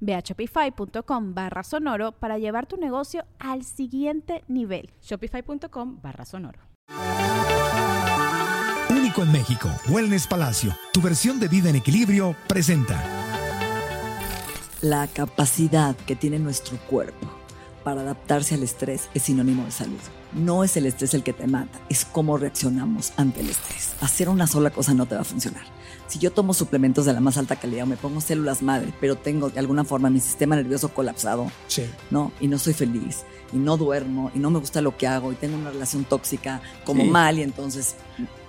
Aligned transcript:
Ve 0.00 0.14
a 0.14 0.20
shopify.com 0.20 1.34
barra 1.34 1.62
sonoro 1.62 2.12
para 2.12 2.38
llevar 2.38 2.66
tu 2.66 2.76
negocio 2.76 3.24
al 3.38 3.64
siguiente 3.64 4.44
nivel. 4.48 4.90
Shopify.com 5.02 6.00
barra 6.02 6.24
sonoro. 6.24 6.60
Único 8.90 9.22
en 9.22 9.32
México, 9.32 9.68
Wellness 9.88 10.26
Palacio, 10.26 10.74
tu 10.92 11.00
versión 11.00 11.38
de 11.40 11.48
vida 11.48 11.70
en 11.70 11.76
equilibrio, 11.76 12.34
presenta. 12.46 13.02
La 14.80 15.06
capacidad 15.08 15.96
que 15.96 16.14
tiene 16.14 16.38
nuestro 16.38 16.78
cuerpo 16.78 17.26
para 17.84 18.02
adaptarse 18.02 18.54
al 18.54 18.62
estrés 18.62 19.08
es 19.14 19.22
sinónimo 19.22 19.64
de 19.64 19.70
salud. 19.70 19.98
No 20.32 20.62
es 20.62 20.76
el 20.76 20.86
estrés 20.86 21.14
el 21.14 21.22
que 21.22 21.32
te 21.32 21.46
mata, 21.46 21.78
es 21.88 22.04
cómo 22.04 22.36
reaccionamos 22.36 23.12
ante 23.16 23.40
el 23.40 23.50
estrés. 23.50 23.94
Hacer 24.00 24.28
una 24.28 24.46
sola 24.46 24.70
cosa 24.70 24.94
no 24.94 25.06
te 25.06 25.14
va 25.14 25.22
a 25.22 25.24
funcionar. 25.24 25.64
Si 26.08 26.18
yo 26.18 26.32
tomo 26.32 26.54
suplementos 26.54 27.04
de 27.04 27.12
la 27.12 27.20
más 27.20 27.36
alta 27.36 27.56
calidad 27.56 27.84
o 27.84 27.86
me 27.86 27.96
pongo 27.96 28.20
células 28.20 28.62
madre, 28.62 28.92
pero 29.00 29.16
tengo 29.16 29.50
de 29.50 29.60
alguna 29.60 29.84
forma 29.84 30.08
mi 30.08 30.20
sistema 30.20 30.56
nervioso 30.56 30.88
colapsado, 30.88 31.50
¿no? 32.10 32.32
Y 32.40 32.48
no 32.48 32.58
soy 32.58 32.72
feliz, 32.72 33.24
y 33.52 33.58
no 33.58 33.76
duermo, 33.76 34.30
y 34.34 34.38
no 34.38 34.50
me 34.50 34.58
gusta 34.58 34.80
lo 34.80 34.96
que 34.96 35.06
hago, 35.06 35.32
y 35.32 35.34
tengo 35.34 35.56
una 35.58 35.70
relación 35.70 36.04
tóxica 36.04 36.62
como 36.84 37.04
mal, 37.04 37.38
y 37.38 37.42
entonces 37.42 37.94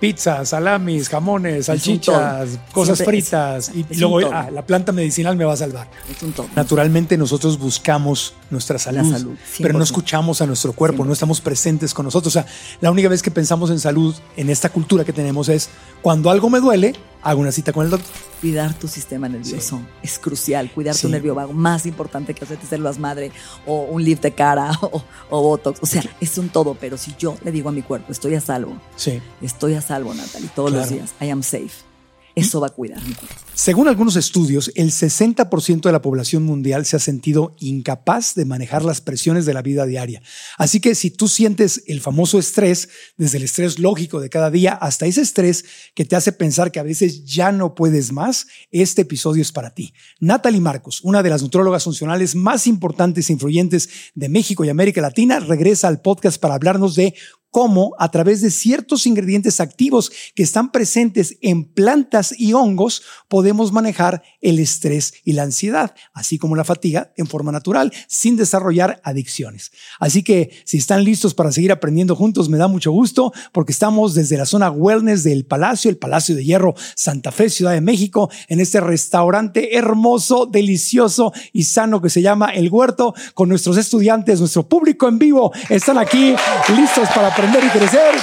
pizza, 0.00 0.44
salamis, 0.46 1.08
jamones, 1.08 1.66
salchichas, 1.66 2.58
cosas 2.72 3.02
fritas. 3.02 3.70
y 3.74 3.84
luego 3.96 4.30
ah, 4.32 4.50
la 4.50 4.64
planta 4.64 4.92
medicinal 4.92 5.36
me 5.36 5.44
va 5.44 5.52
a 5.52 5.56
salvar. 5.56 5.88
Es 6.10 6.22
un 6.22 6.34
Naturalmente 6.56 7.16
nosotros 7.16 7.58
buscamos 7.58 8.34
nuestra 8.50 8.78
salud, 8.78 9.36
pero 9.58 9.74
no 9.74 9.84
escuchamos 9.84 10.40
a 10.40 10.46
nuestro 10.46 10.72
cuerpo, 10.72 11.04
no 11.04 11.12
estamos 11.12 11.40
presentes 11.40 11.92
con 11.94 12.04
nosotros. 12.06 12.34
O 12.34 12.40
sea, 12.40 12.46
la 12.80 12.90
única 12.90 13.08
vez 13.08 13.22
que 13.22 13.30
pensamos 13.30 13.70
en 13.70 13.78
salud 13.78 14.14
en 14.36 14.50
esta 14.50 14.70
cultura 14.70 15.04
que 15.04 15.12
tenemos 15.12 15.48
es 15.48 15.68
cuando 16.02 16.30
algo 16.30 16.48
me 16.48 16.60
duele, 16.60 16.94
hago 17.22 17.40
una 17.40 17.52
cita 17.52 17.72
con 17.72 17.84
el 17.84 17.90
doctor. 17.90 18.10
Cuidar 18.40 18.72
tu 18.72 18.88
sistema 18.88 19.28
nervioso 19.28 19.82
es 20.02 20.18
crucial. 20.18 20.70
Cuidar 20.72 20.96
tu 20.96 21.10
nervio 21.10 21.34
vago, 21.34 21.52
más 21.52 21.84
importante 21.84 22.32
que 22.32 22.44
hacerte 22.44 22.66
células 22.66 22.98
madre 22.98 23.32
o 23.66 23.82
un 23.82 24.02
lift 24.02 24.22
de 24.22 24.32
cara 24.32 24.70
o, 24.80 25.02
o 25.28 25.42
botox. 25.42 25.78
O 25.82 25.86
sea, 25.86 26.02
es 26.20 26.38
un 26.38 26.48
todo, 26.48 26.74
pero 26.80 26.96
si 26.96 27.14
yo 27.18 27.36
le 27.44 27.52
digo 27.52 27.68
a 27.68 27.72
mi 27.72 27.82
cuerpo, 27.82 28.12
estoy 28.12 28.34
a 28.34 28.40
salvo. 28.40 28.78
Sí 28.96 29.20
estoy 29.42 29.59
a 29.66 29.80
salvo, 29.80 30.14
Natalie, 30.14 30.50
todos 30.54 30.72
los 30.72 30.88
días. 30.88 31.10
I 31.20 31.30
am 31.30 31.42
safe. 31.42 31.90
Eso 32.34 32.60
va 32.60 32.68
a 32.68 32.70
cuidar 32.70 33.02
mi 33.04 33.14
cuerpo. 33.14 33.34
Según 33.54 33.88
algunos 33.88 34.16
estudios, 34.16 34.72
el 34.76 34.90
60% 34.90 35.82
de 35.82 35.92
la 35.92 36.00
población 36.00 36.44
mundial 36.44 36.86
se 36.86 36.96
ha 36.96 37.00
sentido 37.00 37.54
incapaz 37.58 38.34
de 38.34 38.46
manejar 38.46 38.84
las 38.84 39.00
presiones 39.00 39.44
de 39.44 39.52
la 39.52 39.60
vida 39.60 39.84
diaria. 39.84 40.22
Así 40.56 40.80
que 40.80 40.94
si 40.94 41.10
tú 41.10 41.28
sientes 41.28 41.82
el 41.86 42.00
famoso 42.00 42.38
estrés, 42.38 42.88
desde 43.18 43.36
el 43.36 43.44
estrés 43.44 43.78
lógico 43.78 44.20
de 44.20 44.30
cada 44.30 44.50
día 44.50 44.72
hasta 44.72 45.06
ese 45.06 45.20
estrés 45.20 45.64
que 45.94 46.04
te 46.04 46.16
hace 46.16 46.32
pensar 46.32 46.72
que 46.72 46.80
a 46.80 46.84
veces 46.84 47.24
ya 47.26 47.52
no 47.52 47.74
puedes 47.74 48.12
más, 48.12 48.46
este 48.70 49.02
episodio 49.02 49.42
es 49.42 49.52
para 49.52 49.74
ti. 49.74 49.92
Natalie 50.20 50.60
Marcos, 50.60 51.00
una 51.02 51.22
de 51.22 51.30
las 51.30 51.42
nutrólogas 51.42 51.84
funcionales 51.84 52.34
más 52.34 52.66
importantes 52.66 53.28
e 53.28 53.34
influyentes 53.34 53.90
de 54.14 54.28
México 54.28 54.64
y 54.64 54.70
América 54.70 55.02
Latina, 55.02 55.40
regresa 55.40 55.88
al 55.88 56.00
podcast 56.00 56.40
para 56.40 56.54
hablarnos 56.54 56.94
de 56.94 57.14
cómo 57.50 57.94
a 57.98 58.10
través 58.10 58.40
de 58.40 58.50
ciertos 58.50 59.06
ingredientes 59.06 59.60
activos 59.60 60.10
que 60.34 60.42
están 60.42 60.72
presentes 60.72 61.36
en 61.40 61.64
plantas 61.64 62.34
y 62.36 62.52
hongos 62.52 63.02
podemos 63.28 63.72
manejar 63.72 64.22
el 64.40 64.58
estrés 64.58 65.14
y 65.24 65.32
la 65.32 65.42
ansiedad, 65.42 65.94
así 66.12 66.38
como 66.38 66.56
la 66.56 66.64
fatiga 66.64 67.12
en 67.16 67.26
forma 67.26 67.52
natural, 67.52 67.92
sin 68.08 68.36
desarrollar 68.36 69.00
adicciones. 69.04 69.72
Así 69.98 70.22
que 70.22 70.50
si 70.64 70.78
están 70.78 71.04
listos 71.04 71.34
para 71.34 71.52
seguir 71.52 71.72
aprendiendo 71.72 72.16
juntos, 72.16 72.48
me 72.48 72.58
da 72.58 72.68
mucho 72.68 72.92
gusto 72.92 73.32
porque 73.52 73.72
estamos 73.72 74.14
desde 74.14 74.36
la 74.36 74.46
zona 74.46 74.70
wellness 74.70 75.24
del 75.24 75.44
Palacio, 75.44 75.90
el 75.90 75.98
Palacio 75.98 76.34
de 76.34 76.44
Hierro, 76.44 76.74
Santa 76.94 77.32
Fe, 77.32 77.50
Ciudad 77.50 77.72
de 77.72 77.80
México, 77.80 78.30
en 78.48 78.60
este 78.60 78.80
restaurante 78.80 79.76
hermoso, 79.76 80.46
delicioso 80.46 81.32
y 81.52 81.64
sano 81.64 82.00
que 82.00 82.10
se 82.10 82.22
llama 82.22 82.50
El 82.50 82.70
Huerto, 82.70 83.14
con 83.34 83.48
nuestros 83.48 83.76
estudiantes, 83.76 84.40
nuestro 84.40 84.68
público 84.68 85.08
en 85.08 85.18
vivo, 85.18 85.52
están 85.68 85.98
aquí 85.98 86.34
listos 86.76 87.08
para 87.14 87.34
aprender 87.40 87.64
y 87.64 87.68
crecer. 87.70 88.14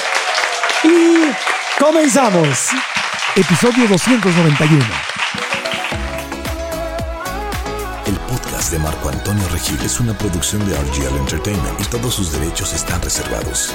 Y 0.84 1.82
comenzamos. 1.82 2.70
Episodio 3.36 3.88
291. 3.88 4.86
El 8.06 8.16
podcast 8.20 8.72
de 8.72 8.78
Marco 8.78 9.10
Antonio 9.10 9.48
Regil 9.50 9.82
es 9.84 10.00
una 10.00 10.16
producción 10.16 10.64
de 10.70 10.76
RGL 10.76 11.18
Entertainment 11.18 11.82
y 11.82 11.86
todos 11.86 12.14
sus 12.14 12.32
derechos 12.32 12.74
están 12.74 13.02
reservados. 13.02 13.74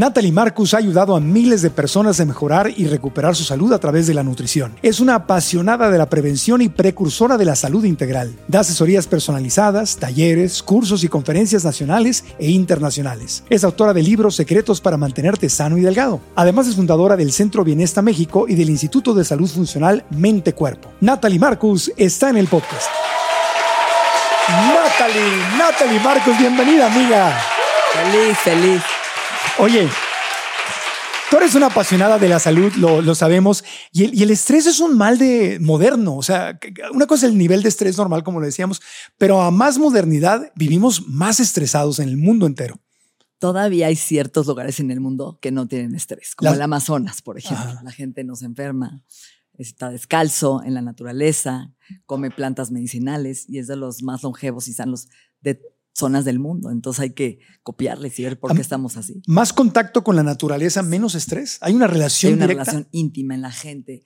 Natalie 0.00 0.32
Marcus 0.32 0.72
ha 0.72 0.78
ayudado 0.78 1.14
a 1.14 1.20
miles 1.20 1.60
de 1.60 1.68
personas 1.68 2.18
a 2.20 2.24
mejorar 2.24 2.72
y 2.74 2.86
recuperar 2.86 3.36
su 3.36 3.44
salud 3.44 3.70
a 3.74 3.78
través 3.78 4.06
de 4.06 4.14
la 4.14 4.22
nutrición. 4.22 4.74
Es 4.80 4.98
una 4.98 5.14
apasionada 5.14 5.90
de 5.90 5.98
la 5.98 6.08
prevención 6.08 6.62
y 6.62 6.70
precursora 6.70 7.36
de 7.36 7.44
la 7.44 7.54
salud 7.54 7.84
integral. 7.84 8.34
Da 8.48 8.60
asesorías 8.60 9.06
personalizadas, 9.06 9.98
talleres, 9.98 10.62
cursos 10.62 11.04
y 11.04 11.08
conferencias 11.08 11.66
nacionales 11.66 12.24
e 12.38 12.50
internacionales. 12.50 13.44
Es 13.50 13.62
autora 13.62 13.92
de 13.92 14.02
libros 14.02 14.36
secretos 14.36 14.80
para 14.80 14.96
mantenerte 14.96 15.50
sano 15.50 15.76
y 15.76 15.82
delgado. 15.82 16.22
Además 16.34 16.66
es 16.66 16.76
fundadora 16.76 17.14
del 17.14 17.30
Centro 17.30 17.62
Bienesta 17.62 18.00
México 18.00 18.46
y 18.48 18.54
del 18.54 18.70
Instituto 18.70 19.12
de 19.12 19.26
Salud 19.26 19.50
Funcional 19.50 20.06
Mente 20.08 20.54
Cuerpo. 20.54 20.90
Natalie 21.02 21.38
Marcus 21.38 21.92
está 21.98 22.30
en 22.30 22.38
el 22.38 22.48
podcast. 22.48 22.88
Natalie, 24.48 25.58
Natalie 25.58 26.00
Marcus, 26.00 26.38
bienvenida 26.38 26.86
amiga. 26.86 27.38
Feliz, 27.92 28.38
feliz. 28.38 28.99
Oye, 29.58 29.88
tú 31.30 31.36
eres 31.36 31.54
una 31.54 31.66
apasionada 31.66 32.18
de 32.18 32.28
la 32.28 32.38
salud, 32.38 32.72
lo, 32.74 33.14
sabemos, 33.14 33.64
y 33.92 34.22
el, 34.22 34.30
estrés 34.30 34.66
es 34.66 34.80
un 34.80 34.96
mal 34.96 35.18
de 35.18 35.58
moderno. 35.60 36.16
O 36.16 36.22
sea, 36.22 36.58
una 36.92 37.06
cosa 37.06 37.26
es 37.26 37.32
el 37.32 37.38
nivel 37.38 37.62
de 37.62 37.68
estrés 37.68 37.98
normal, 37.98 38.22
como 38.22 38.40
lo 38.40 38.46
decíamos, 38.46 38.80
pero 39.18 39.40
a 39.42 39.50
más 39.50 39.78
modernidad 39.78 40.52
vivimos 40.54 41.06
más 41.06 41.40
estresados 41.40 41.98
en 41.98 42.08
el 42.08 42.16
mundo 42.16 42.46
entero. 42.46 42.80
Todavía 43.38 43.86
hay 43.86 43.96
ciertos 43.96 44.46
lugares 44.46 44.80
en 44.80 44.90
el 44.90 45.00
mundo 45.00 45.38
que 45.40 45.50
no 45.50 45.66
tienen 45.66 45.94
estrés, 45.94 46.34
como 46.34 46.52
el 46.52 46.60
Amazonas, 46.60 47.22
por 47.22 47.38
ejemplo. 47.38 47.80
La 47.82 47.92
gente 47.92 48.22
no 48.22 48.36
se 48.36 48.44
enferma, 48.44 49.02
está 49.56 49.90
descalzo 49.90 50.62
en 50.62 50.74
la 50.74 50.82
naturaleza, 50.82 51.72
come 52.06 52.30
plantas 52.30 52.70
medicinales 52.70 53.48
y 53.48 53.58
es 53.58 53.66
de 53.66 53.76
los 53.76 54.02
más 54.02 54.22
longevos 54.22 54.68
y 54.68 54.74
sanos 54.74 55.08
de 55.40 55.60
zonas 55.92 56.24
del 56.24 56.38
mundo. 56.38 56.70
Entonces 56.70 57.00
hay 57.00 57.14
que 57.14 57.40
copiarles 57.62 58.18
y 58.18 58.24
ver 58.24 58.38
por 58.38 58.54
qué 58.54 58.60
estamos 58.60 58.96
así. 58.96 59.22
Más 59.26 59.52
contacto 59.52 60.04
con 60.04 60.16
la 60.16 60.22
naturaleza, 60.22 60.82
menos 60.82 61.14
estrés. 61.14 61.58
Hay 61.60 61.74
una 61.74 61.86
relación 61.86 62.30
Hay 62.30 62.36
una 62.36 62.46
directa? 62.46 62.64
relación 62.64 62.88
íntima 62.92 63.34
en 63.34 63.42
la 63.42 63.52
gente. 63.52 64.02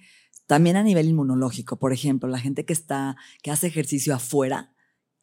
También 0.47 0.77
a 0.77 0.83
nivel 0.83 1.09
inmunológico, 1.09 1.79
por 1.79 1.93
ejemplo, 1.93 2.29
la 2.29 2.39
gente 2.39 2.65
que 2.65 2.73
está, 2.73 3.17
que 3.43 3.51
hace 3.51 3.67
ejercicio 3.67 4.15
afuera 4.15 4.75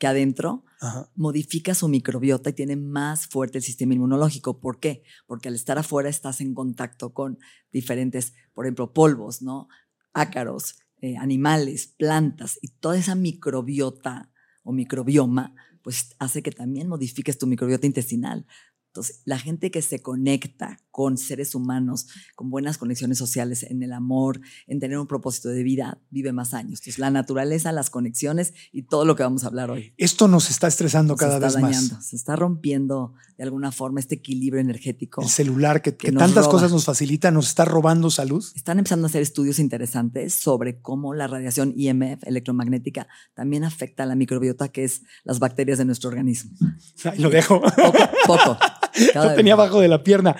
que 0.01 0.07
adentro, 0.07 0.65
modifica 1.13 1.75
su 1.75 1.87
microbiota 1.87 2.49
y 2.49 2.53
tiene 2.53 2.75
más 2.75 3.27
fuerte 3.27 3.59
el 3.59 3.63
sistema 3.63 3.93
inmunológico. 3.93 4.59
¿Por 4.59 4.79
qué? 4.79 5.03
Porque 5.27 5.47
al 5.47 5.53
estar 5.53 5.77
afuera 5.77 6.09
estás 6.09 6.41
en 6.41 6.55
contacto 6.55 7.13
con 7.13 7.37
diferentes, 7.71 8.33
por 8.55 8.65
ejemplo, 8.65 8.93
polvos, 8.93 9.43
¿no? 9.43 9.67
Ácaros, 10.11 10.79
eh, 11.01 11.17
animales, 11.17 11.85
plantas 11.85 12.57
y 12.63 12.69
toda 12.79 12.97
esa 12.97 13.13
microbiota 13.13 14.31
o 14.63 14.71
microbioma 14.73 15.53
pues 15.83 16.15
hace 16.19 16.41
que 16.43 16.51
también 16.51 16.87
modifiques 16.87 17.37
tu 17.37 17.47
microbiota 17.47 17.87
intestinal. 17.87 18.45
Entonces, 18.91 19.21
la 19.23 19.39
gente 19.39 19.71
que 19.71 19.81
se 19.81 20.01
conecta 20.01 20.77
con 20.91 21.17
seres 21.17 21.55
humanos, 21.55 22.07
con 22.35 22.49
buenas 22.49 22.77
conexiones 22.77 23.17
sociales, 23.17 23.63
en 23.63 23.81
el 23.83 23.93
amor, 23.93 24.41
en 24.67 24.81
tener 24.81 24.97
un 24.97 25.07
propósito 25.07 25.47
de 25.47 25.63
vida, 25.63 26.01
vive 26.09 26.33
más 26.33 26.53
años. 26.53 26.81
Entonces, 26.81 26.99
la 26.99 27.09
naturaleza, 27.09 27.71
las 27.71 27.89
conexiones 27.89 28.53
y 28.73 28.81
todo 28.81 29.05
lo 29.05 29.15
que 29.15 29.23
vamos 29.23 29.45
a 29.45 29.47
hablar 29.47 29.71
hoy. 29.71 29.93
Esto 29.95 30.27
nos 30.27 30.49
está 30.49 30.67
estresando 30.67 31.15
cada 31.15 31.35
está 31.35 31.45
vez 31.45 31.53
dañando, 31.53 31.95
más. 31.95 32.05
Se 32.05 32.17
está 32.17 32.35
rompiendo 32.35 33.13
de 33.37 33.45
alguna 33.45 33.71
forma 33.71 34.01
este 34.01 34.15
equilibrio 34.15 34.59
energético. 34.59 35.21
El 35.21 35.29
celular 35.29 35.81
que, 35.81 35.95
que 35.95 36.07
que 36.07 36.11
nos 36.11 36.19
tantas 36.19 36.43
roba. 36.43 36.55
cosas 36.55 36.71
nos 36.73 36.83
facilita, 36.83 37.31
nos 37.31 37.47
está 37.47 37.63
robando 37.63 38.09
salud. 38.09 38.43
Están 38.55 38.77
empezando 38.77 39.05
a 39.05 39.09
hacer 39.09 39.21
estudios 39.21 39.57
interesantes 39.57 40.33
sobre 40.33 40.81
cómo 40.81 41.13
la 41.13 41.27
radiación 41.27 41.73
IMF 41.77 42.23
electromagnética 42.23 43.07
también 43.33 43.63
afecta 43.63 44.03
a 44.03 44.05
la 44.05 44.15
microbiota, 44.15 44.67
que 44.67 44.83
es 44.83 45.03
las 45.23 45.39
bacterias 45.39 45.77
de 45.77 45.85
nuestro 45.85 46.09
organismo. 46.09 46.51
Lo 47.17 47.29
dejo. 47.29 47.61
Poco, 47.61 47.97
poco. 48.27 48.57
Lo 49.15 49.33
tenía 49.33 49.53
abajo 49.53 49.79
de 49.81 49.87
la 49.87 50.03
pierna. 50.03 50.35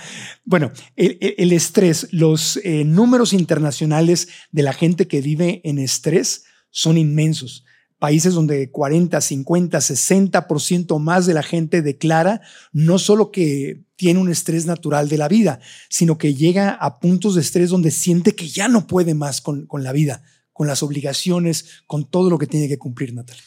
Bueno, 0.46 0.72
el, 0.96 1.52
estrés, 1.52 2.08
los 2.12 2.58
eh, 2.64 2.84
números 2.84 3.34
internacionales 3.34 4.28
de 4.52 4.64
la 4.64 4.74
gente 4.74 5.08
que 5.08 5.22
vive 5.22 5.62
en 5.64 5.80
estrés 5.80 6.46
son 6.70 6.98
inmensos. 6.98 7.66
Países 8.00 8.34
donde 8.34 8.72
40, 8.72 9.22
50, 9.22 9.78
60% 9.78 11.00
más 11.00 11.28
de 11.28 11.36
la 11.36 11.44
gente 11.44 11.84
declara 11.84 12.42
no 12.72 12.98
solo 12.98 13.32
que 13.32 13.84
tiene 13.96 14.20
un 14.20 14.30
estrés 14.32 14.66
natural 14.66 15.08
de 15.08 15.20
la 15.20 15.28
vida, 15.28 15.60
sino 15.88 16.18
que 16.18 16.34
llega 16.34 16.72
a 16.72 17.00
puntos 17.00 17.36
de 17.36 17.42
estrés 17.42 17.70
donde 17.70 17.92
siente 17.92 18.34
que 18.34 18.48
ya 18.48 18.68
no 18.68 18.88
puede 18.88 19.14
más 19.14 19.42
con, 19.42 19.68
con 19.68 19.84
la 19.84 19.92
vida, 19.92 20.24
con 20.52 20.66
las 20.66 20.82
obligaciones, 20.82 21.84
con 21.86 22.10
todo 22.10 22.32
lo 22.32 22.40
que 22.40 22.48
tiene 22.48 22.68
que 22.68 22.80
cumplir, 22.80 23.14
Natalia. 23.14 23.44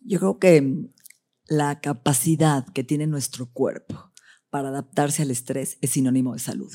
Yo 0.00 0.18
creo 0.18 0.38
que 0.38 0.90
la 1.46 1.80
capacidad 1.80 2.66
que 2.74 2.84
tiene 2.84 3.06
nuestro 3.06 3.46
cuerpo 3.46 4.12
para 4.54 4.68
adaptarse 4.68 5.22
al 5.22 5.32
estrés 5.32 5.78
es 5.80 5.90
sinónimo 5.90 6.32
de 6.32 6.38
salud. 6.38 6.72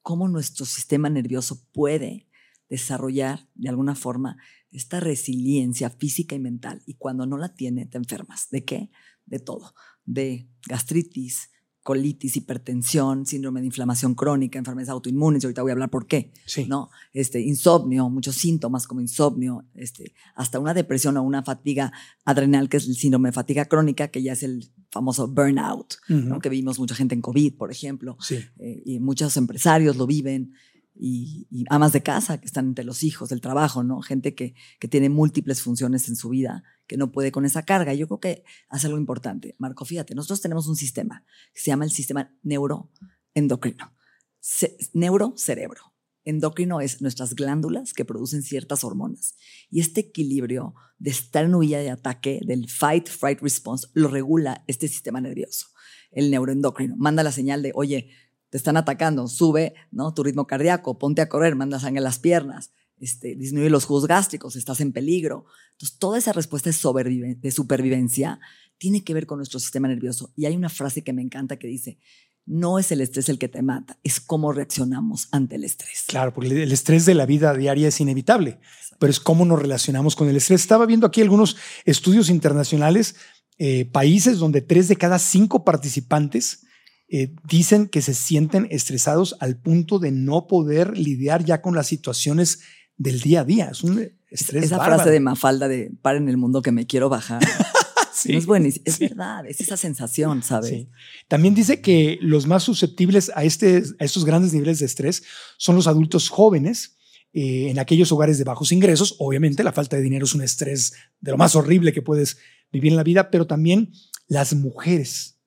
Cómo 0.00 0.28
nuestro 0.28 0.64
sistema 0.64 1.10
nervioso 1.10 1.62
puede 1.74 2.26
desarrollar 2.70 3.50
de 3.54 3.68
alguna 3.68 3.94
forma 3.94 4.38
esta 4.70 4.98
resiliencia 4.98 5.90
física 5.90 6.34
y 6.36 6.38
mental. 6.38 6.82
Y 6.86 6.94
cuando 6.94 7.26
no 7.26 7.36
la 7.36 7.52
tiene, 7.52 7.84
te 7.84 7.98
enfermas. 7.98 8.48
¿De 8.48 8.64
qué? 8.64 8.90
De 9.26 9.40
todo. 9.40 9.74
De 10.06 10.48
gastritis, 10.66 11.50
colitis, 11.88 12.36
hipertensión, 12.36 13.24
síndrome 13.24 13.60
de 13.60 13.66
inflamación 13.66 14.14
crónica, 14.14 14.58
enfermedades 14.58 14.90
autoinmunes. 14.90 15.42
y 15.42 15.46
Ahorita 15.46 15.62
voy 15.62 15.70
a 15.70 15.72
hablar 15.72 15.88
por 15.88 16.06
qué. 16.06 16.32
Sí. 16.44 16.66
¿no? 16.66 16.90
Este, 17.14 17.40
insomnio, 17.40 18.10
muchos 18.10 18.34
síntomas 18.36 18.86
como 18.86 19.00
insomnio, 19.00 19.64
este, 19.74 20.12
hasta 20.34 20.58
una 20.60 20.74
depresión 20.74 21.16
o 21.16 21.22
una 21.22 21.42
fatiga 21.42 21.90
adrenal, 22.26 22.68
que 22.68 22.76
es 22.76 22.86
el 22.88 22.94
síndrome 22.94 23.30
de 23.30 23.32
fatiga 23.32 23.64
crónica, 23.64 24.08
que 24.08 24.22
ya 24.22 24.34
es 24.34 24.42
el 24.42 24.70
famoso 24.90 25.28
burnout, 25.28 25.94
que 26.42 26.48
vimos 26.50 26.78
mucha 26.78 26.94
gente 26.94 27.14
en 27.14 27.22
COVID, 27.22 27.54
por 27.56 27.70
ejemplo, 27.72 28.18
Sí. 28.20 28.36
eh, 28.58 28.82
y 28.84 29.00
muchos 29.00 29.38
empresarios 29.38 29.96
lo 29.96 30.06
viven, 30.06 30.52
y, 30.98 31.46
y 31.50 31.64
amas 31.70 31.92
de 31.92 32.02
casa 32.02 32.38
que 32.40 32.46
están 32.46 32.66
entre 32.66 32.84
los 32.84 33.02
hijos, 33.02 33.28
del 33.28 33.40
trabajo, 33.40 33.84
¿no? 33.84 34.02
Gente 34.02 34.34
que, 34.34 34.54
que 34.80 34.88
tiene 34.88 35.08
múltiples 35.08 35.62
funciones 35.62 36.08
en 36.08 36.16
su 36.16 36.28
vida, 36.30 36.64
que 36.86 36.96
no 36.96 37.12
puede 37.12 37.32
con 37.32 37.44
esa 37.44 37.62
carga. 37.64 37.94
Yo 37.94 38.06
creo 38.08 38.20
que 38.20 38.44
hace 38.68 38.86
algo 38.86 38.98
importante. 38.98 39.54
Marco, 39.58 39.84
fíjate, 39.84 40.14
nosotros 40.14 40.40
tenemos 40.40 40.66
un 40.68 40.76
sistema 40.76 41.24
que 41.54 41.60
se 41.60 41.70
llama 41.70 41.84
el 41.84 41.90
sistema 41.90 42.34
neuroendocrino. 42.42 43.94
Ce- 44.40 44.76
neuro-cerebro. 44.92 45.94
Endocrino 46.24 46.82
es 46.82 47.00
nuestras 47.00 47.34
glándulas 47.34 47.94
que 47.94 48.04
producen 48.04 48.42
ciertas 48.42 48.84
hormonas. 48.84 49.34
Y 49.70 49.80
este 49.80 50.00
equilibrio 50.00 50.74
de 50.98 51.10
estar 51.10 51.46
en 51.46 51.54
huida 51.54 51.78
de 51.78 51.90
ataque, 51.90 52.40
del 52.44 52.68
fight, 52.68 53.08
fright 53.08 53.40
response, 53.40 53.88
lo 53.94 54.08
regula 54.08 54.62
este 54.66 54.88
sistema 54.88 55.22
nervioso, 55.22 55.68
el 56.10 56.30
neuroendocrino. 56.30 56.96
Manda 56.98 57.22
la 57.22 57.32
señal 57.32 57.62
de, 57.62 57.72
oye, 57.74 58.10
te 58.50 58.56
están 58.56 58.76
atacando, 58.76 59.28
sube 59.28 59.74
¿no? 59.90 60.14
tu 60.14 60.22
ritmo 60.22 60.46
cardíaco, 60.46 60.98
ponte 60.98 61.20
a 61.20 61.28
correr, 61.28 61.56
manda 61.56 61.78
sangre 61.78 62.00
a 62.00 62.02
las 62.02 62.18
piernas, 62.18 62.70
este, 63.00 63.36
disminuye 63.36 63.70
los 63.70 63.84
jugos 63.84 64.06
gástricos, 64.06 64.56
estás 64.56 64.80
en 64.80 64.92
peligro. 64.92 65.46
Entonces, 65.72 65.98
toda 65.98 66.18
esa 66.18 66.32
respuesta 66.32 66.70
de, 66.70 67.50
supervivencia 67.50 68.40
tiene 68.78 69.04
que 69.04 69.14
ver 69.14 69.26
con 69.26 69.38
nuestro 69.38 69.60
sistema 69.60 69.88
nervioso. 69.88 70.32
Y 70.36 70.46
hay 70.46 70.56
una 70.56 70.68
frase 70.68 71.02
que 71.02 71.12
me 71.12 71.22
encanta 71.22 71.58
que 71.58 71.68
dice, 71.68 71.98
no 72.46 72.78
es 72.78 72.90
el 72.90 73.00
estrés 73.00 73.28
el 73.28 73.38
que 73.38 73.48
te 73.48 73.62
mata, 73.62 73.98
es 74.02 74.20
cómo 74.20 74.52
reaccionamos 74.52 75.28
ante 75.30 75.56
el 75.56 75.64
estrés. 75.64 76.04
Claro, 76.08 76.32
porque 76.32 76.62
el 76.62 76.72
estrés 76.72 77.04
de 77.04 77.14
la 77.14 77.26
vida 77.26 77.54
diaria 77.54 77.88
es 77.88 78.00
inevitable, 78.00 78.58
pero 78.98 79.10
es 79.10 79.20
cómo 79.20 79.44
nos 79.44 79.60
relacionamos 79.60 80.16
con 80.16 80.28
el 80.28 80.36
estrés. 80.36 80.62
Estaba 80.62 80.86
viendo 80.86 81.06
aquí 81.06 81.20
algunos 81.20 81.56
estudios 81.84 82.30
internacionales, 82.30 83.16
eh, 83.58 83.84
países 83.84 84.38
donde 84.38 84.62
tres 84.62 84.88
de 84.88 84.96
cada 84.96 85.18
cinco 85.18 85.64
participantes 85.64 86.64
eh, 87.08 87.34
dicen 87.48 87.88
que 87.88 88.02
se 88.02 88.14
sienten 88.14 88.68
estresados 88.70 89.36
al 89.40 89.56
punto 89.56 89.98
de 89.98 90.12
no 90.12 90.46
poder 90.46 90.96
lidiar 90.96 91.44
ya 91.44 91.62
con 91.62 91.74
las 91.74 91.86
situaciones 91.86 92.60
del 92.96 93.20
día 93.20 93.40
a 93.40 93.44
día. 93.44 93.68
Es 93.70 93.82
un 93.82 94.10
estrés. 94.30 94.64
Esa 94.64 94.76
bárbaro. 94.76 94.96
frase 94.96 95.10
de 95.10 95.20
Mafalda 95.20 95.68
de 95.68 95.90
para 96.02 96.18
en 96.18 96.28
el 96.28 96.36
mundo 96.36 96.60
que 96.60 96.72
me 96.72 96.86
quiero 96.86 97.08
bajar. 97.08 97.42
Sí, 98.18 98.32
no 98.32 98.38
es 98.38 98.46
buenísimo. 98.46 98.82
Es 98.84 98.96
sí. 98.96 99.06
verdad, 99.06 99.46
es 99.46 99.60
esa 99.60 99.76
sensación, 99.76 100.42
¿sabes? 100.42 100.70
Sí. 100.70 100.88
También 101.28 101.54
dice 101.54 101.80
que 101.80 102.18
los 102.20 102.48
más 102.48 102.64
susceptibles 102.64 103.30
a, 103.32 103.44
este, 103.44 103.84
a 104.00 104.04
estos 104.04 104.24
grandes 104.24 104.52
niveles 104.52 104.80
de 104.80 104.86
estrés 104.86 105.22
son 105.56 105.76
los 105.76 105.86
adultos 105.86 106.28
jóvenes. 106.28 106.96
eh, 107.32 107.70
en 107.70 107.78
aquellos 107.78 108.10
hogares 108.10 108.36
de 108.36 108.42
bajos 108.42 108.72
ingresos, 108.72 109.14
obviamente 109.20 109.62
la 109.62 109.70
falta 109.70 109.94
de 109.94 110.02
dinero 110.02 110.24
es 110.24 110.34
un 110.34 110.42
estrés 110.42 110.94
de 111.20 111.30
lo 111.30 111.36
más 111.36 111.54
horrible 111.54 111.92
que 111.92 112.02
puedes 112.02 112.38
vivir 112.72 112.90
en 112.90 112.96
la 112.96 113.04
vida, 113.04 113.30
pero 113.30 113.46
también 113.46 113.92
las 114.26 114.52
mujeres. 114.52 115.37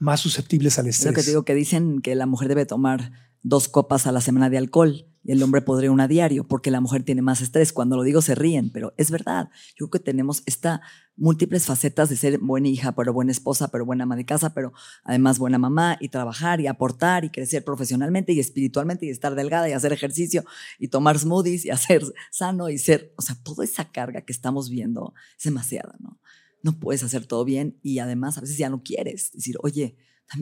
Más 0.00 0.20
susceptibles 0.20 0.78
al 0.80 0.88
Es 0.88 0.96
estrés. 0.96 1.12
lo 1.12 1.16
que 1.16 1.22
te 1.22 1.30
digo 1.30 1.44
que 1.44 1.54
dicen 1.54 2.00
que 2.00 2.16
la 2.16 2.26
mujer 2.26 2.48
debe 2.48 2.66
tomar 2.66 3.12
dos 3.42 3.68
copas 3.68 4.06
a 4.06 4.12
la 4.12 4.20
semana 4.20 4.50
de 4.50 4.58
alcohol 4.58 5.06
y 5.22 5.32
el 5.32 5.42
hombre 5.42 5.60
podría 5.60 5.90
una 5.90 6.04
a 6.04 6.08
diario 6.08 6.48
porque 6.48 6.70
la 6.70 6.80
mujer 6.80 7.02
tiene 7.02 7.20
más 7.22 7.42
estrés. 7.42 7.72
Cuando 7.72 7.96
lo 7.96 8.02
digo 8.02 8.22
se 8.22 8.34
ríen, 8.34 8.70
pero 8.70 8.94
es 8.96 9.10
verdad. 9.10 9.50
Yo 9.76 9.88
creo 9.88 9.90
que 9.90 10.04
tenemos 10.04 10.42
esta 10.46 10.80
múltiples 11.16 11.66
facetas 11.66 12.08
de 12.08 12.16
ser 12.16 12.38
buena 12.38 12.68
hija, 12.68 12.92
pero 12.92 13.12
buena 13.12 13.30
esposa, 13.30 13.68
pero 13.68 13.84
buena 13.84 14.04
ama 14.04 14.16
de 14.16 14.24
casa, 14.24 14.54
pero 14.54 14.72
además 15.04 15.38
buena 15.38 15.58
mamá 15.58 15.98
y 16.00 16.08
trabajar 16.08 16.62
y 16.62 16.66
aportar 16.66 17.26
y 17.26 17.30
crecer 17.30 17.62
profesionalmente 17.62 18.32
y 18.32 18.40
espiritualmente 18.40 19.04
y 19.04 19.10
estar 19.10 19.34
delgada 19.34 19.68
y 19.68 19.72
hacer 19.72 19.92
ejercicio 19.92 20.44
y 20.78 20.88
tomar 20.88 21.18
smoothies 21.18 21.66
y 21.66 21.70
hacer 21.70 22.02
sano 22.30 22.70
y 22.70 22.78
ser, 22.78 23.12
o 23.16 23.22
sea, 23.22 23.36
toda 23.42 23.64
esa 23.64 23.92
carga 23.92 24.22
que 24.22 24.32
estamos 24.32 24.70
viendo 24.70 25.12
es 25.36 25.44
demasiada, 25.44 25.94
¿no? 25.98 26.18
No 26.62 26.78
puedes 26.78 27.02
hacer 27.02 27.26
todo 27.26 27.44
bien 27.44 27.78
y 27.82 27.98
además 27.98 28.38
a 28.38 28.42
veces 28.42 28.58
ya 28.58 28.68
no 28.68 28.82
quieres 28.82 29.30
decir, 29.32 29.56
oye, 29.62 29.96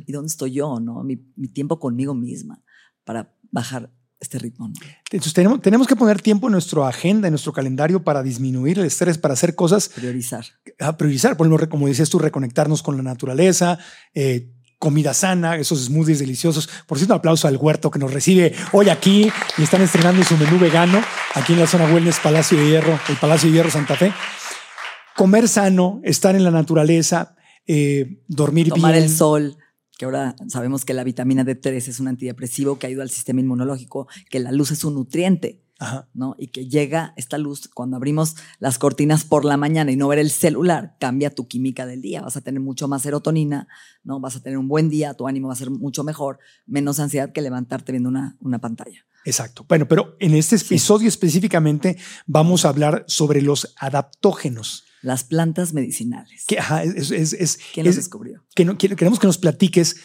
¿y 0.07 0.13
dónde 0.13 0.29
estoy 0.29 0.53
yo, 0.53 0.81
no? 0.81 1.03
Mi, 1.05 1.19
mi 1.37 1.49
tiempo 1.49 1.79
conmigo 1.79 2.15
misma 2.15 2.63
para 3.05 3.35
bajar 3.51 3.91
este 4.21 4.39
ritmo. 4.39 4.69
¿no? 4.69 4.75
Entonces 5.11 5.33
tenemos, 5.33 5.61
tenemos 5.63 5.87
que 5.87 5.97
poner 5.97 6.21
tiempo 6.21 6.49
en 6.49 6.53
nuestra 6.53 6.89
agenda, 6.89 7.29
en 7.29 7.33
nuestro 7.33 7.53
calendario 7.53 8.03
para 8.03 8.23
disminuir 8.23 8.79
el 8.79 8.87
estrés, 8.87 9.19
para 9.19 9.35
hacer 9.35 9.55
cosas 9.55 9.89
Priorizar. 9.89 10.45
a 10.79 10.97
priorizar. 10.97 11.37
Por 11.37 11.47
ejemplo, 11.47 11.69
como 11.69 11.87
decías 11.87 12.11
tú, 12.11 12.19
reconectarnos 12.19 12.83
con 12.83 12.97
la 12.97 13.03
naturaleza, 13.03 13.79
eh, 14.15 14.53
comida 14.79 15.13
sana, 15.15 15.57
esos 15.57 15.85
smoothies 15.87 16.21
deliciosos. 16.21 16.69
Por 16.87 16.99
cierto, 16.99 17.15
un 17.15 17.19
aplauso 17.19 17.49
al 17.49 17.57
huerto 17.57 17.91
que 17.91 17.99
nos 17.99 18.13
recibe 18.13 18.55
hoy 18.73 18.89
aquí 18.89 19.31
y 19.57 19.63
están 19.63 19.83
estrenando 19.83 20.23
su 20.25 20.37
menú 20.37 20.59
vegano 20.59 21.01
aquí 21.35 21.53
en 21.53 21.61
la 21.61 21.67
zona 21.67 21.93
Wellness 21.93 22.21
Palacio 22.21 22.59
de 22.59 22.69
Hierro, 22.69 22.99
el 23.09 23.17
Palacio 23.17 23.49
de 23.49 23.55
Hierro 23.55 23.71
Santa 23.71 23.97
Fe. 23.97 24.13
Comer 25.19 25.49
sano, 25.49 26.01
estar 26.05 26.37
en 26.37 26.45
la 26.45 26.53
naturaleza, 26.53 27.35
eh, 27.67 28.23
dormir 28.29 28.69
Tomar 28.69 28.93
bien. 28.93 29.03
el 29.03 29.11
sol, 29.11 29.57
que 29.99 30.05
ahora 30.05 30.37
sabemos 30.47 30.85
que 30.85 30.95
la 30.95 31.03
vitamina 31.03 31.45
D3 31.45 31.89
es 31.89 31.99
un 31.99 32.07
antidepresivo 32.07 32.79
que 32.79 32.87
ayuda 32.87 33.03
al 33.03 33.11
sistema 33.11 33.41
inmunológico, 33.41 34.07
que 34.31 34.39
la 34.39 34.53
luz 34.53 34.71
es 34.71 34.85
un 34.85 34.95
nutriente. 34.95 35.65
Ajá. 35.81 36.09
¿no? 36.15 36.37
Y 36.39 36.49
que 36.49 36.69
llega 36.69 37.15
esta 37.17 37.37
luz 37.37 37.69
cuando 37.73 37.97
abrimos 37.97 38.37
las 38.61 38.79
cortinas 38.79 39.25
por 39.25 39.45
la 39.45 39.57
mañana 39.57 39.91
y 39.91 39.97
no 39.97 40.07
ver 40.07 40.21
el 40.21 40.31
celular, 40.31 40.97
cambia 41.01 41.35
tu 41.35 41.49
química 41.49 41.85
del 41.85 42.01
día. 42.01 42.21
Vas 42.21 42.37
a 42.37 42.41
tener 42.41 42.61
mucho 42.61 42.87
más 42.87 43.03
serotonina, 43.03 43.67
¿no? 44.05 44.21
Vas 44.21 44.37
a 44.37 44.41
tener 44.41 44.59
un 44.59 44.69
buen 44.69 44.89
día, 44.89 45.15
tu 45.15 45.27
ánimo 45.27 45.49
va 45.49 45.55
a 45.55 45.57
ser 45.57 45.71
mucho 45.71 46.05
mejor, 46.05 46.39
menos 46.67 47.01
ansiedad 47.01 47.33
que 47.33 47.43
levantarte 47.43 47.91
viendo 47.91 48.09
una, 48.09 48.37
una 48.41 48.61
pantalla. 48.61 49.05
Exacto. 49.25 49.67
Bueno, 49.69 49.87
pero 49.87 50.17
en 50.21 50.35
este 50.35 50.57
episodio 50.57 51.09
específicamente 51.09 51.97
vamos 52.27 52.65
a 52.65 52.69
hablar 52.69 53.05
sobre 53.09 53.43
los 53.43 53.75
adaptógenos. 53.79 54.85
Las 55.03 55.25
plantas 55.25 55.73
medicinales. 55.75 56.45
Que, 56.47 56.59
ajá, 56.59 56.83
es, 56.83 57.11
es- 57.11 57.33
es- 57.33 57.59
¿Quién 57.75 57.87
los 57.87 57.93
es- 57.93 57.97
descubrió? 58.05 58.45
que 58.55 58.65
no- 58.65 58.77
que- 58.77 58.89
queremos 58.97 59.19
que 59.19 59.27
nos 59.27 59.39
platiques 59.39 59.97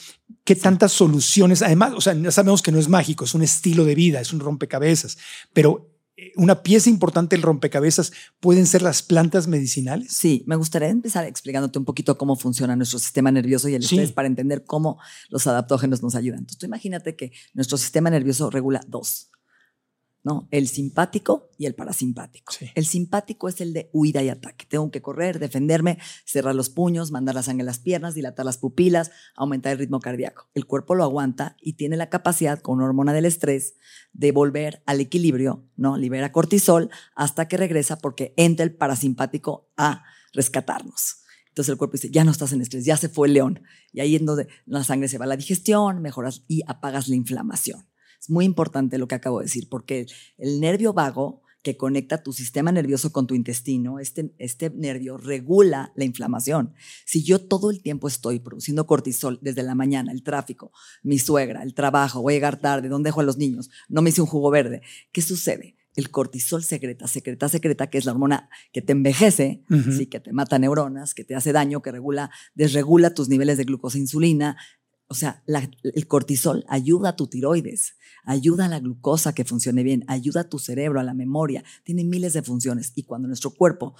qué 0.43 0.55
tantas 0.55 0.91
soluciones, 0.91 1.61
además, 1.61 1.93
o 1.95 2.01
sea, 2.01 2.13
ya 2.13 2.31
sabemos 2.31 2.61
que 2.61 2.71
no 2.71 2.79
es 2.79 2.89
mágico, 2.89 3.25
es 3.25 3.33
un 3.33 3.41
estilo 3.43 3.85
de 3.85 3.95
vida, 3.95 4.21
es 4.21 4.33
un 4.33 4.39
rompecabezas, 4.39 5.17
pero 5.53 5.89
eh, 6.15 6.31
una 6.35 6.61
pieza 6.61 6.91
importante 6.91 7.35
del 7.35 7.41
rompecabezas 7.41 8.11
pueden 8.39 8.67
ser 8.67 8.83
las 8.83 9.01
plantas 9.01 9.47
medicinales. 9.47 10.13
Sí, 10.13 10.43
me 10.45 10.55
gustaría 10.55 10.89
empezar 10.89 11.25
explicándote 11.25 11.79
un 11.79 11.85
poquito 11.85 12.19
cómo 12.19 12.35
funciona 12.35 12.75
nuestro 12.75 12.99
sistema 12.99 13.31
nervioso 13.31 13.67
y 13.67 13.73
el 13.73 13.81
Sí. 13.81 13.95
estrés 13.95 14.11
para 14.11 14.27
entender 14.27 14.63
cómo 14.63 14.99
los 15.29 15.47
adaptógenos 15.47 16.03
nos 16.03 16.13
ayudan. 16.13 16.39
Entonces, 16.41 16.59
tú 16.59 16.65
imagínate 16.67 17.15
que 17.15 17.31
nuestro 17.55 17.77
sistema 17.79 18.11
nervioso 18.11 18.51
regula 18.51 18.81
dos. 18.87 19.31
¿No? 20.23 20.47
El 20.51 20.67
simpático 20.67 21.49
y 21.57 21.65
el 21.65 21.75
parasimpático. 21.75 22.53
Sí. 22.53 22.69
El 22.75 22.85
simpático 22.85 23.49
es 23.49 23.59
el 23.59 23.73
de 23.73 23.89
huida 23.91 24.23
y 24.23 24.29
ataque. 24.29 24.65
Tengo 24.67 24.89
que 24.89 25.01
correr, 25.01 25.37
defenderme, 25.37 25.99
cerrar 26.25 26.55
los 26.55 26.69
puños, 26.69 27.11
mandar 27.11 27.35
la 27.35 27.43
sangre 27.43 27.63
a 27.63 27.65
las 27.65 27.79
piernas, 27.79 28.15
dilatar 28.15 28.45
las 28.45 28.57
pupilas, 28.57 29.11
aumentar 29.35 29.73
el 29.73 29.79
ritmo 29.79 29.99
cardíaco. 29.99 30.49
El 30.53 30.65
cuerpo 30.65 30.95
lo 30.95 31.03
aguanta 31.03 31.57
y 31.61 31.73
tiene 31.73 31.97
la 31.97 32.09
capacidad, 32.09 32.59
con 32.59 32.77
una 32.77 32.85
hormona 32.85 33.13
del 33.13 33.25
estrés, 33.25 33.75
de 34.13 34.31
volver 34.31 34.81
al 34.85 35.01
equilibrio, 35.01 35.65
¿no? 35.75 35.97
Libera 35.97 36.31
cortisol 36.31 36.89
hasta 37.15 37.47
que 37.47 37.57
regresa 37.57 37.97
porque 37.97 38.33
entra 38.37 38.63
el 38.63 38.73
parasimpático 38.73 39.69
a 39.75 40.03
rescatarnos. 40.33 41.17
Entonces 41.49 41.71
el 41.71 41.77
cuerpo 41.77 41.93
dice, 41.93 42.09
ya 42.09 42.23
no 42.23 42.31
estás 42.31 42.51
en 42.53 42.61
estrés, 42.61 42.85
ya 42.85 42.97
se 42.97 43.09
fue 43.09 43.27
el 43.27 43.35
león. 43.35 43.61
Y 43.91 43.99
ahí 43.99 44.15
es 44.15 44.25
donde 44.25 44.47
la 44.65 44.83
sangre 44.83 45.07
se 45.07 45.19
va 45.19 45.25
a 45.25 45.27
la 45.27 45.37
digestión, 45.37 46.01
mejoras 46.01 46.45
y 46.47 46.63
apagas 46.65 47.07
la 47.09 47.15
inflamación. 47.15 47.85
Es 48.23 48.29
muy 48.29 48.45
importante 48.45 48.97
lo 48.97 49.09
que 49.09 49.15
acabo 49.15 49.39
de 49.39 49.45
decir, 49.45 49.67
porque 49.69 50.05
el 50.37 50.61
nervio 50.61 50.93
vago 50.93 51.41
que 51.61 51.75
conecta 51.75 52.23
tu 52.23 52.31
sistema 52.31 52.71
nervioso 52.71 53.11
con 53.11 53.27
tu 53.27 53.35
intestino, 53.35 53.99
este, 53.99 54.33
este 54.37 54.69
nervio 54.69 55.17
regula 55.17 55.91
la 55.97 56.05
inflamación. 56.05 56.73
Si 57.05 57.23
yo 57.23 57.39
todo 57.39 57.69
el 57.69 57.81
tiempo 57.81 58.07
estoy 58.07 58.39
produciendo 58.39 58.87
cortisol 58.87 59.39
desde 59.41 59.61
la 59.61 59.75
mañana, 59.75 60.13
el 60.13 60.23
tráfico, 60.23 60.71
mi 61.03 61.19
suegra, 61.19 61.63
el 61.63 61.73
trabajo, 61.73 62.21
voy 62.21 62.33
a 62.33 62.35
llegar 62.37 62.61
tarde, 62.61 62.87
¿dónde 62.87 63.09
dejo 63.09 63.19
a 63.19 63.23
los 63.23 63.37
niños? 63.37 63.69
No 63.89 64.01
me 64.01 64.11
hice 64.11 64.21
un 64.21 64.27
jugo 64.27 64.51
verde. 64.51 64.83
¿Qué 65.11 65.21
sucede? 65.21 65.75
El 65.95 66.09
cortisol 66.09 66.63
secreta, 66.63 67.07
secreta, 67.07 67.49
secreta, 67.49 67.87
que 67.89 67.97
es 67.97 68.05
la 68.05 68.13
hormona 68.13 68.49
que 68.71 68.81
te 68.81 68.93
envejece, 68.93 69.63
Ujú. 69.69 69.91
sí, 69.91 70.07
que 70.07 70.21
te 70.21 70.31
mata 70.31 70.57
neuronas, 70.59 71.13
que 71.13 71.25
te 71.25 71.35
hace 71.35 71.51
daño, 71.51 71.81
que 71.81 71.91
regula, 71.91 72.31
desregula 72.55 73.13
tus 73.13 73.27
niveles 73.27 73.57
de 73.57 73.65
glucosa 73.65 73.97
e 73.97 74.01
insulina. 74.01 74.55
O 75.13 75.15
sea, 75.15 75.43
el 75.83 76.07
cortisol 76.07 76.65
ayuda 76.67 77.09
a 77.09 77.15
tu 77.15 77.27
tiroides, 77.27 77.97
ayuda 78.23 78.65
a 78.65 78.67
la 78.67 78.79
glucosa 78.79 79.35
que 79.35 79.45
funcione 79.45 79.83
bien, 79.83 80.03
ayuda 80.07 80.41
a 80.41 80.49
tu 80.49 80.57
cerebro, 80.57 80.99
a 80.99 81.03
la 81.03 81.13
memoria, 81.13 81.63
tiene 81.83 82.03
miles 82.03 82.33
de 82.33 82.41
funciones. 82.41 82.93
Y 82.95 83.03
cuando 83.03 83.27
nuestro 83.27 83.51
cuerpo 83.51 83.93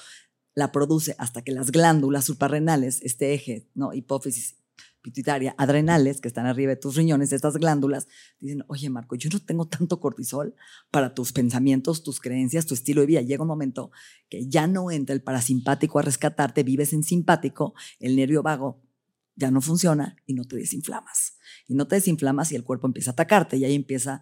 la 0.56 0.72
produce 0.72 1.14
hasta 1.20 1.44
que 1.44 1.52
las 1.52 1.72
glándulas 1.72 2.26
suprarrenales, 2.26 3.00
este 3.04 3.36
eje, 3.36 3.70
¿no? 3.76 3.94
hipófisis 3.94 4.56
pituitaria, 5.04 5.54
adrenales, 5.60 6.20
que 6.20 6.30
están 6.30 6.48
arriba 6.48 6.72
de 6.72 6.78
tus 6.78 6.96
riñones, 6.96 7.32
estas 7.32 7.58
glándulas, 7.58 8.08
dicen, 8.40 8.64
oye 8.68 8.90
Marco, 8.90 9.16
yo 9.16 9.30
no 9.32 9.40
tengo 9.40 9.68
tanto 9.68 10.00
cortisol 10.00 10.56
para 10.90 11.14
tus 11.14 11.32
pensamientos, 11.32 12.02
tus 12.02 12.20
creencias, 12.20 12.66
tu 12.66 12.74
estilo 12.74 13.02
de 13.02 13.08
vida. 13.08 13.22
Llega 13.22 13.44
un 13.44 13.50
momento 13.50 13.92
que 14.30 14.48
ya 14.48 14.66
no 14.66 14.90
entra 14.90 15.14
el 15.14 15.22
parasimpático 15.22 16.00
a 16.00 16.02
rescatarte, 16.02 16.64
vives 16.64 16.92
en 16.92 17.04
simpático, 17.04 17.76
el 18.00 18.16
nervio 18.16 18.42
vago 18.42 18.82
ya 19.36 19.52
no 19.52 19.62
funciona 19.62 20.16
y 20.26 20.34
no 20.34 20.46
te 20.46 20.56
desinflamas. 20.56 21.38
Y 21.68 21.76
no 21.76 21.88
te 21.88 21.96
desinflamas 21.96 22.52
y 22.52 22.56
el 22.56 22.64
cuerpo 22.64 22.88
empieza 22.88 23.12
a 23.12 23.14
atacarte 23.14 23.58
y 23.58 23.66
ahí 23.66 23.76
empieza 23.76 24.22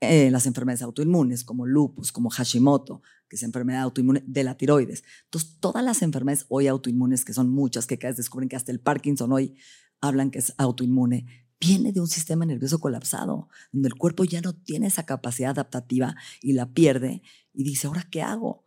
eh, 0.00 0.30
las 0.30 0.46
enfermedades 0.46 0.82
autoinmunes 0.82 1.44
como 1.44 1.66
lupus, 1.66 2.10
como 2.10 2.30
Hashimoto, 2.30 3.02
que 3.28 3.36
es 3.36 3.42
enfermedad 3.42 3.82
autoinmune 3.82 4.24
de 4.26 4.44
la 4.44 4.56
tiroides. 4.56 5.04
Entonces, 5.24 5.56
todas 5.60 5.84
las 5.84 6.02
enfermedades 6.02 6.46
hoy 6.48 6.66
autoinmunes, 6.66 7.24
que 7.24 7.32
son 7.32 7.50
muchas, 7.50 7.86
que 7.86 7.98
cada 7.98 8.10
vez 8.10 8.16
descubren 8.16 8.48
que 8.48 8.56
hasta 8.56 8.72
el 8.72 8.80
Parkinson 8.80 9.32
hoy 9.32 9.54
hablan 10.00 10.30
que 10.30 10.40
es 10.40 10.54
autoinmune, 10.58 11.46
viene 11.60 11.92
de 11.92 12.00
un 12.00 12.08
sistema 12.08 12.44
nervioso 12.44 12.80
colapsado, 12.80 13.48
donde 13.70 13.88
el 13.88 13.94
cuerpo 13.94 14.24
ya 14.24 14.40
no 14.40 14.52
tiene 14.52 14.88
esa 14.88 15.06
capacidad 15.06 15.50
adaptativa 15.50 16.16
y 16.40 16.54
la 16.54 16.72
pierde 16.72 17.22
y 17.54 17.62
dice, 17.62 17.86
¿ahora 17.86 18.08
qué 18.10 18.22
hago? 18.22 18.61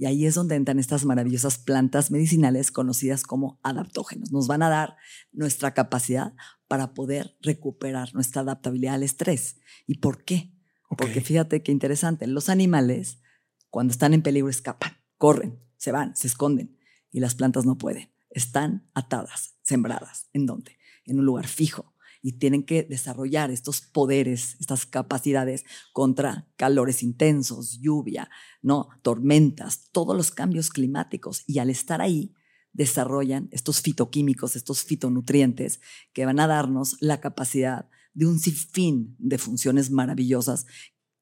Y 0.00 0.06
ahí 0.06 0.24
es 0.24 0.34
donde 0.34 0.54
entran 0.54 0.78
estas 0.78 1.04
maravillosas 1.04 1.58
plantas 1.58 2.10
medicinales 2.10 2.72
conocidas 2.72 3.22
como 3.22 3.60
adaptógenos. 3.62 4.32
Nos 4.32 4.46
van 4.46 4.62
a 4.62 4.70
dar 4.70 4.96
nuestra 5.30 5.74
capacidad 5.74 6.32
para 6.68 6.94
poder 6.94 7.36
recuperar 7.42 8.14
nuestra 8.14 8.40
adaptabilidad 8.40 8.94
al 8.94 9.02
estrés. 9.02 9.58
¿Y 9.86 9.96
por 9.96 10.24
qué? 10.24 10.54
Porque 10.96 11.20
fíjate 11.20 11.62
qué 11.62 11.70
interesante, 11.70 12.26
los 12.26 12.48
animales 12.48 13.20
cuando 13.68 13.90
están 13.92 14.14
en 14.14 14.22
peligro 14.22 14.48
escapan, 14.48 14.96
corren, 15.18 15.60
se 15.76 15.92
van, 15.92 16.16
se 16.16 16.28
esconden 16.28 16.78
y 17.12 17.20
las 17.20 17.34
plantas 17.34 17.66
no 17.66 17.76
pueden. 17.76 18.10
Están 18.30 18.88
atadas, 18.94 19.58
sembradas. 19.60 20.30
¿En 20.32 20.46
dónde? 20.46 20.78
En 21.04 21.18
un 21.18 21.26
lugar 21.26 21.46
fijo 21.46 21.89
y 22.22 22.32
tienen 22.32 22.64
que 22.64 22.82
desarrollar 22.82 23.50
estos 23.50 23.80
poderes, 23.80 24.56
estas 24.60 24.86
capacidades 24.86 25.64
contra 25.92 26.48
calores 26.56 27.02
intensos, 27.02 27.80
lluvia, 27.80 28.30
no, 28.62 28.88
tormentas, 29.02 29.88
todos 29.92 30.16
los 30.16 30.30
cambios 30.30 30.70
climáticos 30.70 31.44
y 31.46 31.58
al 31.58 31.70
estar 31.70 32.00
ahí 32.00 32.34
desarrollan 32.72 33.48
estos 33.52 33.80
fitoquímicos, 33.80 34.56
estos 34.56 34.84
fitonutrientes 34.84 35.80
que 36.12 36.24
van 36.24 36.40
a 36.40 36.46
darnos 36.46 36.96
la 37.00 37.20
capacidad 37.20 37.88
de 38.14 38.26
un 38.26 38.38
sinfín 38.38 39.16
de 39.18 39.38
funciones 39.38 39.90
maravillosas 39.90 40.66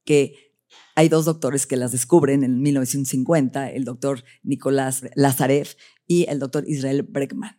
que 0.04 0.48
hay 0.94 1.08
dos 1.08 1.24
doctores 1.24 1.66
que 1.66 1.76
las 1.76 1.92
descubren 1.92 2.44
en 2.44 2.60
1950, 2.60 3.70
el 3.70 3.84
doctor 3.84 4.24
Nicolás 4.42 5.02
Lazarev 5.14 5.68
y 6.06 6.26
el 6.28 6.38
doctor 6.38 6.64
Israel 6.66 7.02
Bregman. 7.02 7.58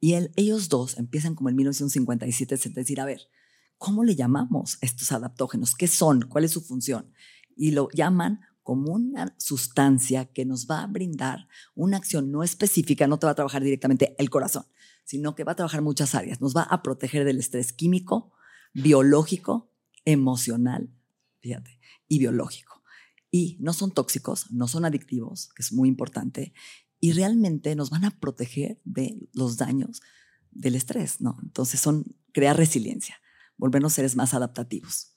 Y 0.00 0.14
ellos 0.36 0.68
dos 0.70 0.96
empiezan 0.96 1.34
como 1.34 1.50
en 1.50 1.56
1957 1.56 2.54
a 2.54 2.70
decir, 2.72 3.00
a 3.00 3.04
ver, 3.04 3.28
¿cómo 3.76 4.02
le 4.02 4.16
llamamos 4.16 4.78
estos 4.80 5.12
adaptógenos? 5.12 5.74
¿Qué 5.74 5.88
son? 5.88 6.22
¿Cuál 6.22 6.44
es 6.44 6.52
su 6.52 6.62
función? 6.62 7.12
Y 7.54 7.72
lo 7.72 7.88
llaman 7.90 8.40
como 8.62 8.92
una 8.92 9.34
sustancia 9.38 10.26
que 10.26 10.44
nos 10.44 10.66
va 10.66 10.82
a 10.82 10.86
brindar 10.86 11.48
una 11.74 11.96
acción 11.96 12.30
no 12.30 12.42
específica, 12.42 13.06
no 13.06 13.18
te 13.18 13.26
va 13.26 13.32
a 13.32 13.34
trabajar 13.34 13.62
directamente 13.62 14.14
el 14.18 14.30
corazón, 14.30 14.64
sino 15.04 15.34
que 15.34 15.44
va 15.44 15.52
a 15.52 15.56
trabajar 15.56 15.82
muchas 15.82 16.14
áreas. 16.14 16.40
Nos 16.40 16.56
va 16.56 16.62
a 16.62 16.82
proteger 16.82 17.24
del 17.24 17.38
estrés 17.38 17.72
químico, 17.72 18.32
biológico, 18.72 19.70
emocional, 20.04 20.90
fíjate, 21.40 21.78
y 22.08 22.18
biológico. 22.18 22.82
Y 23.30 23.56
no 23.60 23.72
son 23.72 23.92
tóxicos, 23.92 24.50
no 24.50 24.66
son 24.68 24.84
adictivos, 24.84 25.50
que 25.54 25.62
es 25.62 25.72
muy 25.72 25.88
importante, 25.88 26.52
y 27.00 27.12
realmente 27.12 27.74
nos 27.74 27.90
van 27.90 28.04
a 28.04 28.10
proteger 28.10 28.80
de 28.84 29.18
los 29.32 29.56
daños 29.56 30.02
del 30.50 30.74
estrés, 30.74 31.20
¿no? 31.20 31.38
Entonces 31.42 31.80
son 31.80 32.04
crear 32.32 32.56
resiliencia, 32.56 33.16
volvernos 33.56 33.94
seres 33.94 34.16
más 34.16 34.34
adaptativos. 34.34 35.16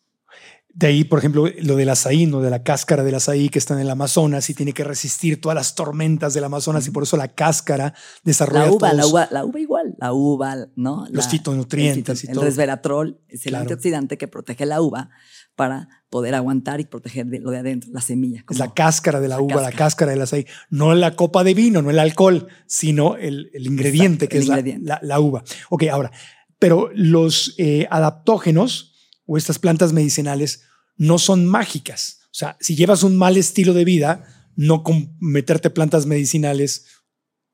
De 0.76 0.88
ahí, 0.88 1.04
por 1.04 1.20
ejemplo, 1.20 1.46
lo 1.62 1.76
del 1.76 1.90
azaí, 1.90 2.26
¿no? 2.26 2.42
de 2.42 2.50
la 2.50 2.64
cáscara 2.64 3.04
del 3.04 3.14
azaí 3.14 3.50
que 3.50 3.60
está 3.60 3.76
en 3.76 3.82
el 3.82 3.90
Amazonas 3.92 4.50
y 4.50 4.56
tiene 4.56 4.74
que 4.74 4.84
resistir 4.84 5.40
todas 5.40 5.56
las 5.56 5.76
tormentas 5.76 6.34
del 6.34 6.44
Amazonas 6.46 6.88
y 6.88 6.90
por 6.90 7.04
eso 7.04 7.16
la 7.16 7.28
cáscara 7.28 7.94
desarrolla 8.24 8.66
La 8.66 8.72
uva, 8.72 8.94
la 8.94 9.06
uva, 9.06 9.28
la 9.30 9.46
uva 9.46 9.60
igual, 9.60 9.96
la 10.00 10.14
uva, 10.14 10.56
¿no? 10.76 11.06
los 11.12 11.26
La- 11.26 11.30
fitonutrientes 11.30 12.24
el, 12.24 12.28
y 12.28 12.32
el 12.32 12.36
todo. 12.36 12.46
resveratrol 12.46 13.20
es 13.28 13.46
el 13.46 13.52
Claro. 13.52 13.62
antioxidante 13.64 14.18
que 14.18 14.28
protege 14.28 14.66
la 14.66 14.82
uva 14.82 15.12
para 15.56 15.90
poder 16.10 16.34
aguantar 16.34 16.80
y 16.80 16.86
proteger 16.86 17.28
de 17.28 17.40
lo 17.40 17.52
de 17.52 17.60
adentro, 17.60 17.92
la 17.94 18.02
semilla. 18.02 18.44
Es 18.50 18.58
la 18.58 18.74
cáscara 18.74 19.20
de 19.22 19.28
la, 19.28 19.36
la 19.36 19.42
uva, 19.44 19.62
la 19.62 19.72
cáscara. 19.72 20.12
del 20.12 20.24
azaí. 20.24 20.48
No 20.72 20.96
la 20.96 21.16
copa 21.16 21.44
de 21.44 21.54
vino, 21.54 21.84
no 21.84 21.92
el 21.92 22.00
alcohol, 22.00 22.48
sino 22.66 23.16
el, 23.16 23.52
el 23.54 23.68
ingrediente 23.68 24.26
Exacto, 24.26 24.30
que 24.32 24.38
el 24.38 24.42
es 24.44 24.48
ingrediente. 24.50 24.88
La, 24.88 25.00
la 25.04 25.20
uva. 25.20 25.44
Ok, 25.70 25.84
ahora, 25.92 26.12
pero 26.58 26.90
los 26.96 27.54
eh, 27.60 27.88
adaptógenos 27.92 28.93
o 29.34 29.38
estas 29.38 29.58
plantas 29.58 29.94
medicinales 29.94 30.62
no 30.96 31.18
son 31.18 31.48
mágicas. 31.48 32.20
O 32.26 32.36
sea, 32.36 32.56
si 32.60 32.76
llevas 32.76 33.02
un 33.02 33.18
mal 33.18 33.36
estilo 33.36 33.74
de 33.74 33.84
vida, 33.84 34.52
no 34.56 34.84
con 34.84 35.18
meterte 35.20 35.72
plantas 35.72 36.06
medicinales 36.06 36.86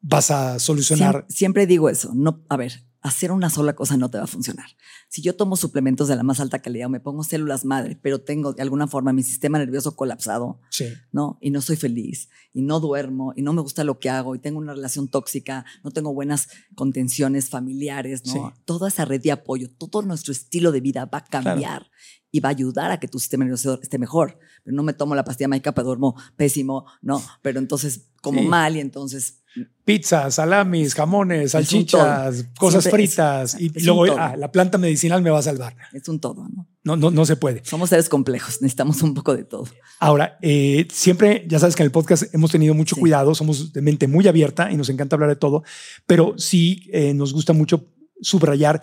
vas 0.01 0.29
a 0.29 0.59
solucionar. 0.59 1.13
Siempre, 1.13 1.35
siempre 1.35 1.67
digo 1.67 1.89
eso. 1.89 2.11
No, 2.13 2.43
a 2.49 2.57
ver, 2.57 2.83
hacer 3.01 3.31
una 3.31 3.49
sola 3.49 3.75
cosa 3.75 3.95
no 3.95 4.09
te 4.11 4.17
va 4.17 4.25
a 4.25 4.27
funcionar. 4.27 4.65
Si 5.07 5.21
yo 5.21 5.35
tomo 5.35 5.55
suplementos 5.55 6.07
de 6.09 6.15
la 6.17 6.23
más 6.23 6.39
alta 6.39 6.59
calidad 6.59 6.87
o 6.87 6.89
me 6.89 6.99
pongo 6.99 7.23
células 7.23 7.63
madre, 7.63 7.97
pero 8.01 8.19
tengo 8.21 8.51
de 8.53 8.61
alguna 8.61 8.87
forma 8.87 9.13
mi 9.13 9.23
sistema 9.23 9.57
nervioso 9.57 9.95
colapsado, 9.95 10.59
Sí. 10.69 10.85
¿no? 11.11 11.37
Y 11.41 11.51
no 11.51 11.61
soy 11.61 11.77
feliz, 11.77 12.29
y 12.53 12.61
no 12.61 12.79
duermo, 12.79 13.33
y 13.35 13.41
no 13.41 13.53
me 13.53 13.61
gusta 13.61 13.83
lo 13.85 13.99
que 13.99 14.09
hago, 14.09 14.35
y 14.35 14.39
tengo 14.39 14.59
una 14.59 14.73
relación 14.73 15.07
tóxica, 15.07 15.65
no 15.83 15.91
tengo 15.91 16.13
buenas 16.13 16.49
contenciones 16.75 17.49
familiares, 17.49 18.25
¿no? 18.25 18.33
Sí. 18.33 18.39
Toda 18.65 18.87
esa 18.87 19.05
red 19.05 19.21
de 19.21 19.31
apoyo, 19.31 19.69
todo 19.69 20.01
nuestro 20.01 20.31
estilo 20.31 20.71
de 20.71 20.81
vida 20.81 21.05
va 21.05 21.19
a 21.19 21.25
cambiar 21.25 21.89
y 22.31 22.39
va 22.41 22.49
a 22.49 22.51
ayudar 22.51 22.91
a 22.91 22.99
que 22.99 23.07
tu 23.07 23.19
sistema 23.19 23.43
nervioso 23.43 23.79
esté 23.81 23.97
mejor. 23.97 24.39
Pero 24.63 24.75
no 24.75 24.83
me 24.83 24.93
tomo 24.93 25.15
la 25.15 25.23
pastilla 25.23 25.47
mágica, 25.47 25.73
pero 25.73 25.87
duermo 25.87 26.15
pésimo, 26.35 26.85
¿no? 27.01 27.21
Pero 27.41 27.59
entonces 27.59 28.07
como 28.21 28.41
Sí. 28.41 28.47
mal 28.47 28.75
y 28.75 28.79
entonces 28.81 29.38
Pizza, 29.83 30.29
salamis, 30.29 30.93
jamones, 30.93 31.51
salchichas, 31.51 32.45
cosas 32.59 32.83
Siempre 32.83 33.03
es- 33.03 33.09
fritas. 33.15 33.59
y 33.59 33.71
es 33.75 33.83
luego, 33.85 34.05
todo. 34.05 34.19
ah, 34.19 34.35
la 34.37 34.51
planta 34.51 34.77
medicinal 34.77 35.21
me 35.23 35.31
va 35.31 35.39
a 35.39 35.41
salvar. 35.41 35.75
es 35.93 36.07
un 36.07 36.19
todo, 36.19 36.47
¿no? 36.47 36.67
No, 36.83 36.95
no, 36.95 37.09
no 37.11 37.25
se 37.25 37.35
puede. 37.35 37.63
Somos 37.65 37.89
seres 37.89 38.07
complejos, 38.07 38.61
necesitamos 38.61 39.01
un 39.01 39.13
poco 39.15 39.35
de 39.35 39.43
todo. 39.43 39.65
Ahora, 39.99 40.37
eh, 40.41 40.87
siempre, 40.91 41.45
ya 41.47 41.57
sabes 41.59 41.75
que 41.75 41.81
en 41.83 41.87
el 41.87 41.91
podcast 41.91 42.23
hemos 42.33 42.51
tenido 42.51 42.73
mucho 42.75 42.95
Sí. 42.95 43.01
cuidado, 43.01 43.33
somos 43.35 43.73
de 43.73 43.81
mente 43.81 44.07
muy 44.07 44.27
abierta 44.27 44.71
y 44.71 44.77
nos 44.77 44.89
encanta 44.89 45.15
hablar 45.15 45.29
de 45.29 45.35
todo, 45.35 45.63
pero 46.05 46.35
sí 46.37 46.87
eh, 46.93 47.13
nos 47.15 47.33
gusta 47.33 47.53
mucho 47.53 47.87
subrayar 48.21 48.81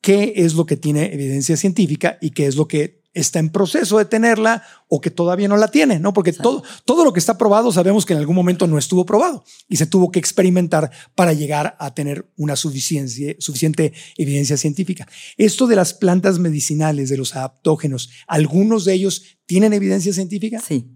qué 0.00 0.34
es 0.36 0.54
lo 0.54 0.66
que 0.66 0.76
tiene 0.76 1.12
evidencia 1.12 1.56
científica 1.56 2.18
y 2.20 2.30
qué 2.30 2.46
es 2.46 2.54
lo 2.56 2.68
que 2.68 2.97
está 3.14 3.38
en 3.38 3.50
proceso 3.50 3.98
de 3.98 4.04
tenerla 4.04 4.62
o 4.88 5.00
que 5.00 5.10
todavía 5.10 5.48
no 5.48 5.56
la 5.56 5.68
tiene, 5.68 5.98
¿no? 5.98 6.12
Porque 6.12 6.32
todo, 6.32 6.62
todo 6.84 7.04
lo 7.04 7.12
que 7.12 7.18
está 7.18 7.38
probado 7.38 7.72
sabemos 7.72 8.06
que 8.06 8.12
en 8.12 8.18
algún 8.18 8.36
momento 8.36 8.66
no 8.66 8.78
estuvo 8.78 9.04
probado 9.04 9.44
y 9.68 9.76
se 9.76 9.86
tuvo 9.86 10.10
que 10.10 10.18
experimentar 10.18 10.90
para 11.14 11.32
llegar 11.32 11.76
a 11.78 11.94
tener 11.94 12.30
una 12.36 12.56
suficiente, 12.56 13.36
suficiente 13.40 13.92
evidencia 14.16 14.56
científica. 14.56 15.08
Esto 15.36 15.66
de 15.66 15.76
las 15.76 15.94
plantas 15.94 16.38
medicinales, 16.38 17.08
de 17.08 17.16
los 17.16 17.34
adaptógenos, 17.34 18.10
¿algunos 18.26 18.84
de 18.84 18.94
ellos 18.94 19.38
tienen 19.46 19.72
evidencia 19.72 20.12
científica? 20.12 20.60
Sí, 20.60 20.90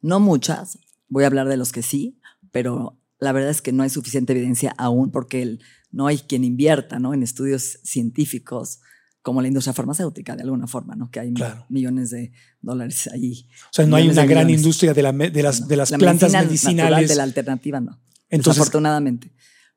no 0.00 0.20
muchas. 0.20 0.78
Voy 1.08 1.24
a 1.24 1.28
hablar 1.28 1.48
de 1.48 1.56
los 1.56 1.72
que 1.72 1.82
sí, 1.82 2.18
pero 2.52 2.98
la 3.18 3.32
verdad 3.32 3.50
es 3.50 3.62
que 3.62 3.72
no 3.72 3.82
hay 3.82 3.90
suficiente 3.90 4.32
evidencia 4.32 4.74
aún 4.78 5.10
porque 5.10 5.58
no 5.90 6.06
hay 6.06 6.18
quien 6.18 6.44
invierta 6.44 6.98
¿no? 6.98 7.14
en 7.14 7.22
estudios 7.22 7.80
científicos 7.82 8.80
como 9.28 9.42
la 9.42 9.48
industria 9.48 9.74
farmacéutica, 9.74 10.34
de 10.36 10.42
alguna 10.42 10.66
forma, 10.66 10.96
¿no? 10.96 11.10
Que 11.10 11.20
hay 11.20 11.34
millones 11.68 12.08
de 12.08 12.32
dólares 12.62 13.10
ahí. 13.12 13.46
O 13.64 13.72
sea, 13.72 13.86
no 13.86 13.96
hay 13.96 14.08
una 14.08 14.24
gran 14.24 14.48
industria 14.48 14.94
de, 14.94 15.02
de 15.02 15.42
las, 15.42 15.68
de 15.68 15.76
las 15.76 15.92
plantas 15.92 16.32
medicinales. 16.32 17.10
de 17.10 17.14
la 17.14 17.24
alternativa, 17.24 17.78
no. 17.78 18.00
Entonces, 18.30 18.58
afortunadamente. 18.58 19.34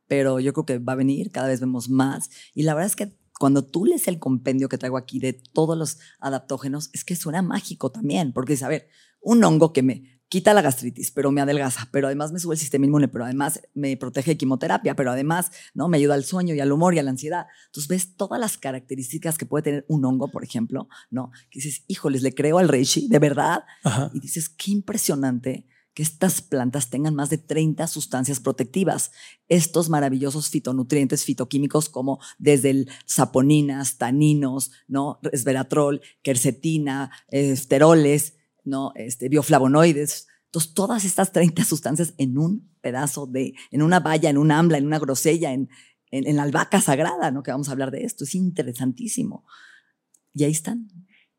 Pero 0.07 0.39
yo 0.39 0.53
creo 0.53 0.65
que 0.65 0.79
va 0.79 0.93
a 0.93 0.95
venir, 0.95 1.31
cada 1.31 1.49
vez 1.49 1.59
vemos 1.59 1.89
más. 1.89 2.29
Y 2.53 2.63
la 2.63 2.75
verdad 2.75 2.87
es 2.91 2.95
que 2.95 3.13
cuando 3.37 3.65
tú 3.65 3.83
lees 3.83 4.07
el 4.07 4.19
compendio 4.19 4.69
que 4.69 4.77
traigo 4.77 4.95
aquí 4.95 5.19
de 5.19 5.33
todos 5.33 5.77
los 5.77 5.97
adaptógenos, 6.21 6.89
es 6.93 7.03
que 7.03 7.17
suena 7.17 7.41
mágico 7.41 7.91
también, 7.91 8.31
porque 8.31 8.53
dice, 8.53 8.63
a 8.63 8.69
ver, 8.69 8.87
un 9.19 9.43
hongo 9.43 9.73
que 9.73 9.83
me 9.83 10.20
quita 10.31 10.53
la 10.53 10.61
gastritis, 10.61 11.11
pero 11.11 11.29
me 11.29 11.41
adelgaza, 11.41 11.89
pero 11.91 12.07
además 12.07 12.31
me 12.31 12.39
sube 12.39 12.55
el 12.55 12.59
sistema 12.59 12.85
inmune, 12.85 13.09
pero 13.09 13.25
además 13.25 13.61
me 13.73 13.97
protege 13.97 14.31
de 14.31 14.37
quimioterapia, 14.37 14.95
pero 14.95 15.11
además 15.11 15.51
¿no? 15.73 15.89
me 15.89 15.97
ayuda 15.97 16.13
al 16.13 16.23
sueño 16.23 16.55
y 16.55 16.61
al 16.61 16.71
humor 16.71 16.95
y 16.95 16.99
a 16.99 17.03
la 17.03 17.11
ansiedad. 17.11 17.47
Entonces 17.65 17.89
ves 17.89 18.15
todas 18.15 18.39
las 18.39 18.57
características 18.57 19.37
que 19.37 19.45
puede 19.45 19.63
tener 19.63 19.85
un 19.89 20.05
hongo, 20.05 20.29
por 20.31 20.45
ejemplo, 20.45 20.87
¿no? 21.09 21.31
Que 21.49 21.59
dices, 21.59 21.83
híjoles, 21.87 22.21
le 22.21 22.33
creo 22.33 22.59
al 22.59 22.69
reishi, 22.69 23.09
de 23.09 23.19
verdad. 23.19 23.65
Y 24.13 24.21
dices, 24.21 24.47
qué 24.47 24.71
impresionante 24.71 25.67
que 25.93 26.01
estas 26.01 26.41
plantas 26.41 26.89
tengan 26.89 27.13
más 27.13 27.29
de 27.29 27.37
30 27.37 27.85
sustancias 27.87 28.39
protectivas. 28.39 29.11
Estos 29.49 29.89
maravillosos 29.89 30.49
fitonutrientes 30.49 31.25
fitoquímicos 31.25 31.89
como 31.89 32.21
desde 32.39 32.69
el 32.69 32.89
saponinas, 33.05 33.97
taninos, 33.97 34.71
¿no? 34.87 35.19
resveratrol, 35.21 35.99
quercetina, 36.21 37.11
esteroles, 37.27 38.35
¿no? 38.63 38.91
Este, 38.95 39.29
bioflavonoides. 39.29 40.27
Entonces, 40.45 40.73
todas 40.73 41.05
estas 41.05 41.31
30 41.31 41.63
sustancias 41.63 42.13
en 42.17 42.37
un 42.37 42.69
pedazo 42.81 43.25
de, 43.25 43.53
en 43.71 43.81
una 43.81 43.99
valla, 43.99 44.29
en 44.29 44.37
un 44.37 44.51
ambla, 44.51 44.77
en 44.77 44.85
una 44.85 44.99
grosella, 44.99 45.53
en, 45.53 45.69
en, 46.11 46.35
la 46.35 46.43
albahaca 46.43 46.81
sagrada, 46.81 47.31
¿no? 47.31 47.43
Que 47.43 47.51
vamos 47.51 47.69
a 47.69 47.71
hablar 47.71 47.91
de 47.91 48.03
esto. 48.03 48.25
Es 48.25 48.35
interesantísimo. 48.35 49.45
Y 50.33 50.43
ahí 50.43 50.51
están. 50.51 50.87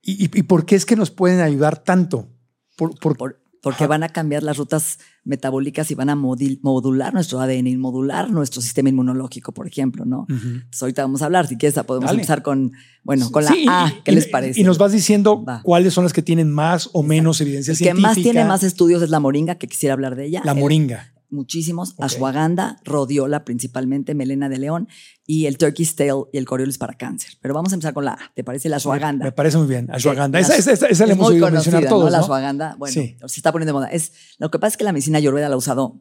¿Y, 0.00 0.24
y, 0.24 0.42
por 0.42 0.66
qué 0.66 0.76
es 0.76 0.86
que 0.86 0.96
nos 0.96 1.10
pueden 1.10 1.40
ayudar 1.40 1.84
tanto? 1.84 2.34
Por, 2.76 2.98
por, 2.98 3.41
porque 3.62 3.86
van 3.86 4.02
a 4.02 4.08
cambiar 4.08 4.42
las 4.42 4.58
rutas 4.58 4.98
metabólicas 5.24 5.90
y 5.92 5.94
van 5.94 6.10
a 6.10 6.16
modular 6.16 7.14
nuestro 7.14 7.40
ADN 7.40 7.68
y 7.68 7.76
modular 7.76 8.28
nuestro 8.28 8.60
sistema 8.60 8.88
inmunológico, 8.88 9.52
por 9.52 9.68
ejemplo, 9.68 10.04
¿no? 10.04 10.26
Entonces 10.28 10.82
ahorita 10.82 11.02
vamos 11.02 11.22
a 11.22 11.26
hablar, 11.26 11.46
si 11.46 11.56
quieres 11.56 11.78
podemos 11.84 12.10
empezar 12.10 12.42
con, 12.42 12.72
bueno, 13.04 13.30
con 13.30 13.44
la 13.44 13.54
A, 13.68 13.92
¿qué 14.04 14.12
les 14.12 14.26
parece? 14.26 14.60
Y 14.60 14.64
nos 14.64 14.78
vas 14.78 14.92
diciendo 14.92 15.44
cuáles 15.62 15.94
son 15.94 16.04
las 16.04 16.12
que 16.12 16.22
tienen 16.22 16.50
más 16.50 16.90
o 16.92 17.02
menos 17.02 17.40
evidencia 17.40 17.74
científica. 17.74 17.96
que 17.96 18.16
más 18.16 18.16
tiene 18.16 18.44
más 18.44 18.62
estudios 18.64 19.00
es 19.00 19.10
la 19.10 19.20
moringa, 19.20 19.54
que 19.54 19.68
quisiera 19.68 19.92
hablar 19.92 20.16
de 20.16 20.26
ella. 20.26 20.42
La 20.44 20.54
moringa 20.54 21.11
muchísimos, 21.32 21.94
ashwagandha, 21.98 22.78
rodiola 22.84 23.44
principalmente, 23.44 24.14
melena 24.14 24.48
de 24.48 24.58
león 24.58 24.88
y 25.26 25.46
el 25.46 25.58
turkey 25.58 25.86
tail 25.86 26.24
y 26.32 26.38
el 26.38 26.44
coriolis 26.44 26.78
para 26.78 26.94
cáncer. 26.94 27.32
Pero 27.40 27.54
vamos 27.54 27.72
a 27.72 27.74
empezar 27.74 27.94
con 27.94 28.04
la 28.04 28.12
A, 28.12 28.32
¿te 28.34 28.44
parece 28.44 28.68
la 28.68 28.76
ashwagandha? 28.76 29.24
Me 29.24 29.32
parece 29.32 29.58
muy 29.58 29.66
bien, 29.66 29.90
ashwagandha. 29.90 30.38
esa, 30.38 30.56
esa, 30.56 30.86
esa, 30.86 31.06
le 31.06 31.14
hemos 31.14 31.28
oído 31.28 31.50
mencionar 31.50 31.86
todos, 31.86 32.04
¿no? 32.04 32.10
La 32.10 32.18
ashwagandha, 32.18 32.76
bueno, 32.76 32.92
se 32.92 33.16
está 33.26 33.50
poniendo 33.50 33.72
de 33.72 33.74
moda. 33.74 33.88
Es, 33.88 34.12
lo 34.38 34.50
que 34.50 34.58
pasa 34.58 34.74
es 34.74 34.76
que 34.76 34.84
la 34.84 34.92
medicina 34.92 35.18
ayurveda 35.18 35.48
la 35.48 35.54
ha 35.54 35.58
usado 35.58 36.00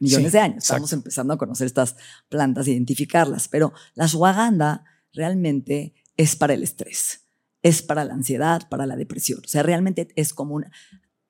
millones 0.00 0.32
de 0.32 0.40
años. 0.40 0.64
Estamos 0.64 0.92
empezando 0.92 1.32
a 1.32 1.38
conocer 1.38 1.66
estas 1.66 1.96
plantas, 2.28 2.66
identificarlas, 2.68 3.48
pero 3.48 3.72
la 3.94 4.04
ashwagandha 4.04 4.84
realmente 5.12 5.94
es 6.16 6.36
para 6.36 6.54
el 6.54 6.62
estrés, 6.62 7.26
es 7.62 7.82
para 7.82 8.04
la 8.04 8.14
ansiedad, 8.14 8.68
para 8.68 8.86
la 8.86 8.96
depresión. 8.96 9.40
O 9.44 9.48
sea, 9.48 9.62
realmente 9.62 10.08
es 10.16 10.34
como 10.34 10.56
un 10.56 10.66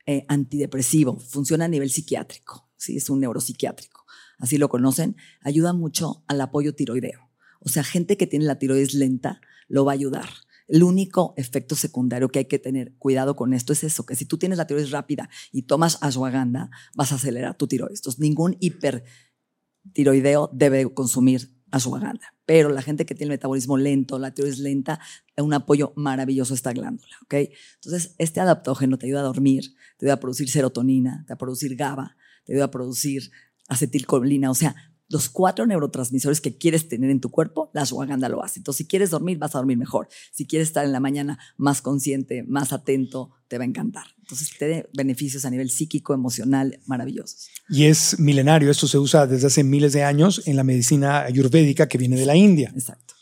eh, 0.06 0.24
antidepresivo, 0.28 1.18
funciona 1.18 1.66
a 1.66 1.68
nivel 1.68 1.90
psiquiátrico 1.90 2.71
¿sí? 2.82 2.96
es 2.96 3.08
un 3.10 3.20
neuropsiquiátrico, 3.20 4.04
así 4.38 4.58
lo 4.58 4.68
conocen, 4.68 5.16
ayuda 5.40 5.72
mucho 5.72 6.24
al 6.26 6.40
apoyo 6.40 6.74
tiroideo. 6.74 7.30
O 7.60 7.68
sea, 7.68 7.84
gente 7.84 8.16
que 8.16 8.26
tiene 8.26 8.44
la 8.44 8.58
tiroides 8.58 8.94
lenta 8.94 9.40
lo 9.68 9.84
va 9.84 9.92
a 9.92 9.94
ayudar. 9.94 10.28
El 10.66 10.82
único 10.82 11.34
efecto 11.36 11.76
secundario 11.76 12.28
que 12.28 12.40
hay 12.40 12.44
que 12.46 12.58
tener 12.58 12.94
cuidado 12.98 13.36
con 13.36 13.52
esto 13.52 13.72
es 13.72 13.84
eso, 13.84 14.04
que 14.04 14.16
si 14.16 14.24
tú 14.24 14.38
tienes 14.38 14.58
la 14.58 14.66
tiroides 14.66 14.90
rápida 14.90 15.30
y 15.52 15.62
tomas 15.62 15.98
ashwagandha, 16.00 16.70
vas 16.94 17.12
a 17.12 17.16
acelerar 17.16 17.56
tu 17.56 17.68
tiroides. 17.68 18.00
Entonces, 18.00 18.20
ningún 18.20 18.56
hipertiroideo 18.60 20.50
debe 20.52 20.92
consumir 20.92 21.52
ashwagandha. 21.70 22.34
Pero 22.44 22.68
la 22.68 22.82
gente 22.82 23.06
que 23.06 23.14
tiene 23.14 23.32
el 23.32 23.38
metabolismo 23.38 23.76
lento, 23.76 24.18
la 24.18 24.34
tiroides 24.34 24.58
lenta, 24.58 25.00
un 25.36 25.54
apoyo 25.54 25.92
maravilloso 25.96 26.54
a 26.54 26.56
esta 26.56 26.72
glándula, 26.72 27.16
¿ok? 27.22 27.34
Entonces, 27.74 28.14
este 28.18 28.40
adaptógeno 28.40 28.98
te 28.98 29.06
ayuda 29.06 29.20
a 29.20 29.24
dormir, 29.24 29.74
te 29.96 30.06
ayuda 30.06 30.14
a 30.14 30.20
producir 30.20 30.50
serotonina, 30.50 31.24
te 31.26 31.32
ayuda 31.32 31.34
a 31.34 31.38
producir 31.38 31.76
GABA, 31.76 32.16
te 32.44 32.52
ayuda 32.52 32.66
a 32.66 32.70
producir 32.70 33.30
acetilcolina, 33.68 34.50
o 34.50 34.54
sea, 34.54 34.74
los 35.12 35.28
cuatro 35.28 35.66
neurotransmisores 35.66 36.40
que 36.40 36.56
quieres 36.56 36.88
tener 36.88 37.10
en 37.10 37.20
tu 37.20 37.30
cuerpo, 37.30 37.70
la 37.74 37.82
ashwagandha 37.82 38.30
lo 38.30 38.42
hace. 38.42 38.60
Entonces, 38.60 38.78
si 38.78 38.86
quieres 38.86 39.10
dormir, 39.10 39.36
vas 39.36 39.54
a 39.54 39.58
dormir 39.58 39.76
mejor. 39.76 40.08
Si 40.32 40.46
quieres 40.46 40.68
estar 40.68 40.86
en 40.86 40.92
la 40.92 41.00
mañana 41.00 41.38
más 41.58 41.82
consciente, 41.82 42.44
más 42.44 42.72
atento, 42.72 43.30
te 43.46 43.58
va 43.58 43.64
a 43.64 43.66
encantar. 43.66 44.06
Entonces, 44.20 44.50
tiene 44.58 44.86
beneficios 44.94 45.44
a 45.44 45.50
nivel 45.50 45.68
psíquico, 45.68 46.14
emocional, 46.14 46.80
maravillosos. 46.86 47.48
Y 47.68 47.84
es 47.84 48.18
milenario. 48.18 48.70
Esto 48.70 48.88
se 48.88 48.98
usa 48.98 49.26
desde 49.26 49.48
hace 49.48 49.64
miles 49.64 49.92
de 49.92 50.02
años 50.02 50.42
en 50.46 50.56
la 50.56 50.64
medicina 50.64 51.20
ayurvédica 51.20 51.88
que 51.88 51.98
viene 51.98 52.16
de 52.16 52.24
la 52.24 52.34
India. 52.34 52.72
Exacto 52.74 53.12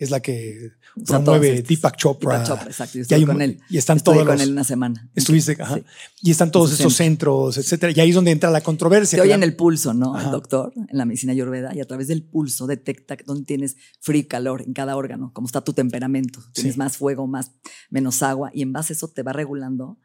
es 0.00 0.10
la 0.10 0.20
que 0.20 0.72
promueve 1.06 1.62
Deepak 1.62 1.96
Chopra. 1.96 2.38
Deepak 2.38 2.48
Chopra, 2.48 2.66
exacto. 2.70 2.94
Yo 2.94 3.02
estuve 3.02 3.26
con 3.26 3.42
él. 3.42 3.60
Y 3.68 3.76
están 3.76 4.00
todos 4.00 4.26
con 4.26 4.40
él 4.40 4.50
una 4.50 4.64
semana. 4.64 5.10
Estuviste, 5.14 5.56
ajá. 5.60 5.78
Y 6.22 6.30
están 6.30 6.50
todos 6.50 6.72
estos 6.72 6.94
centros, 6.94 7.58
etcétera. 7.58 7.92
Y 7.94 8.00
ahí 8.00 8.08
es 8.08 8.14
donde 8.14 8.30
entra 8.30 8.50
la 8.50 8.62
controversia. 8.62 9.22
Te 9.22 9.30
en 9.30 9.42
el 9.42 9.54
pulso, 9.54 9.92
¿no? 9.92 10.18
El 10.18 10.30
doctor 10.30 10.72
en 10.74 10.96
la 10.96 11.04
medicina 11.04 11.32
ayurveda 11.32 11.74
y 11.74 11.80
a 11.80 11.84
través 11.84 12.08
del 12.08 12.22
pulso 12.22 12.66
detecta 12.66 13.14
dónde 13.26 13.44
tienes 13.44 13.76
frío 14.00 14.22
y 14.22 14.24
calor 14.24 14.62
en 14.62 14.72
cada 14.72 14.96
órgano, 14.96 15.32
cómo 15.34 15.46
está 15.46 15.60
tu 15.60 15.74
temperamento. 15.74 16.40
Tienes 16.54 16.78
más 16.78 16.96
fuego, 16.96 17.26
más 17.26 17.52
menos 17.90 18.22
agua 18.22 18.50
y 18.54 18.62
en 18.62 18.72
base 18.72 18.94
a 18.94 18.96
eso 18.96 19.08
te 19.08 19.22
va 19.22 19.34
regulando 19.34 19.98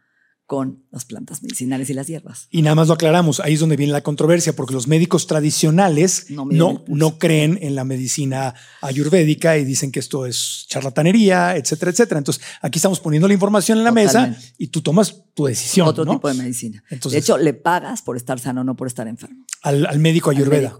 con 0.45 0.83
las 0.91 1.05
plantas 1.05 1.41
medicinales 1.41 1.89
y 1.89 1.93
las 1.93 2.07
hierbas. 2.07 2.47
Y 2.51 2.61
nada 2.61 2.75
más 2.75 2.87
lo 2.87 2.93
aclaramos, 2.93 3.39
ahí 3.39 3.53
es 3.55 3.59
donde 3.59 3.77
viene 3.77 3.91
la 3.91 4.03
controversia, 4.03 4.55
porque 4.55 4.73
los 4.73 4.87
médicos 4.87 5.25
tradicionales 5.25 6.27
no, 6.29 6.83
no, 6.87 7.17
creen 7.17 7.57
en 7.61 7.73
la 7.73 7.83
medicina 7.83 8.53
ayurvédica 8.81 9.57
y 9.57 9.65
dicen 9.65 9.91
que 9.91 9.99
esto 9.99 10.25
es 10.25 10.65
charlatanería, 10.67 11.55
etcétera, 11.55 11.91
etcétera. 11.91 12.19
Entonces, 12.19 12.43
aquí 12.61 12.77
estamos 12.77 12.99
poniendo 12.99 13.27
la 13.27 13.33
información 13.33 13.79
en 13.79 13.83
la 13.83 13.91
mesa 13.91 14.37
y 14.57 14.67
tú 14.67 14.81
tomas 14.81 15.23
tu 15.33 15.45
decisión. 15.45 15.87
Otro 15.87 16.05
tipo 16.05 16.27
de 16.27 16.35
medicina. 16.35 16.83
de 16.89 17.17
hecho, 17.17 17.37
le 17.37 17.53
pagas 17.53 18.03
por 18.03 18.15
estar 18.15 18.39
sano, 18.39 18.63
no 18.63 18.75
por 18.75 18.87
estar 18.87 19.07
enfermo. 19.07 19.45
Al, 19.63 19.99
médico 19.99 20.29
ayurveda. 20.29 20.75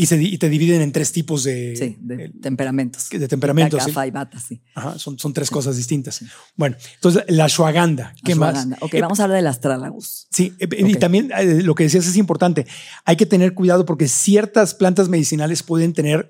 Y, 0.00 0.06
se, 0.06 0.38
te 0.38 0.48
dividen 0.48 0.80
en 0.80 0.92
tres 0.92 1.10
tipos 1.10 1.42
de, 1.42 1.74
sí, 1.74 1.96
de 1.98 2.28
temperamentos. 2.28 3.10
De 3.10 3.26
temperamentos. 3.26 3.84
Café 3.84 4.06
y 4.06 4.10
bata, 4.12 4.38
sí. 4.38 4.60
Ajá, 4.76 4.96
son, 4.96 5.18
son 5.18 5.32
tres 5.32 5.50
cosas 5.50 5.76
distintas. 5.76 6.24
Bueno, 6.54 6.76
entonces 6.94 7.24
la 7.26 7.46
ashwagandha. 7.46 8.14
¿Qué 8.22 8.36
más? 8.36 8.68
Ok, 8.78 8.94
vamos 9.00 9.18
a 9.18 9.24
hablar 9.24 9.38
del 9.38 9.48
astragalus. 9.48 10.28
Sí, 10.30 10.54
eh, 10.60 10.68
y 10.86 10.94
también 10.94 11.32
eh, 11.36 11.64
lo 11.64 11.74
que 11.74 11.82
decías 11.82 12.06
es 12.06 12.16
importante. 12.16 12.64
Hay 13.04 13.16
que 13.16 13.26
tener 13.26 13.54
cuidado 13.54 13.84
porque 13.84 14.06
ciertas 14.06 14.72
plantas 14.72 15.08
medicinales 15.08 15.64
pueden 15.64 15.92
tener 15.92 16.28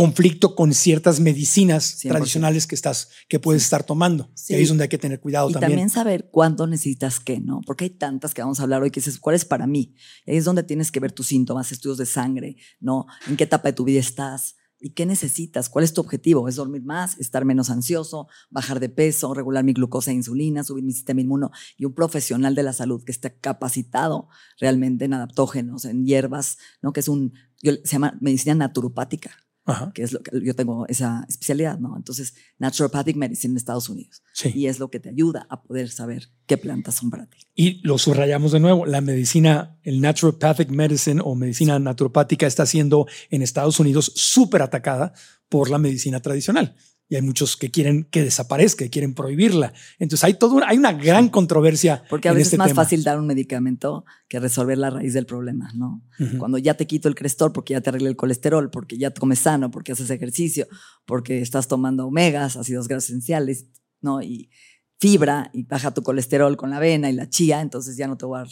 conflicto 0.00 0.54
con 0.54 0.72
ciertas 0.72 1.20
medicinas 1.20 1.98
tradicionales 1.98 2.66
que 2.66 2.74
estás 2.74 3.10
que 3.28 3.38
puedes 3.38 3.62
estar 3.62 3.84
tomando. 3.84 4.30
Y 4.48 4.54
ahí 4.54 4.62
es 4.62 4.70
donde 4.70 4.84
hay 4.84 4.88
que 4.88 4.96
tener 4.96 5.20
cuidado 5.20 5.50
y 5.50 5.52
también. 5.52 5.72
también 5.72 5.90
saber 5.90 6.30
cuándo 6.30 6.66
necesitas 6.66 7.20
qué, 7.20 7.38
¿no? 7.38 7.60
Porque 7.66 7.84
hay 7.84 7.90
tantas 7.90 8.32
que 8.32 8.40
vamos 8.40 8.60
a 8.60 8.62
hablar 8.62 8.80
hoy 8.80 8.90
que 8.90 9.00
dices, 9.00 9.18
¿cuál 9.18 9.36
es 9.36 9.44
para 9.44 9.66
mí? 9.66 9.94
Y 10.24 10.30
ahí 10.30 10.36
es 10.38 10.46
donde 10.46 10.62
tienes 10.62 10.90
que 10.90 11.00
ver 11.00 11.12
tus 11.12 11.26
síntomas, 11.26 11.70
estudios 11.70 11.98
de 11.98 12.06
sangre, 12.06 12.56
¿no? 12.80 13.04
¿En 13.28 13.36
qué 13.36 13.44
etapa 13.44 13.68
de 13.68 13.74
tu 13.74 13.84
vida 13.84 14.00
estás? 14.00 14.56
¿Y 14.80 14.94
qué 14.94 15.04
necesitas? 15.04 15.68
¿Cuál 15.68 15.84
es 15.84 15.92
tu 15.92 16.00
objetivo? 16.00 16.48
¿Es 16.48 16.56
dormir 16.56 16.82
más, 16.82 17.18
estar 17.18 17.44
menos 17.44 17.68
ansioso, 17.68 18.26
bajar 18.48 18.80
de 18.80 18.88
peso, 18.88 19.34
regular 19.34 19.64
mi 19.64 19.74
glucosa 19.74 20.12
e 20.12 20.14
insulina, 20.14 20.64
subir 20.64 20.82
mi 20.82 20.94
sistema 20.94 21.20
inmuno? 21.20 21.50
Y 21.76 21.84
un 21.84 21.92
profesional 21.92 22.54
de 22.54 22.62
la 22.62 22.72
salud 22.72 23.04
que 23.04 23.12
esté 23.12 23.38
capacitado 23.38 24.30
realmente 24.58 25.04
en 25.04 25.12
adaptógenos, 25.12 25.84
en 25.84 26.06
hierbas, 26.06 26.56
¿no? 26.80 26.94
Que 26.94 27.00
es 27.00 27.08
un, 27.08 27.34
se 27.62 27.82
llama 27.84 28.16
medicina 28.22 28.54
naturopática 28.54 29.32
que 29.94 30.02
es 30.02 30.12
lo 30.12 30.22
que 30.22 30.40
yo 30.42 30.54
tengo 30.54 30.86
esa 30.88 31.24
especialidad, 31.28 31.78
¿no? 31.78 31.96
Entonces, 31.96 32.34
Naturopathic 32.58 33.16
Medicine 33.16 33.52
en 33.52 33.56
Estados 33.56 33.88
Unidos. 33.88 34.22
Y 34.54 34.66
es 34.66 34.78
lo 34.78 34.90
que 34.90 35.00
te 35.00 35.08
ayuda 35.08 35.46
a 35.50 35.62
poder 35.62 35.90
saber 35.90 36.30
qué 36.46 36.56
plantas 36.56 36.94
son 36.94 37.10
para 37.10 37.26
ti. 37.26 37.38
Y 37.54 37.80
lo 37.86 37.98
subrayamos 37.98 38.52
de 38.52 38.60
nuevo, 38.60 38.86
la 38.86 39.00
medicina, 39.00 39.78
el 39.82 40.00
Naturopathic 40.00 40.70
Medicine 40.70 41.20
o 41.24 41.34
medicina 41.34 41.78
naturopática 41.78 42.46
está 42.46 42.66
siendo 42.66 43.06
en 43.30 43.42
Estados 43.42 43.80
Unidos 43.80 44.12
súper 44.14 44.62
atacada 44.62 45.12
por 45.48 45.68
la 45.68 45.78
medicina 45.78 46.20
tradicional. 46.20 46.76
Y 47.10 47.16
hay 47.16 47.22
muchos 47.22 47.56
que 47.56 47.72
quieren 47.72 48.04
que 48.04 48.22
desaparezca, 48.22 48.84
que 48.84 48.90
quieren 48.90 49.14
prohibirla. 49.14 49.74
Entonces 49.98 50.22
hay 50.22 50.34
todo, 50.34 50.60
hay 50.64 50.78
una 50.78 50.92
gran 50.92 51.28
controversia. 51.28 52.04
Porque 52.08 52.28
a 52.28 52.32
veces 52.32 52.46
este 52.46 52.54
es 52.54 52.58
más 52.58 52.68
tema. 52.68 52.82
fácil 52.84 53.02
dar 53.02 53.18
un 53.18 53.26
medicamento 53.26 54.04
que 54.28 54.38
resolver 54.38 54.78
la 54.78 54.90
raíz 54.90 55.12
del 55.12 55.26
problema, 55.26 55.72
¿no? 55.74 56.02
Cuando 56.38 56.56
ya 56.56 56.74
te 56.74 56.86
quito 56.86 57.08
el 57.08 57.16
crestor 57.16 57.52
porque 57.52 57.72
ya 57.72 57.80
te 57.80 57.90
arreglé 57.90 58.10
el 58.10 58.16
colesterol, 58.16 58.70
porque 58.70 58.96
ya 58.96 59.10
comes 59.10 59.40
sano, 59.40 59.72
porque 59.72 59.90
haces 59.90 60.08
ejercicio, 60.08 60.68
porque 61.04 61.40
estás 61.40 61.66
tomando 61.66 62.06
omegas, 62.06 62.56
ácidos 62.56 62.86
grasos 62.86 63.10
esenciales, 63.10 63.66
¿no? 64.00 64.22
Y 64.22 64.48
fibra 65.00 65.50
y 65.52 65.64
baja 65.64 65.92
tu 65.92 66.02
colesterol 66.02 66.56
con 66.56 66.70
la 66.70 66.76
avena 66.76 67.10
y 67.10 67.12
la 67.14 67.28
chía, 67.28 67.60
entonces 67.60 67.96
ya 67.96 68.06
no 68.06 68.16
te 68.16 68.24
voy 68.24 68.38
a 68.38 68.42
dar 68.42 68.50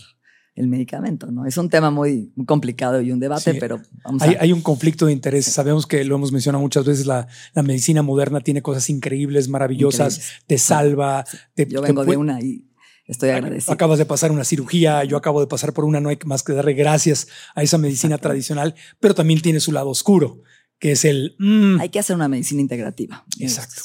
el 0.59 0.67
medicamento, 0.69 1.31
¿no? 1.31 1.47
Es 1.47 1.57
un 1.57 1.69
tema 1.71 1.91
muy, 1.91 2.33
muy 2.37 2.45
complicado 2.47 3.01
y 3.01 3.13
un 3.13 3.21
debate, 3.21 3.53
Sí. 3.53 3.59
pero 3.61 3.81
vamos 4.05 4.23
Hay, 4.23 4.35
a... 4.35 4.43
hay 4.43 4.53
un 4.53 4.61
conflicto 4.61 5.07
de 5.07 5.13
intereses. 5.13 5.55
Sabemos 5.55 5.87
que 5.87 6.05
lo 6.05 6.17
hemos 6.17 6.33
mencionado 6.33 6.61
muchas 6.63 6.85
veces, 6.85 7.07
la, 7.07 7.29
la 7.55 7.63
medicina 7.63 8.03
moderna 8.03 8.41
tiene 8.41 8.61
cosas 8.63 8.91
increíbles, 8.91 9.49
maravillosas, 9.49 10.15
Increíbles. 10.17 10.45
te 10.47 10.59
salva. 10.59 11.25
te- 11.55 11.67
Yo 11.67 11.81
te 11.81 11.87
vengo 11.87 12.05
de 12.05 12.17
una 12.17 12.41
y 12.41 12.65
estoy 13.07 13.31
agradecida. 13.31 13.73
Acabas 13.73 13.99
de 13.99 14.05
pasar 14.07 14.33
una 14.33 14.45
cirugía, 14.45 15.05
yo 15.05 15.17
acabo 15.17 15.41
de 15.41 15.47
pasar 15.47 15.73
por 15.73 15.85
una, 15.85 16.01
no 16.01 16.09
hay 16.09 16.19
más 16.25 16.43
que 16.43 16.53
darle 16.53 16.75
gracias 16.75 17.29
a 17.55 17.63
esa 17.63 17.79
medicina 17.79 18.17
Exacto. 18.17 18.29
tradicional, 18.29 18.75
pero 19.01 19.15
también 19.15 19.41
tiene 19.41 19.61
su 19.61 19.73
lado 19.73 19.89
oscuro, 19.89 20.43
que 20.79 20.93
es 20.93 21.05
el... 21.05 21.37
mm, 21.39 21.81
Hay 21.81 21.89
que 21.89 21.99
hacer 22.01 22.17
una 22.17 22.29
medicina 22.29 22.61
integrativa. 22.61 23.25
Exacto. 23.39 23.83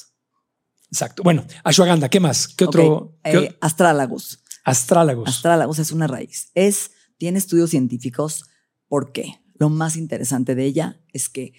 Exacto. 0.91 1.23
Bueno, 1.23 1.43
ashwagandha, 1.63 2.07
¿qué 2.09 2.19
más? 2.19 2.47
¿Qué 2.47 2.65
otro? 2.65 3.17
Eh, 3.23 3.37
o- 3.37 3.55
astrálagos. 3.65 4.42
Astrálagos. 4.63 5.27
Astrálagos 5.29 5.79
es 5.79 5.91
una 5.91 6.07
raíz. 6.07 6.49
Es, 6.53 6.91
tiene 7.17 7.37
estudios 7.37 7.69
científicos. 7.69 8.45
¿Por 8.87 9.11
qué? 9.11 9.41
Lo 9.55 9.69
más 9.69 9.95
interesante 9.95 10.55
de 10.55 10.65
ella 10.65 11.01
es 11.13 11.29
que 11.29 11.53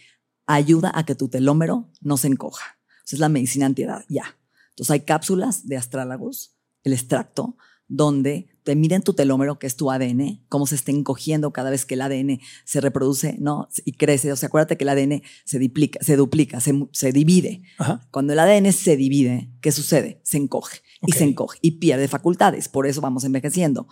ayuda 0.46 0.92
a 0.94 1.04
que 1.04 1.14
tu 1.14 1.28
telómero 1.28 1.90
no 2.00 2.16
se 2.16 2.28
encoja. 2.28 2.78
Es 3.10 3.18
la 3.18 3.28
medicina 3.28 3.66
antiedad, 3.66 4.04
ya. 4.08 4.36
Entonces 4.70 4.90
hay 4.90 5.00
cápsulas 5.00 5.66
de 5.66 5.76
astrálagos, 5.76 6.56
el 6.82 6.92
extracto, 6.92 7.56
donde 7.88 8.48
te 8.62 8.74
miden 8.76 9.02
tu 9.02 9.12
telómero, 9.12 9.58
que 9.58 9.66
es 9.66 9.76
tu 9.76 9.90
ADN, 9.90 10.42
cómo 10.48 10.66
se 10.66 10.74
está 10.74 10.90
encogiendo 10.90 11.52
cada 11.52 11.68
vez 11.70 11.84
que 11.84 11.94
el 11.94 12.00
ADN 12.00 12.40
se 12.64 12.80
reproduce, 12.80 13.36
¿no? 13.38 13.68
Y 13.84 13.92
crece. 13.92 14.32
O 14.32 14.36
sea, 14.36 14.46
acuérdate 14.46 14.76
que 14.78 14.84
el 14.84 14.88
ADN 14.88 15.22
se 15.44 15.58
duplica, 15.58 15.98
se, 16.02 16.16
duplica, 16.16 16.60
se, 16.60 16.72
se 16.92 17.12
divide. 17.12 17.62
Ajá. 17.78 18.00
Cuando 18.10 18.32
el 18.32 18.38
ADN 18.38 18.72
se 18.72 18.96
divide, 18.96 19.50
¿qué 19.60 19.70
sucede? 19.70 20.20
Se 20.24 20.38
encoge 20.38 20.80
y 21.06 21.12
se 21.12 21.24
encoge 21.24 21.58
y 21.60 21.72
pierde 21.72 22.08
facultades. 22.08 22.68
Por 22.68 22.86
eso 22.86 23.02
vamos 23.02 23.24
envejeciendo. 23.24 23.86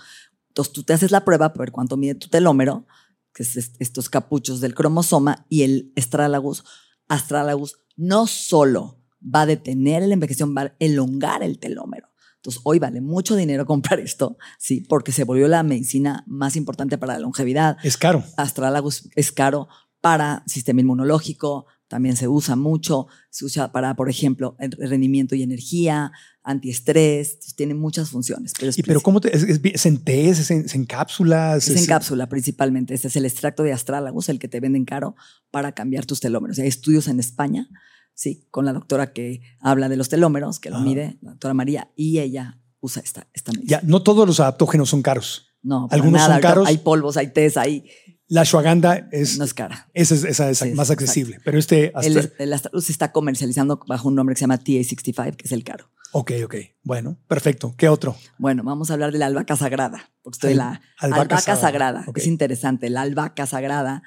Entonces 0.49 0.73
tú 0.73 0.83
te 0.85 0.95
haces 0.95 1.11
la 1.11 1.25
prueba 1.25 1.53
para 1.53 1.65
ver 1.65 1.73
cuánto 1.73 1.97
mide 1.99 2.15
tu 2.15 2.29
telómero, 2.29 2.87
que 3.35 3.43
es 3.43 3.57
est- 3.57 3.77
estos 3.79 4.09
capuchos 4.09 4.61
del 4.63 4.75
cromosoma, 4.75 5.45
y 5.51 5.63
el 5.65 5.93
astralagus, 5.97 6.65
astralagus 7.09 7.77
no 7.97 8.27
solo 8.27 9.03
va 9.23 9.43
a 9.43 9.47
detener 9.47 10.03
el 10.03 10.13
envejecimiento, 10.13 10.55
va 10.59 10.63
a 10.69 10.77
elongar 10.79 11.43
el 11.43 11.59
telómero. 11.59 12.09
Entonces 12.43 12.61
hoy 12.65 12.79
vale 12.81 13.01
mucho 13.01 13.37
dinero 13.37 13.65
comprar 13.73 14.01
esto, 14.01 14.37
sí, 14.59 14.81
porque 14.89 15.13
se 15.13 15.23
volvió 15.25 15.47
la 15.49 15.63
medicina 15.63 16.25
más 16.27 16.57
importante 16.57 16.99
para 16.99 17.15
la 17.15 17.21
longevidad. 17.21 17.77
Es 17.85 17.97
caro. 17.97 18.25
Astralagus 18.37 19.09
es 19.15 19.31
caro 19.33 19.69
para 20.01 20.43
sistema 20.47 20.81
inmunológico, 20.81 21.67
también 21.87 22.17
se 22.17 22.27
usa 22.27 22.57
mucho, 22.57 23.07
se 23.31 23.45
usa 23.45 23.71
para, 23.71 23.95
por 23.95 24.09
ejemplo, 24.11 24.57
rendimiento 24.59 25.35
y 25.37 25.43
energía, 25.43 26.11
antiestrés, 26.43 27.39
tiene 27.55 27.75
muchas 27.75 28.11
funciones. 28.11 28.53
Pero 28.59 28.71
es, 28.71 28.79
Y 28.79 28.83
pero 28.83 29.01
¿cómo 29.01 29.21
te, 29.21 29.37
es, 29.37 29.43
es- 29.45 29.87
en 29.87 29.99
tés, 30.03 30.39
es 30.39 30.51
en, 30.51 30.65
es 30.65 30.75
en 30.75 30.85
cápsulas? 30.87 31.69
es 31.69 31.77
en 31.77 31.87
cápsula 31.87 32.29
principalmente. 32.29 32.95
Este 32.95 33.09
es 33.09 33.17
el 33.17 33.25
extracto 33.27 33.63
de 33.63 33.73
astralagus, 33.73 34.29
el 34.29 34.39
que 34.39 34.49
te 34.49 34.59
venden 34.61 34.85
caro 34.85 35.15
para 35.51 35.73
cambiar 35.73 36.07
tus 36.07 36.21
telómeros. 36.21 36.59
Hay 36.59 36.67
estudios 36.69 37.09
en 37.09 37.21
España, 37.21 37.69
sí, 38.15 38.47
con 38.51 38.65
la 38.65 38.73
doctora 38.73 39.13
que 39.13 39.41
habla 39.61 39.89
de 39.89 39.97
los 39.97 40.09
telómeros, 40.09 40.59
que 40.61 40.71
lo 40.71 40.81
mide, 40.81 41.19
la 41.23 41.31
doctora 41.33 41.55
María, 41.55 41.91
y 41.97 42.19
ella 42.21 42.59
usa 42.81 43.03
esta, 43.05 43.27
esta 43.33 43.53
medicina. 43.53 43.81
Ya, 43.81 43.87
no 43.89 44.03
todos 44.03 44.27
los 44.27 44.41
adaptógenos 44.41 44.89
son 44.91 45.03
caros. 45.03 45.49
No, 45.63 45.87
algunos 45.91 46.21
nada. 46.21 46.35
son 46.35 46.43
caros. 46.43 46.69
Hay 46.69 46.79
polvos, 46.79 47.17
hay 47.17 47.29
tés, 47.29 47.57
hay. 47.57 47.85
La 48.29 48.41
ashwagandha 48.43 49.09
es, 49.13 49.39
No 49.39 49.45
es 49.45 49.53
cara. 49.55 49.89
esa 49.95 50.15
es, 50.15 50.25
esa 50.25 50.49
es 50.51 50.59
Sí, 50.59 50.65
más 50.71 50.89
exacto. 50.89 51.05
accesible. 51.05 51.39
Pero 51.45 51.59
este... 51.59 51.93
El, 52.03 52.17
astra- 52.17 52.33
el 52.39 52.53
Astralus 52.53 52.85
se 52.87 52.93
está 52.93 53.13
comercializando 53.13 53.79
bajo 53.87 54.09
un 54.09 54.15
nombre 54.15 54.35
que 54.35 54.39
se 54.39 54.45
llama 54.45 54.59
TA65, 54.59 55.37
que 55.37 55.45
es 55.47 55.53
el 55.53 55.65
caro. 55.65 55.91
ok, 56.13 56.33
ok. 56.45 56.55
Bueno, 56.83 57.19
perfecto. 57.29 57.75
¿Qué 57.77 57.89
otro? 57.89 58.17
Bueno, 58.39 58.63
vamos 58.65 58.91
a 58.91 58.95
hablar 58.95 59.13
de 59.13 59.19
la 59.19 59.27
albahaca 59.27 59.55
sagrada, 59.57 60.11
porque 60.23 60.37
estoy 60.37 60.55
la 60.55 60.81
Albahaca 60.99 61.37
albahaca, 61.37 61.41
sagrada, 61.57 61.61
sagrada. 61.61 62.05
ok. 62.09 62.19
Es 62.19 62.27
interesante, 62.27 62.89
la 62.91 63.03
albahaca 63.03 63.47
sagrada 63.47 64.03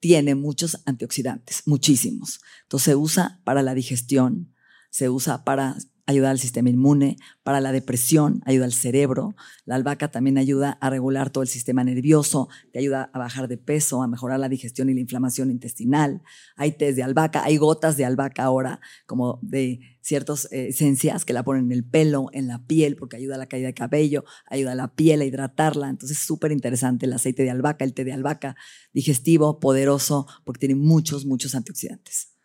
tiene 0.00 0.34
muchos 0.34 0.80
antioxidantes, 0.86 1.62
muchísimos. 1.66 2.40
Entonces 2.62 2.84
se 2.86 2.96
usa 2.96 3.40
para 3.44 3.62
la 3.62 3.74
digestión, 3.74 4.54
se 4.90 5.08
usa 5.08 5.44
para 5.44 5.76
ayudar 6.10 6.32
al 6.32 6.38
sistema 6.38 6.70
inmune, 6.70 7.16
para 7.42 7.60
la 7.60 7.72
depresión, 7.72 8.42
ayuda 8.44 8.64
al 8.66 8.72
cerebro. 8.72 9.34
La 9.64 9.74
albahaca 9.74 10.10
también 10.10 10.38
ayuda 10.38 10.78
a 10.80 10.90
regular 10.90 11.30
todo 11.30 11.42
el 11.42 11.48
sistema 11.48 11.84
nervioso, 11.84 12.48
te 12.72 12.78
ayuda 12.78 13.10
a 13.12 13.18
bajar 13.18 13.48
de 13.48 13.56
peso, 13.56 14.02
a 14.02 14.08
mejorar 14.08 14.38
la 14.38 14.48
digestión 14.48 14.90
y 14.90 14.94
la 14.94 15.00
inflamación 15.00 15.50
intestinal. 15.50 16.22
Hay 16.56 16.72
tés 16.72 16.96
de 16.96 17.02
albahaca, 17.02 17.44
hay 17.44 17.56
gotas 17.56 17.96
de 17.96 18.04
albahaca 18.04 18.44
ahora, 18.44 18.80
como 19.06 19.38
de 19.42 19.80
ciertas 20.00 20.48
eh, 20.52 20.68
esencias 20.68 21.24
que 21.24 21.32
la 21.32 21.42
ponen 21.42 21.66
en 21.66 21.72
el 21.72 21.84
pelo, 21.84 22.28
en 22.32 22.46
la 22.48 22.64
piel, 22.66 22.96
porque 22.96 23.16
ayuda 23.16 23.36
a 23.36 23.38
la 23.38 23.46
caída 23.46 23.68
de 23.68 23.74
cabello, 23.74 24.24
ayuda 24.46 24.72
a 24.72 24.74
la 24.74 24.94
piel 24.94 25.20
a 25.20 25.24
hidratarla. 25.24 25.88
Entonces 25.88 26.18
es 26.18 26.24
súper 26.24 26.52
interesante 26.52 27.06
el 27.06 27.12
aceite 27.12 27.42
de 27.42 27.50
albahaca, 27.50 27.84
el 27.84 27.94
té 27.94 28.04
de 28.04 28.12
albahaca, 28.12 28.56
digestivo, 28.92 29.60
poderoso, 29.60 30.26
porque 30.44 30.60
tiene 30.60 30.74
muchos, 30.74 31.26
muchos 31.26 31.54
antioxidantes. 31.54 32.39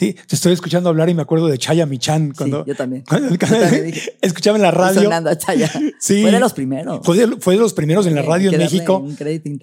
Sí, 0.00 0.14
te 0.26 0.34
estoy 0.34 0.54
escuchando 0.54 0.88
hablar 0.88 1.10
y 1.10 1.14
me 1.14 1.20
acuerdo 1.20 1.46
de 1.48 1.58
Chaya 1.58 1.84
Michan 1.84 2.32
cuando, 2.34 2.64
sí, 2.64 2.68
yo 2.70 2.74
también. 2.74 3.04
cuando- 3.06 3.28
Yo 3.28 3.36
también 3.36 3.84
dije, 3.84 4.16
escuchaba 4.22 4.56
en 4.56 4.62
la 4.62 4.68
"Estoy 4.70 4.82
radio. 4.86 5.02
sonando 5.02 5.28
a 5.30 5.36
Chaya". 5.36 5.70
Sí. 6.00 6.22
Fue 6.22 6.30
de 6.32 6.40
los 6.40 6.54
primeros. 6.54 7.00
Fue 7.04 7.18
de, 7.18 7.36
fue 7.38 7.54
de 7.54 7.60
los 7.60 7.74
primeros 7.74 8.06
en 8.06 8.14
la 8.14 8.22
Sí, 8.22 8.28
radio 8.28 8.50
en 8.50 8.58
México 8.58 9.06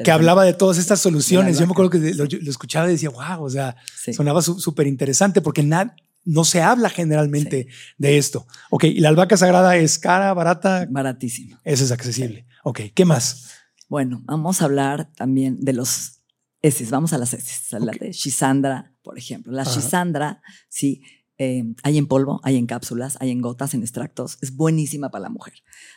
que 0.04 0.12
hablaba 0.12 0.46
de 0.46 0.54
todas 0.54 0.78
estas 0.78 1.00
soluciones. 1.02 1.58
Yo 1.58 1.66
me 1.66 1.72
acuerdo 1.72 1.90
que 1.90 2.14
lo, 2.14 2.26
lo 2.26 2.50
escuchaba 2.52 2.88
y 2.88 2.92
decía, 2.92 3.10
wow, 3.10 3.44
o 3.44 3.50
sea, 3.50 3.76
Sí. 4.00 4.14
sonaba 4.14 4.44
su- 4.44 4.60
súper 4.60 4.86
interesante 4.86 5.42
porque 5.42 5.64
no 6.26 6.44
se 6.46 6.62
habla 6.62 6.90
generalmente 6.92 7.68
de 7.98 8.18
esto. 8.20 8.46
Ok, 8.70 8.84
y 8.84 9.00
la 9.00 9.10
albahaca 9.10 9.38
sagrada 9.38 9.76
es 9.78 9.98
cara, 9.98 10.32
barata, 10.36 10.86
Baratísimo. 10.88 11.58
esa 11.64 11.84
es 11.84 11.92
accesible. 11.92 12.46
Ok, 12.64 12.82
¿qué 12.94 13.06
más? 13.06 13.50
Bueno, 13.90 14.22
vamos 14.26 14.62
a 14.62 14.66
hablar 14.66 15.10
también 15.16 15.58
de 15.62 15.74
los 15.74 16.17
heces. 16.62 16.90
Vamos 16.92 17.14
a 17.14 17.18
las 17.18 17.34
heces. 17.34 17.74
A 17.74 17.80
la 17.80 17.92
Ok. 17.92 18.00
de 18.00 18.12
Shisandra, 18.12 18.94
por 19.04 19.18
ejemplo. 19.18 19.52
La 19.54 19.64
Ajá. 19.64 19.72
Shisandra, 19.72 20.42
sí, 20.70 21.02
eh, 21.38 21.64
hay 21.84 21.98
en 21.98 22.08
polvo, 22.08 22.40
hay 22.44 22.56
en 22.58 22.66
cápsulas, 22.66 23.18
hay 23.20 23.30
en 23.30 23.42
gotas, 23.42 23.74
en 23.74 23.82
extractos. 23.82 24.38
Es 24.42 24.56
buenísima 24.56 25.10
para 25.10 25.24
la 25.24 25.30
mujer. 25.30 25.54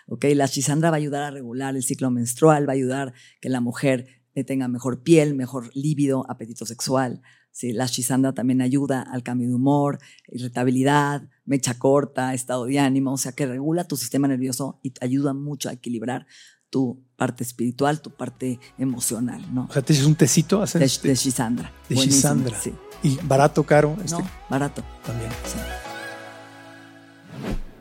¿ok? 0.06 0.26
La 0.34 0.46
Shisandra 0.46 0.90
va 0.90 0.96
a 0.96 0.98
ayudar 0.98 1.22
a 1.22 1.30
regular 1.30 1.74
el 1.76 1.82
ciclo 1.82 2.10
menstrual, 2.10 2.68
va 2.68 2.72
a 2.72 2.76
ayudar 2.76 3.14
que 3.40 3.48
la 3.48 3.60
mujer 3.60 4.06
eh, 4.34 4.44
tenga 4.44 4.68
mejor 4.68 5.02
piel, 5.02 5.34
mejor 5.34 5.70
líbido, 5.74 6.24
apetito 6.30 6.66
sexual. 6.66 7.22
Sí, 7.52 7.72
la 7.72 7.86
Shisandra 7.86 8.32
también 8.32 8.60
ayuda 8.60 9.02
al 9.02 9.24
cambio 9.24 9.48
de 9.48 9.54
humor, 9.54 9.98
irritabilidad, 10.28 11.28
mecha 11.44 11.78
corta, 11.78 12.32
estado 12.32 12.66
de 12.66 12.78
ánimo, 12.78 13.12
o 13.12 13.16
sea 13.18 13.32
que 13.32 13.44
regula 13.46 13.84
tu 13.88 13.96
sistema 13.96 14.28
nervioso 14.28 14.78
y 14.84 14.90
te 14.90 15.04
ayuda 15.04 15.34
mucho 15.34 15.68
a 15.68 15.72
equilibrar 15.72 16.26
tu 16.70 17.02
parte 17.16 17.42
espiritual, 17.44 18.00
tu 18.00 18.10
parte 18.10 18.58
emocional, 18.78 19.42
¿no? 19.52 19.66
O 19.68 19.72
sea, 19.72 19.82
te 19.82 19.92
echas 19.92 20.06
un 20.06 20.14
tecito 20.14 20.62
haces 20.62 20.78
De, 20.78 20.86
este- 20.86 21.08
de 21.08 21.14
Shisandra. 21.16 21.72
de 21.88 21.94
Buenísimo, 21.96 22.16
Shisandra. 22.16 22.60
Sí. 22.60 22.72
y 23.02 23.16
barato, 23.22 23.64
caro, 23.64 23.96
este 24.04 24.22
No, 24.22 24.30
barato. 24.48 24.82
también. 25.04 25.30
sí. 25.44 25.58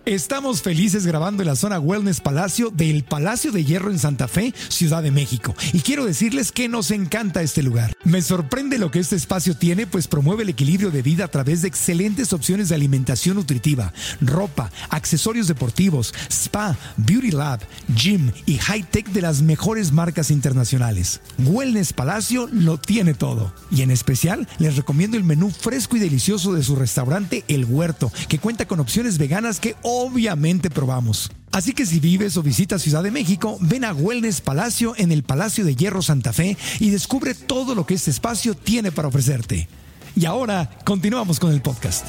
Estamos 0.05 0.61
felices 0.61 1.05
grabando 1.05 1.43
en 1.43 1.47
la 1.47 1.55
zona 1.55 1.77
Wellness 1.77 2.21
Palacio 2.21 2.71
del 2.71 3.03
Palacio 3.03 3.51
de 3.51 3.65
Hierro 3.65 3.91
en 3.91 3.99
Santa 3.99 4.27
Fe, 4.27 4.53
Ciudad 4.69 5.03
de 5.03 5.11
México. 5.11 5.53
Y 5.73 5.81
quiero 5.81 6.05
decirles 6.05 6.51
que 6.51 6.69
nos 6.69 6.89
encanta 6.91 7.43
este 7.43 7.61
lugar. 7.61 7.93
Me 8.05 8.21
sorprende 8.21 8.79
lo 8.79 8.91
que 8.91 8.99
este 8.99 9.17
espacio 9.17 9.55
tiene, 9.55 9.85
pues 9.87 10.07
promueve 10.07 10.43
el 10.43 10.49
equilibrio 10.49 10.89
de 10.89 11.01
vida 11.01 11.25
a 11.25 11.27
través 11.27 11.61
de 11.61 11.67
excelentes 11.67 12.33
opciones 12.33 12.69
de 12.69 12.75
alimentación 12.75 13.35
nutritiva, 13.35 13.93
ropa, 14.21 14.71
accesorios 14.89 15.47
deportivos, 15.47 16.13
spa, 16.29 16.75
beauty 16.97 17.31
lab, 17.31 17.59
gym 17.93 18.31
y 18.45 18.57
high-tech 18.57 19.09
de 19.09 19.21
las 19.21 19.41
mejores 19.41 19.91
marcas 19.91 20.31
internacionales. 20.31 21.19
Wellness 21.39 21.93
Palacio 21.93 22.47
lo 22.51 22.79
tiene 22.79 23.13
todo. 23.13 23.53
Y 23.69 23.81
en 23.81 23.91
especial 23.91 24.47
les 24.59 24.77
recomiendo 24.77 25.17
el 25.17 25.23
menú 25.23 25.51
fresco 25.51 25.97
y 25.97 25.99
delicioso 25.99 26.53
de 26.53 26.63
su 26.63 26.75
restaurante 26.75 27.43
El 27.47 27.65
Huerto, 27.65 28.11
que 28.27 28.39
cuenta 28.39 28.65
con 28.65 28.79
opciones 28.79 29.17
veganas 29.17 29.59
que 29.59 29.75
obviamente 29.99 30.69
probamos. 30.69 31.29
Así 31.51 31.73
que 31.73 31.85
si 31.85 31.99
vives 31.99 32.37
o 32.37 32.43
visitas 32.43 32.81
Ciudad 32.81 33.03
de 33.03 33.11
México, 33.11 33.57
ven 33.59 33.83
a 33.83 33.93
Wellness 33.93 34.41
Palacio 34.41 34.93
en 34.97 35.11
el 35.11 35.23
Palacio 35.23 35.65
de 35.65 35.75
Hierro 35.75 36.01
Santa 36.01 36.31
Fe 36.31 36.57
y 36.79 36.89
descubre 36.89 37.33
todo 37.33 37.75
lo 37.75 37.85
que 37.85 37.95
este 37.95 38.11
espacio 38.11 38.53
tiene 38.53 38.91
para 38.91 39.07
ofrecerte. 39.07 39.67
Y 40.15 40.25
ahora 40.25 40.69
continuamos 40.85 41.39
con 41.39 41.51
el 41.51 41.61
podcast. 41.61 42.07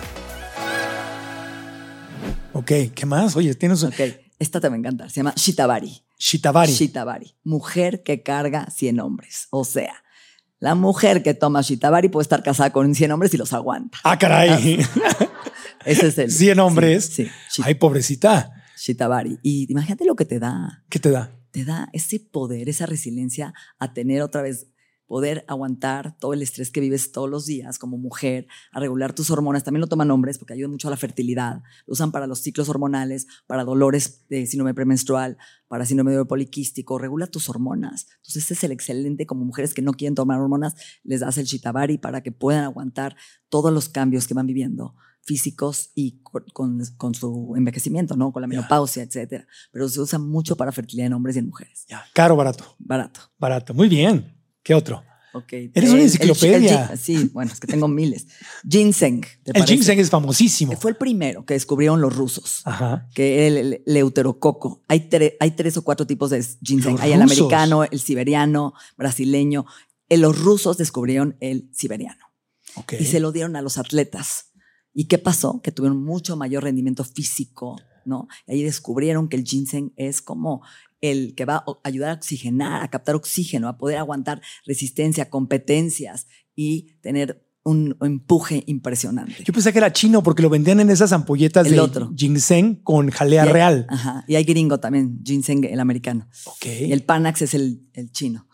Ok, 2.53 2.73
¿qué 2.95 3.07
más? 3.07 3.35
Oye, 3.37 3.55
tienes 3.55 3.83
Ok, 3.83 4.01
esta 4.39 4.61
te 4.61 4.69
va 4.69 4.75
a 4.75 4.79
encantar. 4.79 5.11
Se 5.11 5.17
llama 5.17 5.35
Shitabari. 5.35 6.03
Shitabari. 6.19 6.73
Shitabari. 6.73 7.35
Mujer 7.43 8.03
que 8.03 8.23
carga 8.23 8.69
100 8.71 9.01
hombres. 9.01 9.49
O 9.51 9.65
sea, 9.65 9.95
la 10.59 10.75
mujer 10.75 11.23
que 11.23 11.33
toma 11.33 11.63
Shitabari 11.63 12.11
puede 12.11 12.23
estar 12.23 12.43
casada 12.43 12.71
con 12.71 12.95
100 12.95 13.13
hombres 13.13 13.33
y 13.33 13.39
los 13.39 13.53
aguanta. 13.53 13.99
Ah, 14.05 14.19
caray. 14.19 14.85
Ese 15.85 16.09
es 16.09 16.19
el. 16.19 16.31
100 16.31 16.59
hombres. 16.61 17.07
Sí, 17.07 17.29
sí, 17.49 17.63
Ay, 17.65 17.75
pobrecita. 17.75 18.53
Shitavari. 18.77 19.39
Y 19.43 19.71
imagínate 19.71 20.05
lo 20.05 20.17
que 20.17 20.25
te 20.25 20.39
da. 20.39 20.85
¿Qué 20.89 20.99
te 20.99 21.11
da? 21.11 21.37
Te 21.51 21.65
da 21.65 21.89
ese 21.93 22.21
poder, 22.21 22.69
esa 22.69 22.87
resiliencia 22.87 23.53
a 23.79 23.93
tener 23.93 24.23
otra 24.23 24.41
vez, 24.41 24.69
poder 25.07 25.45
aguantar 25.49 26.17
todo 26.19 26.33
el 26.35 26.41
estrés 26.41 26.71
que 26.71 26.81
vives 26.81 27.11
todos 27.11 27.29
los 27.29 27.45
días 27.45 27.79
como 27.79 27.99
mujer, 27.99 28.47
a 28.71 28.79
regular 28.79 29.13
tus 29.13 29.31
hormonas. 29.31 29.65
También 29.65 29.81
lo 29.81 29.89
toman 29.89 30.11
hombres 30.11 30.39
porque 30.39 30.55
ayuda 30.55 30.69
mucho 30.69 30.89
a 30.89 30.93
la 30.93 30.97
fertilidad. 30.97 31.63
Lo 31.87 31.93
usan 31.93 32.13
para 32.13 32.27
los 32.27 32.39
ciclos 32.39 32.69
hormonales, 32.69 33.27
para 33.47 33.65
dolores 33.65 34.25
de 34.29 34.47
síndrome 34.47 34.73
premenstrual, 34.73 35.37
para 35.67 35.85
síndrome 35.85 36.13
de 36.13 36.25
poliquístico. 36.25 36.99
Regula 36.99 37.27
tus 37.27 37.49
hormonas. 37.49 38.07
Entonces, 38.19 38.43
este 38.43 38.55
es 38.55 38.65
el 38.65 38.73
excelente 38.73 39.27
como 39.27 39.45
mujeres 39.45 39.75
que 39.75 39.83
no 39.83 39.93
quieren 39.93 40.15
tomar 40.15 40.41
hormonas, 40.41 40.75
les 41.03 41.21
das 41.21 41.37
el 41.39 41.47
Shitavari 41.47 41.99
para 41.99 42.23
que 42.23 42.33
puedan 42.33 42.65
aguantar 42.65 43.17
todos 43.49 43.73
los 43.73 43.89
cambios 43.89 44.29
que 44.29 44.35
van 44.35 44.47
viviendo 44.47 44.95
físicos 45.23 45.91
y 45.95 46.21
con, 46.23 46.45
con- 46.53 46.83
con 46.97 47.15
su 47.15 47.55
envejecimiento, 47.57 48.17
¿no? 48.17 48.33
Con 48.33 48.43
la 48.43 48.49
menopausia, 48.49 49.03
etcétera. 49.03 49.47
Pero 49.73 49.89
se 49.89 50.01
usa 50.01 50.19
mucho 50.19 50.57
para 50.57 50.73
fertilidad 50.73 51.07
en 51.07 51.13
hombres 51.13 51.37
y 51.37 51.41
en 51.41 51.47
mujeres. 51.47 51.85
Ya. 51.89 52.05
Caro, 52.15 52.37
barato. 52.37 52.75
Barato. 52.79 53.21
Barato. 53.39 53.75
Muy 53.75 53.89
bien. 53.89 54.35
¿Qué 54.63 54.75
otro? 54.75 55.03
Ok. 55.33 55.53
Eres 55.75 55.91
una 55.91 56.03
enciclopedia. 56.03 56.87
el 56.93 56.99
sí, 56.99 57.31
bueno, 57.33 57.53
es 57.53 57.61
que 57.61 57.69
tengo 57.69 57.87
miles. 57.87 58.27
Ginseng. 58.69 59.21
¿te 59.21 59.51
El 59.51 59.53
parece? 59.53 59.75
ginseng 59.75 60.01
es 60.01 60.11
famosísimo. 60.11 60.73
Fue 60.73 60.91
el 60.91 60.97
primero 60.97 61.45
que 61.45 61.55
descubrieron 61.55 62.01
los 62.01 62.17
rusos. 62.17 62.63
Ajá. 62.65 63.09
Que 63.15 63.47
era 63.47 63.47
el, 63.47 63.57
el 63.75 63.83
leuterococo. 63.87 64.83
Hay, 64.89 65.09
tre- 65.09 65.37
hay 65.39 65.53
tres 65.53 65.77
o 65.77 65.83
cuatro 65.83 66.05
tipos 66.07 66.31
de 66.31 66.45
ginseng. 66.63 66.95
Los 66.95 67.01
hay 67.03 67.13
el 67.13 67.23
americano, 67.23 67.85
el 67.85 68.01
siberiano, 68.01 68.75
brasileño. 68.99 69.67
Eh, 70.09 70.17
los 70.19 70.37
rusos 70.37 70.77
descubrieron 70.79 71.37
el 71.39 71.71
siberiano 71.73 72.25
Ok. 72.75 72.95
y 72.99 73.05
se 73.05 73.21
lo 73.21 73.31
dieron 73.31 73.55
a 73.55 73.63
los 73.63 73.79
atletas. 73.79 74.50
¿Y 74.93 75.05
qué 75.07 75.19
pasó? 75.19 75.61
Que 75.63 75.73
tuvieron 75.73 76.03
mucho 76.03 76.37
mayor 76.37 76.65
rendimiento 76.65 77.05
físico, 77.05 77.77
¿no? 78.05 78.27
Y 78.47 78.53
ahí 78.53 78.63
descubrieron 78.63 79.29
que 79.29 79.37
el 79.37 79.45
ginseng 79.45 79.93
es 79.97 80.21
como 80.23 80.63
el 81.01 81.35
que 81.35 81.45
va 81.45 81.57
a 81.57 81.65
ayudar 81.85 82.11
a 82.11 82.15
oxigenar, 82.15 82.83
a 82.83 82.89
captar 82.91 83.15
oxígeno, 83.15 83.69
a 83.69 83.79
poder 83.79 83.99
aguantar 83.99 84.43
resistencia, 84.67 85.31
competencias 85.31 86.27
y 86.55 86.93
tener 87.01 87.47
un 87.63 87.97
empuje 88.01 88.65
impresionante. 88.67 89.45
Yo 89.45 89.53
pensé 89.53 89.71
que 89.71 89.79
era 89.79 89.93
chino 89.93 90.23
porque 90.23 90.43
lo 90.43 90.49
vendían 90.49 90.81
en 90.81 90.89
esas 90.91 91.13
ampolletas 91.13 91.67
El 91.67 91.75
de 91.75 91.81
otro. 91.81 92.11
ginseng 92.17 92.77
con 92.83 93.11
jalea 93.11 93.45
Y 93.45 93.47
hay- 93.49 93.53
real. 93.53 93.87
Ajá. 93.91 94.25
Y 94.27 94.35
hay 94.37 94.45
gringo 94.45 94.81
también, 94.81 95.21
ginseng, 95.25 95.65
el 95.65 95.79
americano. 95.79 96.27
Ok. 96.47 96.67
Y 96.89 96.93
el 96.93 97.03
Panax 97.05 97.43
es 97.43 97.55
el, 97.55 97.87
el 97.93 98.11
chino. 98.13 98.49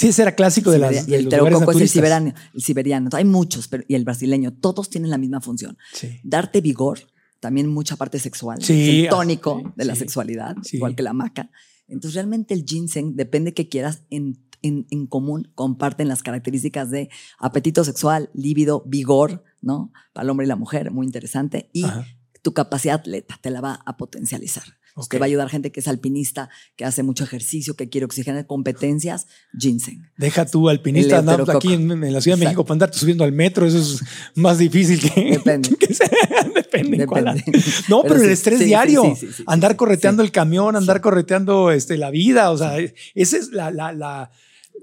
Sí, 0.00 0.08
ese 0.08 0.22
era 0.22 0.34
clásico 0.34 0.70
de 0.70 0.78
las 0.78 1.06
y 1.06 1.10
de 1.10 1.16
el 1.16 1.24
los 1.24 1.32
lugares 1.34 1.58
terococo 1.58 1.72
es 1.72 1.82
el 1.82 1.88
siberiano, 1.88 2.34
el 2.54 2.62
siberiano. 2.62 3.10
Hay 3.12 3.24
muchos, 3.24 3.68
pero, 3.68 3.84
y 3.86 3.94
el 3.94 4.04
brasileño. 4.04 4.52
Todos 4.52 4.90
tienen 4.90 5.10
la 5.10 5.18
misma 5.18 5.40
función. 5.40 5.76
Sí. 5.92 6.20
darte 6.24 6.60
vigor, 6.60 7.00
también 7.40 7.68
mucha 7.68 7.96
parte 7.96 8.18
sexual. 8.18 8.62
Sí, 8.62 8.82
es 8.82 9.04
el 9.04 9.08
tónico 9.10 9.62
sí, 9.64 9.72
de 9.76 9.84
la 9.84 9.94
sexualidad, 9.94 10.56
igual 10.72 10.94
que 10.94 11.02
la 11.02 11.12
maca. 11.12 11.50
Entonces, 11.88 12.14
realmente 12.14 12.54
el 12.54 12.64
ginseng, 12.64 13.16
depende 13.16 13.52
que 13.52 13.68
quieras, 13.68 14.02
en, 14.10 14.38
en, 14.62 14.86
en 14.90 15.06
común 15.06 15.50
comparten 15.54 16.08
las 16.08 16.22
características 16.22 16.90
de 16.90 17.08
apetito 17.38 17.82
sexual, 17.84 18.30
líbido, 18.32 18.84
vigor, 18.86 19.44
¿no? 19.60 19.92
Para 20.12 20.24
el 20.24 20.30
hombre 20.30 20.46
y 20.46 20.48
la 20.48 20.56
mujer, 20.56 20.90
muy 20.90 21.06
interesante. 21.06 21.68
Y 21.72 21.84
Ajá. 21.84 22.06
tu 22.42 22.52
capacidad 22.52 22.96
atleta 22.96 23.38
te 23.42 23.50
la 23.50 23.60
va 23.60 23.80
a 23.84 23.96
potencializar. 23.96 24.79
Pues 25.00 25.08
Te 25.08 25.18
va 25.18 25.24
a 25.24 25.28
ayudar 25.28 25.48
gente 25.48 25.72
que 25.72 25.80
es 25.80 25.88
alpinista, 25.88 26.50
que 26.76 26.84
hace 26.84 27.02
mucho 27.02 27.24
ejercicio, 27.24 27.74
que 27.74 27.88
quiere 27.88 28.04
oxigenar 28.04 28.46
competencias, 28.46 29.26
ginseng. 29.58 30.02
Deja 30.16 30.46
tú 30.46 30.68
alpinista 30.68 31.18
andando 31.18 31.50
aquí 31.50 31.72
en, 31.72 31.90
en 31.90 32.12
la 32.12 32.20
Ciudad 32.20 32.36
de 32.36 32.44
México 32.44 32.64
para 32.64 32.74
andarte 32.74 32.98
subiendo 32.98 33.24
al 33.24 33.32
metro. 33.32 33.66
Eso 33.66 33.78
es 33.78 34.02
más 34.34 34.58
difícil 34.58 35.00
que. 35.00 35.32
Depende. 35.32 35.76
que 35.80 35.94
sea- 35.94 36.08
depende. 36.54 37.06
cuál-. 37.06 37.42
No, 37.88 38.02
pero, 38.02 38.14
Pero 38.14 38.24
el 38.26 38.30
estrés 38.30 38.58
sí, 38.58 38.64
diario. 38.66 39.16
sí, 39.18 39.28
andar 39.46 39.76
correteando 39.76 40.22
el 40.22 40.30
camión, 40.30 40.76
andar 40.76 41.00
correteando 41.00 41.70
este, 41.70 41.96
la 41.96 42.10
vida. 42.10 42.50
O 42.50 42.58
sea, 42.58 42.76
esa 43.14 43.36
es 43.36 43.50
la, 43.52 43.70
la, 43.70 43.92
la, 43.92 44.30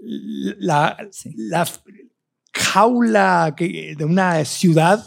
la, 0.01 0.97
la 1.35 1.67
jaula 2.53 3.53
que, 3.55 3.95
de 3.97 4.05
una 4.05 4.43
ciudad. 4.45 5.05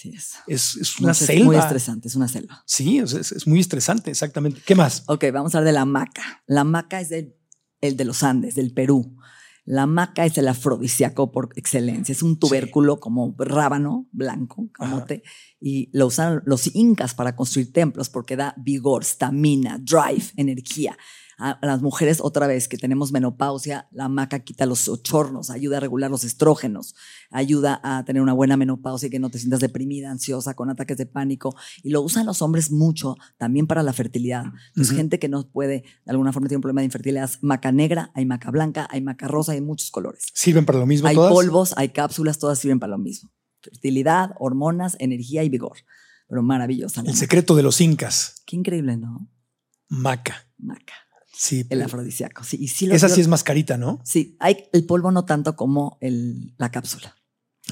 Sí, 0.00 0.12
es. 0.16 0.34
Es, 0.46 0.76
es 0.76 0.98
una 1.00 1.12
selva. 1.14 1.40
Es 1.40 1.44
muy 1.46 1.56
estresante, 1.56 2.08
es 2.08 2.14
una 2.16 2.28
selva. 2.28 2.62
Sí, 2.66 2.98
es, 2.98 3.12
es 3.12 3.46
muy 3.46 3.60
estresante, 3.60 4.10
exactamente. 4.10 4.60
¿Qué 4.64 4.74
más? 4.74 5.02
Ok, 5.08 5.24
vamos 5.32 5.54
a 5.54 5.58
hablar 5.58 5.72
de 5.74 5.78
la 5.78 5.84
maca. 5.84 6.42
La 6.46 6.64
maca 6.64 7.00
es 7.00 7.08
del- 7.10 7.34
el 7.82 7.96
de 7.96 8.04
los 8.04 8.22
Andes, 8.22 8.54
del 8.54 8.72
Perú. 8.72 9.16
La 9.66 9.86
maca 9.86 10.24
es 10.24 10.36
el 10.38 10.48
afrodisíaco 10.48 11.30
por 11.32 11.50
excelencia. 11.54 12.12
Es 12.12 12.22
un 12.22 12.38
tubérculo 12.38 12.98
como 12.98 13.34
rábano 13.38 14.08
blanco, 14.10 14.70
camote, 14.72 15.22
y 15.60 15.90
lo 15.92 16.06
usaron 16.06 16.42
los 16.46 16.74
incas 16.74 17.14
para 17.14 17.36
construir 17.36 17.72
templos 17.72 18.08
porque 18.08 18.36
da 18.36 18.54
vigor, 18.56 19.04
stamina, 19.04 19.78
drive, 19.78 20.24
energía. 20.36 20.96
A 21.42 21.58
las 21.62 21.80
mujeres, 21.80 22.18
otra 22.20 22.46
vez, 22.46 22.68
que 22.68 22.76
tenemos 22.76 23.12
menopausia, 23.12 23.88
la 23.92 24.10
maca 24.10 24.40
quita 24.40 24.66
los 24.66 24.88
ochornos, 24.88 25.48
ayuda 25.48 25.78
a 25.78 25.80
regular 25.80 26.10
los 26.10 26.22
estrógenos, 26.22 26.94
ayuda 27.30 27.80
a 27.82 28.04
tener 28.04 28.20
una 28.20 28.34
buena 28.34 28.58
menopausia 28.58 29.06
y 29.06 29.10
que 29.10 29.18
no 29.18 29.30
te 29.30 29.38
sientas 29.38 29.60
deprimida, 29.60 30.10
ansiosa, 30.10 30.52
con 30.52 30.68
ataques 30.68 30.98
de 30.98 31.06
pánico. 31.06 31.56
Y 31.82 31.90
lo 31.90 32.02
usan 32.02 32.26
los 32.26 32.42
hombres 32.42 32.70
mucho 32.70 33.16
también 33.38 33.66
para 33.66 33.82
la 33.82 33.94
fertilidad. 33.94 34.44
Entonces, 34.68 34.94
gente 34.94 35.18
que 35.18 35.30
no 35.30 35.48
puede, 35.48 35.82
de 36.04 36.10
alguna 36.10 36.32
forma 36.34 36.48
tiene 36.48 36.58
un 36.58 36.62
problema 36.62 36.82
de 36.82 36.86
infertilidad, 36.86 37.30
maca 37.40 37.72
negra, 37.72 38.10
hay 38.14 38.26
maca 38.26 38.50
blanca, 38.50 38.86
hay 38.90 39.00
maca 39.00 39.26
rosa, 39.26 39.52
hay 39.52 39.62
muchos 39.62 39.90
colores. 39.90 40.24
¿Sirven 40.34 40.66
para 40.66 40.78
lo 40.78 40.84
mismo 40.84 41.08
Hay 41.08 41.14
todas? 41.16 41.32
polvos, 41.32 41.72
hay 41.78 41.88
cápsulas, 41.88 42.38
todas 42.38 42.58
sirven 42.58 42.80
para 42.80 42.90
lo 42.90 42.98
mismo. 42.98 43.30
Fertilidad, 43.62 44.32
hormonas, 44.38 44.94
energía 45.00 45.42
y 45.42 45.48
vigor. 45.48 45.78
Pero 46.28 46.42
maravillosa. 46.42 47.02
El 47.06 47.16
secreto 47.16 47.56
de 47.56 47.62
los 47.62 47.80
incas. 47.80 48.42
Qué 48.46 48.56
increíble, 48.56 48.98
¿no? 48.98 49.26
Maca. 49.88 50.46
Maca. 50.58 50.92
Sí. 51.42 51.66
El 51.70 51.80
afrodisíaco. 51.80 52.44
Sí, 52.44 52.58
y 52.60 52.68
sí 52.68 52.86
lo- 52.86 52.94
Esa 52.94 53.08
sí 53.08 53.22
es 53.22 53.26
más 53.28 53.42
carita, 53.42 53.78
¿no? 53.78 53.98
Sí, 54.04 54.36
hay 54.40 54.68
el 54.74 54.84
polvo 54.84 55.10
no 55.10 55.24
tanto 55.24 55.56
como 55.56 55.96
el, 56.02 56.52
la 56.58 56.70
cápsula. 56.70 57.16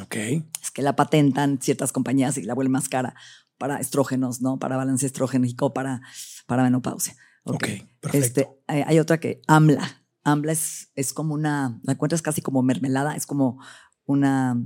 Ok. 0.01 0.17
Es 0.63 0.71
que 0.73 0.81
la 0.81 0.97
patentan 0.97 1.61
ciertas 1.61 1.93
compañías 1.93 2.39
y 2.39 2.43
la 2.45 2.55
vuelven 2.55 2.73
más 2.73 2.89
cara 2.89 3.15
para 3.59 3.79
estrógenos, 3.79 4.41
¿no? 4.41 4.59
Para 4.59 4.79
balance 4.79 5.05
estrógenico, 5.05 5.75
para, 5.75 6.01
para 6.47 6.63
menopausia. 6.63 7.15
Ok, 7.45 7.67
perfecto. 8.01 8.19
Este, 8.41 8.49
hay, 8.69 8.85
hay 8.87 8.99
otra 9.01 9.21
que 9.21 9.43
AMLA. 9.47 10.03
AMLA 10.25 10.53
es, 10.53 10.89
es 10.95 11.13
como 11.13 11.35
una, 11.35 11.79
la 11.83 11.93
encuentras 11.93 12.23
casi 12.23 12.41
como 12.41 12.63
mermelada, 12.63 13.17
es 13.17 13.27
como 13.27 13.61
una 14.07 14.57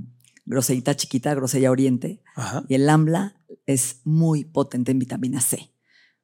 groserita 0.45 0.95
chiquita, 0.95 1.33
grosella 1.35 1.71
oriente. 1.71 2.21
Ajá. 2.37 2.63
Y 2.69 2.75
el 2.75 2.87
AMLA 2.87 3.35
es 3.65 3.99
muy 4.05 4.45
potente 4.45 4.91
en 4.93 4.99
vitamina 4.99 5.41
C, 5.41 5.72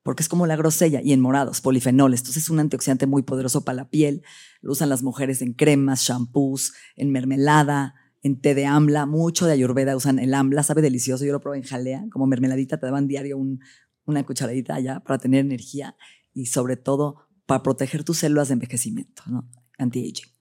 porque 0.03 0.23
es 0.23 0.29
como 0.29 0.47
la 0.47 0.55
grosella 0.55 1.01
y 1.03 1.13
en 1.13 1.19
morados, 1.21 1.61
polifenoles. 1.61 2.21
Entonces 2.21 2.43
es 2.43 2.49
un 2.49 2.59
antioxidante 2.59 3.05
muy 3.05 3.21
poderoso 3.23 3.63
para 3.65 3.75
la 3.75 3.89
piel. 3.89 4.23
Lo 4.61 4.71
usan 4.71 4.89
las 4.89 5.03
mujeres 5.03 5.41
en 5.41 5.53
cremas, 5.53 6.01
shampoos, 6.01 6.73
en 6.95 7.11
mermelada, 7.11 7.95
en 8.23 8.39
té 8.41 8.55
de 8.55 8.65
AMLA. 8.65 9.05
Mucho 9.05 9.45
de 9.45 9.53
Ayurveda 9.53 9.95
usan 9.95 10.19
el 10.19 10.33
AMLA, 10.33 10.63
sabe 10.63 10.81
delicioso. 10.81 11.25
Yo 11.25 11.31
lo 11.31 11.39
probé 11.39 11.57
en 11.57 11.63
jalea, 11.63 12.05
como 12.11 12.27
mermeladita, 12.27 12.77
te 12.79 12.85
daban 12.85 13.07
diario 13.07 13.37
un- 13.37 13.59
una 14.05 14.25
cucharadita 14.25 14.75
allá 14.75 15.01
para 15.01 15.19
tener 15.19 15.41
energía 15.41 15.95
y 16.33 16.47
sobre 16.47 16.77
todo 16.77 17.27
para 17.45 17.61
proteger 17.63 18.03
tus 18.03 18.17
células 18.19 18.47
de 18.47 18.53
envejecimiento, 18.53 19.23
¿no? 19.27 19.47
Anti-aging. 19.77 20.31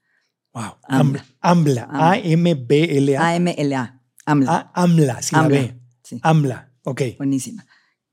Wow. 0.53 0.63
Ambla. 0.87 1.25
Ambla. 1.41 1.83
Ambla. 1.83 2.09
AMLA, 3.17 4.01
AMLA. 4.25 4.71
AMLA, 4.73 5.21
sí 5.21 5.35
la 5.35 5.41
AMLA. 5.43 5.57
AMLA. 6.23 6.73
Ok. 6.83 7.01
Buenísima. 7.17 7.65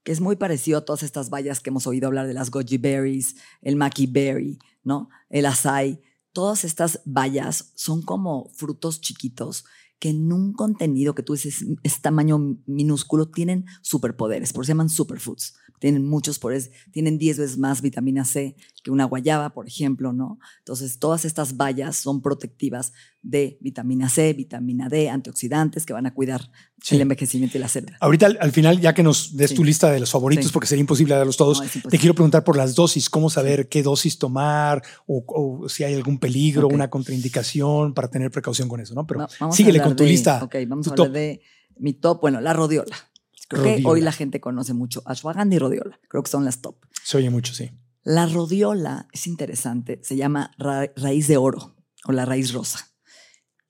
Que 0.06 0.12
es 0.12 0.20
muy 0.20 0.36
parecido 0.36 0.78
a 0.78 0.84
todas 0.84 1.02
estas 1.02 1.30
bayas 1.30 1.58
que 1.58 1.70
hemos 1.70 1.88
oído 1.88 2.06
hablar 2.06 2.28
de 2.28 2.32
las 2.32 2.52
goji 2.52 2.78
berries, 2.78 3.34
el 3.60 3.74
maki 3.74 4.06
berry, 4.06 4.56
¿no? 4.84 5.08
El 5.28 5.46
acai. 5.46 6.00
Todas 6.32 6.64
estas 6.64 7.00
bayas 7.04 7.72
son 7.74 8.02
como 8.02 8.48
frutos 8.54 9.00
chiquitos 9.00 9.64
que 9.98 10.10
en 10.10 10.32
un 10.32 10.52
contenido 10.52 11.16
que 11.16 11.24
tú 11.24 11.32
dices 11.32 11.64
es 11.82 12.00
tamaño 12.02 12.38
minúsculo 12.66 13.30
tienen 13.30 13.64
superpoderes, 13.82 14.52
por 14.52 14.62
eso 14.62 14.68
se 14.68 14.72
llaman 14.74 14.90
superfoods. 14.90 15.54
Tienen 15.78 16.06
muchos 16.06 16.38
poderes, 16.38 16.70
tienen 16.90 17.18
10 17.18 17.38
veces 17.38 17.58
más 17.58 17.82
vitamina 17.82 18.24
C 18.24 18.56
que 18.82 18.90
una 18.90 19.04
guayaba, 19.04 19.50
por 19.50 19.66
ejemplo, 19.66 20.12
¿no? 20.12 20.38
Entonces, 20.58 20.98
todas 20.98 21.24
estas 21.24 21.56
bayas 21.56 21.96
son 21.96 22.22
protectivas 22.22 22.92
de 23.22 23.58
vitamina 23.60 24.08
C, 24.08 24.32
vitamina 24.32 24.88
D, 24.88 25.08
antioxidantes 25.10 25.84
que 25.84 25.92
van 25.92 26.06
a 26.06 26.14
cuidar 26.14 26.50
Sí. 26.82 26.94
el 26.94 27.00
envejecimiento 27.00 27.58
y 27.58 27.60
la 27.60 27.68
célula. 27.68 27.96
Ahorita 28.00 28.26
al, 28.26 28.38
al 28.40 28.52
final, 28.52 28.80
ya 28.80 28.94
que 28.94 29.02
nos 29.02 29.36
des 29.36 29.50
Sí. 29.50 29.56
tu 29.56 29.64
lista 29.64 29.90
de 29.90 29.98
los 29.98 30.10
favoritos, 30.10 30.46
Sí. 30.46 30.52
porque 30.52 30.68
sería 30.68 30.80
imposible 30.82 31.14
darlos 31.14 31.36
todos, 31.36 31.60
No, 31.60 31.90
te 31.90 31.98
quiero 31.98 32.14
preguntar 32.14 32.44
por 32.44 32.56
las 32.56 32.74
dosis, 32.76 33.10
cómo 33.10 33.28
saber 33.30 33.68
qué 33.68 33.82
dosis 33.82 34.18
tomar 34.18 34.82
o, 35.06 35.24
o 35.26 35.68
si 35.68 35.82
hay 35.84 35.94
algún 35.94 36.18
peligro, 36.18 36.68
una 36.68 36.88
contraindicación 36.88 37.94
para 37.94 38.08
tener 38.08 38.30
precaución 38.30 38.68
con 38.68 38.80
eso, 38.80 38.94
¿no? 38.94 39.06
Pero 39.06 39.26
síguele 39.50 39.82
con 39.82 39.96
tu 39.96 40.04
de- 40.04 40.10
lista. 40.10 40.42
Ok, 40.44 40.54
vamos 40.68 40.84
tu 40.86 40.90
a 40.90 40.92
hablar 40.94 41.06
top. 41.08 41.14
de 41.14 41.40
mi 41.78 41.92
top. 41.94 42.20
Bueno, 42.20 42.40
la 42.40 42.52
rodiola. 42.52 42.94
Creo 43.48 43.62
que 43.64 43.82
hoy 43.86 44.00
la 44.00 44.12
gente 44.12 44.40
conoce 44.40 44.74
mucho 44.74 45.02
ashwagandha 45.06 45.54
y 45.56 45.58
rodiola. 45.58 46.00
Creo 46.08 46.22
que 46.22 46.30
son 46.30 46.44
las 46.44 46.60
top. 46.60 46.76
Se 47.04 47.16
oye 47.18 47.30
mucho, 47.30 47.54
sí. 47.54 47.70
La 48.02 48.26
rodiola 48.26 49.08
es 49.12 49.26
interesante. 49.26 50.00
Se 50.02 50.16
llama 50.16 50.52
ra- 50.58 50.92
raíz 50.96 51.28
de 51.28 51.36
oro 51.36 51.76
o 52.04 52.12
la 52.12 52.24
raíz 52.24 52.52
rosa. 52.52 52.88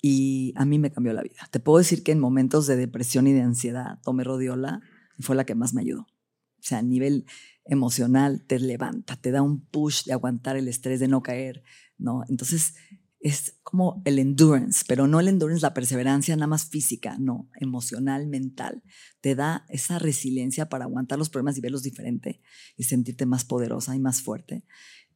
Y 0.03 0.53
a 0.57 0.65
mí 0.65 0.79
me 0.79 0.93
cambió 0.93 1.13
la 1.13 1.23
vida. 1.23 1.49
Te 1.51 1.59
puedo 1.61 1.79
decir 1.79 2.03
que 2.03 2.13
en 2.13 2.21
momentos 2.21 2.67
de 2.67 2.77
depresión 2.77 3.27
y 3.27 3.33
de 3.33 3.43
ansiedad 3.43 3.99
tomé 4.05 4.25
rodiola 4.25 4.81
y 5.19 5.23
fue 5.23 5.37
la 5.37 5.45
que 5.45 5.55
más 5.55 5.75
me 5.75 5.81
ayudó. 5.81 6.03
O 6.03 6.63
sea, 6.69 6.79
a 6.79 6.83
nivel 6.83 7.25
emocional 7.65 8.45
te 8.47 8.59
levanta, 8.61 9.17
te 9.17 9.31
da 9.31 9.43
un 9.43 9.65
push 9.65 10.05
de 10.05 10.13
aguantar 10.13 10.57
el 10.57 10.69
estrés, 10.69 11.01
de 11.01 11.09
no 11.09 11.23
caer, 11.23 11.63
¿no? 11.99 12.23
Entonces 12.29 12.75
es 13.21 13.59
como 13.63 14.03
el 14.05 14.19
endurance, 14.19 14.85
pero 14.87 15.07
no 15.07 15.21
el 15.21 15.29
endurance, 15.29 15.63
la 15.63 15.75
perseverancia 15.75 16.37
nada 16.37 16.47
más 16.47 16.67
física, 16.67 17.17
no, 17.19 17.49
emocional, 17.61 18.27
mental. 18.27 18.83
Te 19.21 19.35
da 19.35 19.65
esa 19.69 19.99
resiliencia 19.99 20.69
para 20.69 20.85
aguantar 20.85 21.19
los 21.19 21.31
problemas 21.31 21.57
y 21.57 21.61
verlos 21.61 21.83
diferente 21.83 22.41
y 22.77 22.85
sentirte 22.85 23.27
más 23.27 23.45
poderosa 23.45 23.97
y 23.97 24.01
más 24.01 24.23
fuerte. 24.23 24.65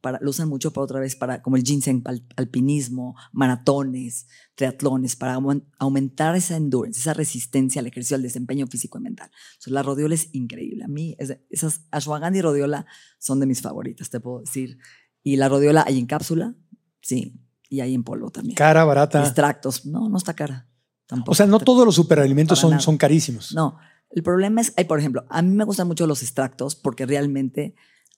Para, 0.01 0.17
lo 0.19 0.31
usan 0.31 0.49
mucho 0.49 0.73
para 0.73 0.83
otra 0.83 0.99
vez, 0.99 1.15
para 1.15 1.43
como 1.43 1.57
el 1.57 1.63
ginseng, 1.63 2.03
alpinismo, 2.35 3.15
maratones, 3.31 4.27
triatlones, 4.55 5.15
para 5.15 5.37
aumentar 5.77 6.35
esa 6.35 6.57
endurance, 6.57 6.99
esa 6.99 7.13
resistencia 7.13 7.81
al 7.81 7.87
ejercicio, 7.87 8.15
al 8.15 8.23
desempeño 8.23 8.65
físico 8.65 8.97
y 8.97 9.01
mental. 9.01 9.29
la 9.67 9.83
rodiola 9.83 10.15
es 10.15 10.33
increíble. 10.33 10.83
A 10.83 10.87
mí, 10.87 11.15
esas 11.51 11.85
ashwagandha 11.91 12.39
y 12.39 12.41
rodiola 12.41 12.87
son 13.19 13.39
de 13.39 13.45
mis 13.45 13.61
favoritas, 13.61 14.09
te 14.09 14.19
puedo 14.19 14.39
decir. 14.39 14.79
Y 15.21 15.35
la 15.35 15.49
rodiola 15.49 15.83
hay 15.85 15.99
en 15.99 16.07
cápsula, 16.07 16.55
sí, 17.01 17.39
y 17.71 17.79
hay 17.79 17.95
en 17.95 18.03
polvo 18.03 18.29
también. 18.29 18.55
Cara, 18.55 18.83
barata. 18.83 19.21
Extractos. 19.21 19.85
No, 19.85 20.09
no 20.09 20.17
está 20.17 20.33
cara. 20.33 20.67
Tampoco. 21.07 21.31
O 21.31 21.35
sea, 21.35 21.47
no 21.47 21.57
todos 21.57 21.85
los 21.85 21.95
superalimentos 21.95 22.59
son, 22.59 22.81
son 22.81 22.97
carísimos. 22.97 23.55
No. 23.55 23.77
El 24.09 24.23
problema 24.23 24.59
es, 24.59 24.73
hay, 24.75 24.83
por 24.83 24.99
ejemplo, 24.99 25.25
a 25.29 25.41
mí 25.41 25.55
me 25.55 25.63
gustan 25.63 25.87
mucho 25.87 26.05
los 26.05 26.21
extractos 26.21 26.75
porque 26.75 27.05
realmente 27.05 27.73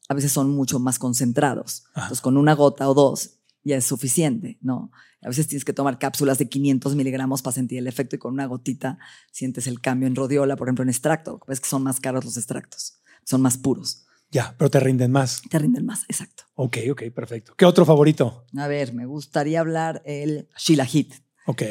a 0.09 0.15
veces 0.15 0.31
son 0.31 0.49
mucho 0.49 0.79
más 0.79 0.97
concentrados. 0.97 1.83
Entonces, 1.95 2.19
con 2.19 2.35
una 2.37 2.55
gota 2.55 2.89
o 2.89 2.95
dos 2.95 3.41
ya 3.63 3.77
es 3.77 3.85
suficiente, 3.85 4.57
¿no? 4.59 4.91
A 5.21 5.27
veces 5.27 5.47
tienes 5.47 5.63
que 5.63 5.71
tomar 5.71 5.99
cápsulas 5.99 6.39
de 6.39 6.49
500 6.49 6.95
miligramos 6.95 7.43
para 7.43 7.53
sentir 7.53 7.77
el 7.77 7.87
efecto 7.87 8.15
y 8.15 8.19
con 8.19 8.33
una 8.33 8.47
gotita 8.47 8.97
sientes 9.31 9.67
el 9.67 9.81
cambio 9.81 10.07
en 10.07 10.15
rodiola, 10.15 10.55
por 10.55 10.67
ejemplo, 10.67 10.81
en 10.81 10.89
extracto. 10.89 11.39
Ves 11.47 11.61
que 11.61 11.69
son 11.69 11.83
más 11.83 11.99
caros 11.99 12.25
los 12.25 12.37
extractos, 12.37 12.99
son 13.23 13.41
más 13.41 13.57
puros. 13.59 14.07
Ya, 14.33 14.55
pero 14.57 14.71
te 14.71 14.79
rinden 14.79 15.11
más. 15.11 15.43
Te 15.47 15.59
rinden 15.59 15.85
más, 15.85 16.03
exacto. 16.09 16.43
Ok, 16.55 16.77
ok, 16.91 17.03
perfecto. 17.13 17.53
¿Qué 17.55 17.65
otro 17.65 17.85
favorito? 17.85 18.45
A 18.57 18.67
ver, 18.67 18.93
me 18.93 19.05
gustaría 19.05 19.59
hablar 19.59 20.01
el 20.05 20.49
Shilajit. 20.57 21.13
Ok. 21.45 21.61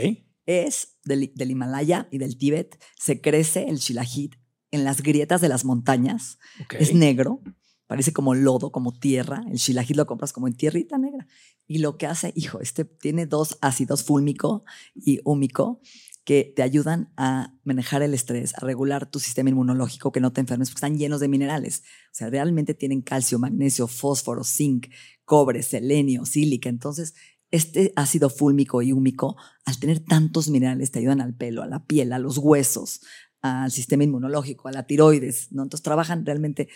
Es 0.46 0.96
del, 1.04 1.32
Himalaya 1.36 2.08
y 2.12 2.18
del 2.18 2.38
Tíbet. 2.38 2.80
Se 2.96 3.20
crece 3.20 3.68
el 3.68 3.78
Shilajit 3.78 4.36
en 4.70 4.84
las 4.84 5.02
grietas 5.02 5.40
de 5.40 5.48
las 5.48 5.64
montañas. 5.64 6.38
Es 6.78 6.94
negro, 6.94 7.42
parece 7.88 8.12
como 8.12 8.34
lodo, 8.34 8.70
como 8.70 8.96
tierra. 8.96 9.42
El 9.50 9.56
Shilajit 9.56 9.96
lo 9.96 10.06
compras 10.06 10.32
como 10.32 10.46
en 10.46 10.54
tierrita 10.54 10.98
negra. 10.98 11.26
Y 11.66 11.78
lo 11.78 11.96
que 11.96 12.06
hace, 12.06 12.32
hijo, 12.36 12.60
este 12.60 12.84
tiene 12.84 13.26
dos 13.26 13.58
ácidos, 13.60 14.04
fúlmico 14.04 14.64
y 14.94 15.20
húmico, 15.24 15.80
que 16.24 16.52
te 16.54 16.62
ayudan 16.62 17.12
a 17.16 17.58
manejar 17.64 18.02
el 18.02 18.14
estrés, 18.14 18.54
a 18.56 18.60
regular 18.64 19.10
tu 19.10 19.18
sistema 19.18 19.50
inmunológico, 19.50 20.12
que 20.12 20.20
no 20.20 20.32
te 20.32 20.40
enfermes, 20.40 20.70
porque 20.70 20.78
están 20.78 20.98
llenos 20.98 21.20
de 21.20 21.28
minerales. 21.28 21.82
O 22.06 22.14
sea, 22.14 22.30
realmente 22.30 22.74
tienen 22.74 23.02
calcio, 23.02 23.38
magnesio, 23.38 23.88
fósforo, 23.88 24.44
zinc, 24.44 24.86
cobre, 25.24 25.62
selenio, 25.62 26.24
sílica. 26.24 26.68
Entonces, 26.68 27.14
este 27.50 27.92
ácido 27.96 28.30
fúlmico 28.30 28.82
y 28.82 28.92
húmico, 28.92 29.36
al 29.64 29.78
tener 29.78 30.00
tantos 30.00 30.48
minerales, 30.48 30.92
te 30.92 31.00
ayudan 31.00 31.20
al 31.20 31.34
pelo, 31.34 31.62
a 31.62 31.66
la 31.66 31.86
piel, 31.86 32.12
a 32.12 32.18
los 32.20 32.38
huesos, 32.38 33.00
al 33.40 33.72
sistema 33.72 34.04
inmunológico, 34.04 34.68
a 34.68 34.72
la 34.72 34.86
tiroides. 34.86 35.50
¿no? 35.50 35.64
Entonces, 35.64 35.82
trabajan 35.82 36.24
realmente 36.24 36.68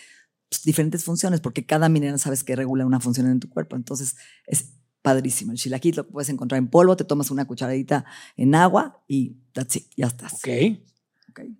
pues, 0.49 0.63
diferentes 0.63 1.05
funciones, 1.05 1.39
porque 1.39 1.65
cada 1.65 1.87
mineral 1.87 2.19
sabes 2.19 2.43
que 2.43 2.55
regula 2.55 2.85
una 2.85 2.99
función 2.99 3.27
en 3.27 3.39
tu 3.39 3.49
cuerpo. 3.49 3.77
Entonces, 3.77 4.17
es 4.45 4.76
padrísimo. 5.07 5.53
El 5.53 5.57
chilaquit 5.57 5.95
lo 5.95 6.05
puedes 6.05 6.27
encontrar 6.27 6.59
en 6.59 6.67
polvo, 6.67 6.97
te 6.97 7.05
tomas 7.05 7.31
una 7.31 7.45
cucharadita 7.45 8.03
en 8.35 8.55
agua 8.55 9.01
y 9.07 9.37
that's 9.53 9.77
it, 9.77 9.85
ya 9.95 10.07
estás. 10.07 10.33
Ok. 10.33 10.49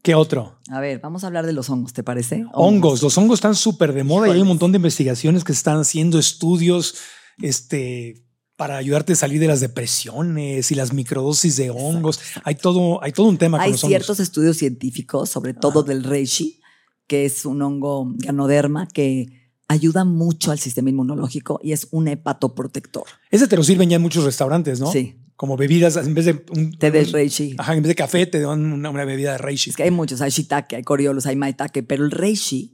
¿Qué 0.02 0.16
otro? 0.16 0.60
A 0.70 0.82
ver, 0.82 1.00
vamos 1.00 1.24
a 1.24 1.28
hablar 1.28 1.46
de 1.46 1.54
los 1.54 1.70
hongos, 1.70 1.94
¿te 1.94 2.04
parece? 2.04 2.46
Hongos, 2.54 3.02
los 3.02 3.18
hongos 3.18 3.38
están 3.38 3.56
súper 3.56 3.94
de 3.94 4.04
moda 4.04 4.28
y 4.28 4.32
hay 4.32 4.42
un 4.42 4.48
montón 4.48 4.74
de 4.74 4.78
investigaciones 4.78 5.44
que 5.46 5.54
están 5.54 5.78
haciendo, 5.80 6.20
estudios, 6.20 6.96
este, 7.42 8.26
para 8.58 8.76
ayudarte 8.76 9.14
a 9.14 9.16
salir 9.16 9.40
de 9.40 9.48
las 9.48 9.62
depresiones 9.62 10.72
y 10.72 10.76
las 10.76 10.92
microdosis 10.92 11.56
de 11.56 11.70
hongos. 11.70 12.20
Hay 12.44 12.56
todo, 12.56 13.02
hay 13.04 13.14
todo 13.14 13.28
un 13.28 13.38
tema 13.38 13.62
hay 13.62 13.66
con 13.66 13.72
los 13.74 13.82
ciertos 13.82 14.20
estudios 14.20 14.58
científicos, 14.58 15.30
sobre 15.30 15.54
todo 15.54 15.84
del 15.84 16.04
reishi, 16.04 16.60
que 17.06 17.26
es 17.26 17.46
un 17.46 17.62
hongo 17.62 18.12
ganoderma 18.18 18.88
que 18.88 19.37
ayuda 19.68 20.06
mucho 20.06 20.52
al 20.52 20.60
sistema 20.60 20.90
inmunológico 20.90 21.60
y 21.62 21.72
es 21.72 21.88
un 21.92 22.08
hepatoprotector. 22.08 23.06
Ese 23.30 23.48
te 23.48 23.58
lo 23.58 23.64
sirven 23.64 23.90
ya 23.90 23.98
en 23.98 24.02
muchos 24.02 24.24
restaurantes, 24.24 24.80
¿no? 24.80 24.92
Sí. 24.92 25.18
Como 25.36 25.56
bebidas, 25.56 25.98
en 25.98 26.16
vez 26.16 26.26
de 26.26 26.46
un 26.52 26.72
té 26.72 26.90
de 26.90 27.04
reishi. 27.04 27.56
Ajá, 27.60 27.76
en 27.76 27.84
vez 27.84 27.90
de 27.90 27.96
café 27.96 28.26
te 28.26 28.40
dan 28.40 28.74
una, 28.74 29.06
bebida 29.06 29.34
de 29.34 29.38
reishi. 29.38 29.70
Es 29.70 29.76
que 29.76 29.84
hay 29.84 29.92
muchos, 29.92 30.22
hay 30.22 30.32
shiitake, 30.32 30.78
hay 30.78 30.84
coriolos, 30.84 31.28
hay 31.28 31.36
maitake, 31.36 31.84
pero 31.84 32.06
el 32.06 32.12
reishi 32.12 32.74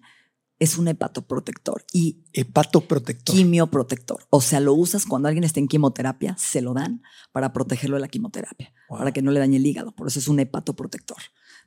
es 0.59 0.77
un 0.77 0.87
hepatoprotector 0.87 1.83
y 1.91 2.23
hepatoprotector. 2.31 3.35
Quimioprotector. 3.35 4.25
O 4.29 4.39
sea, 4.39 4.61
lo 4.61 4.73
usas 4.73 5.05
cuando 5.05 5.27
alguien 5.27 5.43
está 5.43 5.59
en 5.59 5.67
quimioterapia, 5.67 6.37
se 6.39 6.61
lo 6.61 6.73
dan 6.73 7.01
para 7.33 7.51
protegerlo 7.51 7.97
de 7.97 8.01
la 8.01 8.07
quimioterapia, 8.07 8.73
para 8.87 9.11
que 9.11 9.21
no 9.21 9.31
le 9.31 9.41
dañe 9.41 9.57
el 9.57 9.65
hígado. 9.65 9.93
Por 9.93 10.07
eso 10.07 10.19
es 10.19 10.29
un 10.29 10.39
hepatoprotector. 10.39 11.17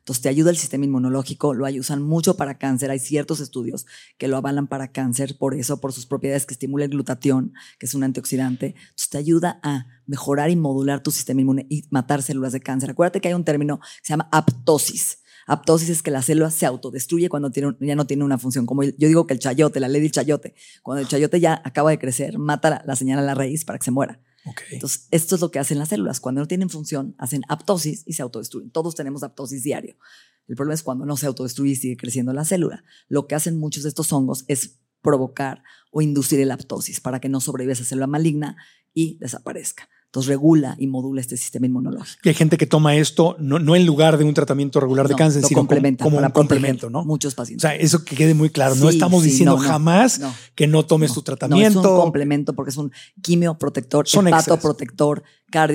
Entonces 0.07 0.21
te 0.21 0.29
ayuda 0.29 0.51
el 0.51 0.57
sistema 0.57 0.85
inmunológico, 0.85 1.53
lo 1.53 1.65
usan 1.65 2.01
mucho 2.01 2.37
para 2.37 2.57
cáncer. 2.57 2.91
Hay 2.91 2.99
ciertos 2.99 3.41
estudios 3.41 3.85
que 4.17 4.29
lo 4.29 4.37
avalan 4.37 4.67
para 4.67 4.93
cáncer 4.93 5.37
por 5.37 5.53
eso, 5.53 5.81
por 5.81 5.91
sus 5.91 6.05
propiedades 6.05 6.45
que 6.45 6.53
estimula 6.53 6.85
el 6.85 6.91
glutatión, 6.91 7.51
que 7.77 7.87
es 7.87 7.93
un 7.93 8.05
antioxidante. 8.05 8.67
Entonces 8.67 9.09
te 9.09 9.17
ayuda 9.17 9.59
a 9.63 9.85
mejorar 10.05 10.49
y 10.49 10.55
modular 10.55 11.03
tu 11.03 11.11
sistema 11.11 11.41
inmune 11.41 11.67
y 11.69 11.83
matar 11.89 12.23
células 12.23 12.53
de 12.53 12.61
cáncer. 12.61 12.91
Acuérdate 12.91 13.19
que 13.19 13.27
hay 13.27 13.33
un 13.33 13.43
término 13.43 13.79
que 13.79 13.85
se 14.03 14.13
llama 14.13 14.29
aptosis. 14.31 15.17
Aptosis 15.45 15.89
es 15.89 16.01
que 16.01 16.11
la 16.11 16.21
célula 16.21 16.51
se 16.51 16.65
autodestruye 16.65 17.27
cuando 17.27 17.51
ya 17.51 17.95
no 17.97 18.07
tiene 18.07 18.23
una 18.23 18.37
función. 18.37 18.65
Como 18.65 18.83
yo 18.83 18.93
digo 19.09 19.27
que 19.27 19.33
el 19.33 19.39
chayote, 19.39 19.81
la 19.81 19.89
ley 19.89 20.01
del 20.01 20.11
chayote, 20.11 20.55
cuando 20.83 21.01
el 21.01 21.09
chayote 21.09 21.41
ya 21.41 21.61
acaba 21.65 21.89
de 21.89 21.99
crecer, 21.99 22.39
mata 22.39 22.69
la, 22.69 22.83
la 22.85 22.95
señal 22.95 23.19
a 23.19 23.23
la 23.23 23.35
raíz 23.35 23.65
para 23.65 23.77
que 23.77 23.83
se 23.83 23.91
muera. 23.91 24.21
Entonces, 24.71 25.07
esto 25.11 25.35
es 25.35 25.41
lo 25.41 25.51
que 25.51 25.59
hacen 25.59 25.79
las 25.79 25.89
células. 25.89 26.19
Cuando 26.19 26.41
no 26.41 26.47
tienen 26.47 26.69
función, 26.69 27.15
hacen 27.17 27.41
aptosis 27.49 28.03
y 28.05 28.13
se 28.13 28.21
autodestruyen. 28.21 28.71
Todos 28.71 28.95
tenemos 28.95 29.23
aptosis 29.23 29.63
diario. 29.63 29.95
El 30.47 30.55
problema 30.55 30.75
es 30.75 30.83
cuando 30.83 31.05
no 31.05 31.17
se 31.17 31.27
autodestruye 31.27 31.71
y 31.71 31.75
sigue 31.75 31.97
creciendo 31.97 32.33
la 32.33 32.45
célula. 32.45 32.83
Lo 33.07 33.27
que 33.27 33.35
hacen 33.35 33.57
muchos 33.57 33.83
de 33.83 33.89
estos 33.89 34.11
hongos 34.13 34.45
es 34.47 34.79
provocar 35.01 35.63
o 35.91 36.01
inducir 36.01 36.39
el 36.39 36.51
aptosis 36.51 36.99
para 36.99 37.19
que 37.19 37.29
no 37.29 37.39
sobreviva 37.39 37.73
esa 37.73 37.83
célula 37.83 38.07
maligna 38.07 38.57
y 38.93 39.17
desaparezca. 39.19 39.89
Entonces 40.17 40.29
regula 40.29 40.75
y 40.79 40.87
modula 40.87 41.21
este 41.21 41.37
sistema 41.37 41.67
inmunológico. 41.67 42.19
Y 42.23 42.29
hay 42.29 42.33
gente 42.33 42.57
que 42.57 42.65
toma 42.65 42.95
esto 42.95 43.35
no, 43.37 43.59
no 43.59 43.75
en 43.75 43.85
lugar 43.85 44.17
de 44.17 44.23
un 44.23 44.33
tratamiento 44.33 44.79
regular 44.79 45.07
de 45.07 45.13
cáncer, 45.13 45.43
sino 45.43 45.59
como, 45.67 45.69
un 46.17 46.31
complemento, 46.31 46.89
¿no? 46.89 47.05
Muchos 47.05 47.35
pacientes. 47.35 47.63
O 47.63 47.67
sea, 47.67 47.75
eso 47.75 48.03
que 48.03 48.15
quede 48.15 48.33
muy 48.33 48.49
claro. 48.49 48.73
no 48.73 48.89
estamos 48.89 49.21
diciendo 49.21 49.57
jamás 49.57 50.19
que 50.55 50.65
no 50.65 50.87
tomes 50.87 51.13
tu 51.13 51.21
tratamiento. 51.21 51.81
es 51.81 51.85
un 51.85 51.97
complemento 52.01 52.55
porque 52.55 52.71
es 52.71 52.77
un 52.77 52.91
quimioprotector, 53.21 54.07
Son 54.07 54.27
hepatoprotector, 54.27 55.21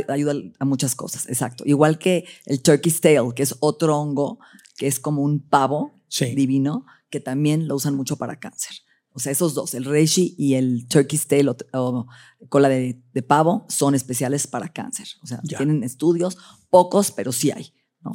ayuda 0.09 0.35
a 0.59 0.65
muchas 0.65 0.97
cosas. 0.97 1.29
Exacto. 1.29 1.63
Igual 1.65 2.01
que 2.01 2.25
el 2.47 2.63
turkey 2.63 2.93
tail, 2.93 3.35
que 3.37 3.45
es 3.45 3.55
otro 3.61 3.97
hongo 3.97 4.41
que 4.77 4.89
es 4.89 4.99
como 4.99 5.23
un 5.23 5.39
pavo 5.39 5.93
divino, 6.35 6.85
que 7.11 7.21
también 7.21 7.69
lo 7.69 7.77
usan 7.77 7.95
mucho 7.95 8.17
para 8.17 8.41
cáncer. 8.41 8.75
O 9.15 9.21
sea, 9.21 9.33
esos 9.33 9.55
dos, 9.55 9.75
el 9.75 9.85
reishi 9.85 10.35
y 10.39 10.55
el 10.55 10.87
turkey 10.89 11.19
tail 11.19 11.49
o, 11.49 12.07
cola 12.49 12.69
de, 12.69 13.03
pavo, 13.27 13.67
son 13.69 13.95
especiales 13.95 14.47
para 14.47 14.69
cáncer. 14.73 15.09
O 15.23 15.27
sea, 15.27 15.41
tienen 15.43 15.83
estudios, 15.85 16.39
pocos, 16.71 17.11
pero 17.11 17.33
sí 17.33 17.51
hay. 17.51 17.73
¿no? 18.01 18.13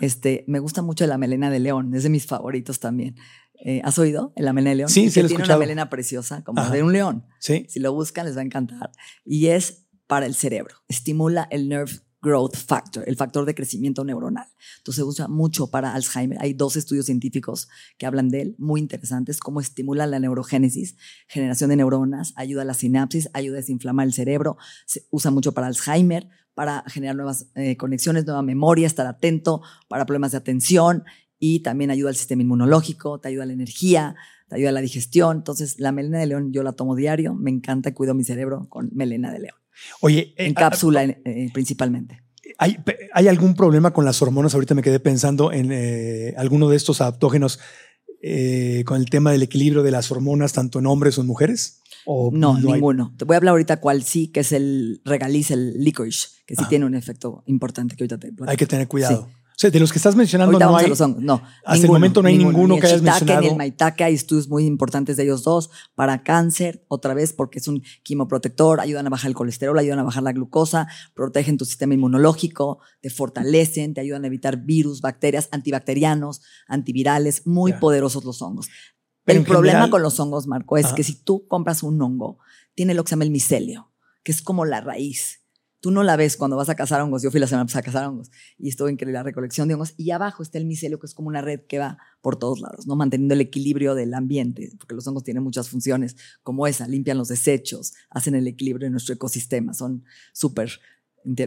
Este, 0.00 0.44
me 0.48 0.58
gusta 0.58 0.82
mucho 0.82 1.06
la 1.06 1.18
melena 1.18 1.50
de 1.50 1.60
león, 1.60 1.94
es 1.94 2.02
de 2.02 2.10
mis 2.10 2.26
favoritos 2.26 2.80
también. 2.80 3.16
Eh, 3.64 3.80
¿Has 3.84 3.98
oído 3.98 4.32
la 4.36 4.52
melena 4.52 4.70
de 4.70 4.76
león? 4.76 4.90
Sí, 4.90 5.10
sí, 5.10 5.22
Tiene 5.22 5.44
una 5.44 5.56
melena 5.56 5.88
preciosa, 5.88 6.42
como 6.42 6.68
de 6.68 6.82
un 6.82 6.92
león. 6.92 7.26
Sí. 7.38 7.66
Si 7.68 7.78
lo 7.78 7.92
buscan, 7.92 8.26
les 8.26 8.36
va 8.36 8.40
a 8.40 8.44
encantar. 8.44 8.90
Y 9.24 9.46
es 9.48 9.86
para 10.08 10.26
el 10.26 10.34
cerebro. 10.34 10.76
Estimula 10.88 11.46
el 11.50 11.68
nerve 11.68 11.92
growth 12.22 12.56
factor, 12.56 13.02
el 13.06 13.16
factor 13.16 13.44
de 13.44 13.54
crecimiento 13.54 14.04
neuronal. 14.04 14.46
Entonces 14.78 15.02
se 15.02 15.08
usa 15.08 15.28
mucho 15.28 15.66
para 15.66 15.92
Alzheimer. 15.92 16.38
Hay 16.40 16.54
dos 16.54 16.76
estudios 16.76 17.06
científicos 17.06 17.68
que 17.98 18.06
hablan 18.06 18.28
de 18.30 18.42
él, 18.42 18.54
muy 18.58 18.80
interesantes, 18.80 19.40
cómo 19.40 19.60
estimula 19.60 20.06
la 20.06 20.20
neurogénesis, 20.20 20.96
generación 21.26 21.70
de 21.70 21.76
neuronas, 21.76 22.32
ayuda 22.36 22.62
a 22.62 22.64
la 22.64 22.74
sinapsis, 22.74 23.28
ayuda 23.34 23.56
a 23.56 23.60
desinflamar 23.60 24.06
el 24.06 24.12
cerebro, 24.12 24.56
se 24.86 25.06
usa 25.10 25.30
mucho 25.32 25.52
para 25.52 25.66
Alzheimer, 25.66 26.28
para 26.54 26.84
generar 26.86 27.16
nuevas 27.16 27.48
eh, 27.54 27.76
conexiones, 27.76 28.24
nueva 28.24 28.42
memoria, 28.42 28.86
estar 28.86 29.06
atento, 29.06 29.62
para 29.88 30.06
problemas 30.06 30.32
de 30.32 30.38
atención 30.38 31.04
y 31.38 31.60
también 31.60 31.90
ayuda 31.90 32.10
al 32.10 32.16
sistema 32.16 32.42
inmunológico, 32.42 33.18
te 33.18 33.28
ayuda 33.28 33.42
a 33.42 33.46
la 33.46 33.52
energía, 33.52 34.14
te 34.48 34.56
ayuda 34.56 34.68
a 34.68 34.72
la 34.72 34.80
digestión. 34.80 35.38
Entonces 35.38 35.80
la 35.80 35.90
melena 35.90 36.18
de 36.18 36.26
león 36.26 36.52
yo 36.52 36.62
la 36.62 36.72
tomo 36.72 36.94
diario, 36.94 37.34
me 37.34 37.50
encanta 37.50 37.92
cuido 37.92 38.14
mi 38.14 38.22
cerebro 38.22 38.68
con 38.68 38.90
melena 38.92 39.32
de 39.32 39.40
león. 39.40 39.61
Oye, 40.00 40.34
en 40.36 40.52
eh, 40.52 40.54
cápsula 40.54 41.04
eh, 41.04 41.50
principalmente. 41.52 42.22
¿hay, 42.58 42.76
¿Hay 43.12 43.28
algún 43.28 43.54
problema 43.54 43.92
con 43.92 44.04
las 44.04 44.20
hormonas? 44.22 44.54
Ahorita 44.54 44.74
me 44.74 44.82
quedé 44.82 45.00
pensando 45.00 45.52
en 45.52 45.70
eh, 45.72 46.34
alguno 46.36 46.68
de 46.68 46.76
estos 46.76 47.00
adaptógenos 47.00 47.58
con 48.84 48.98
el 48.98 49.10
tema 49.10 49.32
del 49.32 49.42
equilibrio 49.42 49.82
de 49.82 49.90
las 49.90 50.12
hormonas, 50.12 50.52
tanto 50.52 50.78
en 50.78 50.86
hombres 50.86 51.18
o 51.18 51.22
en 51.22 51.26
mujeres. 51.26 51.82
¿O 52.04 52.30
no, 52.32 52.56
ninguno. 52.56 53.12
Te 53.16 53.24
voy 53.24 53.34
a 53.34 53.38
hablar 53.38 53.50
ahorita 53.52 53.80
cuál 53.80 54.04
sí, 54.04 54.28
que 54.28 54.40
es 54.40 54.52
el 54.52 55.00
regaliz, 55.04 55.50
el 55.50 55.82
licorice, 55.82 56.28
que 56.46 56.54
sí 56.54 56.62
tiene 56.68 56.84
un 56.84 56.94
efecto 56.94 57.42
importante 57.46 57.96
que 57.96 58.04
ahorita 58.04 58.18
te 58.18 58.32
Hay 58.46 58.56
que 58.56 58.66
tener 58.66 58.86
cuidado. 58.86 59.28
O 59.54 59.58
sea, 59.62 59.70
de 59.70 59.78
los 59.78 59.92
que 59.92 59.98
estás 59.98 60.16
mencionando 60.16 60.52
Ahorita 60.62 60.66
no 60.88 61.14
hay. 61.14 61.14
No. 61.24 61.42
Hasta 61.64 61.86
el 61.86 61.92
momento 61.92 62.20
no 62.22 62.28
hay 62.28 62.38
ninguno 62.38 62.74
Ni 62.74 62.80
que 62.80 62.86
hayas 62.86 63.00
shiitake, 63.00 63.20
Ni 63.20 63.26
mencionado. 63.26 63.50
el 63.50 63.56
maitake, 63.56 64.04
hay 64.04 64.14
estudios 64.14 64.48
muy 64.48 64.64
importantes 64.64 65.16
de 65.16 65.22
ellos 65.24 65.44
dos 65.44 65.70
para 65.94 66.22
cáncer, 66.22 66.84
otra 66.88 67.14
vez 67.14 67.32
porque 67.32 67.58
es 67.60 67.68
un 67.68 67.82
quimoprotector, 68.02 68.80
ayudan 68.80 69.06
a 69.06 69.10
bajar 69.10 69.28
el 69.28 69.34
colesterol, 69.34 69.78
ayudan 69.78 70.00
a 70.00 70.02
bajar 70.04 70.22
la 70.22 70.32
glucosa, 70.32 70.88
protegen 71.14 71.58
tu 71.58 71.64
sistema 71.64 71.94
inmunológico, 71.94 72.80
te 73.00 73.10
fortalecen, 73.10 73.94
te 73.94 74.00
ayudan 74.00 74.24
a 74.24 74.26
evitar 74.26 74.56
virus, 74.64 75.00
bacterias, 75.00 75.48
antibacterianos, 75.52 76.40
antivirales, 76.66 77.46
muy 77.46 77.72
poderosos 77.74 78.24
los 78.24 78.42
hongos. 78.42 78.68
Pero 79.24 79.38
el 79.38 79.44
problema 79.46 79.72
general- 79.72 79.90
con 79.90 80.02
los 80.02 80.18
hongos, 80.18 80.46
Marco, 80.48 80.76
es 80.76 80.86
Ajá. 80.86 80.94
que 80.96 81.04
si 81.04 81.14
tú 81.22 81.46
compras 81.46 81.82
un 81.84 82.00
hongo, 82.02 82.38
tiene 82.74 82.94
lo 82.94 83.04
que 83.04 83.10
se 83.10 83.12
llama 83.12 83.24
el 83.24 83.30
micelio, 83.30 83.92
que 84.24 84.32
es 84.32 84.42
como 84.42 84.64
la 84.64 84.80
raíz. 84.80 85.41
Tú 85.82 85.90
no 85.90 86.04
la 86.04 86.14
ves 86.14 86.36
cuando 86.36 86.56
vas 86.56 86.68
a 86.68 86.76
cazar 86.76 87.00
hongos. 87.00 87.24
Yo 87.24 87.32
fui 87.32 87.40
la 87.40 87.48
semana 87.48 87.66
pasada 87.66 87.80
a 87.80 87.82
cazar 87.82 88.06
hongos 88.06 88.30
y 88.56 88.68
estuve 88.68 88.94
en 88.96 89.12
la 89.12 89.24
recolección 89.24 89.66
de 89.66 89.74
hongos. 89.74 89.94
Y 89.96 90.12
abajo 90.12 90.44
está 90.44 90.58
el 90.58 90.64
micelio, 90.64 91.00
que 91.00 91.06
es 91.06 91.12
como 91.12 91.26
una 91.26 91.40
red 91.40 91.62
que 91.68 91.80
va 91.80 91.98
por 92.20 92.36
todos 92.36 92.60
lados, 92.60 92.86
¿no? 92.86 92.94
Manteniendo 92.94 93.34
el 93.34 93.40
equilibrio 93.40 93.96
del 93.96 94.14
ambiente, 94.14 94.70
porque 94.78 94.94
los 94.94 95.04
hongos 95.08 95.24
tienen 95.24 95.42
muchas 95.42 95.68
funciones 95.68 96.14
como 96.44 96.68
esa, 96.68 96.86
limpian 96.86 97.18
los 97.18 97.26
desechos, 97.26 97.94
hacen 98.10 98.36
el 98.36 98.46
equilibrio 98.46 98.86
de 98.86 98.90
nuestro 98.90 99.12
ecosistema, 99.12 99.74
son 99.74 100.04
súper 100.32 100.70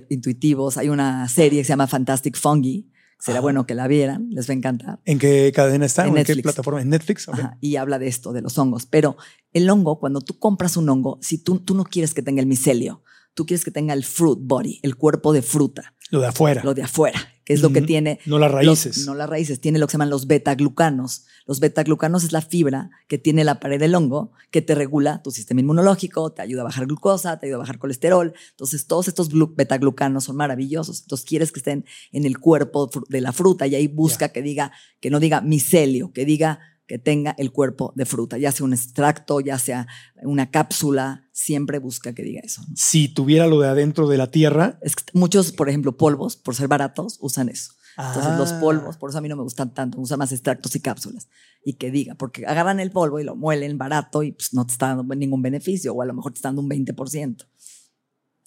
intuitivos. 0.09 0.77
Hay 0.77 0.89
una 0.89 1.29
serie 1.29 1.61
que 1.61 1.63
se 1.63 1.69
llama 1.69 1.87
Fantastic 1.87 2.35
Fungi, 2.35 2.91
será 3.17 3.37
Ajá. 3.37 3.41
bueno 3.41 3.65
que 3.65 3.73
la 3.73 3.87
vieran, 3.87 4.27
les 4.31 4.49
va 4.49 4.53
a 4.53 4.57
encantar. 4.57 4.99
¿En 5.05 5.17
qué 5.17 5.53
cadena 5.55 5.85
está? 5.85 6.05
En 6.05 6.13
¿O 6.13 6.17
¿En 6.17 6.25
qué 6.25 6.35
plataforma? 6.35 6.81
¿En 6.81 6.89
Netflix? 6.89 7.29
Ok. 7.29 7.39
Ajá, 7.39 7.57
y 7.61 7.77
habla 7.77 7.99
de 7.99 8.07
esto, 8.07 8.33
de 8.33 8.41
los 8.41 8.57
hongos. 8.57 8.85
Pero 8.85 9.15
el 9.53 9.69
hongo, 9.69 9.97
cuando 9.97 10.19
tú 10.19 10.37
compras 10.39 10.75
un 10.75 10.89
hongo, 10.89 11.19
si 11.21 11.37
tú, 11.37 11.59
tú 11.59 11.73
no 11.73 11.85
quieres 11.85 12.13
que 12.13 12.21
tenga 12.21 12.41
el 12.41 12.47
micelio, 12.47 13.01
tú 13.35 13.45
quieres 13.45 13.63
que 13.63 13.69
tenga 13.71 13.93
el 13.93 14.03
fruit 14.03 14.39
body, 14.41 14.79
el 14.81 14.95
cuerpo 14.95 15.31
de 15.33 15.43
fruta, 15.43 15.93
Lo 16.09 16.19
de 16.21 16.27
afuera. 16.27 16.63
lo 16.63 16.73
de 16.73 16.81
afuera, 16.83 17.19
que 17.45 17.53
es 17.53 17.61
lo 17.61 17.71
que 17.71 17.81
tiene. 17.83 18.19
No 18.25 18.39
las 18.39 18.49
los- 18.51 18.55
raíces. 18.85 19.05
no 19.05 19.13
las 19.13 19.29
raíces, 19.29 19.61
tiene 19.61 19.77
lo 19.77 19.85
que 19.85 19.91
se 19.91 19.95
llaman 19.95 20.09
los 20.09 20.25
beta-glucanos. 20.25 21.25
Los 21.45 21.59
beta-glucanos 21.59 22.23
es 22.23 22.31
la 22.31 22.41
fibra 22.41 22.89
que 23.07 23.17
tiene 23.19 23.43
la 23.43 23.59
pared 23.59 23.79
del 23.79 23.93
hongo 23.93 24.31
que 24.49 24.61
te 24.63 24.73
regula 24.73 25.21
tu 25.21 25.29
sistema 25.31 25.59
inmunológico, 25.61 26.31
te 26.31 26.41
ayuda 26.41 26.61
a 26.61 26.63
bajar 26.65 26.87
glucosa, 26.87 27.37
te 27.39 27.45
ayuda 27.45 27.57
a 27.57 27.59
bajar 27.59 27.77
colesterol. 27.77 28.33
Entonces, 28.51 28.87
todos 28.87 29.07
estos 29.07 29.29
glu- 29.31 29.53
beta-glucanos 29.55 30.23
son 30.23 30.37
maravillosos. 30.37 31.01
Entonces, 31.01 31.25
quieres 31.27 31.51
que 31.51 31.59
estén 31.59 31.85
en 32.11 32.25
el 32.25 32.39
cuerpo 32.39 32.89
de 33.09 33.21
la 33.21 33.31
fruta 33.31 33.67
y 33.67 33.75
ahí 33.75 33.87
busca 33.87 34.29
que 34.29 34.41
diga, 34.41 34.71
que 35.01 35.09
no 35.11 35.19
diga 35.19 35.41
micelio, 35.41 36.11
que 36.13 36.25
diga 36.25 36.59
que 36.87 36.99
tenga 36.99 37.35
el 37.37 37.51
cuerpo 37.51 37.91
de 37.95 38.05
fruta, 38.05 38.37
ya 38.37 38.51
sea 38.51 38.65
un 38.65 38.73
extracto, 38.73 39.39
ya 39.39 39.57
sea 39.57 39.87
una 40.23 40.51
cápsula, 40.51 41.27
siempre 41.31 41.79
busca 41.79 42.13
que 42.13 42.23
diga 42.23 42.41
eso. 42.43 42.61
¿no? 42.67 42.75
Si 42.75 43.07
tuviera 43.09 43.47
lo 43.47 43.59
de 43.59 43.67
adentro 43.67 44.07
de 44.07 44.17
la 44.17 44.29
tierra. 44.31 44.77
Es 44.81 44.95
que 44.95 45.03
muchos, 45.13 45.51
por 45.51 45.67
ejemplo, 45.69 45.97
polvos, 45.97 46.35
por 46.35 46.55
ser 46.55 46.67
baratos, 46.67 47.17
usan 47.21 47.49
eso. 47.49 47.71
Entonces 47.97 48.37
los 48.37 48.51
Ah. 48.51 48.59
polvos, 48.59 48.97
por 48.97 49.09
eso 49.09 49.19
a 49.19 49.21
mí 49.21 49.29
no 49.29 49.37
me 49.37 49.43
gustan 49.43 49.73
tanto, 49.73 49.97
me 49.97 50.01
gustan 50.01 50.19
más 50.19 50.31
extractos 50.33 50.75
y 50.75 50.81
cápsulas. 50.81 51.27
Y 51.63 51.73
que 51.75 51.91
diga, 51.91 52.15
porque 52.15 52.45
agarran 52.45 52.79
el 52.81 52.91
polvo 52.91 53.19
y 53.21 53.23
lo 53.23 53.35
muelen 53.37 53.77
barato 53.77 54.21
y 54.21 54.33
pues 54.33 54.53
no 54.53 54.65
te 54.65 54.73
está 54.73 54.87
dando 54.95 55.15
ningún 55.15 55.41
beneficio, 55.41 55.93
o 55.93 56.01
a 56.01 56.05
lo 56.05 56.13
mejor 56.13 56.33
te 56.33 56.39
está 56.39 56.49
dando 56.49 56.61
un 56.61 56.67
20%. 56.69 57.45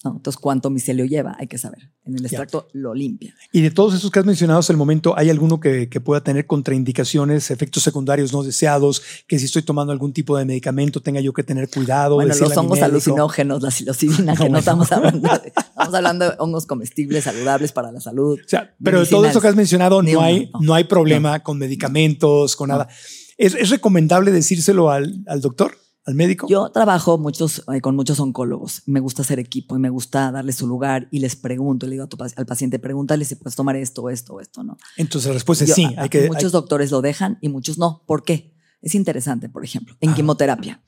¿No? 0.03 0.15
Entonces, 0.15 0.39
¿cuánto 0.39 0.69
micelio 0.69 1.05
lleva? 1.05 1.35
Hay 1.39 1.47
que 1.47 1.57
saber. 1.57 1.91
En 2.05 2.15
el 2.15 2.25
extracto 2.25 2.67
lo 2.73 2.93
limpia. 2.93 3.35
Y 3.51 3.61
de 3.61 3.69
todos 3.69 3.93
esos 3.93 4.09
que 4.09 4.19
has 4.19 4.25
mencionado 4.25 4.59
hasta 4.59 4.73
el 4.73 4.77
momento, 4.77 5.17
¿hay 5.17 5.29
alguno 5.29 5.59
que, 5.59 5.89
que 5.89 5.99
pueda 5.99 6.23
tener 6.23 6.47
contraindicaciones, 6.47 7.51
efectos 7.51 7.83
secundarios 7.83 8.31
no 8.33 8.41
deseados? 8.41 9.01
Que 9.27 9.37
si 9.37 9.45
estoy 9.45 9.61
tomando 9.61 9.91
algún 9.91 10.13
tipo 10.13 10.37
de 10.37 10.45
medicamento 10.45 11.01
tenga 11.01 11.19
yo 11.19 11.33
que 11.33 11.43
tener 11.43 11.69
cuidado. 11.69 12.15
Bueno, 12.15 12.33
los 12.33 12.57
hongos 12.57 12.81
alucinógenos, 12.81 13.61
la 13.61 13.71
psilocibina, 13.71 14.35
que 14.37 14.49
No, 14.49 14.59
estamos 14.59 14.91
hablando 14.91 15.29
de, 15.29 15.49
estamos 15.49 15.93
hablando 15.93 16.25
de 16.29 16.35
hongos 16.39 16.65
comestibles, 16.65 17.25
saludables 17.25 17.71
para 17.71 17.91
la 17.91 17.99
salud. 17.99 18.39
O 18.43 18.49
sea, 18.49 18.73
pero 18.81 19.01
de 19.01 19.05
todo 19.05 19.25
eso 19.25 19.41
que 19.41 19.47
has 19.49 19.55
mencionado, 19.55 20.01
no 20.01 20.09
uno, 20.09 20.21
hay, 20.21 20.49
no. 20.53 20.59
no 20.61 20.73
hay 20.73 20.85
problema 20.85 21.41
con 21.41 21.57
medicamentos, 21.57 22.55
con 22.55 22.69
nada. 22.69 22.87
¿Es, 23.37 23.53
es 23.53 23.69
recomendable 23.69 24.31
decírselo 24.31 24.89
al, 24.89 25.23
al 25.27 25.41
doctor, 25.41 25.77
al 26.09 26.15
médico? 26.15 26.47
Yo 26.49 26.69
trabajo 26.71 27.17
muchos, 27.17 27.63
eh, 27.73 27.81
con 27.81 27.95
muchos 27.95 28.19
oncólogos. 28.19 28.81
Me 28.87 28.99
gusta 28.99 29.21
hacer 29.21 29.39
equipo 29.39 29.75
y 29.75 29.79
me 29.79 29.89
gusta 29.89 30.31
darle 30.31 30.51
su 30.51 30.67
lugar 30.67 31.07
y 31.11 31.19
les 31.19 31.35
pregunto, 31.35 31.85
le 31.85 31.93
digo 31.93 32.03
a 32.05 32.07
tu 32.09 32.17
al 32.35 32.45
paciente, 32.45 32.79
pregúntale 32.79 33.23
si 33.25 33.35
puedes 33.35 33.55
tomar 33.55 33.75
esto, 33.75 34.09
esto, 34.09 34.39
esto, 34.41 34.63
¿no? 34.63 34.77
Entonces 34.97 35.27
la 35.27 35.33
respuesta 35.33 35.63
es 35.63 35.69
Yo- 35.69 35.75
sí. 35.75 35.85
a- 35.95 36.03
Hay 36.03 36.09
que, 36.09 36.27
muchos 36.27 36.45
hay- 36.45 36.51
doctores 36.51 36.91
lo 36.91 37.01
dejan 37.01 37.37
y 37.41 37.49
muchos 37.49 37.77
no. 37.77 38.03
¿Por 38.07 38.23
qué? 38.23 38.53
Es 38.81 38.95
interesante, 38.95 39.49
por 39.49 39.63
ejemplo, 39.63 39.95
en 40.01 40.09
Ajá. 40.09 40.15
quimioterapia. 40.15 40.81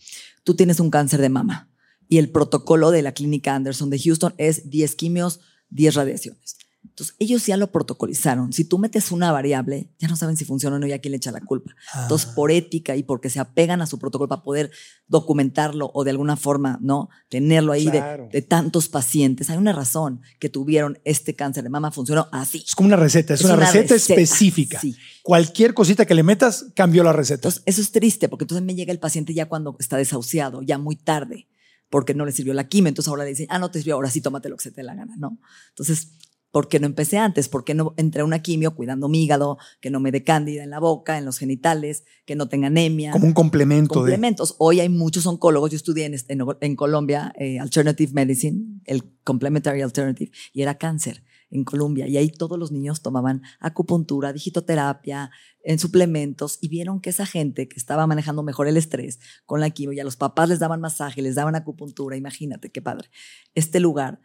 Tú 0.43 0.55
tienes 0.55 0.79
un 0.79 0.89
cáncer 0.89 1.21
de 1.21 1.29
mama 1.29 1.69
y 2.09 2.17
el 2.17 2.29
protocolo 2.31 2.89
de 2.91 3.01
la 3.01 3.13
clínica 3.13 3.53
Anderson 3.55 3.89
de 3.89 3.99
Houston 3.99 4.33
es 4.37 4.69
10 4.69 4.95
quimios, 4.95 5.39
10 5.69 5.95
radiaciones. 5.95 6.57
Entonces, 6.83 7.15
ellos 7.19 7.45
ya 7.45 7.57
lo 7.57 7.71
protocolizaron. 7.71 8.51
Si 8.53 8.65
tú 8.65 8.77
metes 8.79 9.11
una 9.11 9.31
variable, 9.31 9.91
ya 9.99 10.07
no 10.07 10.15
saben 10.15 10.35
si 10.35 10.45
funciona 10.45 10.75
o 10.75 10.79
no 10.79 10.87
y 10.87 10.91
a 10.91 10.99
quién 10.99 11.11
le 11.11 11.17
echa 11.17 11.31
la 11.31 11.39
culpa. 11.41 11.73
Entonces, 12.01 12.29
Ah. 12.31 12.35
por 12.35 12.51
ética 12.51 12.95
y 12.95 13.03
porque 13.03 13.29
se 13.29 13.39
apegan 13.39 13.81
a 13.81 13.85
su 13.85 13.99
protocolo 13.99 14.27
para 14.27 14.41
poder 14.43 14.71
documentarlo 15.07 15.91
o 15.93 16.03
de 16.03 16.11
alguna 16.11 16.35
forma, 16.37 16.79
¿no? 16.81 17.09
Tenerlo 17.29 17.71
ahí 17.71 17.85
de- 17.85 17.91
Claro. 17.91 18.29
de, 18.31 18.41
tantos 18.41 18.89
pacientes. 18.89 19.49
Hay 19.49 19.57
una 19.57 19.73
razón 19.73 20.21
que 20.39 20.49
tuvieron 20.49 20.99
este 21.05 21.35
cáncer 21.35 21.63
de 21.63 21.69
mama, 21.69 21.91
funcionó 21.91 22.27
así. 22.31 22.63
es 22.65 22.75
como 22.75 22.87
una 22.87 22.95
receta, 22.97 23.33
es, 23.35 23.43
una, 23.43 23.55
receta, 23.55 23.95
específica. 23.95 24.79
Sí. 24.79 24.95
Cualquier 25.23 25.73
cosita 25.73 26.05
que 26.05 26.15
le 26.15 26.23
metas, 26.23 26.65
cambió 26.75 27.03
la 27.03 27.13
receta. 27.13 27.35
Entonces, 27.47 27.61
eso 27.65 27.81
es 27.81 27.91
triste 27.91 28.27
porque 28.27 28.43
entonces 28.45 28.65
me 28.65 28.73
llega 28.75 28.91
el 28.91 28.99
paciente 28.99 29.33
ya 29.33 29.47
cuando 29.47 29.75
está 29.79 29.97
desahuciado, 29.97 30.61
ya 30.63 30.77
muy 30.77 30.95
tarde, 30.95 31.47
porque 31.89 32.13
no 32.13 32.25
le 32.25 32.31
sirvió 32.31 32.53
la 32.53 32.67
quimio. 32.67 32.89
Entonces 32.89 33.09
ahora 33.09 33.23
le 33.23 33.29
dicen, 33.29 33.47
ah, 33.49 33.59
no 33.59 33.69
te 33.71 33.79
sirvió, 33.79 33.95
ahora 33.95 34.09
sí 34.09 34.21
tómate 34.21 34.49
lo 34.49 34.57
que 34.57 34.63
se 34.63 34.71
te 34.71 34.77
dé 34.81 34.83
la 34.83 34.95
gana, 34.95 35.15
¿no? 35.17 35.37
Entonces, 35.69 36.09
¿por 36.51 36.67
qué 36.67 36.79
no 36.79 36.85
empecé 36.85 37.17
antes? 37.17 37.49
¿Por 37.49 37.63
qué 37.63 37.73
no 37.73 37.93
entré 37.97 38.21
a 38.21 38.25
una 38.25 38.41
quimio 38.41 38.75
cuidando 38.75 39.07
mi 39.07 39.23
hígado, 39.23 39.57
que 39.79 39.89
no 39.89 39.99
me 39.99 40.11
dé 40.11 40.23
cándida 40.23 40.63
en 40.63 40.69
la 40.69 40.79
boca, 40.79 41.17
en 41.17 41.25
los 41.25 41.37
genitales, 41.37 42.03
que 42.25 42.35
no 42.35 42.47
tenga 42.47 42.67
anemia? 42.67 43.11
como 43.11 43.25
un 43.25 43.33
complemento, 43.33 43.93
complementos. 43.93 44.55
Hoy 44.59 44.79
hay 44.79 44.89
muchos 44.89 45.25
oncólogos. 45.25 45.71
Yo 45.71 45.77
estudié 45.77 46.05
en, 46.05 46.15
en, 46.27 46.45
en 46.59 46.75
Colombia 46.75 47.33
eh, 47.37 47.59
Alternative 47.59 48.11
Medicine, 48.13 48.81
el 48.85 49.03
Complementary 49.23 49.81
Alternative, 49.81 50.31
y 50.53 50.61
era 50.61 50.77
cáncer 50.77 51.23
en 51.51 51.63
Colombia. 51.63 52.07
Y 52.07 52.17
ahí 52.17 52.29
todos 52.29 52.57
los 52.57 52.71
niños 52.71 53.01
tomaban 53.01 53.41
acupuntura, 53.59 54.33
digitoterapia, 54.33 55.31
en 55.63 55.79
suplementos, 55.79 56.57
y 56.61 56.69
vieron 56.69 57.01
que 57.01 57.11
esa 57.11 57.25
gente 57.25 57.67
que 57.67 57.77
estaba 57.77 58.07
manejando 58.07 58.41
mejor 58.41 58.67
el 58.67 58.77
estrés 58.77 59.19
con 59.45 59.59
la 59.59 59.69
quimio, 59.69 59.93
y 59.93 59.99
a 59.99 60.03
los 60.03 60.15
papás 60.15 60.49
les 60.49 60.59
daban 60.59 60.81
masaje, 60.81 61.21
les 61.21 61.35
daban 61.35 61.55
acupuntura, 61.55 62.17
imagínate 62.17 62.71
qué 62.71 62.81
padre. 62.81 63.09
Este 63.53 63.79
lugar 63.79 64.19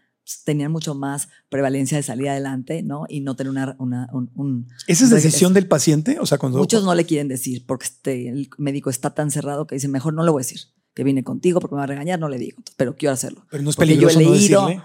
tenían 0.45 0.73
mucho 0.73 0.95
más 0.95 1.29
prevalencia 1.49 1.97
de 1.97 2.03
salir 2.03 2.29
adelante, 2.29 2.83
¿no? 2.83 3.05
Y 3.09 3.21
no 3.21 3.37
tener 3.37 3.51
una... 3.51 3.77
una 3.79 4.09
un. 4.13 4.69
¿Esa 4.87 5.05
es 5.05 5.11
decisión 5.11 5.53
del 5.55 5.67
paciente? 5.69 6.19
O 6.21 6.27
sea, 6.27 6.39
cuando. 6.39 6.59
Muchos 6.59 6.85
no 6.85 6.95
le 6.95 7.05
quieren 7.07 7.29
decir 7.29 7.65
porque 7.67 7.87
este, 7.87 8.29
el 8.29 8.49
médico 8.59 8.91
está 8.91 9.15
tan 9.15 9.31
cerrado 9.31 9.67
que 9.67 9.77
dice, 9.77 9.89
mejor 9.89 10.15
no 10.15 10.25
le 10.25 10.31
voy 10.31 10.41
a 10.41 10.45
decir 10.45 10.61
que 10.95 11.05
vine 11.05 11.23
contigo 11.23 11.61
porque 11.61 11.75
me 11.75 11.79
va 11.81 11.85
a 11.85 11.89
regañar, 11.89 12.19
no 12.19 12.29
le 12.29 12.39
digo, 12.39 12.63
pero 12.79 12.97
quiero 12.97 13.13
hacerlo. 13.13 13.47
Pero 13.51 13.63
no 13.63 13.71
es 13.71 13.77
porque 13.77 13.97
yo 13.99 14.09
he 14.09 14.15
peligroso 14.15 14.21
no 14.21 14.35
leído- 14.35 14.67
decirle. 14.67 14.83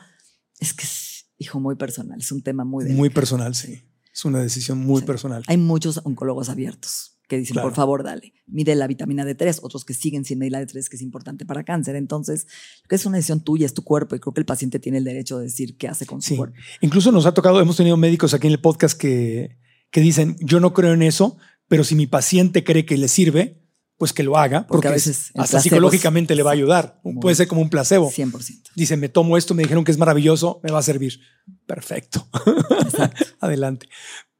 Es 0.59 0.73
que 0.73 0.83
es, 0.83 1.25
hijo, 1.37 1.59
muy 1.61 1.75
personal, 1.75 2.19
es 2.19 2.31
un 2.33 2.43
tema 2.43 2.65
muy... 2.65 2.85
Muy 2.85 3.09
personal, 3.09 3.55
sí. 3.55 3.81
Es 4.13 4.25
una 4.25 4.39
decisión 4.39 4.77
muy 4.77 4.99
Sí. 4.99 5.07
personal. 5.07 5.41
Hay 5.47 5.55
muchos 5.57 6.01
oncólogos 6.03 6.49
abiertos 6.49 7.17
que 7.31 7.37
dicen, 7.37 7.53
Claro. 7.53 7.69
por 7.69 7.75
favor, 7.75 8.03
dale, 8.03 8.33
mide 8.45 8.75
la 8.75 8.85
vitamina 8.87 9.23
D3, 9.25 9.59
otros 9.63 9.85
que 9.85 9.93
siguen 9.93 10.25
sin 10.25 10.37
medir 10.37 10.51
la 10.51 10.61
D3, 10.61 10.89
que 10.89 10.97
es 10.97 11.01
importante 11.01 11.45
para 11.45 11.63
cáncer. 11.63 11.95
Entonces, 11.95 12.45
es 12.89 13.05
una 13.05 13.15
decisión 13.17 13.41
tuya, 13.41 13.65
es 13.65 13.73
tu 13.73 13.83
cuerpo 13.83 14.15
y 14.15 14.19
creo 14.19 14.33
que 14.33 14.41
el 14.41 14.45
paciente 14.45 14.79
tiene 14.79 14.97
el 14.97 15.05
derecho 15.05 15.37
de 15.37 15.45
decir 15.45 15.77
qué 15.77 15.87
hace 15.87 16.05
con 16.05 16.21
su 16.21 16.29
Sí. 16.29 16.35
cuerpo. 16.35 16.55
Incluso 16.81 17.11
nos 17.13 17.25
ha 17.25 17.33
tocado, 17.33 17.61
hemos 17.61 17.77
tenido 17.77 17.95
médicos 17.97 18.33
aquí 18.33 18.47
en 18.47 18.53
el 18.53 18.59
podcast 18.59 18.97
que, 18.99 19.57
que 19.91 20.01
dicen, 20.01 20.35
yo 20.41 20.59
no 20.59 20.73
creo 20.73 20.93
en 20.93 21.01
eso, 21.03 21.37
pero 21.69 21.83
si 21.85 21.95
mi 21.95 22.05
paciente 22.07 22.63
cree 22.65 22.85
que 22.85 22.97
le 22.97 23.07
sirve, 23.07 23.57
pues 23.97 24.13
que 24.13 24.23
lo 24.23 24.35
haga, 24.37 24.65
Porque 24.67 24.87
porque, 24.87 24.87
a 24.89 24.95
es- 24.95 25.05
veces 25.07 25.31
hasta 25.35 25.61
psicológicamente 25.61 26.33
le 26.35 26.41
va 26.43 26.49
a 26.49 26.53
ayudar. 26.53 26.99
Puede 27.21 27.35
ser 27.35 27.47
como 27.47 27.61
un 27.61 27.69
placebo. 27.69 28.09
100%. 28.11 28.71
Dice, 28.75 28.97
me 28.97 29.09
tomo 29.09 29.37
esto, 29.37 29.53
me 29.53 29.61
dijeron 29.63 29.83
que 29.83 29.91
es 29.91 29.97
maravilloso, 29.97 30.59
me 30.63 30.71
va 30.71 30.79
a 30.79 30.83
servir. 30.83 31.19
Perfecto. 31.67 32.27
Adelante. 33.39 33.87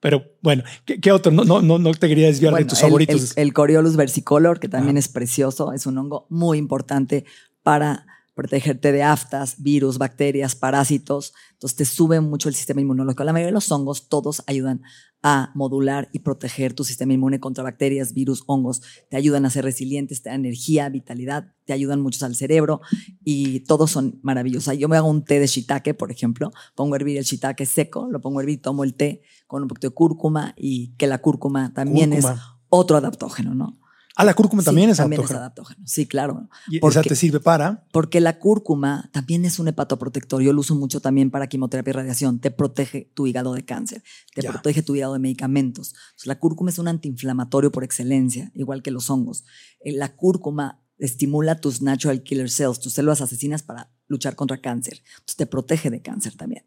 Pero 0.02 0.26
bueno, 0.41 0.64
¿qué, 0.84 0.99
qué 0.99 1.12
otro? 1.12 1.32
No, 1.32 1.45
no, 1.45 1.62
no, 1.62 1.78
no 1.80 1.93
te 1.93 2.08
quería 2.10 2.28
desviar 2.28 2.52
Bueno, 2.52 2.66
de 2.66 2.70
tus 2.70 2.80
el- 2.80 2.86
favoritos. 2.89 3.38
El, 3.38 3.43
el 3.47 3.54
Coriolus 3.54 3.95
versicolor, 3.95 4.60
que 4.60 4.68
también 4.68 4.97
es 4.97 5.08
precioso, 5.08 5.72
es 5.74 5.86
un 5.86 5.97
hongo 5.97 6.26
muy 6.30 6.58
importante 6.58 7.24
para 7.64 8.06
protegerte 8.34 8.91
de 8.91 9.04
aftas, 9.04 9.62
virus, 9.62 9.97
bacterias, 9.97 10.56
parásitos. 10.56 11.34
Entonces 11.54 11.76
te 11.78 11.86
sube 11.86 12.20
mucho 12.22 12.49
el 12.49 12.56
sistema 12.56 12.82
inmunológico. 12.82 13.24
La 13.24 13.34
mayoría 13.34 13.47
de 13.47 13.54
los 13.54 13.72
hongos, 13.72 14.10
todos 14.10 14.41
ayudan 14.47 14.82
a 15.24 15.51
modular 15.53 16.09
y 16.13 16.19
proteger 16.19 16.74
tu 16.74 16.84
sistema 16.84 17.13
inmune 17.13 17.39
contra 17.39 17.63
bacterias, 17.63 18.13
virus, 18.13 18.43
hongos. 18.47 18.82
Te 19.09 19.17
ayudan 19.17 19.45
a 19.45 19.49
ser 19.49 19.63
resilientes, 19.63 20.22
te 20.22 20.30
dan 20.30 20.41
energía, 20.45 20.89
vitalidad, 20.89 21.53
te 21.65 21.74
ayudan 21.74 22.01
mucho 22.01 22.26
al 22.26 22.36
cerebro 22.36 22.82
y 23.24 23.61
todos 23.61 23.91
son 23.91 24.19
maravillosos. 24.24 24.78
Yo 24.78 24.89
me 24.89 24.97
hago 24.97 25.09
un 25.09 25.24
té 25.24 25.39
de 25.39 25.47
shiitake, 25.47 25.93
por 25.93 26.11
ejemplo, 26.11 26.51
pongo 26.76 26.95
a 26.95 26.97
hervir 26.97 27.17
el 27.17 27.24
shiitake 27.24 27.65
seco, 27.65 28.07
lo 28.09 28.19
pongo 28.22 28.39
a 28.39 28.43
hervir, 28.43 28.61
tomo 28.61 28.84
el 28.84 28.95
té 28.95 29.22
con 29.47 29.61
un 29.61 29.67
poquito 29.67 29.88
de 29.89 29.93
cúrcuma 29.93 30.53
y 30.57 30.93
que 30.97 31.07
la 31.07 31.19
cúrcuma 31.19 31.74
también 31.74 32.13
es 32.13 32.26
Cúrcuma. 32.26 32.59
otro 32.69 32.97
adaptógeno, 32.97 33.53
¿no? 33.53 33.78
Ah, 34.16 34.26
la 34.26 34.34
cúrcuma 34.34 34.62
también 34.62 34.88
Sí, 34.88 34.91
es 34.91 34.97
también 34.97 35.22
adaptógeno. 35.22 35.38
es 35.39 35.41
adaptógeno. 35.41 35.84
Sí, 35.88 36.05
claro. 36.05 36.49
Y 36.70 36.78
esa 36.78 36.82
Porque- 36.82 37.09
te 37.09 37.16
sirve 37.16 37.39
para. 37.39 37.86
Porque 37.91 38.20
la 38.20 38.39
cúrcuma 38.39 39.09
también 39.14 39.45
es 39.45 39.57
un 39.59 39.68
hepatoprotector. 39.70 40.41
Yo 40.41 40.51
lo 40.53 40.59
uso 40.59 40.76
mucho 40.76 40.99
también 40.99 41.32
para 41.32 41.47
quimioterapia 41.47 41.91
y 41.91 41.93
radiación. 41.93 42.39
Te 42.39 42.51
protege 42.51 43.09
tu 43.14 43.26
hígado 43.28 43.53
de 43.53 43.64
cáncer, 43.64 44.03
te 44.36 44.41
Ya. 44.41 44.51
protege 44.51 44.82
tu 44.84 44.95
hígado 44.95 45.14
de 45.14 45.20
medicamentos. 45.20 45.93
Entonces, 45.93 46.28
la 46.28 46.39
cúrcuma 46.39 46.70
es 46.72 46.80
un 46.80 46.88
antiinflamatorio 46.88 47.72
por 47.72 47.84
excelencia, 47.84 48.51
igual 48.55 48.84
que 48.84 48.91
los 48.91 49.09
hongos. 49.09 49.45
Eh, 49.84 49.93
La 49.93 50.16
cúrcuma 50.16 50.82
estimula 50.97 51.59
tus 51.59 51.82
natural 51.82 52.22
killer 52.22 52.49
cells, 52.49 52.80
tus 52.80 52.93
células 52.93 53.22
asesinas 53.22 53.64
para 53.64 53.89
luchar 54.07 54.36
contra 54.36 54.62
cáncer. 54.62 55.01
Entonces, 55.14 55.36
te 55.38 55.45
protege 55.47 55.89
de 55.89 56.01
cáncer 56.01 56.36
también. 56.36 56.64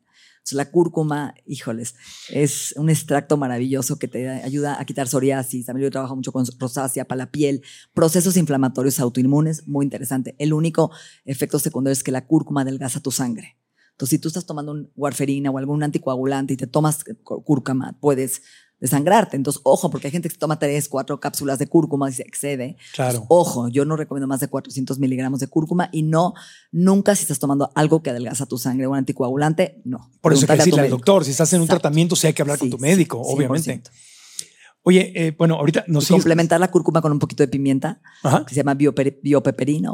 La 0.52 0.70
cúrcuma, 0.70 1.34
híjoles, 1.46 1.94
es 2.28 2.74
un 2.76 2.90
extracto 2.90 3.36
maravilloso 3.36 3.98
que 3.98 4.08
te 4.08 4.28
ayuda 4.28 4.78
a 4.80 4.84
quitar 4.84 5.08
psoriasis. 5.08 5.64
También 5.66 5.84
yo 5.86 5.90
trabajo 5.90 6.14
mucho 6.16 6.32
con 6.32 6.44
rosácea 6.58 7.06
para 7.06 7.18
la 7.18 7.30
piel, 7.30 7.62
procesos 7.94 8.36
inflamatorios 8.36 9.00
autoinmunes, 9.00 9.66
muy 9.66 9.84
interesante. 9.86 10.34
El 10.38 10.52
único 10.52 10.90
efecto 11.24 11.58
secundario 11.58 11.92
es 11.94 12.02
que 12.04 12.12
la 12.12 12.26
cúrcuma 12.26 12.60
adelgaza 12.60 13.00
tu 13.00 13.10
sangre. 13.10 13.56
Entonces, 13.92 14.10
si 14.10 14.18
tú 14.18 14.28
estás 14.28 14.44
tomando 14.44 14.72
un 14.72 14.90
warfarina 14.96 15.50
o 15.50 15.56
algún 15.58 15.82
anticoagulante 15.82 16.52
y 16.54 16.56
te 16.56 16.66
tomas 16.66 17.04
cu- 17.22 17.42
cúrcuma, 17.44 17.96
puedes 18.00 18.42
desangrarte. 18.84 19.34
Entonces, 19.34 19.62
ojo, 19.64 19.88
porque 19.88 20.08
hay 20.08 20.10
gente 20.10 20.28
que 20.28 20.36
toma 20.36 20.58
tres, 20.58 20.90
cuatro 20.90 21.18
cápsulas 21.18 21.58
de 21.58 21.66
cúrcuma 21.66 22.10
y 22.10 22.12
se 22.12 22.22
excede. 22.22 22.76
Claro. 22.92 23.12
Entonces, 23.12 23.26
ojo, 23.30 23.68
yo 23.68 23.86
no 23.86 23.96
recomiendo 23.96 24.26
más 24.26 24.40
de 24.40 24.48
400 24.48 24.98
miligramos 24.98 25.40
de 25.40 25.46
cúrcuma 25.46 25.88
y 25.90 26.02
no, 26.02 26.34
nunca 26.70 27.16
si 27.16 27.22
estás 27.22 27.38
tomando 27.38 27.72
algo 27.74 28.02
que 28.02 28.10
adelgaza 28.10 28.44
tu 28.44 28.58
sangre 28.58 28.86
un 28.86 28.94
anticoagulante, 28.94 29.80
no. 29.86 30.10
Por 30.20 30.34
eso 30.34 30.42
hay 30.42 30.48
que 30.48 30.64
decirle 30.64 30.82
al 30.82 30.90
doctor, 30.90 31.24
si 31.24 31.30
estás 31.30 31.50
en 31.54 31.60
un 31.60 31.64
Exacto. 31.64 31.80
tratamiento, 31.80 32.14
sí 32.14 32.26
hay 32.26 32.34
que 32.34 32.42
hablar 32.42 32.58
con 32.58 32.68
tu 32.68 32.76
sí, 32.76 32.82
médico, 32.82 33.22
100%. 33.22 33.34
obviamente. 33.34 33.90
Oye, 34.82 35.12
eh, 35.14 35.34
bueno, 35.38 35.54
ahorita 35.54 35.86
nos 35.88 36.04
sigues. 36.04 36.20
complementar 36.20 36.60
la 36.60 36.70
cúrcuma 36.70 37.00
con 37.00 37.10
un 37.10 37.18
poquito 37.18 37.42
de 37.42 37.48
pimienta, 37.48 38.02
Ajá. 38.22 38.44
que 38.44 38.50
se 38.50 38.60
llama 38.60 38.74
biopeperina, 38.74 39.92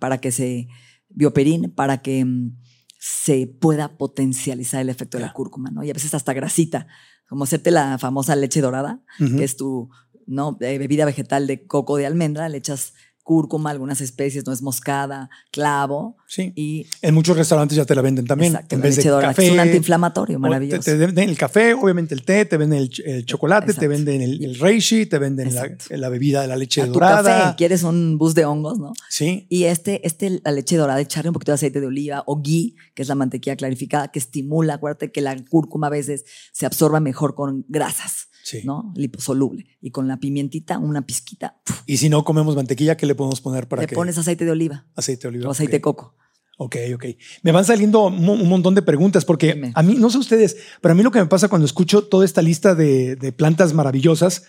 para 0.00 0.18
que 0.18 0.32
se, 0.32 0.66
bioperín, 1.08 1.70
para 1.70 2.02
que 2.02 2.24
mm, 2.24 2.56
se 2.98 3.46
pueda 3.46 3.96
potencializar 3.96 4.80
el 4.80 4.88
efecto 4.88 5.18
de 5.18 5.24
la 5.24 5.32
cúrcuma, 5.32 5.70
¿no? 5.70 5.84
Y 5.84 5.90
a 5.90 5.94
veces 5.94 6.14
hasta 6.14 6.32
grasita, 6.32 6.88
como 7.28 7.44
hacerte 7.44 7.70
la 7.70 7.98
famosa 7.98 8.34
leche 8.36 8.60
dorada, 8.60 9.02
que 9.18 9.44
es 9.44 9.56
tu 9.56 9.90
¿no? 10.28 10.58
Eh, 10.60 10.78
bebida 10.78 11.06
vegetal 11.06 11.46
de 11.46 11.66
coco 11.66 11.96
de 11.96 12.06
almendra, 12.06 12.48
le 12.48 12.58
echas 12.58 12.92
cúrcuma, 13.28 13.68
algunas 13.70 14.00
especies, 14.00 14.46
nuez 14.46 14.62
moscada, 14.62 15.28
clavo 15.52 16.16
Sí. 16.26 16.52
y 16.56 16.86
En 17.02 17.14
muchos 17.14 17.36
restaurantes 17.36 17.76
ya 17.76 17.84
te 17.84 17.94
la 17.94 18.00
venden 18.00 18.26
también. 18.26 18.52
Exacto, 18.52 18.74
en 18.74 18.80
vez 18.80 18.96
de 18.96 19.02
café. 19.02 19.46
es 19.46 19.52
un 19.52 19.60
antiinflamatorio 19.60 20.38
maravilloso. 20.38 20.80
Te, 20.82 20.92
te 20.92 20.96
venden 21.06 21.28
el 21.28 21.36
café, 21.36 21.74
obviamente 21.74 22.14
el 22.14 22.22
té, 22.22 22.46
te 22.46 22.56
venden 22.56 22.78
el, 22.78 22.88
ch- 22.90 23.02
el 23.04 23.26
chocolate, 23.26 23.74
te 23.74 23.86
venden 23.86 24.22
el, 24.22 24.42
el 24.42 24.58
reishi, 24.58 25.04
te 25.06 25.18
venden 25.18 25.50
la, 25.90 26.08
bebida 26.08 26.40
de 26.40 26.48
la 26.48 26.56
leche 26.56 26.80
A 26.82 26.86
tu 26.86 26.92
dorada. 26.94 27.38
café, 27.42 27.56
quieres 27.56 27.82
un 27.82 28.16
bus 28.16 28.34
de 28.34 28.46
hongos, 28.46 28.78
¿no? 28.78 28.92
Sí. 29.10 29.46
Y 29.50 29.64
este, 29.64 30.06
este, 30.06 30.40
la 30.42 30.52
leche 30.52 30.76
dorada, 30.76 30.98
echarle 31.00 31.28
un 31.28 31.34
poquito 31.34 31.52
de 31.52 31.56
aceite 31.56 31.80
de 31.80 31.86
oliva 31.86 32.22
o 32.26 32.40
ghee, 32.40 32.74
que 32.94 33.02
es 33.02 33.08
la 33.08 33.14
mantequilla 33.14 33.56
clarificada, 33.56 34.08
que 34.08 34.18
estimula, 34.18 34.74
acuérdate 34.74 35.12
que 35.12 35.20
la 35.20 35.36
cúrcuma 35.50 35.88
a 35.88 35.90
veces 35.90 36.24
se 36.52 36.64
absorba 36.64 37.00
mejor 37.00 37.34
con 37.34 37.64
grasas, 37.68 38.27
Sí. 38.48 38.62
¿no? 38.64 38.92
Liposoluble. 38.96 39.66
Y 39.80 39.90
con 39.90 40.08
la 40.08 40.16
pimientita, 40.18 40.78
una 40.78 41.02
pizquita, 41.02 41.56
¡puf! 41.64 41.82
Y 41.86 41.96
si 41.98 42.08
no 42.08 42.24
comemos 42.24 42.56
mantequilla, 42.56 42.96
¿qué 42.96 43.04
le 43.06 43.14
podemos 43.14 43.40
poner 43.40 43.68
para 43.68 43.82
le 43.82 43.88
que 43.88 43.94
pones 43.94 44.16
aceite 44.18 44.44
de 44.44 44.50
oliva 44.52 44.86
aceite 44.96 45.22
de 45.22 45.28
oliva? 45.28 45.48
o 45.48 45.50
aceite 45.52 45.72
de 45.72 45.78
Ok. 45.78 45.82
coco. 45.82 46.14
Ok, 46.60 46.76
ok. 46.94 47.04
Me 47.44 47.52
van 47.52 47.64
saliendo 47.64 48.06
un, 48.06 48.20
mo- 48.24 48.32
un 48.32 48.48
montón 48.48 48.74
de 48.74 48.82
preguntas 48.82 49.24
porque 49.24 49.54
Dime. 49.54 49.70
a 49.76 49.82
mí, 49.82 49.94
no 49.94 50.10
sé 50.10 50.18
ustedes, 50.18 50.56
pero 50.80 50.92
a 50.92 50.94
mí 50.96 51.02
lo 51.04 51.12
que 51.12 51.20
me 51.20 51.26
pasa 51.26 51.48
cuando 51.48 51.66
escucho 51.66 52.02
toda 52.02 52.24
esta 52.24 52.42
lista 52.42 52.74
de, 52.74 53.14
de 53.14 53.30
plantas 53.32 53.74
maravillosas, 53.74 54.42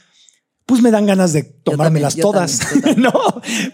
pues 0.69 0.81
me 0.81 0.91
dan 0.91 1.05
ganas 1.05 1.33
de 1.33 1.43
tomármelas 1.43 2.13
también, 2.15 2.21
todas. 2.31 2.59
también, 2.59 3.01
no, 3.01 3.11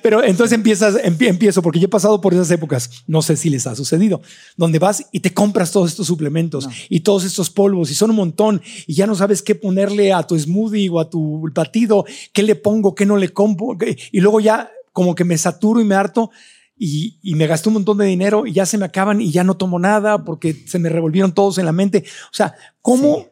pero 0.01 0.23
entonces 0.23 0.55
empiezas, 0.55 0.95
empie- 0.95 1.27
empiezo, 1.27 1.61
porque 1.61 1.79
yo 1.79 1.85
he 1.85 1.89
pasado 1.89 2.19
por 2.21 2.33
esas 2.33 2.49
épocas, 2.49 2.89
no 3.05 3.21
sé 3.21 3.35
si 3.37 3.49
les 3.51 3.67
ha 3.67 3.75
sucedido, 3.75 4.21
donde 4.57 4.79
vas 4.79 5.05
y 5.11 5.19
te 5.19 5.33
compras 5.33 5.71
todos 5.71 5.91
estos 5.91 6.07
suplementos 6.07 6.65
No. 6.65 6.73
y 6.89 7.01
todos 7.01 7.23
estos 7.25 7.49
polvos 7.49 7.91
y 7.91 7.93
son 7.93 8.09
un 8.11 8.15
montón 8.15 8.61
y 8.87 8.93
ya 8.95 9.05
no 9.05 9.13
sabes 9.15 9.41
qué 9.43 9.53
ponerle 9.53 10.13
a 10.13 10.23
tu 10.23 10.39
smoothie 10.39 10.89
o 10.89 10.99
a 10.99 11.09
tu 11.09 11.47
batido, 11.53 12.05
qué 12.33 12.41
le 12.41 12.55
pongo, 12.55 12.95
qué 12.95 13.05
no 13.05 13.17
le 13.17 13.29
compro, 13.29 13.77
y 14.11 14.19
luego 14.21 14.39
ya 14.39 14.71
como 14.93 15.13
que 15.13 15.25
me 15.25 15.37
saturo 15.37 15.81
y 15.81 15.83
me 15.85 15.95
harto 15.95 16.31
y, 16.77 17.19
y 17.21 17.35
me 17.35 17.47
gasté 17.47 17.69
un 17.69 17.73
montón 17.75 17.97
de 17.97 18.05
dinero 18.05 18.45
y 18.47 18.53
ya 18.53 18.65
se 18.65 18.77
me 18.77 18.85
acaban 18.85 19.21
y 19.21 19.31
ya 19.31 19.43
no 19.43 19.55
tomo 19.57 19.79
nada 19.79 20.23
porque 20.23 20.53
se 20.67 20.79
me 20.79 20.89
revolvieron 20.89 21.33
todos 21.33 21.57
en 21.57 21.65
la 21.65 21.71
mente. 21.71 22.03
O 22.31 22.33
sea, 22.33 22.53
¿cómo, 22.81 23.17
Sí. 23.19 23.25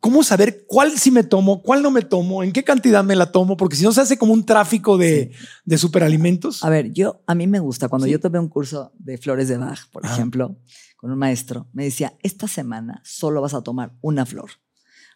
¿Cómo 0.00 0.22
saber 0.22 0.64
cuál 0.66 0.98
sí 0.98 1.10
me 1.10 1.22
tomo, 1.24 1.62
cuál 1.62 1.82
no 1.82 1.90
me 1.90 2.02
tomo, 2.02 2.42
en 2.42 2.52
qué 2.52 2.64
cantidad 2.64 3.04
me 3.04 3.16
la 3.16 3.30
tomo? 3.32 3.56
Porque 3.56 3.76
si 3.76 3.84
no 3.84 3.92
se 3.92 4.00
hace 4.00 4.18
como 4.18 4.32
un 4.32 4.44
tráfico 4.44 4.98
de, 4.98 5.32
de 5.64 5.78
superalimentos. 5.78 6.64
A 6.64 6.70
ver, 6.70 6.92
yo, 6.92 7.22
a 7.26 7.34
mí 7.34 7.46
me 7.46 7.60
gusta, 7.60 7.88
cuando 7.88 8.06
Sí. 8.06 8.12
yo 8.12 8.20
tomé 8.20 8.38
un 8.38 8.48
curso 8.48 8.92
de 8.98 9.18
flores 9.18 9.48
de 9.48 9.56
Bach, 9.58 9.88
por 9.92 10.04
Ajá. 10.04 10.14
ejemplo, 10.14 10.56
con 10.96 11.10
un 11.12 11.18
maestro, 11.18 11.68
me 11.72 11.84
decía, 11.84 12.14
esta 12.22 12.48
semana 12.48 13.00
solo 13.04 13.40
vas 13.40 13.54
a 13.54 13.62
tomar 13.62 13.92
una 14.00 14.26
flor 14.26 14.50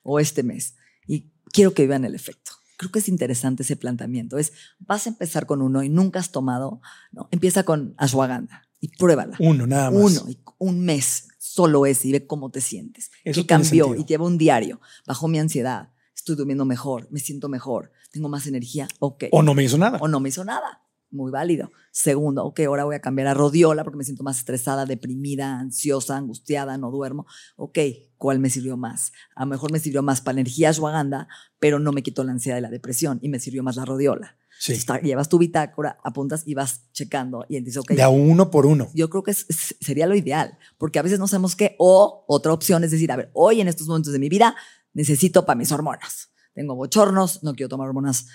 o 0.02 0.20
este 0.20 0.42
mes 0.42 0.74
y 1.06 1.30
quiero 1.52 1.74
que 1.74 1.86
vean 1.86 2.04
el 2.04 2.14
efecto. 2.14 2.52
Creo 2.76 2.90
que 2.92 3.00
es 3.00 3.08
interesante 3.08 3.62
ese 3.62 3.76
planteamiento. 3.76 4.38
Es, 4.38 4.52
vas 4.78 5.06
a 5.06 5.10
empezar 5.10 5.44
con 5.46 5.60
uno 5.60 5.82
y 5.82 5.88
nunca 5.90 6.18
has 6.20 6.30
tomado, 6.30 6.80
no, 7.12 7.28
empieza 7.30 7.62
con 7.64 7.94
ashwagandha 7.98 8.62
y 8.80 8.88
pruébala. 8.96 9.36
Uno, 9.38 9.66
nada 9.66 9.90
más. 9.90 10.00
Uno, 10.00 10.24
y 10.30 10.38
un 10.58 10.80
mes, 10.80 11.28
solo 11.60 11.84
ese 11.84 12.08
y 12.08 12.12
ve 12.12 12.26
cómo 12.26 12.50
te 12.50 12.62
sientes. 12.62 13.10
Eso 13.22 13.42
¿Qué 13.42 13.46
cambió? 13.46 13.84
sentido. 13.84 13.94
Y 13.94 14.04
lleva 14.06 14.24
un 14.24 14.38
diario. 14.38 14.80
Bajó 15.06 15.28
mi 15.28 15.38
ansiedad. 15.38 15.92
Estoy 16.16 16.36
durmiendo 16.36 16.64
mejor. 16.64 17.06
Me 17.10 17.20
siento 17.20 17.50
mejor. 17.50 17.92
Tengo 18.12 18.30
más 18.30 18.46
energía. 18.46 18.88
Ok. 18.98 19.24
O 19.30 19.42
no 19.42 19.52
me 19.52 19.62
hizo 19.62 19.76
nada. 19.76 19.98
O 20.00 20.08
no 20.08 20.20
me 20.20 20.30
hizo 20.30 20.42
nada. 20.42 20.82
Muy 21.10 21.30
válido. 21.30 21.70
Segundo, 21.90 22.44
ok, 22.46 22.60
ahora 22.60 22.84
voy 22.84 22.94
a 22.94 23.00
cambiar 23.00 23.28
a 23.28 23.34
rodiola 23.34 23.84
porque 23.84 23.98
me 23.98 24.04
siento 24.04 24.22
más 24.22 24.38
estresada, 24.38 24.86
deprimida, 24.86 25.58
ansiosa, 25.58 26.16
angustiada, 26.16 26.78
no 26.78 26.90
duermo. 26.90 27.26
Ok, 27.56 27.78
¿cuál 28.20 28.38
me 28.38 28.50
sirvió 28.50 28.76
más? 28.76 29.12
A 29.34 29.40
lo 29.44 29.50
mejor 29.50 29.72
me 29.72 29.80
sirvió 29.80 30.02
más 30.02 30.20
para 30.20 30.38
energía 30.38 30.68
ashwagandha, 30.68 31.26
pero 31.58 31.78
no 31.80 31.90
me 31.90 32.02
quitó 32.02 32.22
la 32.22 32.32
ansiedad 32.32 32.58
y 32.58 32.60
la 32.60 32.68
depresión 32.70 33.18
y 33.22 33.28
me 33.30 33.40
sirvió 33.40 33.62
más 33.62 33.76
la 33.76 33.84
rodiola. 33.86 34.36
Sí. 34.58 34.74
Ta- 34.84 35.00
llevas 35.00 35.30
tu 35.30 35.38
bitácora, 35.38 35.98
apuntas 36.04 36.42
y 36.46 36.52
vas 36.52 36.82
checando 36.92 37.46
y 37.48 37.58
dices, 37.60 37.78
ok, 37.78 37.92
De 37.92 38.02
a 38.02 38.10
uno 38.10 38.50
por 38.50 38.66
uno. 38.66 38.88
yo 38.94 39.08
creo 39.08 39.22
que 39.22 39.30
es- 39.30 39.46
sería 39.80 40.06
lo 40.06 40.14
ideal, 40.14 40.58
porque 40.76 40.98
a 40.98 41.02
veces 41.02 41.18
no 41.18 41.26
sabemos 41.28 41.56
qué, 41.56 41.76
o 41.78 42.24
otra 42.28 42.52
opción 42.52 42.84
es 42.84 42.90
decir, 42.90 43.10
a 43.10 43.16
ver, 43.16 43.30
hoy 43.32 43.62
en 43.62 43.68
estos 43.68 43.86
momentos 43.88 44.12
de 44.12 44.18
mi 44.18 44.28
vida 44.28 44.54
necesito 44.92 45.46
para 45.46 45.56
mis 45.58 45.72
hormonas. 45.72 46.28
Tengo 46.52 46.74
bochornos, 46.74 47.42
no 47.42 47.54
quiero 47.54 47.70
tomar 47.70 47.88
hormonas 47.88 48.26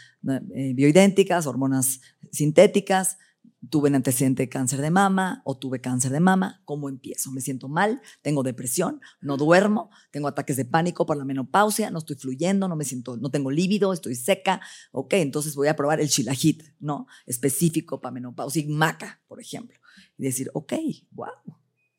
eh, 0.55 0.73
bioidénticas, 0.73 1.45
hormonas 1.45 1.99
sintéticas, 2.31 3.17
tuve 3.69 3.89
un 3.89 3.95
antecedente 3.95 4.43
de 4.43 4.49
cáncer 4.49 4.81
de 4.81 4.91
mama 4.91 5.41
o 5.45 5.57
tuve 5.57 5.81
cáncer 5.81 6.11
de 6.11 6.19
mama, 6.19 6.61
¿cómo 6.65 6.89
empiezo? 6.89 7.31
Me 7.31 7.41
siento 7.41 7.67
mal, 7.67 8.01
tengo 8.21 8.43
depresión, 8.43 9.01
no 9.21 9.37
duermo, 9.37 9.89
tengo 10.11 10.27
ataques 10.27 10.57
de 10.57 10.65
pánico 10.65 11.05
por 11.05 11.17
la 11.17 11.25
menopausia, 11.25 11.91
no 11.91 11.99
estoy 11.99 12.15
fluyendo, 12.15 12.67
no 12.67 12.75
me 12.75 12.83
siento, 12.83 13.17
no 13.17 13.29
tengo 13.31 13.51
líbido, 13.51 13.93
estoy 13.93 14.15
seca, 14.15 14.61
ok, 14.91 15.13
entonces 15.13 15.55
voy 15.55 15.67
a 15.67 15.75
probar 15.75 15.99
el 15.99 16.07
Shilajit, 16.07 16.63
¿no? 16.79 17.07
Específico 17.25 18.01
para 18.01 18.11
menopausia 18.11 18.61
y 18.61 18.67
maca, 18.67 19.21
por 19.27 19.39
ejemplo. 19.39 19.77
Y 20.17 20.23
decir, 20.23 20.49
ok, 20.53 20.73
wow, 21.11 21.27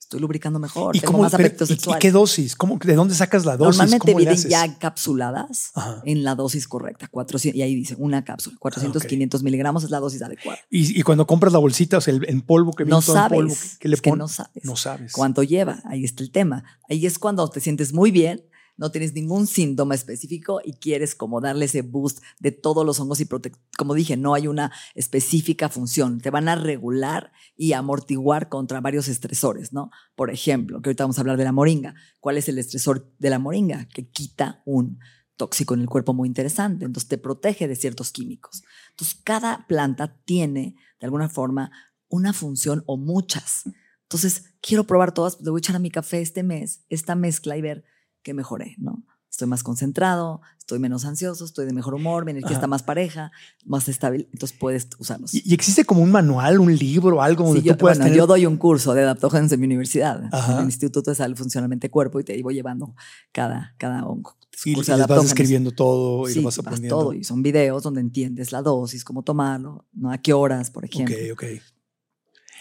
estoy 0.07 0.21
lubricando 0.21 0.59
mejor, 0.61 0.95
¿Y, 0.95 1.01
tengo 1.01 1.13
cómo, 1.15 1.25
más 1.25 1.33
pero- 1.35 1.53
y- 1.65 1.67
sexual. 1.67 1.97
y 1.97 2.01
qué 2.01 2.13
dosis? 2.13 2.55
¿Cómo, 2.55 2.79
¿De 2.79 2.95
dónde 2.95 3.15
sacas 3.15 3.45
la 3.45 3.57
dosis? 3.57 3.79
Normalmente 3.79 4.13
¿Cómo 4.13 4.19
vienen 4.19 4.37
ya 4.49 4.65
encapsuladas 4.65 5.73
en 6.05 6.23
la 6.25 6.35
dosis 6.35 6.69
correcta, 6.69 7.09
400, 7.09 7.59
y 7.59 7.63
ahí 7.63 7.75
dice 7.75 7.97
una 7.99 8.25
cápsula, 8.25 8.57
400, 8.61 9.03
Ah, 9.03 9.05
ok. 9.05 9.09
500 9.09 9.43
miligramos 9.43 9.85
es 9.85 9.91
la 9.91 9.99
dosis 10.01 10.23
adecuada. 10.23 10.59
Y, 10.71 10.99
y 10.99 11.03
cuando 11.03 11.27
compras 11.27 11.53
la 11.53 11.59
bolsita, 11.59 11.99
o 11.99 12.01
sea, 12.01 12.15
el, 12.15 12.25
en 12.29 12.41
polvo 12.43 12.73
que 12.73 12.85
viene 12.85 12.97
No 12.97 13.03
todo 13.03 13.17
en 13.19 13.29
polvo, 13.29 13.55
¿qué, 13.81 13.89
le 13.89 13.95
es 13.97 14.01
que 14.01 14.13
no 14.13 14.29
sabes. 14.29 14.65
No 14.65 14.77
sabes. 14.77 15.13
¿Cuánto 15.13 15.43
lleva? 15.43 15.83
Ahí 15.87 16.05
está 16.05 16.23
el 16.23 16.31
tema. 16.31 16.65
Ahí 16.89 17.05
es 17.05 17.19
cuando 17.19 17.49
te 17.49 17.61
sientes 17.61 17.93
muy 17.93 18.11
bien, 18.13 18.45
no 18.77 18.91
tienes 18.91 19.15
ningún 19.15 19.47
síntoma 19.47 19.95
específico 19.95 20.61
y 20.65 20.75
quieres 20.75 21.15
como 21.15 21.41
darle 21.41 21.65
ese 21.65 21.83
boost 21.83 22.23
de 22.41 22.53
todos 22.53 22.85
los 22.85 23.01
hongos 23.01 23.21
y 23.21 23.29
como 23.77 23.95
dije, 23.95 24.17
no 24.17 24.35
hay 24.35 24.49
una 24.49 24.73
específica 24.95 25.69
función. 25.69 26.21
Te 26.21 26.31
van 26.31 26.49
a 26.49 26.57
regular 26.57 27.33
y 27.57 27.73
amortiguar 27.73 28.49
contra 28.49 28.81
varios 28.81 29.09
estresores, 29.09 29.73
¿no? 29.73 29.91
Por 30.15 30.31
ejemplo, 30.31 30.81
que 30.81 30.91
ahorita 30.91 31.05
vamos 31.05 31.19
a 31.19 31.23
hablar 31.23 31.37
de 31.37 31.45
la 31.45 31.53
moringa. 31.53 31.95
¿Cuál 32.21 32.37
es 32.37 32.49
el 32.49 32.59
estresor 32.59 33.11
de 33.19 33.31
la 33.31 33.39
moringa? 33.39 33.89
Que 33.89 34.09
quita 34.09 34.63
un 34.67 34.99
tóxico 35.37 35.75
en 35.75 35.81
el 35.81 35.89
cuerpo 35.89 36.15
muy 36.15 36.29
interesante, 36.29 36.85
entonces 36.85 37.09
te 37.09 37.19
protege 37.19 37.69
de 37.69 37.77
ciertos 37.77 38.11
químicos. 38.11 38.63
Entonces, 38.91 39.21
cada 39.23 39.67
planta 39.67 40.17
tiene, 40.25 40.77
de 40.99 41.07
alguna 41.07 41.29
forma, 41.29 41.71
una 42.09 42.33
función 42.33 42.83
o 42.87 42.97
muchas. 42.97 43.65
Entonces, 44.03 44.55
quiero 44.61 44.87
probar 44.87 45.13
todas, 45.13 45.41
le 45.41 45.51
voy 45.51 45.59
a 45.59 45.61
echar 45.61 45.77
a 45.77 45.81
mi 45.81 45.91
café 45.91 46.21
este 46.21 46.43
mes, 46.43 46.85
esta 46.89 47.15
mezcla 47.15 47.57
y 47.57 47.61
ver 47.61 47.85
qué 48.27 48.35
mejoré, 48.35 48.75
¿no? 48.79 49.05
estoy 49.31 49.49
más 49.49 49.63
concentrado, 49.63 50.41
estoy 50.59 50.79
menos 50.79 51.05
ansioso, 51.05 51.45
estoy 51.45 51.67
de 51.67 51.75
mejor 51.75 51.95
humor, 51.95 52.25
mi 52.25 52.31
energía 52.31 52.53
Ajá. 52.53 52.55
está 52.57 52.67
más 52.67 52.83
pareja, 52.83 53.33
más 53.67 53.87
estable, 53.87 54.29
entonces 54.33 54.57
puedes 54.59 54.89
usarlos. 54.99 55.35
¿Y, 55.35 55.43
y 55.45 55.53
existe 55.53 55.85
como 55.85 56.01
un 56.01 56.11
manual, 56.11 56.59
un 56.59 56.75
libro, 56.75 57.21
algo 57.21 57.45
donde 57.45 57.61
Sí, 57.61 57.67
tú 57.67 57.75
yo, 57.75 57.77
puedas 57.79 57.99
bueno, 57.99 58.07
tener? 58.07 58.19
yo 58.19 58.27
doy 58.27 58.47
un 58.47 58.57
curso 58.57 58.95
de 58.95 59.03
adaptógenos 59.03 59.53
en 59.53 59.61
mi 59.61 59.67
universidad, 59.67 60.23
Ajá. 60.33 60.53
en 60.55 60.59
el 60.61 60.65
Instituto 60.65 61.11
de 61.11 61.17
Salud 61.17 61.37
Funcionalmente 61.37 61.91
Cuerpo, 61.91 62.19
y 62.19 62.25
te 62.25 62.35
iba 62.35 62.51
llevando 62.51 62.95
cada, 63.31 63.75
cada 63.77 64.07
un 64.07 64.23
y, 64.65 64.75
les 64.75 65.07
vas 65.07 65.25
escribiendo 65.27 65.71
todo 65.71 66.31
y 66.31 66.33
Sí, 66.33 66.39
lo 66.41 66.47
vas 66.47 66.57
vas 66.57 66.67
aprendiendo. 66.67 66.97
todo, 66.99 67.13
y 67.13 67.23
son 67.23 67.43
videos 67.43 67.83
donde 67.83 68.01
entiendes 68.01 68.53
la 68.53 68.63
dosis, 68.63 69.05
cómo 69.05 69.23
tomarlo, 69.23 69.85
¿no? 69.93 70.11
a 70.11 70.17
qué 70.19 70.33
horas, 70.33 70.71
por 70.71 70.87
ejemplo. 70.87 71.15
Ok, 71.15 71.33
ok. 71.35 71.45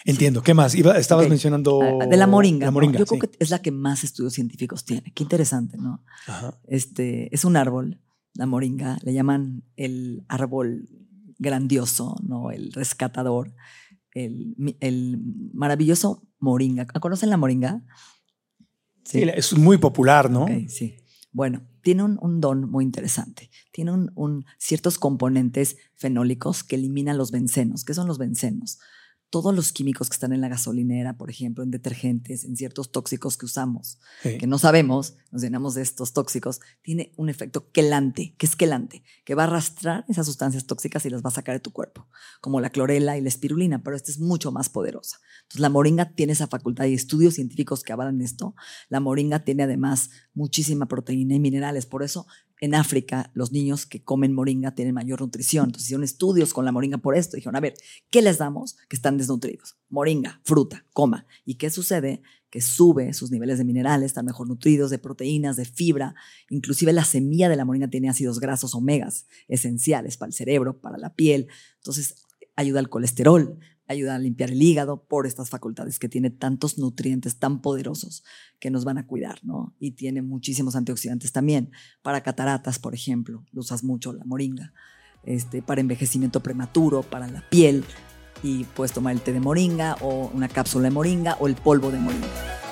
Entiendo. 0.05 0.41
¿Qué 0.43 0.53
más? 0.53 0.75
Iba- 0.75 0.97
estabas 0.97 1.27
mencionando. 1.27 1.81
Ah, 1.81 2.05
De 2.05 2.15
la 2.17 2.27
moringa. 2.27 2.65
La 2.65 2.71
¿no? 2.71 2.73
moringa. 2.73 2.99
Yo 2.99 3.05
sí. 3.05 3.17
creo 3.17 3.31
que 3.31 3.37
es 3.39 3.49
la 3.49 3.59
que 3.61 3.71
más 3.71 4.03
estudios 4.03 4.33
científicos 4.33 4.85
tiene. 4.85 5.11
Qué 5.13 5.23
interesante, 5.23 5.77
¿no? 5.77 6.03
Ajá. 6.27 6.57
Este, 6.67 7.33
es 7.33 7.43
un 7.43 7.57
árbol, 7.57 7.99
la 8.33 8.45
moringa, 8.45 8.97
le 9.03 9.13
llaman 9.13 9.63
el 9.75 10.23
árbol 10.29 10.87
grandioso, 11.39 12.15
¿no? 12.23 12.51
El 12.51 12.71
rescatador, 12.71 13.53
el, 14.13 14.55
el 14.79 15.19
maravilloso 15.53 16.21
moringa. 16.39 16.85
¿Conocen 16.85 17.29
la 17.29 17.37
moringa? 17.37 17.83
Sí, 19.03 19.21
es 19.23 19.57
muy 19.57 19.77
popular, 19.77 20.29
¿no? 20.31 20.43
Ok, 20.43 20.67
sí. 20.67 20.95
Bueno, 21.31 21.67
tiene 21.81 22.03
un, 22.03 22.17
un 22.21 22.39
don 22.41 22.69
muy 22.71 22.83
interesante. 22.83 23.49
Tiene 23.71 23.91
un, 23.91 24.11
un- 24.15 24.45
ciertos 24.57 24.97
componentes 24.97 25.77
fenólicos 25.95 26.63
que 26.63 26.75
eliminan 26.75 27.17
los 27.17 27.31
bencenos. 27.31 27.83
¿Qué 27.83 27.93
son 27.93 28.07
los 28.07 28.17
bencenos? 28.17 28.79
Todos 29.35 29.53
los 29.53 29.73
químicos 29.73 30.07
que 30.07 30.13
están 30.13 30.31
en 30.31 30.39
la 30.39 30.47
gasolinera, 30.47 31.17
por 31.17 31.29
ejemplo, 31.29 31.61
en 31.61 31.69
detergentes, 31.69 32.45
en 32.45 32.55
ciertos 32.55 32.93
tóxicos 32.93 33.35
que 33.35 33.45
usamos, 33.45 33.99
Sí. 34.23 34.37
que 34.37 34.47
no 34.47 34.57
sabemos, 34.57 35.15
nos 35.29 35.41
llenamos 35.41 35.73
de 35.73 35.81
estos 35.81 36.13
tóxicos, 36.13 36.61
tiene 36.81 37.11
un 37.17 37.27
efecto 37.27 37.69
quelante. 37.73 38.33
¿Qué 38.37 38.45
es 38.45 38.55
quelante? 38.55 39.03
Que 39.25 39.35
va 39.35 39.43
a 39.43 39.47
arrastrar 39.47 40.05
esas 40.07 40.25
sustancias 40.25 40.65
tóxicas 40.67 41.05
y 41.05 41.09
las 41.09 41.21
va 41.21 41.27
a 41.27 41.33
sacar 41.33 41.53
de 41.53 41.59
tu 41.59 41.71
cuerpo, 41.73 42.07
como 42.39 42.61
la 42.61 42.69
clorela 42.69 43.17
y 43.17 43.21
la 43.21 43.27
espirulina, 43.27 43.83
pero 43.83 43.97
esta 43.97 44.09
es 44.09 44.19
mucho 44.19 44.53
más 44.53 44.69
poderosa. 44.69 45.17
Entonces, 45.41 45.59
la 45.59 45.69
moringa 45.69 46.13
tiene 46.13 46.31
esa 46.31 46.47
facultad 46.47 46.85
y 46.85 46.93
estudios 46.93 47.33
científicos 47.33 47.83
que 47.83 47.91
avalan 47.91 48.21
esto. 48.21 48.55
La 48.87 49.01
moringa 49.01 49.39
tiene 49.43 49.63
además 49.63 50.11
muchísima 50.33 50.85
proteína 50.87 51.35
y 51.35 51.39
minerales, 51.41 51.85
por 51.85 52.03
eso 52.03 52.25
en 52.61 52.75
África 52.75 53.31
los 53.33 53.51
niños 53.51 53.85
que 53.85 54.03
comen 54.03 54.33
moringa 54.33 54.75
tienen 54.75 54.93
mayor 54.93 55.21
nutrición. 55.21 55.65
Entonces 55.65 55.87
hicieron 55.87 56.03
estudios 56.03 56.53
con 56.53 56.65
la 56.65 56.71
moringa 56.71 56.97
por 56.97 57.15
esto. 57.15 57.35
Dijeron, 57.35 57.55
a 57.55 57.59
ver, 57.59 57.75
¿qué 58.09 58.21
les 58.21 58.37
damos 58.37 58.77
que 58.87 58.95
están 58.95 59.17
desnutridos? 59.17 59.77
Moringa, 59.89 60.41
fruta, 60.43 60.85
coma. 60.93 61.25
¿Y 61.45 61.55
qué 61.55 61.69
sucede? 61.69 62.21
Que 62.49 62.61
sube 62.61 63.13
sus 63.13 63.31
niveles 63.31 63.57
de 63.57 63.65
minerales, 63.65 64.07
están 64.07 64.25
mejor 64.25 64.47
nutridos, 64.47 64.89
de 64.89 64.99
proteínas, 64.99 65.57
de 65.57 65.65
fibra. 65.65 66.15
Inclusive 66.49 66.93
la 66.93 67.03
semilla 67.03 67.49
de 67.49 67.57
la 67.57 67.65
moringa 67.65 67.89
tiene 67.89 68.09
ácidos 68.09 68.39
grasos 68.39 68.75
omegas 68.75 69.27
esenciales 69.47 70.17
para 70.17 70.27
el 70.27 70.33
cerebro, 70.33 70.79
para 70.79 70.97
la 70.97 71.13
piel. 71.13 71.47
Entonces 71.77 72.15
ayuda 72.55 72.79
al 72.79 72.89
colesterol, 72.89 73.59
ayuda 73.87 74.15
a 74.15 74.19
limpiar 74.19 74.51
el 74.51 74.61
hígado 74.61 75.05
por 75.05 75.27
estas 75.27 75.49
facultades 75.49 75.99
que 75.99 76.09
tiene 76.09 76.29
tantos 76.29 76.77
nutrientes 76.77 77.37
tan 77.37 77.61
poderosos 77.61 78.23
que 78.59 78.71
nos 78.71 78.83
van 78.85 78.97
a 78.97 79.07
cuidar, 79.07 79.39
¿no? 79.43 79.75
Y 79.79 79.91
tiene 79.91 80.21
muchísimos 80.21 80.75
antioxidantes 80.75 81.31
también. 81.31 81.71
Para 82.01 82.21
cataratas, 82.21 82.79
por 82.79 82.93
ejemplo, 82.93 83.45
lo 83.51 83.61
usas 83.61 83.83
mucho 83.83 84.13
la 84.13 84.25
moringa. 84.25 84.73
Este, 85.23 85.61
para 85.61 85.81
envejecimiento 85.81 86.41
prematuro, 86.41 87.03
para 87.03 87.27
la 87.27 87.47
piel. 87.49 87.83
Y 88.43 88.63
puedes 88.63 88.91
tomar 88.91 89.13
el 89.13 89.21
té 89.21 89.33
de 89.33 89.39
moringa 89.39 89.95
o 90.01 90.29
una 90.33 90.47
cápsula 90.47 90.85
de 90.85 90.91
moringa 90.91 91.37
o 91.39 91.47
el 91.47 91.55
polvo 91.55 91.91
de 91.91 91.99
moringa. 91.99 92.64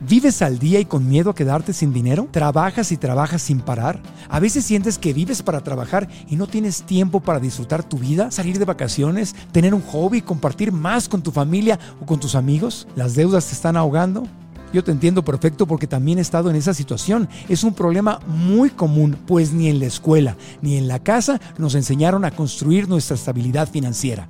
¿Vives 0.00 0.42
al 0.42 0.58
día 0.58 0.80
y 0.80 0.84
con 0.84 1.08
miedo 1.08 1.30
a 1.30 1.34
quedarte 1.34 1.72
sin 1.72 1.92
dinero? 1.92 2.28
¿Trabajas 2.30 2.92
y 2.92 2.96
trabajas 2.96 3.42
sin 3.42 3.60
parar? 3.60 4.00
¿A 4.28 4.40
veces 4.40 4.64
sientes 4.64 4.96
que 4.96 5.12
vives 5.12 5.42
para 5.42 5.60
trabajar 5.60 6.08
y 6.28 6.36
no 6.36 6.46
tienes 6.46 6.82
tiempo 6.82 7.20
para 7.20 7.40
disfrutar 7.40 7.82
tu 7.82 7.98
vida, 7.98 8.30
salir 8.30 8.58
de 8.58 8.64
vacaciones, 8.64 9.34
tener 9.52 9.74
un 9.74 9.82
hobby, 9.82 10.22
compartir 10.22 10.72
más 10.72 11.08
con 11.08 11.22
tu 11.22 11.32
familia 11.32 11.78
o 12.00 12.06
con 12.06 12.20
tus 12.20 12.34
amigos? 12.34 12.86
¿Las 12.94 13.14
deudas 13.14 13.46
te 13.46 13.54
están 13.54 13.76
ahogando? 13.76 14.24
Yo 14.72 14.84
te 14.84 14.92
entiendo 14.92 15.24
perfecto 15.24 15.66
porque 15.66 15.86
también 15.86 16.18
he 16.18 16.22
estado 16.22 16.50
en 16.50 16.56
esa 16.56 16.74
situación. 16.74 17.28
Es 17.48 17.64
un 17.64 17.74
problema 17.74 18.20
muy 18.26 18.70
común, 18.70 19.16
pues 19.26 19.52
ni 19.52 19.68
en 19.68 19.78
la 19.78 19.86
escuela 19.86 20.36
ni 20.60 20.76
en 20.76 20.88
la 20.88 20.98
casa 20.98 21.40
nos 21.56 21.74
enseñaron 21.74 22.24
a 22.24 22.30
construir 22.30 22.88
nuestra 22.88 23.16
estabilidad 23.16 23.68
financiera. 23.68 24.28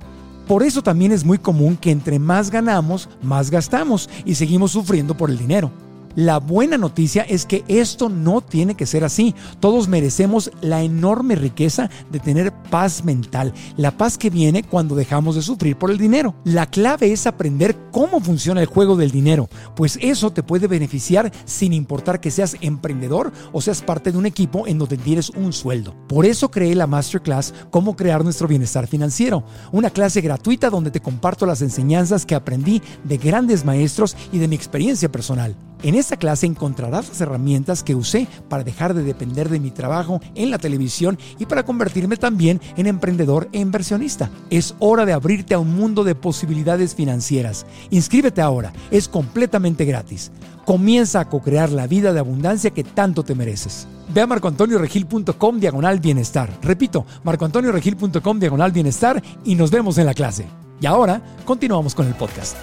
Por 0.49 0.63
eso 0.63 0.81
también 0.81 1.11
es 1.11 1.23
muy 1.23 1.37
común 1.37 1.77
que 1.77 1.91
entre 1.91 2.17
más 2.17 2.49
ganamos, 2.49 3.07
más 3.21 3.51
gastamos 3.51 4.09
y 4.25 4.33
seguimos 4.33 4.71
sufriendo 4.71 5.15
por 5.15 5.29
el 5.29 5.37
dinero. 5.37 5.71
La 6.15 6.39
buena 6.39 6.77
noticia 6.77 7.21
es 7.23 7.45
que 7.45 7.63
esto 7.67 8.09
no 8.09 8.41
tiene 8.41 8.75
que 8.75 8.85
ser 8.85 9.03
así. 9.03 9.35
Todos 9.59 9.87
merecemos 9.87 10.51
la 10.61 10.81
enorme 10.81 11.35
riqueza 11.35 11.89
de 12.11 12.19
tener 12.19 12.51
paz 12.69 13.03
mental, 13.03 13.53
la 13.77 13.91
paz 13.91 14.17
que 14.17 14.29
viene 14.29 14.63
cuando 14.63 14.95
dejamos 14.95 15.35
de 15.35 15.41
sufrir 15.41 15.77
por 15.77 15.91
el 15.91 15.97
dinero. 15.97 16.35
La 16.43 16.65
clave 16.65 17.11
es 17.11 17.27
aprender 17.27 17.75
cómo 17.91 18.19
funciona 18.19 18.61
el 18.61 18.67
juego 18.67 18.95
del 18.95 19.11
dinero, 19.11 19.49
pues 19.75 19.97
eso 20.01 20.31
te 20.31 20.43
puede 20.43 20.67
beneficiar 20.67 21.31
sin 21.45 21.73
importar 21.73 22.19
que 22.19 22.31
seas 22.31 22.57
emprendedor 22.61 23.31
o 23.51 23.61
seas 23.61 23.81
parte 23.81 24.11
de 24.11 24.17
un 24.17 24.25
equipo 24.25 24.67
en 24.67 24.77
donde 24.77 24.97
tienes 24.97 25.29
un 25.29 25.53
sueldo. 25.53 25.95
Por 26.07 26.25
eso 26.25 26.51
creé 26.51 26.75
la 26.75 26.87
masterclass 26.87 27.53
Cómo 27.69 27.95
crear 27.95 28.23
nuestro 28.23 28.47
bienestar 28.47 28.87
financiero, 28.87 29.43
una 29.71 29.89
clase 29.89 30.21
gratuita 30.21 30.69
donde 30.69 30.91
te 30.91 31.01
comparto 31.01 31.45
las 31.45 31.61
enseñanzas 31.61 32.25
que 32.25 32.35
aprendí 32.35 32.81
de 33.03 33.17
grandes 33.17 33.65
maestros 33.65 34.15
y 34.31 34.39
de 34.39 34.47
mi 34.47 34.55
experiencia 34.55 35.11
personal. 35.11 35.55
En 35.81 35.95
esta 35.95 36.17
clase 36.17 36.45
encontrarás 36.45 37.07
las 37.07 37.21
herramientas 37.21 37.83
que 37.83 37.95
usé 37.95 38.27
para 38.49 38.65
dejar 38.65 38.93
de 38.93 39.03
depender 39.03 39.47
de 39.49 39.61
mi 39.61 39.71
trabajo 39.71 40.19
en 40.35 40.51
la 40.51 40.57
televisión 40.57 41.17
y 41.37 41.45
para 41.45 41.63
convertirme 41.63 42.17
también 42.17 42.59
en 42.75 42.87
emprendedor 42.87 43.47
e 43.53 43.59
inversionista. 43.59 44.29
Es 44.49 44.75
hora 44.79 45.05
de 45.05 45.13
abrirte 45.13 45.53
a 45.53 45.59
un 45.59 45.73
mundo 45.73 46.03
de 46.03 46.15
posibilidades 46.15 46.95
financieras. 46.95 47.65
Inscríbete 47.91 48.41
ahora, 48.41 48.73
es 48.91 49.07
completamente 49.07 49.85
gratis. 49.85 50.31
Comienza 50.65 51.21
a 51.21 51.29
co-crear 51.29 51.71
la 51.71 51.87
vida 51.87 52.11
de 52.11 52.19
abundancia 52.19 52.71
que 52.71 52.83
tanto 52.83 53.23
te 53.23 53.33
mereces. 53.33 53.87
Ve 54.13 54.21
a 54.21 54.27
marcoantonioregil.com 54.27 55.59
diagonal 55.59 55.99
bienestar. 55.99 56.49
Repito, 56.61 57.05
marcoantonioregil.com 57.23 58.39
diagonal 58.39 58.71
bienestar 58.71 59.23
y 59.45 59.55
nos 59.55 59.71
vemos 59.71 59.97
en 59.97 60.05
la 60.05 60.13
clase. 60.13 60.45
Y 60.81 60.85
ahora 60.85 61.21
continuamos 61.45 61.95
con 61.95 62.07
el 62.07 62.15
podcast. 62.15 62.55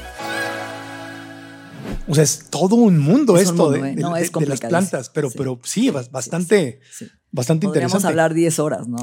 O 2.08 2.14
sea, 2.14 2.24
es 2.24 2.48
todo 2.50 2.76
un 2.76 2.98
mundo 2.98 3.36
Es 3.36 3.48
un 3.48 3.54
esto 3.54 3.62
mundo, 3.70 3.70
de, 3.82 3.90
¿eh? 3.92 3.96
de- 3.96 4.02
No, 4.02 4.14
de- 4.14 4.22
es 4.22 4.32
de 4.32 4.46
las 4.46 4.60
plantas, 4.60 5.10
pero 5.10 5.30
Sí. 5.30 5.34
pero 5.38 5.60
sí, 5.64 5.90
bas- 5.90 6.10
bastante, 6.10 6.80
Sí. 6.96 7.06
bastante 7.32 7.66
Podríamos 7.66 7.90
interesante. 7.92 8.08
hablar 8.12 8.34
10 8.34 8.58
horas, 8.58 8.88
¿no? 8.88 8.96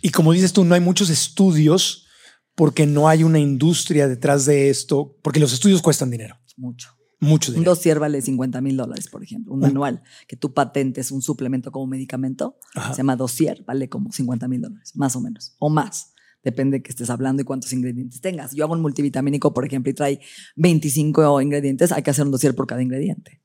Y 0.00 0.10
como 0.10 0.32
dices 0.32 0.52
tú, 0.52 0.64
no 0.64 0.74
hay 0.74 0.80
muchos 0.80 1.10
estudios 1.10 2.06
porque 2.54 2.86
no 2.86 3.08
hay 3.08 3.22
una 3.24 3.38
industria 3.38 4.08
detrás 4.08 4.44
de 4.46 4.70
esto, 4.70 5.16
porque 5.22 5.40
los 5.40 5.52
estudios 5.52 5.80
cuestan 5.82 6.10
dinero, 6.10 6.36
Mucho. 6.56 6.90
mucho 7.20 7.50
Un 7.50 7.56
dinero. 7.56 7.70
dossier 7.72 7.98
vale 7.98 8.20
50 8.20 8.60
mil 8.60 8.76
dólares, 8.76 9.08
por 9.08 9.22
ejemplo. 9.22 9.52
Un 9.54 9.60
manual 9.60 10.02
que 10.26 10.36
tú 10.36 10.52
patentes 10.52 11.10
un 11.12 11.22
suplemento 11.22 11.70
como 11.70 11.86
medicamento, 11.86 12.58
Ajá. 12.74 12.92
se 12.94 12.98
llama 12.98 13.16
dossier, 13.16 13.62
vale 13.66 13.88
como 13.88 14.10
50 14.12 14.48
mil 14.48 14.60
dólares, 14.62 14.92
más 14.96 15.14
o 15.16 15.20
menos, 15.20 15.54
o 15.58 15.68
más. 15.70 16.11
Depende 16.42 16.78
de 16.78 16.82
que 16.82 16.90
estés 16.90 17.10
hablando 17.10 17.42
y 17.42 17.44
cuántos 17.44 17.72
ingredientes 17.72 18.20
tengas. 18.20 18.52
Yo 18.52 18.64
hago 18.64 18.74
un 18.74 18.80
multivitamínico, 18.80 19.54
por 19.54 19.64
ejemplo, 19.64 19.90
y 19.90 19.94
trae 19.94 20.20
25 20.56 21.40
ingredientes, 21.40 21.92
hay 21.92 22.02
que 22.02 22.10
hacer 22.10 22.24
un 22.24 22.32
dossier 22.32 22.54
por 22.54 22.66
cada 22.66 22.82
ingrediente. 22.82 23.40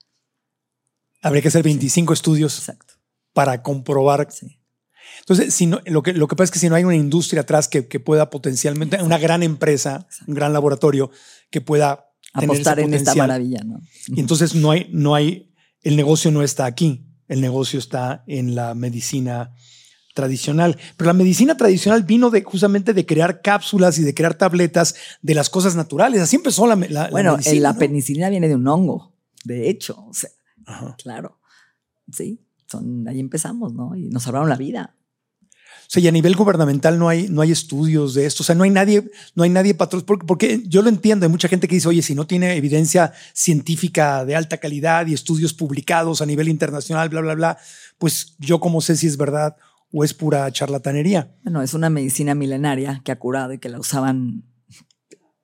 Habría 1.22 1.41
que 1.41 1.48
hacer 1.50 1.64
25 1.64 2.14
estudios 2.14 2.58
Exacto. 2.58 2.95
para 3.34 3.62
comprobar. 3.62 4.28
Sí. 4.32 4.60
Entonces, 5.20 5.54
si 5.54 5.66
no, 5.66 5.82
lo, 5.86 6.04
que, 6.04 6.14
lo 6.14 6.28
que 6.28 6.36
pasa 6.36 6.45
es 6.45 6.52
que 6.52 6.60
si 6.60 6.70
no 6.70 6.76
hay 6.76 6.84
una 6.84 6.95
industria 6.95 7.41
atrás 7.41 7.68
que, 7.68 7.88
que 7.88 8.00
pueda 8.00 8.30
potencialmente, 8.30 9.02
una 9.02 9.18
gran 9.18 9.43
empresa, 9.43 10.08
un 10.28 10.34
gran 10.34 10.54
laboratorio 10.54 11.12
que 11.50 11.62
pueda 11.62 12.08
Apostar 12.34 12.80
en 12.80 12.93
esta 12.93 13.16
maravilla, 13.16 13.62
¿no? 13.66 13.82
Y 14.08 14.20
entonces 14.20 14.54
no 14.54 14.72
hay, 14.72 14.88
no 14.91 15.16
hay, 15.16 15.54
el 15.82 15.95
negocio 15.95 16.30
no 16.30 16.43
está 16.43 16.66
aquí, 16.66 17.08
el 17.28 17.41
negocio 17.41 17.80
está 17.80 18.24
en 18.28 18.54
la 18.54 18.76
medicina 18.76 19.54
tradicional. 20.18 20.78
Pero 20.97 21.07
la 21.09 21.13
medicina 21.13 21.55
tradicional 21.55 22.01
vino 22.03 22.30
de 22.32 22.41
justamente 22.43 22.93
de 22.93 23.05
crear 23.05 23.41
cápsulas 23.43 23.99
y 23.99 24.03
de 24.03 24.13
crear 24.15 24.34
tabletas 24.34 24.95
de 25.22 25.36
las 25.36 25.49
cosas 25.49 25.76
naturales. 25.76 26.20
Así 26.22 26.36
empezó 26.36 26.65
la, 26.65 26.76
la- 26.76 26.88
la 26.88 27.09
Bueno, 27.11 27.34
medicina. 27.34 27.61
la 27.61 27.74
¿no? 27.74 27.80
penicilina 27.80 28.30
viene 28.30 28.47
de 28.47 28.55
un 28.55 28.68
hongo, 28.68 29.13
de 29.45 29.70
hecho. 29.70 30.03
O 30.09 30.13
sea, 30.13 30.32
Ajá. 30.65 30.95
claro. 31.01 31.38
Sí, 32.11 32.39
son, 32.65 33.07
ahí 33.07 33.20
empezamos, 33.20 33.74
¿no? 33.74 33.95
Y 33.95 34.09
nos 34.09 34.24
salvaron 34.24 34.49
la 34.49 34.55
vida. 34.57 34.95
O 35.82 35.89
sea, 35.89 36.03
y 36.03 36.07
a 36.09 36.11
nivel 36.11 36.36
gubernamental 36.36 36.99
no 36.99 37.07
hay, 37.07 37.30
no 37.30 37.41
hay 37.41 37.51
estudios 37.51 38.13
de 38.13 38.26
esto. 38.26 38.43
O 38.43 38.45
sea, 38.45 38.55
no 38.55 38.65
hay 38.65 38.70
nadie, 38.72 39.09
no 39.36 39.43
hay 39.43 39.49
nadie 39.49 39.74
patrón. 39.74 40.01
Porque, 40.05 40.26
porque 40.26 40.61
yo 40.65 40.82
lo 40.82 40.89
entiendo. 40.89 41.26
Hay 41.26 41.32
mucha 41.32 41.47
gente 41.47 41.65
que 41.68 41.76
dice, 41.76 41.88
oye, 41.88 42.01
si 42.01 42.13
no 42.13 42.28
tiene 42.28 42.55
evidencia 42.57 43.13
científica 43.34 44.26
de 44.26 44.36
alta 44.36 44.57
calidad 44.57 45.07
y 45.07 45.13
estudios 45.13 45.53
publicados 45.53 46.22
a 46.22 46.26
nivel 46.26 46.49
internacional, 46.49 47.07
bla, 47.07 47.22
bla, 47.22 47.36
bla, 47.36 47.57
pues 47.97 48.36
yo 48.38 48.59
como 48.59 48.82
sé 48.82 48.97
si 48.97 49.07
es 49.07 49.15
verdad 49.15 49.55
o 49.92 50.04
es 50.04 50.14
pura 50.14 50.52
charlatanería. 50.52 51.36
Bueno, 51.44 51.62
es 51.62 51.74
una 51.74 51.90
medicina 51.90 52.36
milenaria 52.36 53.02
que 53.04 53.12
ha 53.12 53.20
curado 53.20 53.54
y 53.54 53.60
que 53.60 53.70
la 53.70 53.80
usaban 53.80 54.44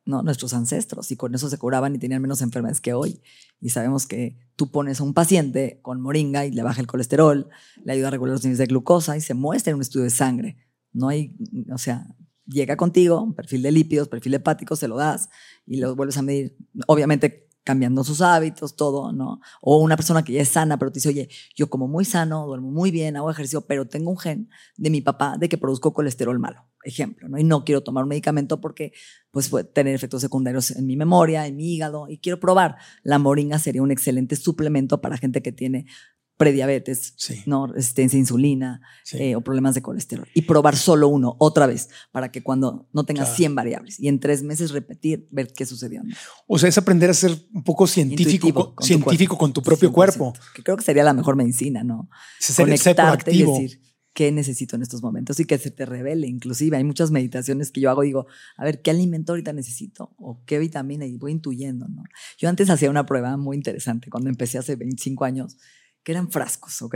nuestros 0.06 0.54
ancestros 0.54 1.12
y 1.12 1.16
con 1.16 1.34
eso 1.34 1.50
se 1.50 1.58
curaban 1.58 1.96
y 1.96 1.98
tenían 1.98 2.22
menos 2.22 2.42
enfermedades 2.42 2.82
que 2.82 2.94
hoy. 2.94 3.22
Y 3.62 3.70
sabemos 3.70 4.06
que 4.06 4.38
tú 4.56 4.70
pones 4.70 5.00
a 5.00 5.04
un 5.04 5.14
paciente 5.14 5.80
con 5.82 6.02
moringa 6.02 6.46
y 6.46 6.52
le 6.52 6.62
baja 6.64 6.82
el 6.82 6.88
colesterol, 6.88 7.50
le 7.84 7.94
ayuda 7.94 8.10
a 8.10 8.12
regular 8.12 8.34
los 8.34 8.44
niveles 8.44 8.60
de 8.60 8.66
glucosa 8.66 9.16
y 9.16 9.22
se 9.22 9.34
muestra 9.34 9.72
en 9.72 9.76
un 9.76 9.82
estudio 9.82 10.04
de 10.04 10.10
sangre. 10.10 10.58
No 10.92 11.08
hay, 11.08 11.38
o 11.72 11.78
sea, 11.78 12.06
llega 12.46 12.76
contigo, 12.76 13.34
perfil 13.34 13.62
de 13.62 13.72
lípidos, 13.72 14.10
perfil 14.10 14.34
hepático, 14.34 14.76
se 14.76 14.88
lo 14.88 14.98
das 14.98 15.30
y 15.66 15.78
lo 15.78 15.96
vuelves 15.96 16.18
a 16.18 16.22
medir. 16.22 16.58
Obviamente 16.88 17.48
cambiando 17.64 18.04
sus 18.04 18.22
hábitos, 18.22 18.76
todo, 18.76 19.12
¿no? 19.12 19.40
O 19.62 19.78
una 19.78 19.96
persona 19.96 20.24
que 20.24 20.34
ya 20.34 20.42
es 20.42 20.50
sana, 20.50 20.78
pero 20.78 20.92
te 20.92 20.98
dice, 20.98 21.10
oye, 21.10 21.30
yo 21.56 21.70
como 21.70 21.88
muy 21.88 22.06
sano, 22.06 22.46
duermo 22.46 22.72
muy 22.72 22.92
bien, 22.92 23.16
hago 23.16 23.32
ejercicio, 23.32 23.62
pero 23.62 23.88
tengo 23.88 24.12
un 24.12 24.18
gen 24.18 24.50
de 24.78 24.90
mi 24.90 25.02
papá 25.02 25.38
de 25.38 25.50
que 25.50 25.58
produzco 25.58 25.94
colesterol 25.94 26.38
malo, 26.40 26.66
ejemplo, 26.84 27.30
¿no? 27.30 27.38
Y 27.38 27.44
no 27.44 27.64
quiero 27.64 27.82
tomar 27.82 28.04
un 28.04 28.10
medicamento 28.10 28.60
porque 28.60 28.94
pues 29.32 29.50
puede 29.50 29.66
tener 29.66 29.96
efectos 29.96 30.22
secundarios 30.22 30.72
en 30.72 30.86
mi 30.86 30.98
memoria, 30.98 31.48
en 31.48 31.56
mi 31.56 31.74
hígado, 31.74 32.08
y 32.10 32.18
quiero 32.18 32.40
probar. 32.40 32.78
La 33.04 33.18
moringa 33.18 33.60
sería 33.60 33.82
un 33.82 33.92
excelente 33.92 34.36
suplemento 34.36 35.02
para 35.02 35.18
gente 35.18 35.42
que 35.42 35.52
tiene 35.52 35.86
prediabetes, 36.44 37.16
¿no? 37.46 37.68
resistencia 37.68 38.18
a 38.18 38.20
insulina 38.20 38.82
eh, 39.14 39.36
o 39.36 39.42
problemas 39.42 39.76
de 39.76 39.82
colesterol. 39.82 40.28
Y 40.34 40.42
probar 40.42 40.76
solo 40.76 41.08
uno 41.08 41.38
otra 41.40 41.68
vez 41.68 41.90
para 42.12 42.32
que 42.32 42.44
cuando 42.44 42.90
no 42.92 43.06
tengas 43.06 43.36
100 43.38 43.56
variables 43.56 43.98
y 43.98 44.10
en 44.10 44.20
tres 44.20 44.44
meses 44.44 44.72
repetir, 44.72 45.26
ver 45.32 45.54
qué 45.54 45.66
sucedió. 45.66 46.02
O 46.48 46.60
sea, 46.60 46.68
es 46.68 46.78
aprender 46.78 47.10
a 47.10 47.14
ser 47.14 47.32
un 47.54 47.64
poco 47.64 47.88
científico, 47.88 48.76
con, 48.76 48.86
científico 48.86 49.36
tu 49.36 49.40
con 49.40 49.54
tu 49.54 49.62
propio 49.62 49.94
cuerpo. 49.94 50.34
Que 50.54 50.64
creo 50.64 50.76
que 50.76 50.84
sería 50.84 51.04
la 51.04 51.14
mejor 51.14 51.38
medicina, 51.38 51.84
¿no? 51.84 52.10
Ser, 52.40 52.66
Conectarte 52.66 53.32
y 53.34 53.44
decir 53.44 53.82
qué 54.14 54.32
necesito 54.32 54.76
en 54.76 54.82
estos 54.82 55.02
momentos 55.02 55.40
y 55.40 55.46
que 55.46 55.58
se 55.58 55.72
te 55.72 55.86
revele. 55.86 56.28
Inclusive 56.28 56.76
hay 56.76 56.84
muchas 56.84 57.10
meditaciones 57.10 57.72
que 57.72 57.80
yo 57.80 57.90
hago, 57.90 58.02
digo, 58.02 58.28
a 58.58 58.66
ver, 58.66 58.82
¿qué 58.82 58.92
alimento 58.92 59.32
ahorita 59.32 59.54
necesito? 59.54 60.14
O 60.18 60.44
qué 60.46 60.60
vitamina 60.60 61.06
y 61.06 61.18
voy 61.18 61.32
intuyendo, 61.32 61.88
¿no? 61.88 62.04
Yo 62.38 62.50
antes 62.50 62.70
hacía 62.70 62.90
una 62.90 63.06
prueba 63.06 63.38
muy 63.38 63.56
interesante 63.56 64.10
cuando 64.10 64.30
empecé 64.30 64.58
hace 64.58 64.76
25 64.76 65.24
años 65.24 65.58
que 66.04 66.12
eran 66.12 66.30
frascos, 66.30 66.82
¿ok? 66.82 66.96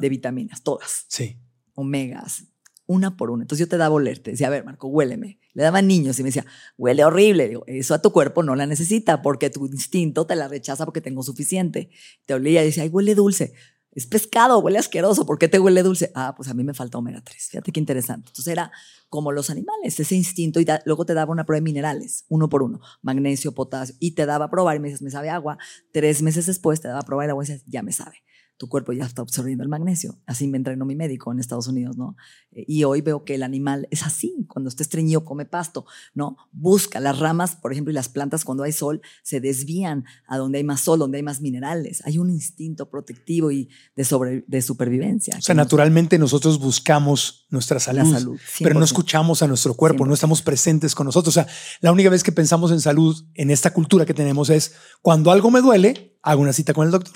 De 0.00 0.08
vitaminas, 0.08 0.62
todas. 0.62 1.04
Sí. 1.08 1.38
Omegas, 1.74 2.44
una 2.86 3.16
por 3.16 3.30
una. 3.30 3.44
Entonces 3.44 3.66
yo 3.66 3.68
te 3.68 3.76
daba 3.76 3.94
oler, 3.94 4.18
te 4.20 4.30
decía, 4.30 4.46
a 4.46 4.50
ver, 4.50 4.64
Marco, 4.64 4.88
huéleme. 4.88 5.38
Le 5.52 5.62
daban 5.62 5.86
niños 5.86 6.18
y 6.18 6.22
me 6.22 6.28
decía, 6.28 6.46
huele 6.78 7.04
horrible. 7.04 7.48
Digo, 7.48 7.64
eso 7.66 7.94
a 7.94 8.00
tu 8.00 8.12
cuerpo 8.12 8.42
no 8.42 8.54
la 8.56 8.66
necesita 8.66 9.22
porque 9.22 9.50
tu 9.50 9.66
instinto 9.66 10.26
te 10.26 10.36
la 10.36 10.48
rechaza 10.48 10.84
porque 10.84 11.00
tengo 11.00 11.22
suficiente. 11.22 11.90
Te 12.24 12.34
olía 12.34 12.62
y 12.62 12.66
decía, 12.66 12.84
ay, 12.84 12.88
huele 12.88 13.14
dulce. 13.14 13.52
Es 13.92 14.06
pescado, 14.06 14.58
huele 14.58 14.78
asqueroso. 14.78 15.24
¿Por 15.24 15.38
qué 15.38 15.48
te 15.48 15.58
huele 15.58 15.82
dulce? 15.82 16.12
Ah, 16.14 16.34
pues 16.36 16.48
a 16.48 16.54
mí 16.54 16.62
me 16.62 16.74
falta 16.74 16.98
omega 16.98 17.22
3. 17.24 17.48
Fíjate 17.50 17.72
qué 17.72 17.80
interesante. 17.80 18.28
Entonces 18.28 18.52
era 18.52 18.70
como 19.08 19.32
los 19.32 19.48
animales, 19.48 19.98
ese 19.98 20.14
instinto. 20.14 20.60
Y 20.60 20.66
luego 20.84 21.06
te 21.06 21.14
daba 21.14 21.32
una 21.32 21.46
prueba 21.46 21.60
de 21.60 21.64
minerales, 21.64 22.26
uno 22.28 22.48
por 22.50 22.62
uno, 22.62 22.80
magnesio, 23.00 23.52
potasio. 23.52 23.96
Y 23.98 24.10
te 24.12 24.26
daba 24.26 24.46
a 24.46 24.50
probar 24.50 24.76
y 24.76 24.80
me 24.80 24.88
dices, 24.88 25.00
me 25.00 25.10
sabe 25.10 25.30
agua. 25.30 25.56
Tres 25.92 26.20
meses 26.20 26.44
después 26.44 26.80
te 26.80 26.88
daba 26.88 27.00
a 27.00 27.04
probar 27.04 27.24
el 27.24 27.30
agua 27.30 27.44
y 27.44 27.46
dices, 27.46 27.64
ya 27.66 27.82
me 27.82 27.92
sabe 27.92 28.22
tu 28.56 28.68
cuerpo 28.68 28.92
ya 28.92 29.04
está 29.04 29.22
absorbiendo 29.22 29.62
el 29.62 29.68
magnesio. 29.68 30.18
Así 30.26 30.48
me 30.48 30.56
entrenó 30.56 30.84
mi 30.86 30.96
médico 30.96 31.30
en 31.30 31.40
Estados 31.40 31.68
Unidos, 31.68 31.96
¿no? 31.96 32.16
Eh, 32.52 32.64
y 32.66 32.84
hoy 32.84 33.02
veo 33.02 33.24
que 33.24 33.34
el 33.34 33.42
animal 33.42 33.86
es 33.90 34.02
así, 34.02 34.46
cuando 34.48 34.68
está 34.68 34.82
estreñido 34.82 35.24
come 35.24 35.44
pasto, 35.44 35.84
¿no? 36.14 36.36
Busca 36.52 37.00
las 37.00 37.18
ramas, 37.18 37.56
por 37.56 37.72
ejemplo, 37.72 37.90
y 37.90 37.94
las 37.94 38.08
plantas 38.08 38.44
cuando 38.44 38.64
hay 38.64 38.72
sol 38.72 39.02
se 39.22 39.40
desvían 39.40 40.04
a 40.26 40.38
donde 40.38 40.58
hay 40.58 40.64
más 40.64 40.80
sol, 40.80 40.98
donde 40.98 41.18
hay 41.18 41.22
más 41.22 41.40
minerales. 41.40 42.02
Hay 42.06 42.18
un 42.18 42.30
instinto 42.30 42.88
protectivo 42.88 43.50
y 43.50 43.68
de, 43.94 44.04
sobre, 44.04 44.44
de 44.46 44.62
supervivencia. 44.62 45.36
O 45.38 45.42
sea, 45.42 45.54
naturalmente 45.54 46.18
nosotros 46.18 46.58
buscamos 46.58 47.46
nuestra 47.50 47.78
salud, 47.78 48.10
salud 48.10 48.38
pero 48.60 48.78
no 48.78 48.84
escuchamos 48.84 49.42
a 49.42 49.46
nuestro 49.46 49.74
cuerpo, 49.74 50.06
no 50.06 50.14
estamos 50.14 50.42
presentes 50.42 50.94
con 50.94 51.06
nosotros. 51.06 51.36
O 51.36 51.40
sea, 51.42 51.46
la 51.80 51.92
única 51.92 52.10
vez 52.10 52.22
que 52.22 52.32
pensamos 52.32 52.70
en 52.70 52.80
salud 52.80 53.24
en 53.34 53.50
esta 53.50 53.72
cultura 53.72 54.06
que 54.06 54.14
tenemos 54.14 54.50
es 54.50 54.74
cuando 55.02 55.30
algo 55.30 55.50
me 55.50 55.60
duele, 55.60 56.18
hago 56.22 56.42
una 56.42 56.52
cita 56.52 56.72
con 56.72 56.86
el 56.86 56.92
doctor. 56.92 57.14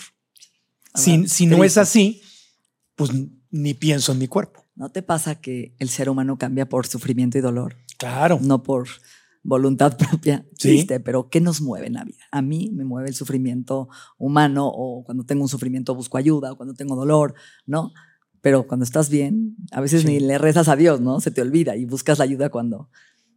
Si, 0.95 1.47
no 1.47 1.64
es 1.64 1.78
así, 1.78 2.22
pues 2.97 3.11
ni 3.51 3.74
pienso 3.74 4.12
en 4.12 4.18
mi 4.18 4.28
cuerpo. 4.28 4.64
¿No 4.74 4.91
te 4.91 5.03
pasa 5.03 5.41
que 5.41 5.74
el 5.78 5.88
ser 5.88 6.09
humano 6.09 6.38
cambia 6.38 6.68
por 6.68 6.86
sufrimiento 6.86 7.38
y 7.38 7.41
dolor? 7.41 7.76
Claro. 7.99 8.38
No 8.41 8.62
por 8.62 8.88
voluntad 9.43 9.97
propia. 9.97 10.47
Sí. 10.59 10.86
pero 11.05 11.28
¿qué 11.28 11.41
nos 11.41 11.61
mueve 11.61 11.86
en 11.86 11.95
la 11.95 12.05
vida? 12.05 12.24
A 12.30 12.43
mí 12.43 12.70
me 12.72 12.84
mueve 12.84 13.09
el 13.09 13.14
sufrimiento 13.14 13.88
humano 14.18 14.68
o 14.68 15.05
cuando 15.05 15.24
tengo 15.24 15.43
un 15.43 15.49
sufrimiento 15.49 15.95
busco 15.95 16.18
ayuda 16.18 16.53
o 16.53 16.57
cuando 16.57 16.74
tengo 16.74 16.97
dolor, 16.97 17.34
¿no? 17.66 17.93
Pero 18.41 18.66
cuando 18.66 18.84
estás 18.84 19.11
bien, 19.11 19.57
a 19.70 19.80
veces 19.80 20.05
ni 20.05 20.18
le 20.18 20.38
rezas 20.38 20.68
a 20.68 20.76
Dios, 20.76 21.01
¿no? 21.01 21.20
Se 21.20 21.30
te 21.30 21.43
olvida 21.43 21.76
y 21.76 21.84
buscas 21.84 22.18
la 22.18 22.24
ayuda 22.24 22.49
cuando 22.49 22.88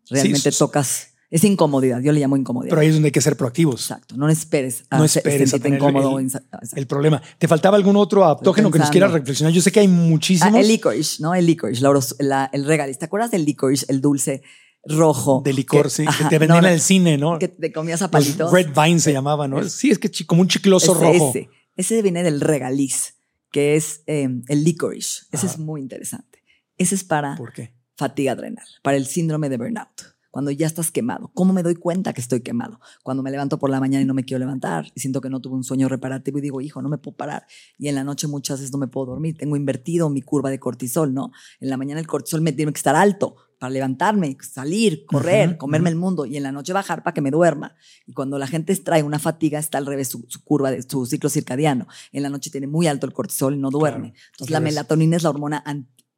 realmente 0.10 0.52
tocas 0.52 1.13
es 1.34 1.44
incomodidad, 1.44 2.00
yo 2.00 2.12
le 2.12 2.20
llamo 2.20 2.38
incomodidad. 2.38 2.70
Pero 2.70 2.82
ahí 2.82 2.90
es 2.90 2.94
donde 2.94 3.08
hay 3.08 3.12
que 3.12 3.20
ser 3.20 3.36
proactivos. 3.36 3.82
Exacto, 3.82 4.16
no 4.16 4.30
esperes 4.30 4.84
a 4.92 5.00
no 5.00 5.04
esperes 5.04 5.52
a 5.56 5.58
tener 5.58 5.80
incómodo. 5.80 6.20
El, 6.20 6.30
el, 6.76 6.86
problema. 6.86 7.24
¿Te 7.40 7.48
faltaba 7.48 7.76
algún 7.76 7.96
otro 7.96 8.24
adaptógeno 8.24 8.70
que 8.70 8.78
nos 8.78 8.92
quieras 8.92 9.12
reflexionar? 9.12 9.52
Yo 9.52 9.60
sé 9.60 9.72
que 9.72 9.80
hay 9.80 9.88
muchísimos. 9.88 10.54
Ah, 10.54 10.60
el 10.60 10.68
licorice, 10.68 11.24
¿no? 11.24 11.34
El 11.34 11.48
licorice, 11.48 11.84
el 12.20 12.66
regaliz. 12.66 13.00
¿Te 13.00 13.06
acuerdas 13.06 13.32
del 13.32 13.46
licorice, 13.46 13.88
el 13.90 14.00
dulce 14.00 14.44
rojo? 14.86 15.42
De 15.44 15.54
licor, 15.54 15.90
sí. 15.90 16.06
que 16.06 16.26
te 16.26 16.38
vendían 16.38 16.66
en 16.66 16.74
el 16.74 16.80
cine, 16.80 17.18
¿no? 17.18 17.40
Que 17.40 17.48
te 17.48 17.72
comías 17.72 18.04
a 18.04 18.12
palitos. 18.12 18.52
Red 18.52 18.70
Vine 18.76 19.00
se 19.00 19.12
llamaba, 19.12 19.48
¿no? 19.48 19.68
sí, 19.68 19.90
es 19.90 19.98
que 19.98 20.12
como 20.28 20.42
un 20.42 20.48
chicloso 20.48 20.94
rojo. 20.94 21.32
Ese, 21.32 21.50
ese 21.76 22.04
viene 22.04 22.22
del 22.22 22.42
regaliz, 22.42 23.16
que 23.52 23.76
es 23.76 24.04
em, 24.06 24.44
el 24.50 24.64
licorice. 24.64 25.24
Ese 25.32 25.48
es 25.48 25.58
muy 25.58 25.82
interesante. 25.82 26.44
Ese 26.78 26.94
es 26.94 27.04
para... 27.04 27.36
¿Por 27.38 27.54
qué? 27.54 27.74
Fatiga 27.96 28.34
adrenal, 28.34 28.68
para 28.84 28.98
el 28.98 29.08
síndrome 29.08 29.50
de 29.50 29.58
burnout 29.58 30.13
cuando 30.34 30.50
ya 30.50 30.66
estás 30.66 30.90
quemado. 30.90 31.30
¿Cómo 31.36 31.54
me 31.54 31.62
doy 31.62 31.76
cuenta 31.76 32.12
que 32.12 32.20
estoy 32.20 32.42
quemado? 32.42 32.80
Cuando 33.04 33.22
me 33.22 33.30
levanto 33.30 33.60
por 33.60 33.70
la 33.70 33.80
mañana 33.80 34.02
y 34.02 34.06
no 34.06 34.16
me 34.16 34.24
quiero 34.24 34.40
levantar 34.40 34.92
y 34.96 35.00
siento 35.00 35.22
que 35.22 35.30
no 35.30 35.40
tuve 35.40 35.54
un 35.54 35.64
sueño 35.64 35.88
reparativo 35.88 36.40
y 36.40 36.42
digo, 36.42 36.60
hijo, 36.60 36.82
no 36.82 36.90
me 36.90 36.98
puedo 36.98 37.16
parar. 37.16 37.46
Y 37.78 37.88
en 37.88 37.94
la 37.94 38.04
noche 38.04 38.28
muchas 38.28 38.58
veces 38.58 38.72
no 38.72 38.80
me 38.80 38.88
puedo 38.88 39.06
dormir. 39.06 39.38
Tengo 39.38 39.56
invertido 39.56 40.10
mi 40.10 40.24
curva 40.24 40.50
de 40.50 40.60
cortisol, 40.60 41.14
¿no? 41.14 41.32
En 41.60 41.70
la 41.70 41.78
mañana 41.78 42.00
el 42.00 42.08
cortisol 42.08 42.42
me 42.42 42.52
tiene 42.52 42.74
que 42.74 42.80
estar 42.80 42.96
alto 42.96 43.36
para 43.60 43.70
levantarme, 43.70 44.36
salir, 44.42 45.06
correr, 45.06 45.56
comerme 45.56 45.92
el 45.92 45.98
mundo 45.98 46.26
y 46.26 46.36
en 46.36 46.42
la 46.42 46.52
noche 46.52 46.74
bajar 46.74 47.04
para 47.04 47.14
que 47.14 47.22
me 47.22 47.30
duerma. 47.30 47.76
Y 48.08 48.14
cuando 48.14 48.40
la 48.40 48.48
gente 48.48 48.76
trae 48.78 49.04
una 49.04 49.20
fatiga, 49.20 49.60
está 49.60 49.78
al 49.78 49.86
revés 49.86 50.08
su, 50.08 50.26
curva 50.44 50.72
de 50.72 50.82
su 50.82 51.06
ciclo 51.06 51.30
circadiano. 51.30 51.86
En 52.12 52.24
la 52.24 52.30
noche 52.30 52.50
tiene 52.50 52.66
muy 52.66 52.88
alto 52.88 53.06
el 53.06 53.14
cortisol 53.14 53.54
y 53.54 53.60
no 53.60 53.70
duerme. 53.70 54.16
Entonces 54.32 54.50
la 54.50 54.62
melatonina 54.62 55.16
es 55.16 55.22
la 55.22 55.30
hormona 55.30 55.64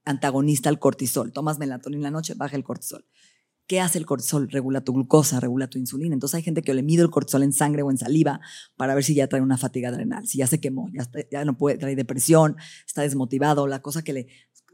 antagonista 0.05 0.69
al 0.69 0.79
cortisol. 0.79 1.33
Tomas 1.33 1.59
melatonina 1.59 1.97
en 1.97 2.03
la 2.03 2.11
noche, 2.11 2.33
baja 2.33 2.55
el 2.55 2.63
cortisol. 2.63 3.05
¿Qué 3.67 3.81
hace 3.81 3.97
el 3.97 4.05
cortisol? 4.05 4.49
Regula 4.49 4.81
tu 4.81 4.93
glucosa, 4.93 5.39
regula 5.39 5.67
tu 5.67 5.79
insulina. 5.79 6.13
Entonces 6.13 6.35
hay 6.35 6.43
gente 6.43 6.61
que 6.61 6.73
le 6.73 6.83
mide 6.83 7.01
el 7.01 7.09
cortisol 7.09 7.43
en 7.43 7.53
sangre 7.53 7.81
o 7.81 7.89
en 7.89 7.97
saliva 7.97 8.39
para 8.75 8.93
ver 8.93 9.03
si 9.03 9.15
ya 9.15 9.27
trae 9.27 9.41
una 9.41 9.57
fatiga 9.57 9.89
adrenal, 9.89 10.27
si 10.27 10.37
ya 10.37 10.47
se 10.47 10.59
quemó, 10.59 10.89
ya, 10.93 11.09
ya 11.31 11.45
no 11.45 11.57
puede, 11.57 11.77
trae 11.77 11.95
depresión, 11.95 12.57
está 12.85 13.01
desmotivado, 13.01 13.65
la 13.67 13.81
cosa 13.81 14.03
que 14.03 14.13
le, 14.13 14.27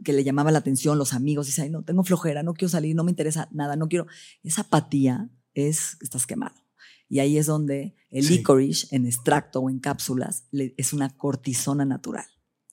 que 0.04 0.12
le 0.14 0.24
llamaba 0.24 0.52
la 0.52 0.60
atención, 0.60 0.98
los 0.98 1.14
amigos, 1.14 1.46
dice, 1.46 1.62
Ay, 1.62 1.70
no, 1.70 1.84
tengo 1.84 2.04
flojera, 2.04 2.44
no 2.44 2.54
quiero 2.54 2.70
salir, 2.70 2.96
no 2.96 3.04
me 3.04 3.12
interesa 3.12 3.48
nada, 3.52 3.76
no 3.76 3.88
quiero. 3.88 4.08
Esa 4.44 4.62
apatía 4.62 5.30
es 5.54 5.98
estás 6.02 6.28
quemado. 6.28 6.56
Y 7.08 7.20
ahí 7.20 7.38
es 7.38 7.46
donde 7.46 7.96
el 8.10 8.26
licorice 8.28 8.88
en 8.96 9.06
extracto 9.06 9.60
o 9.60 9.70
en 9.70 9.80
cápsulas 9.80 10.46
es 10.52 10.94
una 10.94 11.10
cortisona 11.10 11.84
natural. 11.84 12.26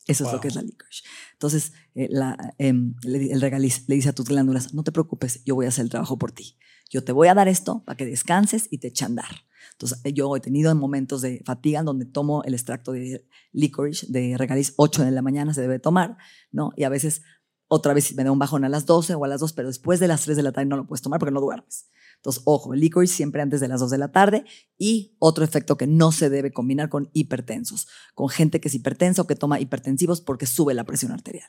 Eso 0.08 0.26
es 0.26 0.32
lo 0.32 0.40
que 0.40 0.48
es 0.48 0.54
la 0.54 0.62
licorice. 0.62 1.04
Entonces, 1.34 1.72
eh, 1.94 2.08
la, 2.10 2.54
em, 2.56 2.94
el 3.04 3.40
regaliz 3.40 3.84
le 3.88 3.94
dice 3.94 4.08
a 4.08 4.14
tus 4.14 4.26
glándulas, 4.26 4.72
no 4.72 4.82
te 4.82 4.90
preocupes, 4.90 5.44
yo 5.44 5.54
voy 5.54 5.66
a 5.66 5.68
hacer 5.68 5.84
el 5.84 5.90
trabajo 5.90 6.18
por 6.18 6.32
ti. 6.32 6.56
Yo 6.88 7.04
te 7.04 7.12
voy 7.12 7.28
a 7.28 7.34
dar 7.34 7.46
esto 7.46 7.84
para 7.84 7.96
que 7.96 8.06
descanses 8.06 8.68
y 8.70 8.78
te 8.78 8.88
eche 8.88 9.04
a 9.04 9.08
andar. 9.08 9.44
Entonces, 9.72 10.00
eh, 10.04 10.14
yo 10.14 10.34
he 10.34 10.40
tenido 10.40 10.74
momentos 10.74 11.20
de 11.20 11.42
fatiga 11.44 11.82
donde 11.82 12.06
tomo 12.06 12.42
el 12.44 12.54
extracto 12.54 12.92
de 12.92 13.28
licorice, 13.52 14.06
de 14.08 14.36
regaliz, 14.38 14.72
8 14.76 15.04
de 15.04 15.10
la 15.10 15.20
mañana 15.20 15.52
se 15.52 15.60
debe 15.60 15.78
tomar, 15.78 16.16
¿no? 16.50 16.72
Y 16.74 16.84
a 16.84 16.88
veces 16.88 17.20
otra 17.68 17.92
vez 17.92 18.14
me 18.14 18.24
da 18.24 18.32
un 18.32 18.38
bajón 18.38 18.64
a 18.64 18.70
las 18.70 18.86
12 18.86 19.14
o 19.14 19.24
a 19.24 19.28
las 19.28 19.40
2, 19.40 19.52
pero 19.52 19.68
después 19.68 20.00
de 20.00 20.08
las 20.08 20.22
3 20.22 20.38
de 20.38 20.42
la 20.42 20.52
tarde 20.52 20.66
no 20.66 20.76
lo 20.76 20.86
puedes 20.86 21.02
tomar 21.02 21.20
porque 21.20 21.34
no 21.34 21.40
duermes. 21.40 21.90
Entonces, 22.18 22.42
ojo, 22.46 22.74
licorice 22.74 23.14
siempre 23.14 23.42
antes 23.42 23.60
de 23.60 23.68
las 23.68 23.80
2 23.80 23.90
de 23.90 23.98
la 23.98 24.10
tarde 24.10 24.44
y 24.76 25.16
otro 25.18 25.44
efecto 25.44 25.76
que 25.76 25.86
no 25.86 26.10
se 26.12 26.30
debe 26.30 26.52
combinar 26.52 26.88
con 26.88 27.10
hipertensos, 27.12 27.86
con 28.14 28.28
gente 28.28 28.60
que 28.60 28.68
es 28.68 28.74
hipertensa 28.74 29.22
o 29.22 29.26
que 29.26 29.36
toma 29.36 29.60
hipertensivos 29.60 30.20
porque 30.20 30.46
sube 30.46 30.74
la 30.74 30.84
presión 30.84 31.12
arterial. 31.12 31.48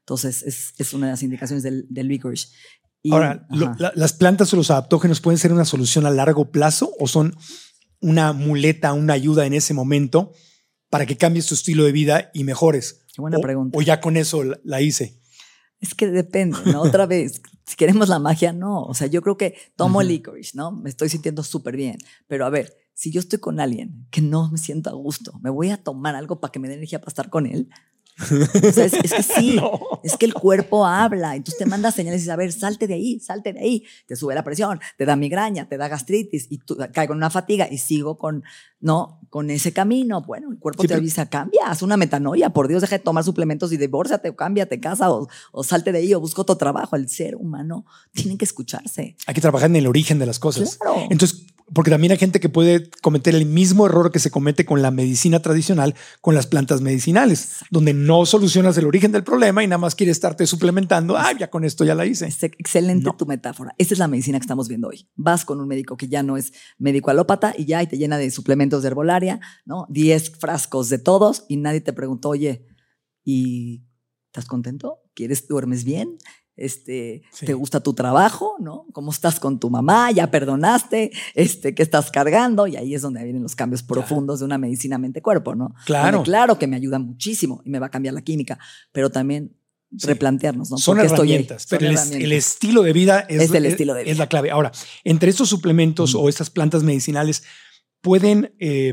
Entonces, 0.00 0.42
es, 0.42 0.74
es, 0.78 0.92
una 0.92 1.06
de 1.06 1.12
las 1.12 1.22
indicaciones 1.22 1.62
del, 1.62 1.86
del 1.88 2.08
licorice. 2.08 2.48
Ahora, 3.10 3.46
¿las 3.94 4.12
plantas 4.12 4.52
o 4.52 4.56
los 4.56 4.70
adaptógenos 4.70 5.20
pueden 5.20 5.38
ser 5.38 5.52
una 5.52 5.64
solución 5.64 6.04
a 6.04 6.10
largo 6.10 6.50
plazo 6.50 6.92
o 6.98 7.08
son 7.08 7.34
una 8.00 8.32
muleta, 8.32 8.92
una 8.92 9.14
ayuda 9.14 9.46
en 9.46 9.54
ese 9.54 9.72
momento 9.72 10.32
para 10.90 11.06
que 11.06 11.16
cambies 11.16 11.46
tu 11.46 11.54
estilo 11.54 11.84
de 11.84 11.92
vida 11.92 12.30
y 12.34 12.44
mejores? 12.44 13.06
Qué 13.14 13.22
buena 13.22 13.38
pregunta. 13.38 13.78
O 13.78 13.82
ya 13.82 14.00
con 14.00 14.16
eso 14.16 14.42
la 14.64 14.82
hice. 14.82 15.19
Es 15.80 15.94
que 15.94 16.08
depende, 16.08 16.58
¿no? 16.66 16.82
Otra 16.82 17.06
vez, 17.06 17.40
si 17.66 17.76
queremos 17.76 18.08
la 18.08 18.18
magia, 18.18 18.52
no. 18.52 18.82
O 18.82 18.94
sea, 18.94 19.06
yo 19.06 19.22
creo 19.22 19.36
que 19.36 19.56
tomo 19.76 20.02
licorice, 20.02 20.56
¿no? 20.56 20.72
Me 20.72 20.90
estoy 20.90 21.08
sintiendo 21.08 21.42
súper 21.42 21.76
bien. 21.76 21.98
Pero 22.26 22.44
a 22.44 22.50
ver, 22.50 22.76
si 22.92 23.10
yo 23.10 23.20
estoy 23.20 23.38
con 23.38 23.60
alguien 23.60 24.06
que 24.10 24.20
no 24.20 24.50
me 24.50 24.58
siento 24.58 24.90
a 24.90 24.92
gusto, 24.92 25.38
¿me 25.42 25.48
voy 25.48 25.70
a 25.70 25.82
tomar 25.82 26.14
algo 26.14 26.38
para 26.38 26.52
que 26.52 26.58
me 26.58 26.68
dé 26.68 26.74
energía 26.74 27.00
para 27.00 27.10
estar 27.10 27.30
con 27.30 27.46
él? 27.46 27.70
O 28.20 28.72
sea, 28.72 28.84
es, 28.84 28.94
es 28.94 29.12
que 29.12 29.22
sí, 29.40 29.60
es 30.02 30.16
que 30.16 30.26
el 30.26 30.34
cuerpo 30.34 30.86
habla. 30.86 31.36
Entonces 31.36 31.58
te 31.58 31.66
manda 31.66 31.90
señales 31.90 32.20
y 32.20 32.22
dices, 32.22 32.32
a 32.32 32.36
ver, 32.36 32.52
salte 32.52 32.86
de 32.86 32.94
ahí, 32.94 33.20
salte 33.20 33.52
de 33.52 33.60
ahí. 33.60 33.84
Te 34.06 34.16
sube 34.16 34.34
la 34.34 34.44
presión, 34.44 34.80
te 34.96 35.04
da 35.04 35.16
migraña, 35.16 35.68
te 35.68 35.76
da 35.76 35.88
gastritis 35.88 36.46
y 36.50 36.58
tú 36.58 36.76
caigo 36.92 37.12
en 37.14 37.18
una 37.18 37.30
fatiga 37.30 37.68
y 37.70 37.78
sigo 37.78 38.18
con, 38.18 38.44
no, 38.80 39.20
con 39.30 39.50
ese 39.50 39.72
camino. 39.72 40.22
Bueno, 40.22 40.50
el 40.50 40.58
cuerpo 40.58 40.82
Sí, 40.82 40.88
te 40.88 40.94
avisa, 40.94 41.28
cambia, 41.28 41.62
haz 41.66 41.82
una 41.82 41.96
metanoia. 41.96 42.50
Por 42.50 42.68
Dios, 42.68 42.80
deja 42.82 42.98
de 42.98 43.04
tomar 43.04 43.24
suplementos 43.24 43.72
y 43.72 43.76
divórciate 43.76 44.28
o 44.28 44.36
cámbiate, 44.36 44.80
casa 44.80 45.10
o, 45.10 45.28
o 45.52 45.64
salte 45.64 45.92
de 45.92 45.98
ahí 45.98 46.14
o 46.14 46.20
busca 46.20 46.42
otro 46.42 46.56
trabajo. 46.56 46.96
El 46.96 47.08
ser 47.08 47.36
humano 47.36 47.84
tiene 48.12 48.36
que 48.36 48.44
escucharse. 48.44 49.16
Hay 49.26 49.34
que 49.34 49.40
trabajar 49.40 49.70
en 49.70 49.76
el 49.76 49.86
origen 49.86 50.18
de 50.18 50.26
las 50.26 50.38
cosas. 50.38 50.76
Claro. 50.76 51.06
Entonces, 51.10 51.46
porque 51.72 51.90
también 51.90 52.10
hay 52.12 52.18
gente 52.18 52.40
que 52.40 52.48
puede 52.48 52.90
cometer 53.02 53.34
el 53.34 53.46
mismo 53.46 53.86
error 53.86 54.10
que 54.10 54.18
se 54.18 54.30
comete 54.30 54.64
con 54.64 54.82
la 54.82 54.90
medicina 54.90 55.40
tradicional, 55.40 55.94
con 56.20 56.34
las 56.34 56.46
plantas 56.46 56.80
medicinales, 56.80 57.58
donde 57.70 57.94
no 57.94 58.26
solucionas 58.26 58.76
el 58.78 58.86
origen 58.86 59.12
del 59.12 59.24
problema 59.24 59.62
y 59.62 59.66
nada 59.66 59.78
más 59.78 59.94
quieres 59.94 60.16
estarte 60.16 60.46
suplementando. 60.46 61.16
Ah, 61.16 61.32
ya 61.38 61.48
con 61.50 61.64
esto 61.64 61.84
ya 61.84 61.94
la 61.94 62.06
hice. 62.06 62.26
Es 62.26 62.42
excelente 62.42 63.04
No. 63.04 63.16
tu 63.16 63.26
metáfora. 63.26 63.74
Esta 63.78 63.94
es 63.94 63.98
la 63.98 64.08
medicina 64.08 64.38
que 64.38 64.44
estamos 64.44 64.68
viendo 64.68 64.88
hoy. 64.88 65.08
Vas 65.14 65.44
con 65.44 65.60
un 65.60 65.68
médico 65.68 65.96
que 65.96 66.08
ya 66.08 66.22
no 66.22 66.36
es 66.36 66.52
médico 66.78 67.10
alópata 67.10 67.54
y 67.56 67.64
ya 67.66 67.82
y 67.82 67.86
te 67.86 67.98
llena 67.98 68.18
de 68.18 68.30
suplementos 68.30 68.82
de 68.82 68.88
herbolaria, 68.88 69.40
¿no? 69.64 69.86
10 69.90 70.38
frascos 70.38 70.88
de 70.88 70.98
todos 70.98 71.44
y 71.48 71.56
nadie 71.56 71.80
te 71.80 71.92
preguntó, 71.92 72.30
oye, 72.30 72.66
¿y 73.24 73.84
estás 74.26 74.46
contento? 74.46 74.98
¿Quieres, 75.14 75.46
duermes 75.48 75.84
bien? 75.84 76.16
Este, 76.60 77.22
Sí. 77.32 77.46
¿Te 77.46 77.54
gusta 77.54 77.80
tu 77.80 77.94
trabajo? 77.94 78.56
¿No? 78.60 78.86
¿Cómo 78.92 79.10
estás 79.10 79.40
con 79.40 79.58
tu 79.58 79.70
mamá? 79.70 80.10
¿Ya 80.12 80.30
perdonaste? 80.30 81.10
Este, 81.34 81.74
¿Qué 81.74 81.82
estás 81.82 82.10
cargando? 82.10 82.66
Y 82.66 82.76
ahí 82.76 82.94
es 82.94 83.02
donde 83.02 83.24
vienen 83.24 83.42
los 83.42 83.56
cambios 83.56 83.82
profundos 83.82 84.40
de 84.40 84.44
una 84.44 84.58
medicina 84.58 84.98
mente-cuerpo, 84.98 85.54
¿no? 85.54 85.74
Claro. 85.86 86.18
Donde 86.18 86.30
claro 86.30 86.58
que 86.58 86.66
me 86.66 86.76
ayuda 86.76 86.98
muchísimo 86.98 87.62
y 87.64 87.70
me 87.70 87.78
va 87.78 87.86
a 87.86 87.90
cambiar 87.90 88.14
la 88.14 88.22
química, 88.22 88.58
pero 88.92 89.10
también 89.10 89.56
Sí. 89.96 90.06
replantearnos, 90.06 90.70
¿no? 90.70 90.78
Son 90.78 90.94
¿Por 90.96 91.02
qué 91.02 91.06
estoy 91.08 91.28
ahí? 91.28 91.34
herramientas, 91.34 91.62
Son 91.62 91.78
pero 91.78 91.88
el, 91.90 91.94
es- 91.96 92.00
herramientas. 92.02 92.24
el 92.26 92.32
estilo 92.32 92.82
de 92.82 92.92
vida 92.92 93.20
es, 93.28 93.42
Es 93.42 93.50
el 93.54 93.66
estilo 93.66 93.94
de 93.94 94.02
es 94.02 94.06
vida. 94.06 94.18
la 94.18 94.26
clave. 94.28 94.50
Ahora, 94.52 94.70
entre 95.02 95.30
estos 95.30 95.48
suplementos 95.48 96.14
o 96.14 96.28
estas 96.28 96.48
plantas 96.48 96.84
medicinales 96.84 97.42
pueden 98.00 98.54
eh, 98.60 98.92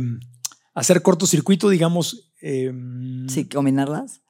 hacer 0.74 1.02
cortocircuito, 1.04 1.70
digamos. 1.70 2.32
eh, 2.42 2.72
Sí, 3.28 3.48
combinarlas. 3.48 4.22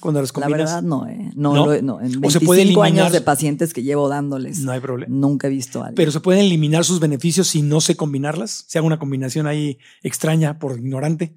Cuando 0.00 0.20
las 0.20 0.30
La 0.30 0.32
combinas. 0.34 0.58
verdad, 0.58 0.82
no, 0.82 1.06
¿eh? 1.06 1.30
No, 1.36 1.54
¿No? 1.54 1.66
lo 1.66 1.82
no. 1.82 2.00
En 2.00 2.06
O 2.16 2.20
25 2.20 2.30
se 2.30 2.40
puede 2.40 2.62
eliminar- 2.62 2.86
años 2.86 3.12
de 3.12 3.20
pacientes 3.20 3.72
que 3.72 3.82
llevo 3.82 4.08
dándoles, 4.08 4.58
No 4.60 4.72
hay 4.72 4.80
problema. 4.80 5.14
nunca 5.14 5.46
he 5.46 5.50
visto 5.50 5.78
a 5.80 5.86
alguien. 5.86 5.94
Pero 5.96 6.10
se 6.12 6.20
pueden 6.20 6.44
eliminar 6.44 6.84
sus 6.84 6.98
beneficios 7.00 7.46
si 7.48 7.62
no 7.62 7.80
sé 7.80 7.96
combinarlas. 7.96 8.64
Se 8.66 8.78
haga 8.78 8.86
una 8.86 8.98
combinación 8.98 9.46
ahí 9.46 9.78
extraña 10.02 10.58
por 10.58 10.78
ignorante. 10.78 11.36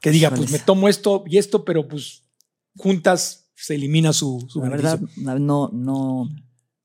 Que 0.00 0.10
diga, 0.10 0.30
pues 0.30 0.50
me 0.50 0.58
tomo 0.58 0.88
esto 0.88 1.24
y 1.26 1.38
esto, 1.38 1.64
pero 1.64 1.86
pues 1.88 2.24
juntas 2.76 3.46
se 3.54 3.74
elimina 3.74 4.12
su, 4.12 4.44
su 4.48 4.60
la 4.60 4.70
beneficio. 4.70 4.98
verdad, 5.00 5.10
la- 5.24 5.38
no, 5.38 5.70
no, 5.72 6.28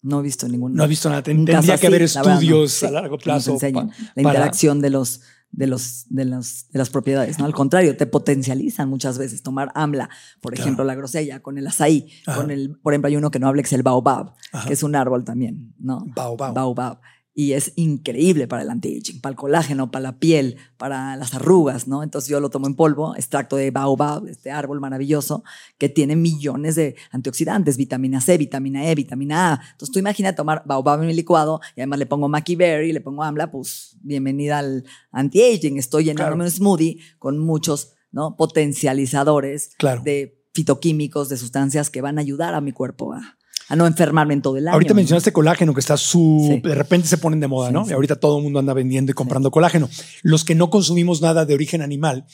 no 0.01 0.19
he 0.19 0.23
visto 0.23 0.47
ningún. 0.47 0.73
No 0.73 0.83
he 0.83 0.87
visto 0.87 1.09
nada. 1.09 1.23
Tendría 1.23 1.61
que 1.61 1.71
así, 1.73 1.85
haber 1.87 2.01
la 2.01 2.07
verdad, 2.07 2.23
no. 2.25 2.31
estudios 2.33 2.71
Sí, 2.71 2.85
a 2.85 2.91
largo 2.91 3.17
plazo. 3.17 3.57
pa- 3.57 3.67
la 3.69 3.71
para- 3.71 3.89
interacción 4.15 4.81
de 4.81 4.89
los 4.89 5.21
de 5.57 5.67
los 5.67 6.05
de 6.09 6.25
las 6.25 6.67
de 6.71 6.79
las 6.79 6.89
propiedades, 6.89 7.39
¿no? 7.39 7.45
Al 7.45 7.53
contrario, 7.53 7.95
te 7.95 8.05
potencializan 8.05 8.89
muchas 8.89 9.17
veces 9.17 9.41
tomar 9.41 9.71
AMLA, 9.73 10.09
por 10.41 10.53
Claro. 10.53 10.63
ejemplo, 10.63 10.83
la 10.85 10.95
grosella 10.95 11.41
con 11.41 11.57
el 11.57 11.65
azaí, 11.67 12.11
Ajá. 12.27 12.41
con 12.41 12.51
el, 12.51 12.77
por 12.81 12.93
ejemplo, 12.93 13.07
hay 13.07 13.15
uno 13.15 13.31
que 13.31 13.39
no 13.39 13.47
habla 13.47 13.61
que 13.61 13.67
es 13.67 13.73
el 13.73 13.83
baobab, 13.83 14.33
Ajá. 14.51 14.67
que 14.67 14.73
es 14.73 14.83
un 14.83 14.95
árbol 14.95 15.23
también, 15.23 15.73
¿no? 15.79 16.05
Baobab. 16.15 16.53
Baobab. 16.53 16.99
Y 17.37 17.51
es 17.51 17.73
increíble 17.75 18.47
para 18.47 18.61
el 18.61 18.69
anti-aging, 18.69 19.19
para 19.19 19.31
el 19.31 19.35
colágeno, 19.35 19.91
para 19.91 20.03
la 20.03 20.19
piel, 20.19 20.55
para 20.77 21.17
las 21.17 21.33
arrugas, 21.33 21.85
¿no? 21.85 22.01
Entonces 22.01 22.29
yo 22.29 22.39
lo 22.39 22.49
tomo 22.49 22.65
en 22.67 22.75
polvo, 22.75 23.13
extracto 23.17 23.57
de 23.57 23.71
baobab, 23.71 24.25
este 24.27 24.51
árbol 24.51 24.79
maravilloso 24.79 25.43
que 25.77 25.89
tiene 25.89 26.15
millones 26.15 26.75
de 26.75 26.95
antioxidantes, 27.11 27.75
vitamina 27.75 28.21
C, 28.21 28.37
vitamina 28.37 28.89
E, 28.89 28.95
vitamina 28.95 29.51
A. 29.51 29.61
Entonces 29.71 29.91
tú 29.91 29.99
imagina 29.99 30.33
tomar 30.33 30.63
baobab 30.65 31.01
en 31.01 31.07
mi 31.07 31.13
licuado 31.13 31.59
y 31.75 31.81
además 31.81 31.99
le 31.99 32.05
pongo 32.05 32.29
Maki 32.29 32.55
Berry, 32.55 32.93
le 32.93 33.01
pongo 33.01 33.21
AMLA, 33.23 33.51
pues 33.51 33.97
bienvenida 34.01 34.59
al 34.59 34.85
anti-aging. 35.11 35.77
Estoy 35.77 36.05
Claro. 36.15 36.35
un 36.35 36.49
smoothie 36.49 36.99
con 37.19 37.37
muchos, 37.37 37.95
¿no? 38.13 38.37
Potencializadores 38.37 39.71
Claro. 39.77 40.01
de 40.03 40.41
fitoquímicos, 40.53 41.27
de 41.27 41.35
sustancias 41.35 41.89
que 41.89 41.99
van 41.99 42.17
a 42.17 42.21
ayudar 42.21 42.53
a 42.53 42.61
mi 42.61 42.71
cuerpo 42.71 43.11
a, 43.13 43.37
a 43.67 43.75
no 43.75 43.87
enfermarme 43.87 44.33
en 44.33 44.41
todo 44.41 44.57
el 44.57 44.67
año. 44.67 44.73
Ahorita 44.73 44.93
mencionaste 44.93 45.31
colágeno, 45.33 45.73
que 45.73 45.79
está 45.79 45.97
su. 45.97 46.47
Sí. 46.51 46.59
De 46.67 46.75
repente 46.75 47.07
se 47.07 47.17
ponen 47.17 47.39
de 47.39 47.47
moda, 47.47 47.67
Sí, 47.69 47.73
¿no? 47.73 47.85
sí. 47.85 47.91
Y 47.91 47.93
ahorita 47.93 48.17
todo 48.17 48.37
el 48.37 48.43
mundo 48.43 48.59
anda 48.59 48.73
vendiendo 48.73 49.11
y 49.11 49.15
comprando 49.15 49.51
colágeno. 49.51 49.89
Los 50.23 50.45
que 50.45 50.55
no 50.55 50.69
consumimos 50.69 51.21
nada 51.21 51.45
de 51.45 51.53
origen 51.53 51.81
animal, 51.81 52.25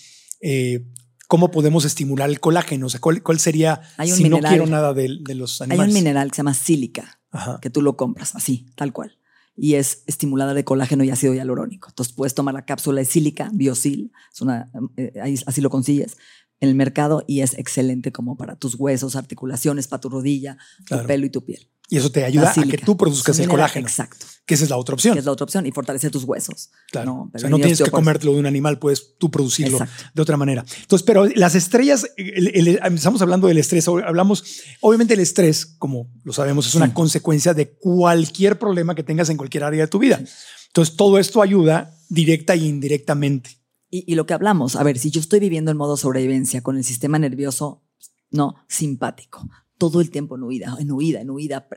eh, 0.42 0.86
¿cómo 1.28 1.52
podemos 1.52 1.86
estimular 1.86 2.30
el 2.30 2.40
colágeno? 2.40 2.88
O 2.88 2.90
sea, 2.90 3.00
¿cuál, 3.00 3.24
cuál 3.24 3.40
sería 3.40 3.82
Hay 3.98 4.12
un 4.12 4.18
si 4.18 4.30
no 4.30 4.40
quiero 4.40 4.66
nada 4.68 4.94
de, 4.94 5.18
de 5.22 5.36
los 5.36 5.62
Hay 5.62 5.66
animales? 5.68 5.94
un 5.96 6.00
mineral 6.04 6.30
que 6.32 6.36
se 6.36 6.40
llama 6.40 6.54
sílica, 6.54 7.20
Ajá. 7.32 7.60
que 7.62 7.70
tú 7.70 7.82
lo 7.82 7.96
compras 7.96 8.36
así, 8.36 8.66
tal 8.76 8.92
cual. 8.92 9.18
Y 9.56 9.76
es 9.76 10.04
estimulada 10.08 10.54
de 10.54 10.64
colágeno 10.64 11.04
y 11.04 11.10
ácido 11.12 11.34
hialurónico. 11.34 11.90
Entonces 11.90 12.14
puedes 12.14 12.34
tomar 12.34 12.54
la 12.54 12.66
cápsula 12.66 13.00
de 13.02 13.06
sílica, 13.06 13.50
Biosil, 13.54 14.12
es 14.34 14.42
una, 14.42 14.72
eh, 14.98 15.14
ahí- 15.22 15.36
así 15.46 15.60
lo 15.62 15.70
consigues 15.70 16.18
en 16.62 16.70
el 16.70 16.76
mercado 16.76 17.24
y 17.28 17.42
es 17.42 17.58
excelente 17.58 18.12
como 18.14 18.38
para 18.38 18.56
tus 18.56 18.76
huesos, 18.76 19.16
articulaciones, 19.18 19.88
para 19.88 20.00
tu 20.00 20.10
rodilla, 20.10 20.58
Claro. 20.86 21.04
tu 21.04 21.08
pelo 21.08 21.26
y 21.26 21.30
tu 21.30 21.44
piel. 21.44 21.68
Y 21.90 21.98
eso 21.98 22.10
te 22.10 22.24
ayuda 22.24 22.54
a 22.56 22.64
que 22.64 22.78
tú 22.78 22.96
produzcas 22.96 23.38
el 23.40 23.50
colágeno, 23.50 23.86
Exacto. 23.86 24.26
que 24.46 24.54
esa 24.54 24.64
es 24.64 24.70
la 24.70 24.78
otra 24.78 24.94
opción. 24.96 25.14
Que 25.14 25.20
es 25.20 25.26
la 25.26 25.34
otra 25.34 25.44
opción 25.44 25.66
y 25.66 25.74
fortalecer 25.74 26.10
tus 26.10 26.24
huesos. 26.24 26.70
Claro. 26.90 27.06
¿no? 27.06 27.22
o 27.24 27.26
sea, 27.26 27.32
Prevenir 27.34 27.52
no 27.52 27.58
tienes 27.58 27.82
que 27.84 27.92
comértelo 27.92 28.32
de 28.34 28.40
un 28.40 28.46
animal, 28.46 28.80
puedes 28.80 29.18
tú 29.18 29.30
producirlo 29.30 29.78
Exacto. 29.80 30.04
de 30.14 30.22
otra 30.22 30.38
manera. 30.38 30.64
Entonces, 30.84 31.06
pero 31.06 31.26
las 31.36 31.54
estrellas, 31.56 32.08
el- 32.16 32.48
el- 32.56 32.80
empezamos 32.82 33.22
hablando 33.22 33.48
del 33.48 33.58
estrés, 33.58 33.86
hablamos, 33.90 34.62
obviamente 34.80 35.16
el 35.16 35.20
estrés, 35.20 35.66
como 35.66 36.08
lo 36.24 36.32
sabemos, 36.32 36.66
es 36.66 36.76
una 36.76 36.86
Sí. 36.88 36.94
consecuencia 36.94 37.54
de 37.54 37.72
cualquier 37.74 38.58
problema 38.58 38.96
que 38.96 39.04
tengas 39.04 39.30
en 39.30 39.36
cualquier 39.36 39.66
área 39.66 39.82
de 39.82 39.88
tu 39.90 40.00
vida. 40.00 40.22
Entonces, 40.68 40.96
todo 40.96 41.20
esto 41.20 41.42
ayuda 41.42 41.94
directa 42.08 42.54
e 42.54 42.58
indirectamente. 42.58 43.58
Y, 43.94 44.16
lo 44.16 44.26
que 44.26 44.34
hablamos, 44.34 44.78
a 44.78 44.84
ver, 44.84 44.98
si 44.98 45.12
yo 45.12 45.20
estoy 45.20 45.42
viviendo 45.42 45.70
en 45.70 45.76
modo 45.76 45.98
sobrevivencia 45.98 46.64
con 46.64 46.78
el 46.78 46.86
sistema 46.86 47.20
nervioso, 47.20 47.84
no, 48.30 48.56
simpático, 48.70 49.50
todo 49.78 50.00
el 50.00 50.10
tiempo 50.10 50.38
en 50.38 50.44
huida, 50.44 50.78
en 50.80 50.92
huida, 50.92 51.20
en 51.20 51.30
huida, 51.30 51.68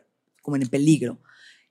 como 0.40 0.54
en 0.54 0.62
el 0.62 0.70
peligro, 0.70 1.20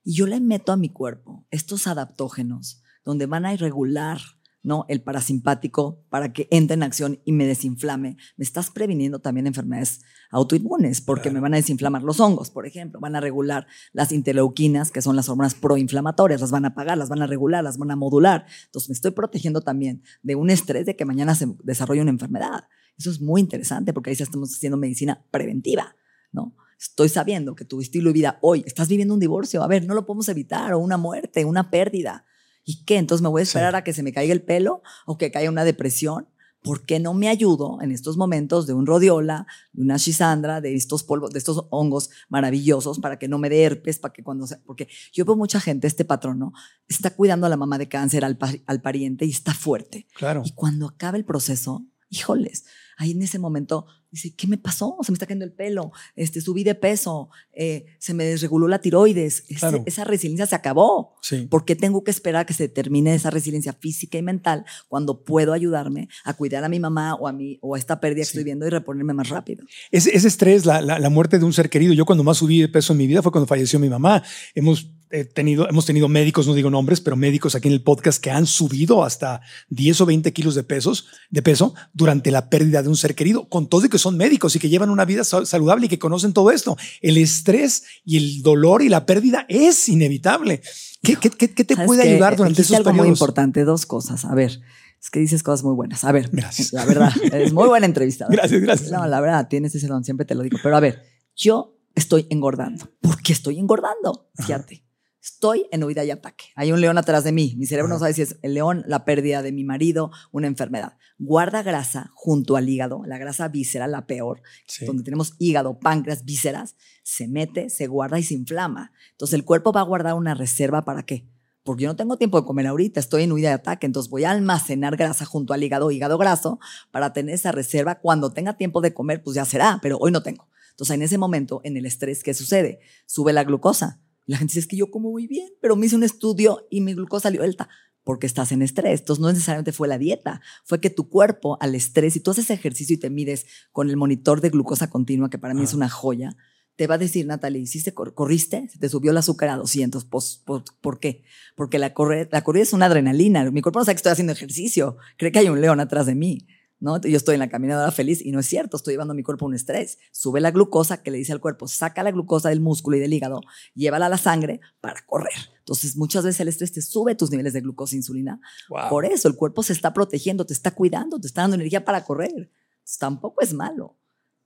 y 0.04 0.14
yo 0.16 0.28
le 0.28 0.42
meto 0.42 0.74
a 0.74 0.78
mi 0.78 0.90
cuerpo 0.90 1.46
estos 1.50 1.88
adaptógenos 1.88 2.84
donde 3.06 3.26
van 3.26 3.46
a 3.46 3.54
irregular 3.54 4.20
¿no? 4.64 4.86
el 4.88 5.02
parasimpático 5.02 6.04
para 6.10 6.34
que 6.34 6.48
entre 6.50 6.74
en 6.76 6.84
acción 6.84 7.20
y 7.26 7.34
me 7.34 7.46
desinflame, 7.46 8.18
me 8.38 8.44
estás 8.44 8.72
previniendo 8.72 9.20
también 9.20 9.46
enfermedades 9.46 10.02
autoinmunes 10.32 11.02
porque 11.02 11.24
Claro. 11.24 11.36
me 11.36 11.40
van 11.42 11.54
a 11.54 11.58
desinflamar 11.58 12.02
los 12.04 12.20
hongos, 12.20 12.50
por 12.50 12.66
ejemplo, 12.66 13.00
van 13.00 13.16
a 13.16 13.20
regular 13.20 13.68
las 13.92 14.12
interleuquinas, 14.12 14.90
que 14.90 15.02
son 15.02 15.16
las 15.16 15.30
hormonas 15.30 15.54
proinflamatorias, 15.54 16.42
las 16.42 16.52
van 16.52 16.66
a 16.66 16.70
apagar, 16.70 16.98
las 16.98 17.10
van 17.10 17.22
a 17.22 17.28
regular, 17.28 17.64
las 17.64 17.78
van 17.78 17.92
a 17.92 17.96
modular. 17.96 18.46
Entonces 18.66 18.90
me 18.90 18.94
estoy 18.94 19.12
protegiendo 19.12 19.62
también 19.62 20.02
de 20.24 20.36
un 20.36 20.50
estrés 20.50 20.86
de 20.86 20.96
que 20.96 21.06
mañana 21.06 21.36
se 21.36 21.48
desarrolle 21.64 22.02
una 22.02 22.12
enfermedad. 22.12 22.66
Eso 22.98 23.12
es 23.12 23.22
muy 23.22 23.42
interesante 23.42 23.94
porque 23.94 24.10
ahí 24.10 24.16
ya 24.16 24.24
estamos 24.24 24.56
haciendo 24.56 24.78
medicina 24.78 25.26
preventiva, 25.30 25.96
¿no? 26.32 26.56
Estoy 26.80 27.10
sabiendo 27.10 27.56
que 27.56 27.66
tu 27.66 27.80
estilo 27.80 28.10
de 28.10 28.14
vida 28.14 28.40
hoy, 28.42 28.64
estás 28.66 28.88
viviendo 28.90 29.14
un 29.14 29.20
divorcio, 29.20 29.64
a 29.64 29.68
ver, 29.68 29.86
no 29.86 29.94
lo 29.94 30.06
podemos 30.06 30.28
evitar, 30.30 30.74
o 30.74 30.80
una 30.80 30.98
muerte, 30.98 31.46
una 31.46 31.70
pérdida. 31.70 32.26
¿Y 32.66 32.84
qué? 32.86 32.98
Entonces 32.98 33.22
me 33.22 33.30
voy 33.30 33.42
a 33.42 33.44
esperar 33.44 33.74
Sí. 33.74 33.78
a 33.78 33.84
que 33.84 33.94
se 33.94 34.04
me 34.04 34.14
caiga 34.14 34.34
el 34.34 34.42
pelo 34.44 34.82
o 35.06 35.18
que 35.18 35.32
caiga 35.32 35.50
una 35.50 35.66
depresión. 35.66 36.28
¿Por 36.62 36.86
qué 36.86 36.98
no 37.02 37.14
me 37.14 37.28
ayudo 37.28 37.80
en 37.82 37.92
estos 37.92 38.16
momentos 38.16 38.66
de 38.68 38.74
un 38.74 38.86
rodiola, 38.86 39.46
de 39.74 39.82
una 39.82 40.00
chisandra, 40.00 40.62
de 40.62 40.74
estos 40.76 41.04
polvos, 41.04 41.32
de 41.32 41.40
estos 41.40 41.66
hongos 41.72 42.10
maravillosos 42.30 43.00
para 43.00 43.20
que 43.20 43.28
no 43.28 43.38
me 43.38 43.50
dé 43.50 43.64
herpes, 43.64 44.00
para 44.00 44.14
que 44.14 44.24
cuando 44.24 44.48
se, 44.48 44.56
porque 44.60 44.88
yo 45.12 45.26
veo 45.26 45.36
mucha 45.36 45.60
gente, 45.60 45.88
este 45.88 46.06
patrón, 46.06 46.40
¿no? 46.40 46.54
Está 46.88 47.10
cuidando 47.10 47.46
a 47.48 47.50
la 47.50 47.58
mamá 47.58 47.78
de 47.78 47.90
cáncer, 47.90 48.24
al, 48.24 48.38
al 48.66 48.82
pariente 48.82 49.26
y 49.26 49.32
está 49.32 49.54
fuerte. 49.54 50.08
Claro. 50.16 50.42
Y 50.46 50.52
cuando 50.52 50.88
acabe 50.88 51.18
el 51.18 51.26
proceso, 51.26 51.86
híjoles, 52.10 52.64
ahí 52.98 53.12
en 53.12 53.24
ese 53.24 53.40
momento 53.40 53.86
dice, 54.14 54.34
¿qué 54.36 54.48
me 54.48 54.58
pasó? 54.58 54.96
Se 55.02 55.12
me 55.12 55.16
está 55.16 55.26
cayendo 55.26 55.44
el 55.46 55.52
pelo, 55.52 55.92
este, 56.16 56.40
subí 56.40 56.64
de 56.64 56.76
peso, 56.76 57.30
eh, 57.52 57.86
se 58.00 58.14
me 58.14 58.24
desreguló 58.24 58.68
la 58.68 58.80
tiroides, 58.80 59.44
Ese- 59.50 59.84
esa 59.86 60.04
resiliencia 60.04 60.46
se 60.46 60.56
acabó. 60.56 61.16
Sí. 61.22 61.48
¿Por 61.50 61.66
qué 61.66 61.76
tengo 61.76 62.04
que 62.04 62.12
esperar 62.12 62.42
a 62.42 62.46
que 62.46 62.54
se 62.54 62.70
termine 62.70 63.14
esa 63.16 63.30
resiliencia 63.30 63.74
física 63.74 64.18
y 64.18 64.22
mental 64.22 64.66
cuando 64.88 65.24
puedo 65.24 65.52
ayudarme 65.54 66.08
a 66.24 66.34
cuidar 66.34 66.64
a 66.64 66.70
mi 66.70 66.80
mamá 66.80 67.16
o 67.16 67.28
a, 67.28 67.34
mí, 67.34 67.58
o 67.62 67.76
a 67.76 67.80
esta 67.80 68.00
pérdida 68.00 68.18
que 68.18 68.22
estoy 68.30 68.44
viendo 68.44 68.66
y 68.66 68.70
reponerme 68.70 69.14
más 69.14 69.30
rápido? 69.30 69.66
Ese, 69.92 70.16
ese 70.16 70.28
estrés, 70.28 70.66
la, 70.66 70.82
la- 70.82 71.00
la 71.00 71.10
muerte 71.10 71.40
de 71.40 71.46
un 71.46 71.54
ser 71.54 71.70
querido. 71.70 71.94
Yo 71.94 72.06
cuando 72.06 72.24
más 72.24 72.38
subí 72.38 72.62
de 72.62 72.70
peso 72.70 72.94
en 72.94 73.00
mi 73.00 73.08
vida 73.08 73.22
fue 73.22 73.32
cuando 73.32 73.48
falleció 73.48 73.80
mi 73.80 73.90
mamá. 73.90 74.24
Hemos 74.56 74.90
tenido, 75.34 75.70
hemos 75.70 75.86
tenido 75.86 76.08
médicos, 76.08 76.48
no 76.48 76.54
digo 76.56 76.70
nombres, 76.70 77.00
pero 77.02 77.16
médicos 77.16 77.54
aquí 77.56 77.68
en 77.68 77.74
el 77.76 77.84
podcast 77.84 78.22
que 78.22 78.32
han 78.32 78.46
subido 78.48 79.04
hasta 79.04 79.42
10 79.70 80.02
o 80.02 80.06
20 80.08 80.34
kilos 80.34 80.56
de 80.56 80.64
pesos, 80.64 81.06
de 81.30 81.42
peso 81.42 81.76
durante 81.94 82.32
la 82.32 82.50
pérdida 82.50 82.82
de 82.82 82.90
un 82.90 82.98
ser 82.98 83.14
querido, 83.16 83.48
con 83.48 83.68
todo 83.68 83.86
y 83.86 83.90
que 83.90 84.00
son 84.00 84.18
médicos 84.18 84.56
y 84.56 84.60
que 84.60 84.70
llevan 84.70 84.90
una 84.90 85.06
vida 85.06 85.24
sa- 85.24 85.46
saludable 85.46 85.86
y 85.86 85.90
que 85.90 86.00
conocen 86.00 86.34
todo 86.34 86.50
esto. 86.52 86.76
El 87.02 87.18
estrés 87.18 87.84
y 88.04 88.18
el 88.18 88.42
dolor 88.42 88.82
y 88.82 88.90
la 88.90 89.06
pérdida 89.06 89.46
es 89.50 89.88
inevitable. 89.88 90.62
¿Qué, 91.04 91.16
qué- 91.18 91.30
qué- 91.30 91.54
qué 91.54 91.64
te 91.64 91.76
¿Sabes 91.76 91.88
puede 91.88 92.10
ayudar 92.10 92.36
durante 92.36 92.62
esos 92.64 92.78
algo 92.78 92.90
muy 92.92 93.00
periodos? 93.02 93.20
importante, 93.20 93.64
dos 93.66 93.86
cosas. 93.86 94.26
A 94.26 94.34
ver, 94.34 94.60
Es 95.04 95.10
que 95.10 95.20
dices 95.20 95.44
cosas 95.44 95.66
muy 95.66 95.76
buenas. 95.76 96.06
A 96.06 96.14
ver, 96.14 96.30
Gracias. 96.32 96.72
la 96.72 96.86
verdad, 96.86 97.12
es 97.34 97.52
muy 97.52 97.68
buena 97.68 97.86
entrevista. 97.86 98.26
Gracias, 98.30 98.62
gracias. 98.62 98.90
No, 98.90 99.06
la 99.06 99.20
verdad, 99.20 99.48
tienes 99.50 99.76
ese 99.76 99.88
don, 99.88 100.06
siempre 100.06 100.26
te 100.26 100.34
lo 100.34 100.44
digo. 100.44 100.58
Pero 100.64 100.78
a 100.78 100.80
ver, 100.80 101.04
yo 101.36 101.78
estoy 101.94 102.26
engordando. 102.30 102.90
¿Por 103.02 103.22
qué 103.22 103.34
estoy 103.34 103.60
engordando? 103.60 104.30
Fíjate. 104.38 104.86
Estoy 105.24 105.68
en 105.72 105.86
huida 105.86 106.04
y 106.04 106.12
ataque. 106.12 106.48
Hay 106.54 106.74
un 106.74 106.82
león 106.82 106.98
atrás 106.98 107.24
de 107.24 107.32
mí. 107.32 107.56
Mi 107.58 107.66
cerebro 107.66 107.88
no 107.88 107.98
sabe 107.98 108.14
si 108.14 108.24
es 108.24 108.36
el 108.42 108.56
león, 108.56 108.84
la 108.88 109.06
pérdida 109.06 109.42
de 109.42 109.54
mi 109.54 109.64
marido, 109.64 110.12
una 110.34 110.48
enfermedad. 110.48 110.98
Guarda 111.18 111.64
grasa 111.64 112.12
junto 112.14 112.58
al 112.58 112.68
hígado, 112.68 113.04
la 113.06 113.18
grasa 113.18 113.48
víscera, 113.48 113.88
la 113.88 114.06
peor, 114.06 114.42
Sí. 114.68 114.86
donde 114.86 115.02
tenemos 115.04 115.36
hígado, 115.40 115.80
páncreas, 115.80 116.26
vísceras, 116.26 116.76
se 117.04 117.30
mete, 117.30 117.70
se 117.70 117.88
guarda 117.88 118.20
y 118.20 118.24
se 118.24 118.34
inflama. 118.34 118.92
Entonces 119.12 119.36
el 119.36 119.46
cuerpo 119.46 119.72
va 119.72 119.80
a 119.80 119.86
guardar 119.86 120.16
una 120.16 120.34
reserva 120.34 120.84
para 120.84 121.04
qué? 121.04 121.26
Porque 121.64 121.84
yo 121.84 121.90
no 121.90 121.96
tengo 121.96 122.18
tiempo 122.18 122.42
de 122.42 122.46
comer 122.46 122.68
ahorita, 122.68 123.00
estoy 123.00 123.24
en 123.24 123.32
huida 123.32 123.48
de 123.48 123.54
ataque, 123.54 123.86
entonces 123.86 124.10
voy 124.10 124.26
a 124.26 124.32
almacenar 124.32 124.98
grasa 124.98 125.24
junto 125.24 125.54
al 125.54 125.64
hígado, 125.64 125.90
hígado 125.90 126.18
graso, 126.18 126.60
para 126.92 127.14
tener 127.14 127.36
esa 127.36 127.54
reserva. 127.54 128.02
Cuando 128.02 128.34
tenga 128.34 128.58
tiempo 128.58 128.82
de 128.82 128.94
comer, 128.94 129.24
pues 129.24 129.36
ya 129.36 129.46
será, 129.46 129.80
pero 129.82 129.98
hoy 130.00 130.12
no 130.12 130.22
tengo. 130.22 130.50
Entonces 130.72 130.96
en 130.96 131.02
ese 131.02 131.18
momento, 131.18 131.62
en 131.64 131.78
el 131.78 131.86
estrés, 131.86 132.24
¿qué 132.24 132.34
sucede? 132.34 132.82
Sube 133.06 133.32
la 133.32 133.46
glucosa. 133.46 134.02
La 134.26 134.38
gente 134.38 134.52
dice, 134.52 134.60
es 134.62 134.68
que 134.68 134.78
yo 134.78 134.90
como 134.90 135.12
muy 135.12 135.28
bien, 135.28 135.50
pero 135.62 135.76
me 135.76 135.86
hice 135.86 135.96
un 135.96 136.04
estudio 136.04 136.66
y 136.70 136.82
mi 136.82 136.94
glucosa 136.94 137.24
salió 137.24 137.44
alta 137.44 137.70
porque 138.04 138.28
estás 138.28 138.52
en 138.52 138.62
estrés. 138.62 139.00
Entonces 139.02 139.22
no 139.22 139.30
necesariamente 139.32 139.72
fue 139.72 139.88
la 139.88 139.98
dieta, 139.98 140.42
fue 140.66 140.82
que 140.82 140.90
tu 140.90 141.10
cuerpo 141.10 141.58
al 141.62 141.74
estrés, 141.76 142.16
y 142.16 142.20
tú 142.20 142.32
haces 142.32 142.50
ejercicio 142.50 142.94
y 142.96 143.00
te 143.00 143.10
mides 143.10 143.46
con 143.72 143.90
el 143.90 143.96
monitor 143.98 144.42
de 144.42 144.50
glucosa 144.50 144.90
continua, 144.90 145.30
que 145.30 145.38
para 145.38 145.54
mí 145.54 145.64
es 145.64 145.74
una 145.74 145.90
joya, 145.90 146.36
te 146.76 146.88
va 146.88 146.96
a 146.96 146.98
decir, 146.98 147.26
Natalie, 147.28 147.62
¿hiciste, 147.62 147.94
cor- 147.94 148.14
¿corriste? 148.16 148.68
Se 148.68 148.80
te 148.80 148.90
subió 148.90 149.12
el 149.12 149.18
azúcar 149.18 149.50
a 149.50 149.58
200. 149.58 150.06
Pues, 150.06 150.42
¿por, 150.44 150.64
por 150.82 151.00
qué? 151.00 151.24
Porque 151.56 151.78
la, 151.80 151.94
corre, 151.94 152.28
la 152.32 152.44
corrida 152.44 152.64
es 152.64 152.74
una 152.74 152.88
adrenalina. 152.88 153.50
Mi 153.52 153.62
cuerpo 153.62 153.80
no 153.80 153.86
sabe 153.86 153.94
que 153.96 153.98
estoy 154.00 154.12
haciendo 154.14 154.34
ejercicio. 154.34 154.98
Cree 155.18 155.32
que 155.32 155.40
hay 155.40 155.50
un 155.50 155.62
león 155.62 155.80
atrás 155.80 156.06
de 156.08 156.16
mí. 156.16 156.48
¿No? 156.84 157.00
Yo 157.00 157.16
estoy 157.16 157.36
en 157.36 157.40
la 157.40 157.48
caminadora 157.48 157.92
feliz 157.92 158.22
y 158.24 158.32
no 158.34 158.42
es 158.42 158.46
cierto, 158.46 158.76
estoy 158.76 158.94
llevando 158.94 159.14
a 159.14 159.16
mi 159.16 159.24
cuerpo 159.24 159.46
un 159.46 159.54
estrés. 159.56 160.00
Sube 160.12 160.42
la 160.42 160.52
glucosa 160.52 161.02
que 161.02 161.12
le 161.12 161.18
dice 161.18 161.32
al 161.32 161.40
cuerpo, 161.40 161.66
saca 161.68 162.04
la 162.04 162.12
glucosa 162.12 162.50
del 162.50 162.60
músculo 162.60 162.98
y 162.98 163.00
del 163.00 163.14
hígado, 163.14 163.40
llévala 163.74 164.08
a 164.08 164.10
la 164.10 164.18
sangre 164.18 164.60
para 164.82 165.04
correr. 165.06 165.32
Entonces, 165.60 165.96
muchas 165.96 166.26
veces 166.26 166.42
el 166.42 166.50
estrés 166.50 166.74
te 166.74 166.82
sube 166.82 167.16
tus 167.16 167.32
niveles 167.32 167.54
de 167.54 167.62
glucosa 167.62 167.96
e 167.96 168.00
insulina. 168.00 168.42
Wow. 168.68 168.90
Por 168.90 169.06
eso 169.06 169.30
el 169.30 169.36
cuerpo 169.36 169.64
se 169.64 169.72
está 169.72 169.94
protegiendo, 169.94 170.46
te 170.46 170.52
está 170.54 170.72
cuidando, 170.72 171.20
te 171.22 171.28
está 171.28 171.42
dando 171.42 171.56
energía 171.56 171.86
para 171.86 172.04
correr. 172.04 172.32
Entonces, 172.32 172.98
tampoco 173.00 173.42
es 173.42 173.54
malo. 173.54 173.98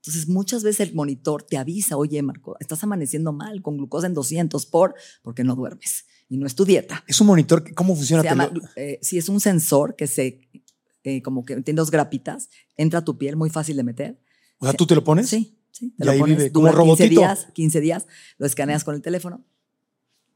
Entonces, 0.03 0.29
muchas 0.29 0.61
veces 0.61 0.87
el 0.89 0.93
monitor 0.93 1.41
te 1.41 1.57
avisa, 1.57 1.97
oye, 1.97 2.21
Marco, 2.21 2.55
estás 2.59 2.83
amaneciendo 2.83 3.33
mal 3.33 3.63
con 3.63 3.77
glucosa 3.77 4.05
en 4.05 4.13
200 4.13 4.67
por, 4.67 4.93
porque 5.23 5.43
no 5.43 5.55
duermes. 5.55 6.05
Y 6.29 6.37
no 6.37 6.45
es 6.45 6.53
tu 6.53 6.65
dieta. 6.65 7.03
Es 7.07 7.19
un 7.19 7.27
monitor. 7.27 7.63
que- 7.63 7.73
¿Cómo 7.73 7.95
funciona? 7.95 8.21
Se 8.21 8.29
llama, 8.29 8.51
eh, 8.75 8.99
sí, 9.01 9.17
es 9.17 9.27
un 9.27 9.39
sensor 9.39 9.95
que 9.95 10.05
se, 10.05 10.47
eh, 11.03 11.21
como 11.21 11.45
que 11.45 11.61
tiene 11.61 11.77
dos 11.77 11.91
grapitas, 11.91 12.49
entra 12.75 12.99
a 12.99 13.05
tu 13.05 13.17
piel, 13.17 13.35
muy 13.35 13.49
fácil 13.49 13.77
de 13.77 13.83
meter. 13.83 14.19
o 14.59 14.65
sea, 14.65 14.73
¿tú 14.73 14.85
te 14.87 14.95
lo 14.95 15.03
pones? 15.03 15.29
Sí, 15.29 15.57
sí. 15.71 15.91
Te 15.97 16.03
Y 16.03 16.05
lo 16.05 16.11
ahí 16.11 16.19
pones, 16.19 16.37
vive 16.37 16.51
como 16.51 16.67
dura 16.67 16.73
15 16.83 16.85
robotito. 16.85 17.21
días, 17.21 17.47
15 17.53 17.81
días, 17.81 18.07
lo 18.37 18.45
escaneas 18.45 18.83
con 18.83 18.95
el 18.95 19.01
teléfono 19.01 19.45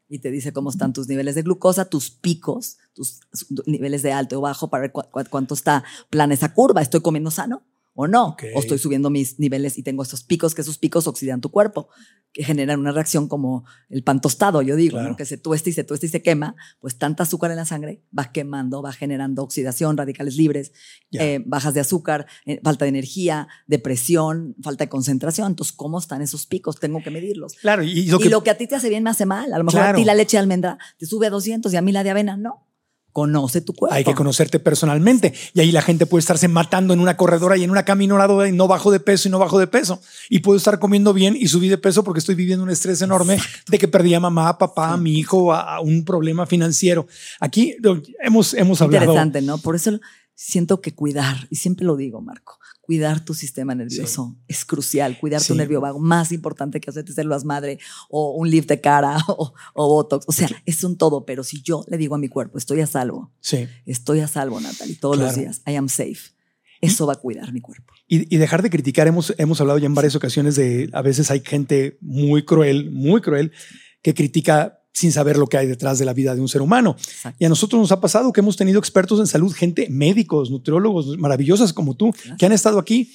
y 0.08 0.20
te 0.20 0.30
dice 0.30 0.52
cómo 0.52 0.70
están 0.70 0.92
tus 0.94 1.08
niveles 1.08 1.36
de 1.36 1.42
glucosa, 1.42 1.86
tus 1.90 2.10
picos, 2.12 2.78
tus 2.94 3.20
niveles 3.66 4.02
de 4.04 4.12
alto 4.12 4.38
o 4.40 4.42
bajo 4.42 4.70
para 4.70 4.82
ver 4.82 4.92
cu- 4.92 5.04
cu- 5.10 5.24
cuánto 5.30 5.54
está 5.54 5.84
plana 6.10 6.34
esa 6.34 6.54
curva. 6.54 6.82
¿Estoy 6.82 7.02
comiendo 7.02 7.32
sano 7.32 7.64
o 7.94 8.08
no? 8.08 8.36
O 8.56 8.60
estoy 8.60 8.78
subiendo 8.78 9.10
mis 9.10 9.40
niveles 9.40 9.78
y 9.78 9.84
tengo 9.84 10.04
estos 10.04 10.24
picos, 10.24 10.56
que 10.56 10.62
esos 10.62 10.78
picos 10.78 11.08
oxidan 11.08 11.42
tu 11.42 11.50
cuerpo, 11.52 11.90
que 12.34 12.44
generan 12.46 12.80
una 12.80 12.94
reacción 12.94 13.28
como 13.28 13.66
el 13.90 14.04
pan 14.04 14.22
tostado, 14.22 14.62
yo 14.62 14.78
digo, 14.78 14.94
Claro. 14.96 15.10
¿no? 15.10 15.16
que 15.18 15.26
se 15.26 15.38
tuesta 15.38 15.70
y 15.70 15.74
se 15.74 15.84
tuesta 15.84 16.06
y 16.06 16.10
se 16.10 16.22
quema, 16.22 16.56
pues 16.80 16.98
tanta 16.98 17.24
azúcar 17.24 17.52
en 17.52 17.58
la 17.58 17.66
sangre 17.66 18.02
va 18.18 18.32
quemando, 18.32 18.82
va 18.82 18.94
generando 18.94 19.44
oxidación, 19.44 19.98
radicales 19.98 20.38
libres, 20.38 20.72
eh, 21.12 21.44
bajas 21.46 21.74
de 21.74 21.82
azúcar, 21.82 22.28
eh, 22.46 22.62
falta 22.64 22.86
de 22.86 22.90
energía, 22.90 23.50
depresión, 23.68 24.56
falta 24.64 24.86
de 24.86 24.90
concentración. 24.90 25.48
Entonces, 25.48 25.76
¿cómo 25.76 26.00
están 26.00 26.22
esos 26.22 26.46
picos? 26.48 26.80
Tengo 26.80 27.02
que 27.04 27.12
medirlos. 27.12 27.56
Claro, 27.56 27.84
y 27.84 28.06
lo 28.06 28.18
y 28.20 28.24
que, 28.24 28.30
lo 28.30 28.44
que 28.44 28.52
a 28.52 28.58
ti 28.58 28.68
te 28.68 28.76
hace 28.76 28.88
bien 28.90 29.04
me 29.04 29.10
hace 29.10 29.26
mal. 29.26 29.52
A 29.52 29.58
lo 29.58 29.64
mejor 29.66 29.82
Claro. 29.82 29.98
a 29.98 30.00
ti 30.00 30.06
la 30.06 30.16
leche 30.16 30.38
de 30.38 30.42
almendra 30.42 30.78
te 30.98 31.06
sube 31.06 31.28
a 31.28 31.30
200 31.30 31.74
y 31.74 31.78
a 31.78 31.82
mí 31.82 31.92
la 31.92 32.04
de 32.06 32.12
avena 32.12 32.38
no. 32.38 32.68
Conoce 33.12 33.62
tu 33.62 33.74
cuerpo. 33.74 33.94
hay 33.96 34.04
que 34.04 34.14
conocerte 34.14 34.60
personalmente. 34.60 35.34
Y 35.54 35.60
ahí 35.60 35.72
la 35.72 35.82
gente 35.82 36.06
puede 36.06 36.22
estarse 36.22 36.48
matando 36.48 36.94
en 36.94 37.00
una 37.00 37.18
corredora 37.18 37.58
y 37.58 37.64
en 37.64 37.72
una 37.72 37.84
caminadora 37.84 38.48
y 38.48 38.52
no 38.52 38.68
bajo 38.68 38.92
de 38.92 39.00
peso 39.00 39.28
y 39.28 39.32
no 39.32 39.40
bajo 39.40 39.60
de 39.60 39.68
peso. 39.68 40.02
Y 40.30 40.40
puedo 40.40 40.58
estar 40.58 40.80
comiendo 40.80 41.14
bien 41.14 41.36
y 41.38 41.48
subí 41.48 41.68
de 41.68 41.78
peso 41.78 42.04
porque 42.04 42.20
estoy 42.20 42.36
viviendo 42.36 42.64
un 42.64 42.70
estrés 42.70 43.02
enorme 43.02 43.38
de 43.68 43.78
que 43.78 43.88
perdí 43.88 44.14
a 44.14 44.20
mamá, 44.20 44.50
a 44.50 44.58
papá, 44.58 44.94
a 44.94 44.98
mi 44.98 45.20
hijo, 45.20 45.54
a, 45.54 45.76
a 45.76 45.82
un 45.82 46.06
problema 46.06 46.46
financiero. 46.46 47.08
Aquí 47.40 47.76
hemos, 48.22 48.54
hemos 48.54 48.82
hablado. 48.82 49.06
Interesante, 49.06 49.42
¿no? 49.42 49.58
Por 49.58 49.76
eso 49.76 50.00
siento 50.36 50.82
que 50.82 50.96
cuidar, 50.96 51.48
y 51.50 51.58
siempre 51.58 51.86
lo 51.86 51.96
digo, 51.96 52.20
Marco, 52.22 52.60
cuidar 52.92 53.24
tu 53.24 53.34
sistema 53.34 53.74
nervioso 53.74 54.36
es 54.50 54.66
crucial. 54.66 55.18
Cuidar 55.18 55.42
tu 55.42 55.56
nervio 55.56 55.80
vago, 55.80 55.98
más 55.98 56.34
importante 56.34 56.82
que 56.82 56.90
hacerte 56.90 57.14
células 57.14 57.46
madre 57.46 57.80
o 58.10 58.32
un 58.36 58.50
lift 58.50 58.68
de 58.68 58.82
cara 58.82 59.16
o, 59.30 59.54
o 59.74 59.88
botox. 59.88 60.26
O 60.28 60.34
sea, 60.34 60.50
es 60.66 60.84
un 60.84 60.98
todo. 60.98 61.26
Pero 61.26 61.46
si 61.46 61.62
yo 61.62 61.86
le 61.88 61.96
digo 61.98 62.16
a 62.16 62.18
mi 62.18 62.28
cuerpo, 62.28 62.58
estoy 62.58 62.82
a 62.82 62.88
salvo, 62.88 63.32
Sí. 63.40 63.66
estoy 63.86 64.20
a 64.20 64.28
salvo, 64.28 64.60
Natalie, 64.60 64.98
todos 64.98 65.18
los 65.18 65.34
días, 65.36 65.62
I 65.66 65.76
am 65.76 65.88
safe. 65.88 66.34
Eso 66.82 67.08
va 67.08 67.14
a 67.14 67.16
cuidar 67.16 67.54
mi 67.54 67.62
cuerpo. 67.62 67.94
Y, 68.10 68.36
y 68.36 68.38
dejar 68.38 68.62
de 68.62 68.70
criticar. 68.70 69.08
Hemos, 69.08 69.34
hemos 69.38 69.62
hablado 69.62 69.80
ya 69.80 69.86
en 69.86 69.94
varias 69.96 70.18
ocasiones 70.18 70.58
de 70.58 70.90
a 70.92 71.02
veces 71.02 71.32
hay 71.32 71.40
gente 71.46 71.98
muy 72.02 72.44
cruel, 72.44 72.92
muy 72.92 73.22
cruel, 73.22 73.54
que 74.02 74.14
critica 74.14 74.81
sin 74.94 75.12
saber 75.12 75.38
lo 75.38 75.48
que 75.48 75.58
hay 75.58 75.68
detrás 75.68 76.00
de 76.00 76.06
la 76.06 76.14
vida 76.14 76.36
de 76.36 76.42
un 76.42 76.48
ser 76.50 76.62
humano. 76.62 76.96
Exacto. 76.98 77.38
Y 77.40 77.46
a 77.46 77.50
nosotros 77.50 77.80
nos 77.82 77.92
ha 77.92 78.02
pasado 78.02 78.32
que 78.34 78.42
hemos 78.42 78.58
tenido 78.58 78.80
expertos 78.80 79.20
en 79.20 79.28
salud, 79.28 79.54
gente, 79.54 79.88
médicos, 79.90 80.52
nutriólogos 80.52 81.18
maravillosas 81.18 81.74
como 81.74 81.96
tú, 81.96 82.14
que 82.38 82.46
han 82.46 82.52
estado 82.52 82.78
aquí 82.80 83.12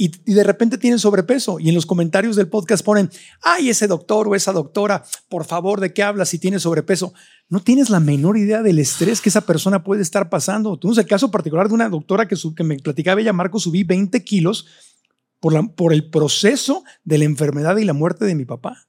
y, 0.00 0.12
y 0.30 0.34
de 0.34 0.44
repente 0.44 0.78
tienen 0.78 0.98
sobrepeso. 1.00 1.58
Y 1.58 1.70
en 1.70 1.74
los 1.74 1.86
comentarios 1.86 2.36
del 2.36 2.48
podcast 2.48 2.84
ponen, 2.84 3.10
ay, 3.42 3.70
ese 3.70 3.86
doctor 3.88 4.28
o 4.28 4.34
esa 4.36 4.52
doctora, 4.52 5.02
por 5.28 5.44
favor, 5.44 5.80
¿de 5.80 5.92
qué 5.92 6.02
hablas 6.04 6.28
si 6.28 6.38
tienes 6.38 6.62
sobrepeso? 6.62 7.14
No 7.48 7.60
tienes 7.60 7.90
la 7.90 7.98
menor 8.00 8.36
idea 8.36 8.62
del 8.62 8.78
estrés 8.78 9.20
que 9.20 9.30
esa 9.30 9.40
persona 9.40 9.82
puede 9.82 10.02
estar 10.02 10.28
pasando. 10.28 10.76
Tuvimos 10.78 10.98
el 10.98 11.06
caso 11.06 11.30
particular 11.30 11.66
de 11.68 11.74
una 11.74 11.88
doctora 11.88 12.28
que, 12.28 12.36
su- 12.36 12.54
que 12.54 12.62
me 12.64 12.76
platicaba 12.78 13.20
ella, 13.20 13.32
Marco, 13.32 13.58
subí 13.58 13.82
20 13.82 14.22
kilos 14.22 14.66
por, 15.40 15.52
la- 15.54 15.62
por 15.62 15.92
el 15.92 16.10
proceso 16.10 16.84
de 17.02 17.18
la 17.18 17.24
enfermedad 17.24 17.76
y 17.78 17.84
la 17.84 17.92
muerte 17.94 18.24
de 18.26 18.34
mi 18.34 18.44
papá. 18.44 18.84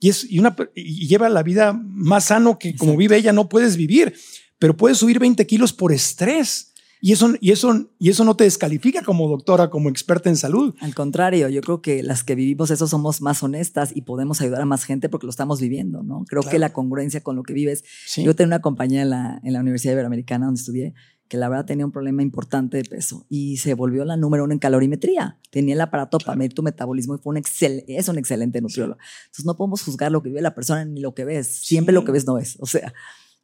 Y, 0.00 0.10
es, 0.10 0.30
y, 0.30 0.38
una, 0.38 0.54
y 0.74 1.06
lleva 1.08 1.28
la 1.28 1.42
vida 1.42 1.72
más 1.72 2.26
sano 2.26 2.58
que 2.58 2.70
como 2.76 2.92
Exacto. 2.92 2.98
vive 2.98 3.16
ella 3.16 3.32
no 3.32 3.48
puedes 3.48 3.76
vivir, 3.76 4.14
pero 4.58 4.76
puedes 4.76 4.98
subir 4.98 5.18
20 5.18 5.46
kilos 5.46 5.72
por 5.72 5.92
estrés. 5.92 6.66
Y 7.00 7.12
eso, 7.12 7.32
y, 7.40 7.52
eso, 7.52 7.88
y 8.00 8.10
eso 8.10 8.24
no 8.24 8.34
te 8.34 8.42
descalifica 8.42 9.02
como 9.02 9.28
doctora, 9.28 9.70
como 9.70 9.88
experta 9.88 10.28
en 10.30 10.36
salud. 10.36 10.74
Al 10.80 10.96
contrario, 10.96 11.48
yo 11.48 11.60
creo 11.60 11.80
que 11.80 12.02
las 12.02 12.24
que 12.24 12.34
vivimos 12.34 12.72
eso 12.72 12.88
somos 12.88 13.20
más 13.20 13.40
honestas 13.44 13.92
y 13.94 14.02
podemos 14.02 14.40
ayudar 14.40 14.62
a 14.62 14.66
más 14.66 14.82
gente 14.82 15.08
porque 15.08 15.26
lo 15.26 15.30
estamos 15.30 15.60
viviendo, 15.60 16.02
¿no? 16.02 16.24
Creo 16.28 16.42
Claro. 16.42 16.50
que 16.52 16.58
la 16.58 16.72
congruencia 16.72 17.20
con 17.20 17.36
lo 17.36 17.44
que 17.44 17.52
vives. 17.52 17.84
Sí. 18.06 18.24
Yo 18.24 18.34
tenía 18.34 18.48
una 18.48 18.60
compañía 18.62 19.02
en 19.02 19.10
la, 19.10 19.40
en 19.44 19.52
la 19.52 19.60
Universidad 19.60 19.92
Iberoamericana 19.92 20.46
donde 20.46 20.58
estudié 20.58 20.94
que 21.28 21.36
la 21.36 21.48
verdad 21.48 21.66
tenía 21.66 21.84
un 21.84 21.92
problema 21.92 22.22
importante 22.22 22.76
de 22.78 22.84
peso 22.84 23.26
y 23.28 23.58
se 23.58 23.74
volvió 23.74 24.04
la 24.04 24.16
número 24.16 24.44
uno 24.44 24.52
en 24.52 24.58
calorimetría. 24.58 25.38
Tenía 25.50 25.74
el 25.74 25.80
aparato 25.80 26.18
para 26.18 26.36
medir 26.36 26.54
tu 26.54 26.62
metabolismo 26.62 27.14
y 27.14 27.18
fue 27.18 27.30
un 27.30 27.36
excel, 27.36 27.84
es 27.86 28.08
un 28.08 28.18
excelente 28.18 28.60
nutriólogo. 28.60 28.98
Entonces 29.26 29.44
no 29.44 29.56
podemos 29.56 29.82
juzgar 29.82 30.10
lo 30.10 30.22
que 30.22 30.30
vive 30.30 30.40
la 30.40 30.54
persona 30.54 30.84
ni 30.84 31.00
lo 31.00 31.14
que 31.14 31.24
ves. 31.24 31.46
Siempre 31.46 31.92
Sí. 31.92 31.94
lo 31.94 32.04
que 32.04 32.12
ves 32.12 32.26
no 32.26 32.38
es. 32.38 32.56
O 32.60 32.66
sea, 32.66 32.92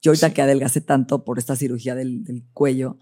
yo 0.02 0.10
ahorita 0.10 0.28
Sí. 0.28 0.34
que 0.34 0.42
adelgacé 0.42 0.80
tanto 0.80 1.24
por 1.24 1.38
esta 1.38 1.56
cirugía 1.56 1.94
del, 1.94 2.24
del 2.24 2.42
cuello, 2.52 2.98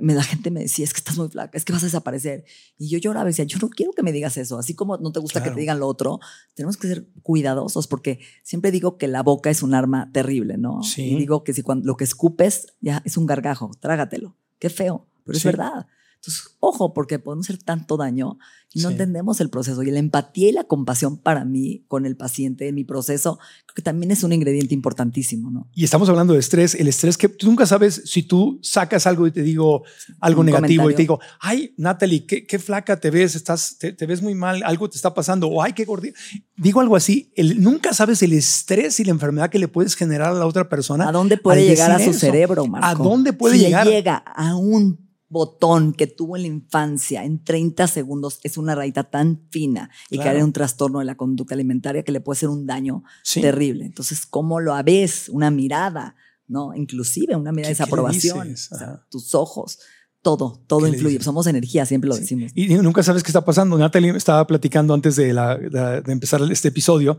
la 0.00 0.22
gente 0.22 0.50
me 0.50 0.60
decía, 0.60 0.84
es 0.84 0.92
que 0.92 0.98
estás 0.98 1.16
muy 1.18 1.28
flaca, 1.28 1.56
es 1.56 1.64
que 1.64 1.72
vas 1.72 1.82
a 1.82 1.86
desaparecer. 1.86 2.44
Y 2.78 2.88
yo 2.88 2.98
lloraba 2.98 3.28
y 3.28 3.30
decía, 3.30 3.44
yo 3.44 3.58
no 3.60 3.68
quiero 3.68 3.92
que 3.92 4.02
me 4.02 4.12
digas 4.12 4.36
eso. 4.36 4.58
Así 4.58 4.74
como 4.74 4.96
no 4.98 5.12
te 5.12 5.20
gusta 5.20 5.42
que 5.42 5.50
te 5.50 5.60
digan 5.60 5.80
lo 5.80 5.86
otro, 5.86 6.20
tenemos 6.54 6.76
que 6.76 6.88
ser 6.88 7.06
cuidadosos 7.22 7.86
porque 7.86 8.20
siempre 8.42 8.70
digo 8.70 8.98
que 8.98 9.08
la 9.08 9.22
boca 9.22 9.50
es 9.50 9.62
un 9.62 9.74
arma 9.74 10.10
terrible, 10.12 10.56
¿no? 10.58 10.82
Sí. 10.82 11.14
Y 11.14 11.16
digo 11.16 11.44
que 11.44 11.52
si 11.52 11.62
cuando 11.62 11.86
lo 11.86 11.96
que 11.96 12.04
escupes 12.04 12.74
ya 12.80 13.02
es 13.04 13.16
un 13.16 13.26
gargajo, 13.26 13.70
trágatelo. 13.80 14.36
Qué 14.58 14.70
feo, 14.70 15.06
pero 15.24 15.36
es 15.36 15.44
verdad. 15.44 15.86
Entonces, 16.26 16.56
ojo, 16.60 16.92
porque 16.92 17.18
podemos 17.20 17.46
hacer 17.46 17.62
tanto 17.62 17.96
daño 17.96 18.38
y 18.72 18.80
no 18.80 18.88
Sí. 18.88 18.94
entendemos 18.94 19.40
el 19.40 19.48
proceso. 19.48 19.80
Y 19.84 19.90
la 19.92 20.00
empatía 20.00 20.48
y 20.48 20.52
la 20.52 20.64
compasión 20.64 21.18
para 21.18 21.44
mí 21.44 21.84
con 21.86 22.04
el 22.04 22.16
paciente 22.16 22.66
en 22.66 22.74
mi 22.74 22.82
proceso, 22.84 23.38
creo 23.64 23.74
que 23.76 23.82
también 23.82 24.10
es 24.10 24.24
un 24.24 24.32
ingrediente 24.32 24.74
importantísimo, 24.74 25.50
¿no? 25.52 25.68
Y 25.72 25.84
estamos 25.84 26.08
hablando 26.08 26.32
de 26.34 26.40
estrés, 26.40 26.74
el 26.74 26.88
estrés 26.88 27.16
que 27.16 27.28
tú 27.28 27.46
nunca 27.46 27.64
sabes 27.64 28.02
si 28.06 28.24
tú 28.24 28.58
sacas 28.62 29.06
algo 29.06 29.26
y 29.28 29.30
te 29.30 29.42
digo 29.42 29.84
algo 30.20 30.42
negativo 30.42 30.90
y 30.90 30.94
comentario. 30.94 30.96
te 30.96 31.02
digo, 31.02 31.20
ay, 31.40 31.74
Natalie, 31.76 32.26
qué, 32.26 32.44
qué 32.44 32.58
flaca 32.58 32.98
te 32.98 33.10
ves, 33.10 33.36
estás, 33.36 33.78
te, 33.78 33.92
te 33.92 34.04
ves 34.06 34.20
muy 34.20 34.34
mal, 34.34 34.62
algo 34.64 34.90
te 34.90 34.96
está 34.96 35.14
pasando, 35.14 35.46
o 35.46 35.62
ay, 35.62 35.72
qué 35.74 35.84
gordita. 35.84 36.18
Digo 36.56 36.80
algo 36.80 36.96
así, 36.96 37.30
el- 37.36 37.62
nunca 37.62 37.94
sabes 37.94 38.20
el 38.22 38.32
estrés 38.32 38.98
y 38.98 39.04
la 39.04 39.12
enfermedad 39.12 39.48
que 39.48 39.60
le 39.60 39.68
puedes 39.68 39.94
generar 39.94 40.32
a 40.32 40.34
la 40.34 40.46
otra 40.46 40.68
persona. 40.68 41.08
¿A 41.08 41.12
dónde 41.12 41.36
puede 41.38 41.64
llegar 41.64 41.92
a 41.92 41.98
su 42.00 42.10
eso. 42.10 42.18
cerebro, 42.18 42.66
Marco? 42.66 42.86
¿A 42.86 42.94
dónde 42.94 43.32
puede 43.32 43.54
Si 43.54 43.60
le 43.60 43.66
llegar? 43.68 43.86
llega 43.86 44.16
a 44.16 44.56
un 44.56 45.05
botón 45.28 45.92
que 45.92 46.06
tuvo 46.06 46.36
en 46.36 46.42
la 46.42 46.48
infancia 46.48 47.24
en 47.24 47.42
30 47.42 47.86
segundos 47.88 48.38
es 48.44 48.56
una 48.56 48.74
rayita 48.74 49.04
tan 49.04 49.42
fina 49.50 49.90
y 50.08 50.16
Claro. 50.16 50.28
caer 50.28 50.36
en 50.38 50.44
un 50.44 50.52
trastorno 50.52 51.00
de 51.00 51.04
la 51.04 51.16
conducta 51.16 51.54
alimentaria 51.54 52.02
que 52.04 52.12
le 52.12 52.20
puede 52.20 52.36
hacer 52.38 52.48
un 52.48 52.66
daño 52.66 53.02
Sí. 53.22 53.40
terrible. 53.40 53.84
Entonces, 53.84 54.24
¿cómo 54.26 54.60
lo 54.60 54.80
ves? 54.84 55.28
Una 55.28 55.50
mirada, 55.50 56.14
¿no? 56.46 56.74
Inclusive 56.74 57.34
una 57.36 57.50
¿Qué- 57.52 57.62
de 57.62 57.68
desaprobación, 57.68 58.52
o 58.52 58.56
sea, 58.56 59.04
tus 59.10 59.34
ojos, 59.34 59.78
todo, 60.22 60.62
todo 60.66 60.80
¿Qué 60.80 60.90
le 60.90 60.96
influye. 60.96 61.20
Somos 61.22 61.46
energía, 61.48 61.86
siempre 61.86 62.08
lo 62.08 62.14
Sí. 62.14 62.22
decimos. 62.22 62.52
Y 62.54 62.68
nunca 62.76 63.02
sabes 63.02 63.22
qué 63.22 63.28
está 63.28 63.44
pasando. 63.44 63.76
Natalie 63.78 64.12
me 64.12 64.18
estaba 64.18 64.46
platicando 64.46 64.94
antes 64.94 65.16
de, 65.16 65.32
la- 65.32 65.56
de- 65.56 66.02
de 66.02 66.12
empezar 66.12 66.40
este 66.50 66.68
episodio 66.68 67.18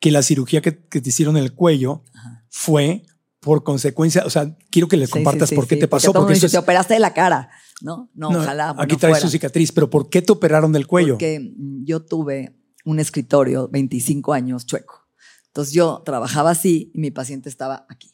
que 0.00 0.10
la 0.12 0.22
cirugía 0.22 0.60
que, 0.60 0.78
que 0.86 1.00
te 1.00 1.08
hicieron 1.08 1.36
en 1.36 1.42
el 1.42 1.54
cuello 1.54 2.02
Ajá. 2.14 2.44
fue 2.50 3.02
por 3.40 3.62
consecuencia. 3.64 4.24
O 4.26 4.30
sea, 4.30 4.56
quiero 4.70 4.88
que 4.88 4.96
le 4.96 5.06
Sí, 5.06 5.12
compartas 5.12 5.48
sí, 5.50 5.54
por 5.54 5.66
qué 5.66 5.76
te 5.76 5.88
pasó. 5.88 6.12
Porque 6.12 6.32
eso 6.32 6.38
dice, 6.38 6.46
es- 6.46 6.52
te 6.52 6.58
operaste 6.58 6.94
de 6.94 7.00
la 7.00 7.14
cara, 7.14 7.50
¿no? 7.80 8.10
No, 8.14 8.30
no, 8.32 8.40
ojalá. 8.40 8.74
Aquí 8.78 8.94
no 8.94 8.98
traes 8.98 9.14
fuera. 9.14 9.20
tu 9.26 9.30
cicatriz, 9.30 9.72
pero 9.72 9.88
¿por 9.90 10.08
qué 10.10 10.22
te 10.22 10.32
operaron 10.32 10.72
del 10.72 10.86
cuello? 10.86 11.14
Porque 11.14 11.52
yo 11.84 12.04
tuve 12.04 12.54
un 12.84 12.98
escritorio, 13.00 13.68
25 13.68 14.32
años, 14.32 14.66
chueco. 14.66 15.06
Entonces 15.46 15.74
yo 15.74 16.02
trabajaba 16.04 16.50
así 16.50 16.90
y 16.94 16.98
mi 17.00 17.10
paciente 17.10 17.48
estaba 17.48 17.86
aquí 17.88 18.12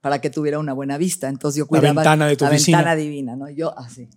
para 0.00 0.20
que 0.20 0.30
tuviera 0.30 0.58
una 0.58 0.72
buena 0.72 0.98
vista. 0.98 1.28
Entonces 1.28 1.58
yo 1.58 1.64
La 1.64 1.68
cuidaba 1.68 1.94
ventana 2.02 2.26
de 2.26 2.36
tu 2.36 2.44
la 2.44 2.50
oficina. 2.50 2.78
ventana 2.78 2.96
divina, 2.96 3.34
¿no? 3.36 3.48
Yo 3.50 3.76
así, 3.78 4.08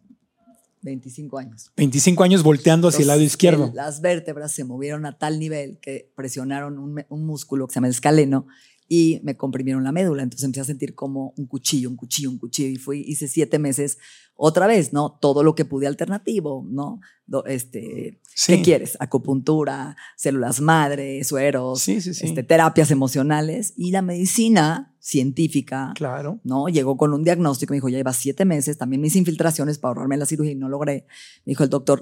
25 0.81 1.37
años. 1.37 1.71
25 1.75 2.23
años 2.23 2.43
volteando 2.43 2.87
hacia 2.87 3.01
el 3.01 3.07
lado 3.07 3.21
izquierdo. 3.21 3.65
el- 3.65 3.75
las 3.75 4.01
vértebras 4.01 4.51
se 4.51 4.63
movieron 4.63 5.05
a 5.05 5.17
tal 5.17 5.39
nivel 5.39 5.79
que 5.81 6.11
presionaron 6.15 6.77
un, 6.77 7.03
un 7.09 7.25
músculo 7.25 7.67
que 7.67 7.73
se 7.73 7.77
llama 7.77 7.87
el 7.87 7.93
escaleno 7.93 8.47
y 8.89 9.21
me 9.23 9.37
comprimieron 9.37 9.83
la 9.83 9.91
médula. 9.93 10.23
Entonces 10.23 10.43
empecé 10.43 10.61
a 10.61 10.65
sentir 10.65 10.95
como 10.95 11.33
un 11.37 11.45
cuchillo, 11.45 11.89
un 11.89 11.95
cuchillo, 11.95 12.29
un 12.31 12.39
cuchillo. 12.39 12.69
Y 12.69 12.75
fui, 12.75 13.05
hice 13.07 13.27
siete 13.27 13.59
meses 13.59 13.99
otra 14.35 14.67
vez, 14.67 14.93
¿no? 14.93 15.11
Todo 15.21 15.43
lo 15.43 15.53
que 15.53 15.63
pude 15.63 15.85
alternativo, 15.87 16.65
¿no? 16.67 16.99
Este, 17.45 18.19
Sí. 18.33 18.55
¿Qué 18.55 18.61
quieres? 18.61 18.95
Acupuntura, 19.01 19.97
células 20.15 20.61
madre, 20.61 21.23
sueros, 21.25 21.81
Sí, 21.81 21.99
sí, 21.99 22.13
sí. 22.13 22.25
este, 22.25 22.41
terapias 22.41 22.89
emocionales 22.89 23.73
y 23.75 23.91
la 23.91 24.01
medicina 24.01 24.95
científica. 24.99 25.91
Claro. 25.95 26.39
¿no? 26.45 26.69
Llegó 26.69 26.95
con 26.95 27.13
un 27.13 27.23
diagnóstico, 27.23 27.73
me 27.73 27.77
dijo, 27.77 27.89
ya 27.89 27.97
lleva 27.97 28.13
siete 28.13 28.45
meses, 28.45 28.77
también 28.77 29.01
mis 29.01 29.15
infiltraciones 29.17 29.77
para 29.77 29.89
ahorrarme 29.89 30.15
la 30.17 30.25
cirugía 30.25 30.53
y 30.53 30.55
no 30.55 30.69
logré. 30.69 31.05
Me 31.45 31.51
dijo 31.51 31.63
el 31.65 31.69
doctor, 31.69 32.01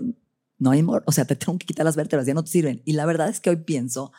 no 0.59 0.71
hay 0.71 0.83
more, 0.83 1.03
o 1.07 1.11
sea, 1.11 1.25
te 1.25 1.35
tengo 1.35 1.57
que 1.57 1.65
quitar 1.65 1.85
las 1.85 1.95
vértebras, 1.95 2.27
ya 2.27 2.33
no 2.33 2.43
te 2.43 2.51
sirven. 2.51 2.81
Y 2.85 2.93
la 2.93 3.05
verdad 3.05 3.29
es 3.29 3.39
que 3.39 3.49
hoy 3.49 3.57
pienso 3.57 4.11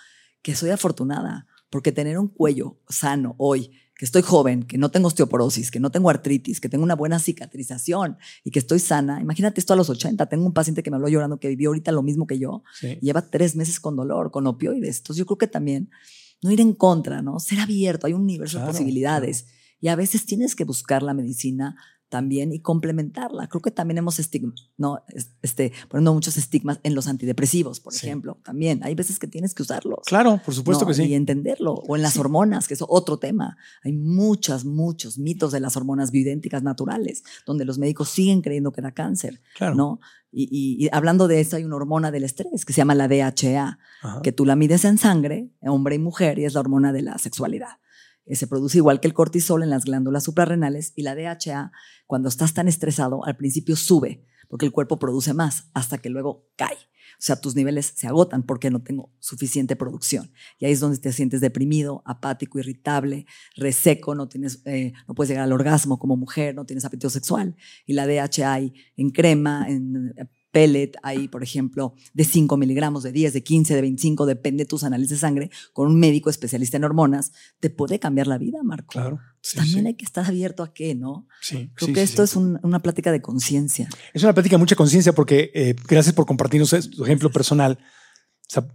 que 0.43 0.55
soy 0.55 0.71
afortunada, 0.71 1.47
porque 1.71 1.93
tener 1.93 2.19
un 2.19 2.29
cuello 2.29 2.79
sano 2.89 3.35
hoy, 3.39 3.71
que 3.95 4.05
estoy 4.05 4.23
joven, 4.23 4.62
que 4.62 4.79
no 4.79 4.91
tengo 4.91 5.09
osteoporosis, 5.09 5.73
que 5.73 5.81
no 5.81 5.91
tengo 5.91 6.09
artritis, 6.09 6.61
que 6.61 6.69
tengo 6.69 6.85
una 6.85 6.95
buena 6.95 7.19
cicatrización 7.19 8.16
y 8.45 8.53
que 8.53 8.61
estoy 8.61 8.79
sana. 8.79 9.21
Imagínate 9.21 9.61
esto 9.61 9.73
a 9.73 9.77
los 9.77 9.91
80. 9.91 10.27
Tengo 10.27 10.47
un 10.47 10.53
paciente 10.53 10.85
que 10.85 10.91
me 10.91 10.97
habló 10.97 11.09
llorando 11.09 11.41
que 11.41 11.49
vivió 11.49 11.71
ahorita 11.71 11.91
lo 11.91 12.05
mismo 12.05 12.27
que 12.27 12.39
yo. 12.39 12.62
Sí. 12.79 12.99
Lleva 13.03 13.23
tres 13.23 13.57
meses 13.57 13.81
con 13.81 13.97
dolor, 13.97 14.31
con 14.31 14.47
opioides. 14.47 14.99
Entonces 14.99 15.16
yo 15.19 15.27
creo 15.27 15.39
que 15.39 15.49
también 15.49 15.91
no 16.43 16.53
ir 16.53 16.61
en 16.61 16.75
contra, 16.75 17.23
¿no? 17.23 17.41
Ser 17.41 17.59
abierto, 17.59 18.07
hay 18.07 18.12
un 18.12 18.23
universo 18.23 18.59
Claro, 18.59 18.69
de 18.69 18.73
posibilidades. 18.73 19.47
Y 19.81 19.89
a 19.89 19.97
veces 19.97 20.25
tienes 20.27 20.55
que 20.55 20.64
buscar 20.64 21.03
la 21.03 21.12
medicina 21.12 21.77
también 22.09 22.53
y 22.53 22.61
complementarla. 22.61 23.49
Creo 23.49 23.61
que 23.61 23.71
también 23.71 23.99
hemos 23.99 24.19
estigma, 24.19 24.55
no, 24.77 25.03
Es- 25.09 25.33
este, 25.43 25.73
poniendo 25.89 26.15
muchos 26.15 26.37
estigmas 26.37 26.81
en 26.83 26.95
los 26.95 27.07
antidepresivos, 27.07 27.81
por 27.81 27.93
Sí. 27.93 28.07
ejemplo. 28.07 28.39
También 28.45 28.81
hay 28.83 28.95
veces 28.95 29.19
que 29.19 29.27
tienes 29.27 29.55
que 29.55 29.63
usarlos. 29.63 30.01
Claro, 30.07 30.41
por 30.45 30.55
supuesto 30.55 30.85
¿no? 30.85 30.89
que 30.89 30.95
sí. 30.95 31.05
Y 31.05 31.15
entenderlo. 31.15 31.75
O 31.75 31.97
en 31.97 32.03
las 32.03 32.17
hormonas, 32.17 32.67
que 32.69 32.75
es 32.75 32.85
otro 32.87 33.19
tema. 33.19 33.57
Hay 33.85 33.93
muchas, 33.93 34.65
muchos 34.65 35.19
mitos 35.19 35.53
de 35.53 35.61
las 35.61 35.77
hormonas 35.77 36.11
bioidénticas 36.11 36.63
naturales, 36.63 37.23
donde 37.47 37.65
los 37.65 37.79
médicos 37.79 38.09
siguen 38.09 38.41
creyendo 38.43 38.73
que 38.73 38.81
era 38.81 38.93
cáncer, 38.93 39.41
Claro. 39.57 39.75
¿no? 39.75 40.01
Y, 40.31 40.45
y- 40.51 40.85
y 40.85 40.89
hablando 40.93 41.27
de 41.27 41.41
eso, 41.41 41.57
hay 41.57 41.65
una 41.65 41.77
hormona 41.77 42.11
del 42.11 42.25
estrés 42.25 42.65
que 42.67 42.73
se 42.75 42.79
llama 42.83 42.95
la 42.95 43.09
DHA, 43.09 43.79
Ajá. 44.03 44.21
que 44.23 44.33
tú 44.33 44.45
la 44.45 44.57
mides 44.57 44.85
en 44.85 44.99
sangre, 44.99 45.51
hombre 45.63 45.95
y 45.95 45.99
mujer, 45.99 46.39
y 46.39 46.45
es 46.45 46.53
la 46.55 46.61
hormona 46.61 46.93
de 46.93 47.03
la 47.03 47.17
sexualidad. 47.19 47.79
Eh, 48.29 48.37
Se 48.37 48.47
produce 48.47 48.79
igual 48.79 49.01
que 49.01 49.09
el 49.09 49.14
cortisol 49.14 49.62
en 49.62 49.70
las 49.70 49.85
glándulas 49.85 50.24
suprarrenales 50.24 50.93
y 50.95 51.03
la 51.03 51.14
DHA, 51.14 51.72
cuando 52.07 52.29
estás 52.29 52.55
tan 52.55 52.68
estresado, 52.68 53.24
al 53.24 53.37
principio 53.37 53.74
sube, 53.74 54.24
porque 54.49 54.66
el 54.66 54.72
cuerpo 54.72 54.99
produce 54.99 55.35
más, 55.35 55.70
hasta 55.74 55.99
que 55.99 56.11
luego 56.11 56.49
cae. 56.57 56.76
O 57.18 57.20
sea, 57.20 57.41
tus 57.41 57.57
niveles 57.57 57.95
se 57.97 58.07
agotan 58.07 58.45
porque 58.45 58.70
no 58.70 58.81
tengo 58.81 59.12
suficiente 59.18 59.74
producción. 59.74 60.31
Y 60.59 60.66
ahí 60.66 60.72
es 60.72 60.79
donde 60.79 60.99
te 60.99 61.12
sientes 61.12 61.41
deprimido, 61.41 62.03
apático, 62.07 62.61
irritable, 62.61 63.26
reseco, 63.57 64.14
no, 64.14 64.29
tienes, 64.29 64.62
eh, 64.66 64.93
no 65.09 65.14
puedes 65.14 65.31
llegar 65.31 65.45
al 65.45 65.53
orgasmo 65.53 65.99
como 65.99 66.16
mujer, 66.16 66.55
no 66.55 66.64
tienes 66.64 66.85
apetito 66.85 67.11
sexual. 67.11 67.57
Y 67.87 67.95
la 67.95 68.07
DHA 68.07 68.53
hay 68.53 68.74
en 68.97 69.11
crema, 69.11 69.66
en 69.68 70.14
eh, 70.16 70.26
pellet, 70.51 70.93
hay, 71.03 71.29
por 71.29 71.43
ejemplo, 71.43 71.95
de 72.15 72.25
5 72.25 72.57
miligramos, 72.57 73.03
de 73.03 73.13
10, 73.13 73.33
de 73.33 73.43
15, 73.43 73.75
de 73.75 73.81
25, 73.83 74.27
depende 74.27 74.65
de 74.65 74.69
tus 74.69 74.83
análisis 74.85 75.11
de 75.11 75.17
sangre, 75.19 75.51
con 75.73 75.89
un 75.89 75.99
médico 76.01 76.31
especialista 76.31 76.77
en 76.77 76.85
hormonas, 76.85 77.33
te 77.61 77.71
puede 77.71 77.99
cambiar 77.99 78.27
la 78.27 78.39
vida, 78.39 78.59
Marco. 78.63 78.89
Claro. 78.93 79.21
Sí, 79.41 79.57
También 79.57 79.81
sí. 79.83 79.87
hay 79.87 79.95
que 79.95 80.05
estar 80.05 80.25
abierto 80.27 80.63
a 80.63 80.73
qué, 80.73 80.95
¿no? 80.95 81.27
Sí, 81.41 81.71
Creo 81.75 81.87
sí, 81.89 81.93
que 81.93 82.03
esto 82.03 82.23
es 82.23 82.35
un- 82.37 82.59
una 82.63 82.81
plática 82.81 83.13
de 83.13 83.21
conciencia. 83.23 83.89
Es 84.13 84.23
una 84.23 84.33
plática 84.35 84.55
de 84.57 84.59
mucha 84.61 84.75
conciencia 84.77 85.13
porque 85.13 85.51
eh, 85.55 85.77
gracias 85.87 86.15
por 86.15 86.27
compartirnos 86.27 86.71
tu 86.91 87.05
ejemplo 87.05 87.31
personal. 87.31 87.79
O 87.81 88.51
sea, 88.51 88.67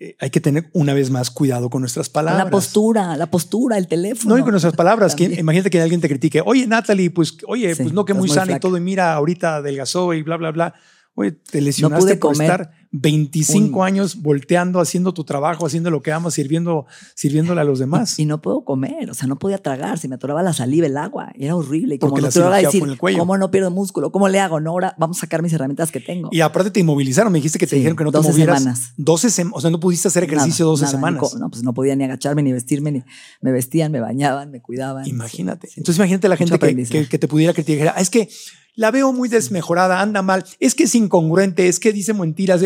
eh, 0.00 0.16
hay 0.18 0.30
que 0.30 0.40
tener 0.40 0.70
una 0.72 0.94
vez 0.94 1.10
más 1.10 1.30
cuidado 1.30 1.68
con 1.70 1.82
nuestras 1.82 2.08
palabras. 2.08 2.44
La 2.46 2.50
postura, 2.50 3.16
la 3.16 3.30
postura, 3.30 3.76
el 3.78 3.86
teléfono. 3.86 4.34
No, 4.34 4.38
y 4.40 4.42
con 4.42 4.50
nuestras 4.52 4.74
palabras. 4.74 5.14
que- 5.14 5.24
imagínate 5.38 5.70
que 5.70 5.80
alguien 5.80 6.00
te 6.00 6.08
critique. 6.08 6.42
Oye, 6.44 6.66
Natalie, 6.66 7.10
pues, 7.10 7.36
oye, 7.46 7.74
Sí, 7.74 7.82
pues 7.82 7.94
no 7.94 8.04
que 8.04 8.14
muy 8.14 8.28
muy 8.28 8.28
sana 8.34 8.56
y 8.56 8.60
todo, 8.60 8.76
y 8.76 8.80
mira, 8.80 9.12
ahorita 9.14 9.56
adelgazó 9.56 10.12
y 10.14 10.22
bla, 10.22 10.36
bla, 10.38 10.50
bla. 10.52 10.74
Oye, 11.14 11.32
te 11.32 11.60
lesionaste 11.60 12.02
pude 12.02 12.16
por 12.16 12.32
comer 12.32 12.50
estar 12.50 12.70
25 12.92 13.78
un- 13.80 13.86
años 13.86 14.20
volteando, 14.20 14.80
haciendo 14.80 15.14
tu 15.14 15.22
trabajo, 15.24 15.64
haciendo 15.66 15.90
lo 15.90 16.02
que 16.02 16.10
amas, 16.12 16.34
sirviendo, 16.34 16.86
sirviéndole 17.14 17.60
a 17.60 17.64
los 17.64 17.78
demás. 17.78 18.18
Y 18.18 18.24
no 18.26 18.42
puedo 18.42 18.64
comer, 18.64 19.08
o 19.10 19.14
sea, 19.14 19.28
no 19.28 19.38
podía 19.38 19.58
tragar, 19.58 19.98
se 19.98 20.08
me 20.08 20.16
atoraba 20.16 20.42
la 20.42 20.52
saliva, 20.52 20.86
el 20.86 20.96
agua, 20.96 21.32
era 21.36 21.54
horrible. 21.54 21.94
Y 21.94 21.98
como 21.98 22.10
Porque 22.10 22.22
no 22.22 22.26
la 22.28 22.32
te 22.32 22.38
iba 22.40 22.48
a 22.48 22.70
cirugía 22.70 22.90
decir. 22.96 23.18
¿cómo 23.18 23.38
no 23.38 23.50
pierdo 23.50 23.70
músculo? 23.70 24.10
¿Cómo 24.10 24.28
le 24.28 24.40
hago? 24.40 24.58
No, 24.60 24.70
ahora 24.70 24.94
vamos 24.98 25.18
a 25.18 25.20
sacar 25.20 25.40
mis 25.42 25.52
herramientas 25.52 25.92
que 25.92 26.00
tengo. 26.00 26.30
Y 26.32 26.40
aparte 26.40 26.70
te 26.72 26.80
inmovilizaron, 26.80 27.32
me 27.32 27.38
dijiste 27.38 27.58
que 27.60 27.66
te 27.66 27.70
Sí, 27.70 27.76
dijeron 27.76 27.96
que 27.96 28.04
no 28.04 28.10
te 28.10 28.18
12 28.18 28.30
movieras. 28.30 28.58
semanas. 28.58 28.92
12 28.96 29.30
semanas. 29.30 29.56
O 29.58 29.60
sea, 29.60 29.70
no 29.70 29.78
pudiste 29.78 30.08
hacer 30.08 30.24
ejercicio 30.24 30.64
Nada, 30.64 30.70
12 30.72 30.82
nada, 30.84 30.92
ni 30.92 30.98
semanas. 30.98 31.34
No, 31.38 31.48
pues 31.50 31.62
no 31.62 31.72
podía 31.74 31.94
ni 31.94 32.04
agacharme, 32.04 32.42
ni 32.42 32.52
vestirme, 32.52 32.90
ni 32.90 33.02
me 33.40 33.52
vestían, 33.52 33.92
me 33.92 34.00
bañaban, 34.00 34.50
me 34.50 34.60
cuidaban. 34.60 35.06
Imagínate. 35.06 35.68
Sí. 35.68 35.74
Entonces 35.76 35.96
imagínate 35.98 36.28
la 36.28 36.36
gente 36.36 36.58
que, 36.58 36.74
que- 36.86 37.08
que 37.08 37.18
te 37.18 37.28
pudiera 37.28 37.52
criticar. 37.52 37.70
dijera, 37.76 37.94
"Ah, 37.96 38.00
Es 38.00 38.10
que 38.10 38.28
la 38.74 38.90
veo 38.90 39.12
muy 39.12 39.28
desmejorada, 39.28 40.00
anda 40.00 40.22
mal, 40.22 40.44
es 40.58 40.74
que 40.74 40.84
es 40.84 40.94
incongruente, 40.94 41.68
es 41.68 41.78
que 41.80 41.92
dice 41.92 42.14
mentiras. 42.14 42.62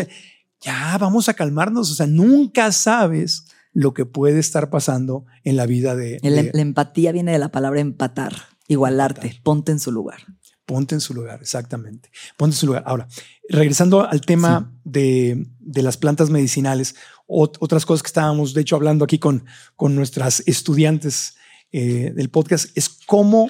Ya, 0.61 0.97
vamos 0.97 1.29
a 1.29 1.33
calmarnos. 1.33 1.91
O 1.91 1.95
sea, 1.95 2.07
nunca 2.07 2.71
sabes 2.71 3.45
lo 3.73 3.93
que 3.93 4.05
puede 4.05 4.39
estar 4.39 4.69
pasando 4.69 5.25
en 5.43 5.57
la 5.57 5.65
vida 5.65 5.95
de... 5.95 6.19
De- 6.21 6.51
la 6.53 6.61
empatía 6.61 7.11
viene 7.11 7.33
de 7.33 7.39
la 7.39 7.49
palabra 7.51 7.81
empatar, 7.81 8.33
igualarte, 8.67 9.21
Empatar. 9.27 9.43
ponte 9.43 9.71
en 9.73 9.79
su 9.79 9.91
lugar. 9.91 10.19
Ponte 10.65 10.95
en 10.95 11.01
su 11.01 11.13
lugar, 11.13 11.39
exactamente. 11.41 12.09
Ponte 12.37 12.55
en 12.55 12.59
su 12.59 12.65
lugar. 12.67 12.83
Ahora, 12.87 13.07
regresando 13.49 14.07
al 14.09 14.21
tema 14.21 14.73
de, 14.83 15.45
de 15.59 15.81
las 15.83 15.97
plantas 15.97 16.31
medicinales, 16.31 16.95
ot- 17.27 17.57
otras 17.59 17.85
cosas 17.85 18.01
que 18.01 18.07
estábamos, 18.07 18.53
de 18.55 18.61
hecho, 18.61 18.75
hablando 18.75 19.05
aquí 19.05 19.19
con, 19.19 19.45
con 19.75 19.93
nuestras 19.93 20.41
estudiantes 20.47 21.35
eh, 21.71 22.13
del 22.15 22.29
podcast, 22.29 22.75
es 22.75 22.89
cómo 23.05 23.49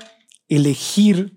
elegir 0.49 1.34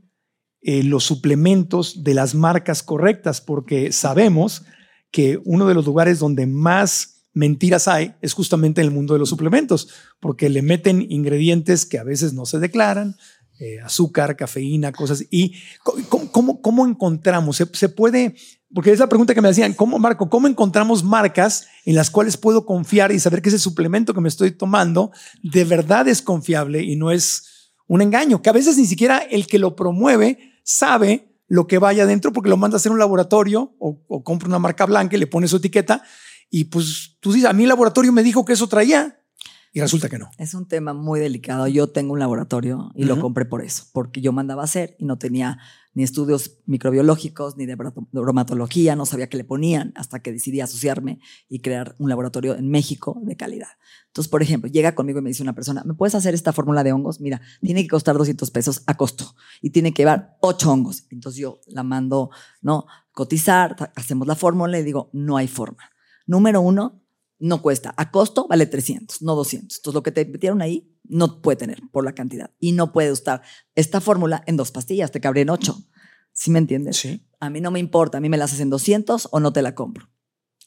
eh, 0.60 0.82
los 0.82 1.04
suplementos 1.04 2.02
de 2.02 2.14
las 2.14 2.34
marcas 2.34 2.82
correctas, 2.82 3.40
porque 3.40 3.92
sabemos 3.92 4.64
que 5.10 5.40
uno 5.44 5.66
de 5.66 5.74
los 5.74 5.86
lugares 5.86 6.18
donde 6.18 6.46
más 6.46 7.26
mentiras 7.32 7.86
hay 7.88 8.14
es 8.20 8.32
justamente 8.32 8.80
en 8.80 8.88
el 8.88 8.94
mundo 8.94 9.14
de 9.14 9.20
los 9.20 9.28
suplementos, 9.28 9.88
porque 10.20 10.48
le 10.48 10.62
meten 10.62 11.06
ingredientes 11.08 11.86
que 11.86 11.98
a 11.98 12.04
veces 12.04 12.32
no 12.34 12.46
se 12.46 12.58
declaran, 12.58 13.16
eh, 13.60 13.80
azúcar, 13.80 14.36
cafeína, 14.36 14.92
cosas. 14.92 15.24
¿Y 15.30 15.54
cómo, 16.30 16.60
cómo, 16.62 16.86
encontramos? 16.86 17.56
¿Se, 17.56 17.66
se 17.72 17.88
puede? 17.88 18.36
Porque 18.72 18.92
es 18.92 19.00
la 19.00 19.08
pregunta 19.08 19.34
que 19.34 19.40
me 19.40 19.48
hacían, 19.48 19.72
¿cómo, 19.72 19.98
Marco, 19.98 20.28
cómo 20.28 20.46
encontramos 20.46 21.02
marcas 21.02 21.66
en 21.84 21.96
las 21.96 22.08
cuales 22.08 22.36
puedo 22.36 22.64
confiar 22.64 23.10
y 23.10 23.18
saber 23.18 23.42
que 23.42 23.48
ese 23.48 23.58
suplemento 23.58 24.14
que 24.14 24.20
me 24.20 24.28
estoy 24.28 24.52
tomando 24.52 25.10
de 25.42 25.64
verdad 25.64 26.06
es 26.06 26.22
confiable 26.22 26.82
y 26.82 26.94
no 26.94 27.10
es 27.10 27.72
un 27.88 28.00
engaño? 28.00 28.42
Que 28.42 28.50
a 28.50 28.52
veces 28.52 28.76
ni 28.78 28.86
siquiera 28.86 29.18
el 29.18 29.48
que 29.48 29.58
lo 29.58 29.74
promueve 29.74 30.47
sabe 30.68 31.34
lo 31.46 31.66
que 31.66 31.78
vaya 31.78 32.02
adentro 32.02 32.30
porque 32.30 32.50
lo 32.50 32.58
manda 32.58 32.76
a 32.76 32.78
hacer 32.78 32.92
un 32.92 32.98
laboratorio 32.98 33.74
o, 33.78 34.02
o 34.06 34.22
compra 34.22 34.48
una 34.48 34.58
marca 34.58 34.84
blanca 34.84 35.16
y 35.16 35.18
le 35.18 35.26
pone 35.26 35.48
su 35.48 35.56
etiqueta 35.56 36.02
y 36.50 36.64
pues 36.64 37.16
tú 37.20 37.32
dices, 37.32 37.48
a 37.48 37.54
mí 37.54 37.62
el 37.62 37.70
laboratorio 37.70 38.12
me 38.12 38.22
dijo 38.22 38.44
que 38.44 38.52
eso 38.52 38.68
traía 38.68 39.18
y 39.72 39.80
resulta 39.80 40.10
que 40.10 40.18
no. 40.18 40.30
Es 40.38 40.54
un 40.54 40.66
tema 40.66 40.92
muy 40.92 41.20
delicado. 41.20 41.68
Yo 41.68 41.88
tengo 41.88 42.12
un 42.12 42.18
laboratorio 42.18 42.90
y 42.94 43.04
lo 43.04 43.20
compré 43.20 43.44
por 43.44 43.62
eso, 43.62 43.84
porque 43.92 44.20
yo 44.20 44.32
mandaba 44.32 44.62
a 44.62 44.64
hacer 44.64 44.94
y 44.98 45.04
no 45.04 45.18
tenía 45.18 45.58
ni 45.98 46.04
estudios 46.04 46.60
microbiológicos 46.66 47.56
ni 47.56 47.66
de 47.66 47.74
bromatología, 47.74 48.94
no 48.94 49.04
sabía 49.04 49.28
qué 49.28 49.36
le 49.36 49.42
ponían 49.42 49.92
hasta 49.96 50.20
que 50.20 50.30
decidí 50.30 50.60
asociarme 50.60 51.18
y 51.48 51.58
crear 51.58 51.96
un 51.98 52.08
laboratorio 52.08 52.54
en 52.54 52.70
México 52.70 53.20
de 53.24 53.36
calidad. 53.36 53.66
Entonces, 54.06 54.30
por 54.30 54.40
ejemplo, 54.40 54.70
llega 54.70 54.94
conmigo 54.94 55.18
y 55.18 55.22
me 55.22 55.30
dice 55.30 55.42
una 55.42 55.56
persona, 55.56 55.82
¿me 55.84 55.94
puedes 55.94 56.14
hacer 56.14 56.34
esta 56.34 56.52
fórmula 56.52 56.84
de 56.84 56.92
hongos? 56.92 57.20
Mira, 57.20 57.40
tiene 57.60 57.82
que 57.82 57.88
costar 57.88 58.16
200 58.16 58.48
pesos 58.52 58.84
a 58.86 58.96
costo 58.96 59.34
y 59.60 59.70
tiene 59.70 59.92
que 59.92 60.02
llevar 60.02 60.36
8 60.40 60.70
hongos. 60.70 61.04
Entonces 61.10 61.40
yo 61.40 61.58
la 61.66 61.82
mando, 61.82 62.30
¿no? 62.62 62.86
Cotizar, 63.10 63.90
hacemos 63.96 64.28
la 64.28 64.36
fórmula 64.36 64.78
y 64.78 64.84
digo, 64.84 65.10
no 65.12 65.36
hay 65.36 65.48
forma. 65.48 65.82
Número 66.28 66.60
uno, 66.60 67.02
no 67.38 67.62
cuesta. 67.62 67.94
A 67.96 68.10
costo 68.10 68.46
vale 68.48 68.66
300, 68.66 69.22
no 69.22 69.34
200. 69.34 69.78
Entonces, 69.78 69.94
lo 69.94 70.02
que 70.02 70.12
te 70.12 70.24
metieron 70.24 70.62
ahí 70.62 70.92
no 71.04 71.40
puede 71.40 71.56
tener 71.56 71.80
por 71.92 72.04
la 72.04 72.14
cantidad. 72.14 72.50
Y 72.58 72.72
no 72.72 72.92
puede 72.92 73.12
usar 73.12 73.42
esta 73.74 74.00
fórmula 74.00 74.42
en 74.46 74.56
dos 74.56 74.70
pastillas, 74.70 75.10
te 75.10 75.20
cabría 75.20 75.42
en 75.42 75.50
ocho. 75.50 75.76
¿Sí 76.32 76.50
me 76.50 76.58
entiendes? 76.58 76.96
Sí. 76.96 77.26
A 77.40 77.50
mí 77.50 77.60
no 77.60 77.70
me 77.70 77.78
importa, 77.80 78.18
a 78.18 78.20
mí 78.20 78.28
me 78.28 78.36
la 78.36 78.44
haces 78.44 78.60
en 78.60 78.70
200 78.70 79.28
o 79.30 79.40
no 79.40 79.52
te 79.52 79.62
la 79.62 79.74
compro. 79.74 80.08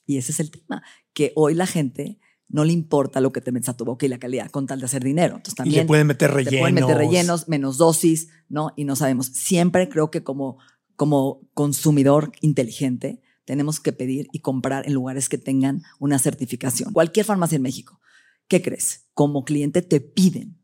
Y 0.06 0.18
ese 0.18 0.32
es 0.32 0.40
el 0.40 0.52
tema, 0.52 0.84
que 1.14 1.32
hoy 1.36 1.54
la 1.54 1.68
gente 1.68 2.20
no 2.50 2.66
le 2.66 2.74
importa 2.74 3.22
lo 3.22 3.32
que 3.32 3.40
te 3.40 3.52
metes 3.52 3.70
a 3.70 3.78
tu 3.78 3.86
boca 3.86 4.06
y 4.06 4.10
la 4.10 4.20
calidad 4.20 4.50
con 4.52 4.68
tal 4.68 4.80
de 4.80 4.86
hacer 4.86 5.04
dinero. 5.04 5.36
Entonces 5.38 5.54
Y 5.54 5.58
también 5.58 5.82
le 5.84 5.88
pueden 5.88 6.08
meter 6.08 6.30
te 6.30 6.36
rellenos. 6.36 6.60
pueden 6.60 6.76
meter 6.76 6.98
rellenos, 6.98 7.48
menos 7.48 7.78
dosis, 7.78 8.28
¿no? 8.50 8.74
Y 8.76 8.84
no 8.84 8.96
sabemos. 8.98 9.28
Siempre 9.28 9.88
creo 9.88 10.12
que 10.12 10.24
como, 10.24 10.58
como 10.98 11.48
consumidor 11.54 12.34
inteligente 12.42 13.22
tenemos 13.52 13.82
que 13.82 13.92
pedir 13.92 14.30
y 14.32 14.40
comprar 14.40 14.88
en 14.88 14.94
lugares 14.94 15.28
que 15.28 15.38
tengan 15.38 15.84
una 16.00 16.20
certificación. 16.20 16.94
Cualquier 16.94 17.26
farmacia 17.26 17.58
en 17.58 17.62
México. 17.62 18.00
¿Qué 18.48 18.62
crees? 18.62 19.10
Como 19.14 19.44
cliente 19.44 19.82
te 19.82 20.00
piden 20.00 20.58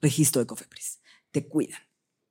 registro 0.00 0.40
de 0.40 0.46
Cofepris, 0.46 1.00
te 1.32 1.46
cuidan, 1.46 1.82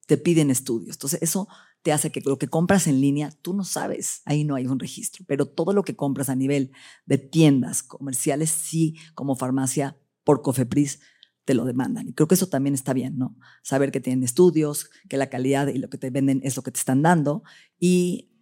te 0.07 0.17
piden 0.17 0.49
estudios. 0.49 0.95
Entonces 0.95 1.21
eso 1.21 1.47
te 1.83 1.91
hace 1.91 2.11
que 2.11 2.21
lo 2.21 2.39
que 2.39 2.47
compras 2.47 2.87
en 2.87 3.01
línea, 3.01 3.29
tú 3.43 3.53
no 3.53 3.63
sabes, 3.63 4.23
ahí 4.25 4.43
no 4.43 4.55
hay 4.55 4.65
un 4.65 4.79
registro, 4.79 5.25
pero 5.27 5.45
todo 5.45 5.73
lo 5.73 5.83
que 5.83 5.95
compras 5.95 6.27
a 6.27 6.35
nivel 6.35 6.71
de 7.05 7.19
tiendas 7.19 7.83
comerciales, 7.83 8.49
sí, 8.49 8.95
como 9.13 9.35
farmacia, 9.35 9.95
por 10.23 10.41
Cofepris, 10.41 11.01
te 11.45 11.53
lo 11.53 11.65
demandan. 11.65 12.07
Y 12.07 12.13
creo 12.13 12.27
que 12.27 12.33
eso 12.33 12.49
también 12.49 12.73
está 12.73 12.93
bien, 12.93 13.19
¿no? 13.19 13.37
Saber 13.61 13.91
que 13.91 13.99
tienen 13.99 14.23
estudios, 14.23 14.89
que 15.07 15.17
la 15.17 15.29
calidad 15.29 15.67
y 15.67 15.77
lo 15.77 15.91
que 15.91 15.99
te 15.99 16.09
venden 16.09 16.41
es 16.43 16.55
lo 16.55 16.63
que 16.63 16.71
te 16.71 16.79
están 16.79 17.03
dando 17.03 17.43
y 17.79 18.32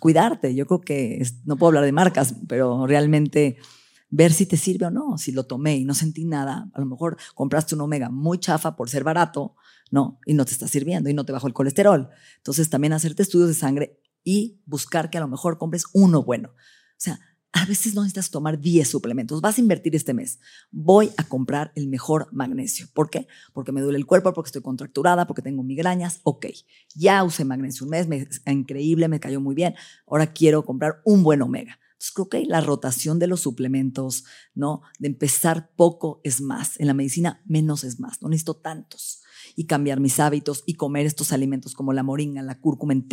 cuidarte. 0.00 0.54
Yo 0.56 0.66
creo 0.66 0.80
que, 0.80 1.24
no 1.44 1.56
puedo 1.56 1.68
hablar 1.68 1.84
de 1.84 1.92
marcas, 1.92 2.34
pero 2.48 2.86
realmente 2.88 3.58
ver 4.08 4.32
si 4.32 4.46
te 4.46 4.56
sirve 4.56 4.86
o 4.86 4.90
no. 4.90 5.16
Si 5.16 5.30
lo 5.30 5.44
tomé 5.44 5.76
y 5.76 5.84
no 5.84 5.94
sentí 5.94 6.24
nada, 6.24 6.68
a 6.74 6.80
lo 6.80 6.86
mejor 6.86 7.16
compraste 7.36 7.76
un 7.76 7.82
omega 7.82 8.10
muy 8.10 8.38
chafa 8.38 8.74
por 8.74 8.90
ser 8.90 9.04
barato, 9.04 9.54
¿no? 9.92 10.18
Y 10.26 10.34
no 10.34 10.44
te 10.44 10.52
está 10.52 10.66
sirviendo 10.66 11.08
y 11.08 11.14
no 11.14 11.24
te 11.24 11.32
bajó 11.32 11.46
el 11.46 11.54
colesterol. 11.54 12.08
Entonces 12.38 12.68
también 12.68 12.92
hacerte 12.92 13.22
estudios 13.22 13.48
de 13.48 13.54
sangre 13.54 14.00
y 14.24 14.60
buscar 14.66 15.10
que 15.10 15.18
a 15.18 15.20
lo 15.20 15.28
mejor 15.28 15.58
compres 15.58 15.84
uno 15.92 16.24
bueno. 16.24 16.48
O 16.48 17.02
sea, 17.02 17.20
a 17.52 17.64
veces 17.66 17.94
no 17.94 18.02
necesitas 18.02 18.30
tomar 18.30 18.60
10 18.60 18.88
suplementos. 18.88 19.40
Vas 19.40 19.58
a 19.58 19.60
invertir 19.60 19.96
este 19.96 20.14
mes. 20.14 20.38
Voy 20.70 21.10
a 21.16 21.24
comprar 21.24 21.72
el 21.74 21.88
mejor 21.88 22.28
magnesio. 22.32 22.86
¿Por 22.94 23.10
qué? 23.10 23.26
Porque 23.52 23.72
me 23.72 23.80
duele 23.80 23.98
el 23.98 24.06
cuerpo, 24.06 24.32
porque 24.32 24.48
estoy 24.48 24.62
contracturada, 24.62 25.26
porque 25.26 25.42
tengo 25.42 25.62
migrañas. 25.62 26.20
Ok, 26.22 26.46
ya 26.94 27.24
usé 27.24 27.44
magnesio 27.44 27.84
un 27.84 27.90
mes, 27.90 28.06
me, 28.06 28.28
increíble, 28.46 29.08
me 29.08 29.20
cayó 29.20 29.40
muy 29.40 29.54
bien. 29.54 29.74
Ahora 30.06 30.32
quiero 30.32 30.64
comprar 30.64 31.00
un 31.04 31.22
buen 31.24 31.42
omega. 31.42 31.78
Entonces 31.92 32.12
creo 32.14 32.28
que 32.28 32.44
la 32.46 32.60
rotación 32.60 33.18
de 33.18 33.26
los 33.26 33.40
suplementos, 33.40 34.24
¿no? 34.54 34.82
De 34.98 35.08
empezar 35.08 35.72
poco 35.74 36.20
es 36.24 36.40
más. 36.40 36.78
En 36.78 36.86
la 36.86 36.94
medicina 36.94 37.42
menos 37.44 37.84
es 37.84 37.98
más. 38.00 38.22
No 38.22 38.28
necesito 38.28 38.56
tantos. 38.56 39.22
Y 39.56 39.66
cambiar 39.66 39.98
mis 40.00 40.20
hábitos 40.20 40.62
y 40.66 40.74
comer 40.74 41.04
estos 41.04 41.32
alimentos 41.32 41.74
como 41.74 41.92
la 41.92 42.02
moringa, 42.04 42.42
la 42.42 42.60
cúrcuma 42.60 42.92
en 42.92 43.06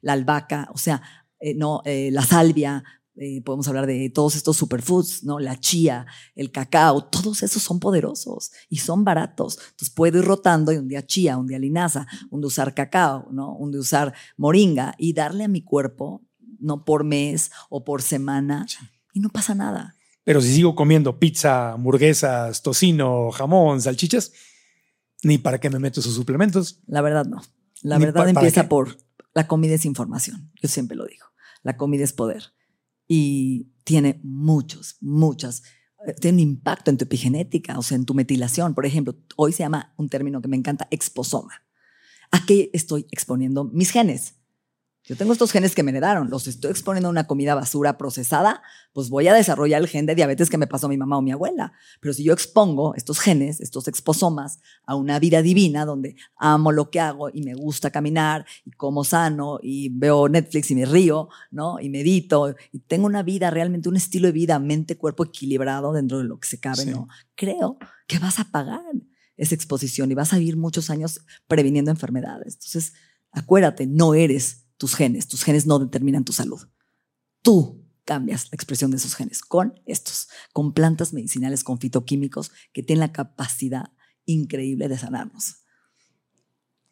la 0.00 0.12
albahaca, 0.12 0.68
o 0.72 0.78
sea, 0.78 1.02
eh, 1.40 1.54
no, 1.54 1.82
eh, 1.84 2.10
la 2.12 2.22
salvia, 2.22 2.84
eh, 3.16 3.42
podemos 3.42 3.68
hablar 3.68 3.86
de 3.86 4.08
todos 4.10 4.36
estos 4.36 4.56
superfoods, 4.56 5.22
¿no? 5.24 5.38
La 5.38 5.58
chía, 5.60 6.06
el 6.34 6.50
cacao, 6.50 7.04
todos 7.04 7.42
esos 7.42 7.62
son 7.62 7.78
poderosos 7.78 8.52
y 8.68 8.78
son 8.78 9.04
baratos. 9.04 9.58
Entonces 9.70 9.90
puedo 9.90 10.18
ir 10.18 10.24
rotando 10.24 10.72
y 10.72 10.78
un 10.78 10.88
día 10.88 11.06
chía, 11.06 11.36
un 11.36 11.46
día 11.46 11.58
linaza, 11.58 12.06
un 12.30 12.40
de 12.40 12.46
usar 12.46 12.74
cacao, 12.74 13.28
¿no? 13.30 13.54
Un 13.54 13.70
de 13.72 13.78
usar 13.78 14.14
moringa 14.36 14.94
y 14.98 15.12
darle 15.12 15.44
a 15.44 15.48
mi 15.48 15.62
cuerpo, 15.62 16.22
no 16.58 16.84
por 16.84 17.04
mes 17.04 17.50
o 17.68 17.84
por 17.84 18.02
semana, 18.02 18.66
y 19.12 19.20
no 19.20 19.28
pasa 19.28 19.54
nada. 19.54 19.94
Pero 20.24 20.40
si 20.40 20.54
sigo 20.54 20.74
comiendo 20.74 21.18
pizza, 21.18 21.72
hamburguesas, 21.72 22.62
tocino, 22.62 23.30
jamón, 23.32 23.82
salchichas, 23.82 24.32
ni 25.24 25.38
para 25.38 25.58
qué 25.58 25.68
me 25.68 25.78
meto 25.80 26.00
esos 26.00 26.14
suplementos. 26.14 26.80
La 26.86 27.00
verdad 27.02 27.26
no. 27.26 27.42
La 27.82 27.98
Ni 27.98 28.04
verdad 28.04 28.20
pa- 28.20 28.20
¿para 28.20 28.30
empieza 28.30 28.62
qué? 28.62 28.68
por 28.68 28.96
la 29.34 29.46
comida 29.48 29.74
es 29.74 29.84
información. 29.84 30.50
Yo 30.62 30.68
siempre 30.68 30.96
lo 30.96 31.04
digo. 31.06 31.26
La 31.62 31.76
comida 31.76 32.04
es 32.04 32.12
poder. 32.12 32.52
Y 33.08 33.68
tiene 33.84 34.20
muchos, 34.22 34.96
muchas. 35.00 35.62
eh, 36.06 36.14
Tiene 36.20 36.42
un 36.42 36.48
impacto 36.50 36.90
en 36.90 36.98
tu 36.98 37.04
epigenética, 37.04 37.78
o 37.78 37.82
sea, 37.82 37.96
en 37.96 38.04
tu 38.06 38.14
metilación. 38.14 38.74
Por 38.74 38.86
ejemplo, 38.86 39.16
hoy 39.36 39.52
se 39.52 39.62
llama 39.62 39.92
un 39.96 40.08
término 40.08 40.40
que 40.40 40.48
me 40.48 40.56
encanta, 40.56 40.88
exposoma. 40.90 41.62
¿A 42.30 42.44
qué 42.46 42.70
estoy 42.72 43.06
exponiendo 43.10 43.64
mis 43.64 43.90
genes? 43.90 44.36
Yo 45.04 45.16
tengo 45.16 45.32
estos 45.32 45.50
genes 45.50 45.74
que 45.74 45.82
me 45.82 45.90
heredaron, 45.90 46.30
los 46.30 46.46
estoy 46.46 46.70
exponiendo 46.70 47.08
a 47.08 47.10
una 47.10 47.26
comida 47.26 47.56
basura 47.56 47.98
procesada, 47.98 48.62
pues 48.92 49.08
voy 49.10 49.26
a 49.26 49.34
desarrollar 49.34 49.82
el 49.82 49.88
gen 49.88 50.06
de 50.06 50.14
diabetes 50.14 50.48
que 50.48 50.58
me 50.58 50.68
pasó 50.68 50.88
mi 50.88 50.96
mamá 50.96 51.18
o 51.18 51.22
mi 51.22 51.32
abuela. 51.32 51.72
Pero 52.00 52.14
si 52.14 52.22
yo 52.22 52.32
expongo 52.32 52.94
estos 52.94 53.18
genes, 53.18 53.60
estos 53.60 53.88
exposomas, 53.88 54.60
a 54.86 54.94
una 54.94 55.18
vida 55.18 55.42
divina 55.42 55.84
donde 55.84 56.14
amo 56.36 56.70
lo 56.70 56.90
que 56.90 57.00
hago 57.00 57.30
y 57.30 57.42
me 57.42 57.54
gusta 57.54 57.90
caminar 57.90 58.46
y 58.64 58.70
como 58.70 59.02
sano 59.02 59.58
y 59.60 59.88
veo 59.88 60.28
Netflix 60.28 60.70
y 60.70 60.76
me 60.76 60.86
río, 60.86 61.28
¿no? 61.50 61.80
Y 61.80 61.88
medito 61.88 62.54
y 62.70 62.78
tengo 62.78 63.06
una 63.06 63.24
vida 63.24 63.50
realmente, 63.50 63.88
un 63.88 63.96
estilo 63.96 64.28
de 64.28 64.32
vida, 64.32 64.60
mente, 64.60 64.96
cuerpo 64.96 65.24
equilibrado 65.24 65.92
dentro 65.92 66.18
de 66.18 66.24
lo 66.24 66.38
que 66.38 66.48
se 66.48 66.60
cabe, 66.60 66.84
Sí. 66.84 66.90
¿no? 66.90 67.08
Creo 67.34 67.76
que 68.06 68.20
vas 68.20 68.38
a 68.38 68.44
pagar 68.44 68.80
esa 69.36 69.54
exposición 69.56 70.12
y 70.12 70.14
vas 70.14 70.32
a 70.32 70.38
vivir 70.38 70.56
muchos 70.56 70.90
años 70.90 71.24
previniendo 71.48 71.90
enfermedades. 71.90 72.54
Entonces, 72.54 72.92
acuérdate, 73.32 73.86
no 73.86 74.14
eres 74.14 74.61
tus 74.82 74.96
genes, 74.96 75.28
tus 75.28 75.44
genes 75.44 75.64
no 75.64 75.78
determinan 75.78 76.24
tu 76.24 76.32
salud. 76.32 76.60
Tú 77.40 77.86
cambias 78.04 78.50
la 78.50 78.56
expresión 78.56 78.90
de 78.90 78.96
esos 78.96 79.14
genes 79.14 79.40
con 79.40 79.80
estos, 79.86 80.28
con 80.52 80.72
plantas 80.72 81.12
medicinales, 81.12 81.62
con 81.62 81.78
fitoquímicos 81.78 82.50
que 82.72 82.82
tienen 82.82 82.98
la 82.98 83.12
capacidad 83.12 83.92
increíble 84.24 84.88
de 84.88 84.98
sanarnos. 84.98 85.61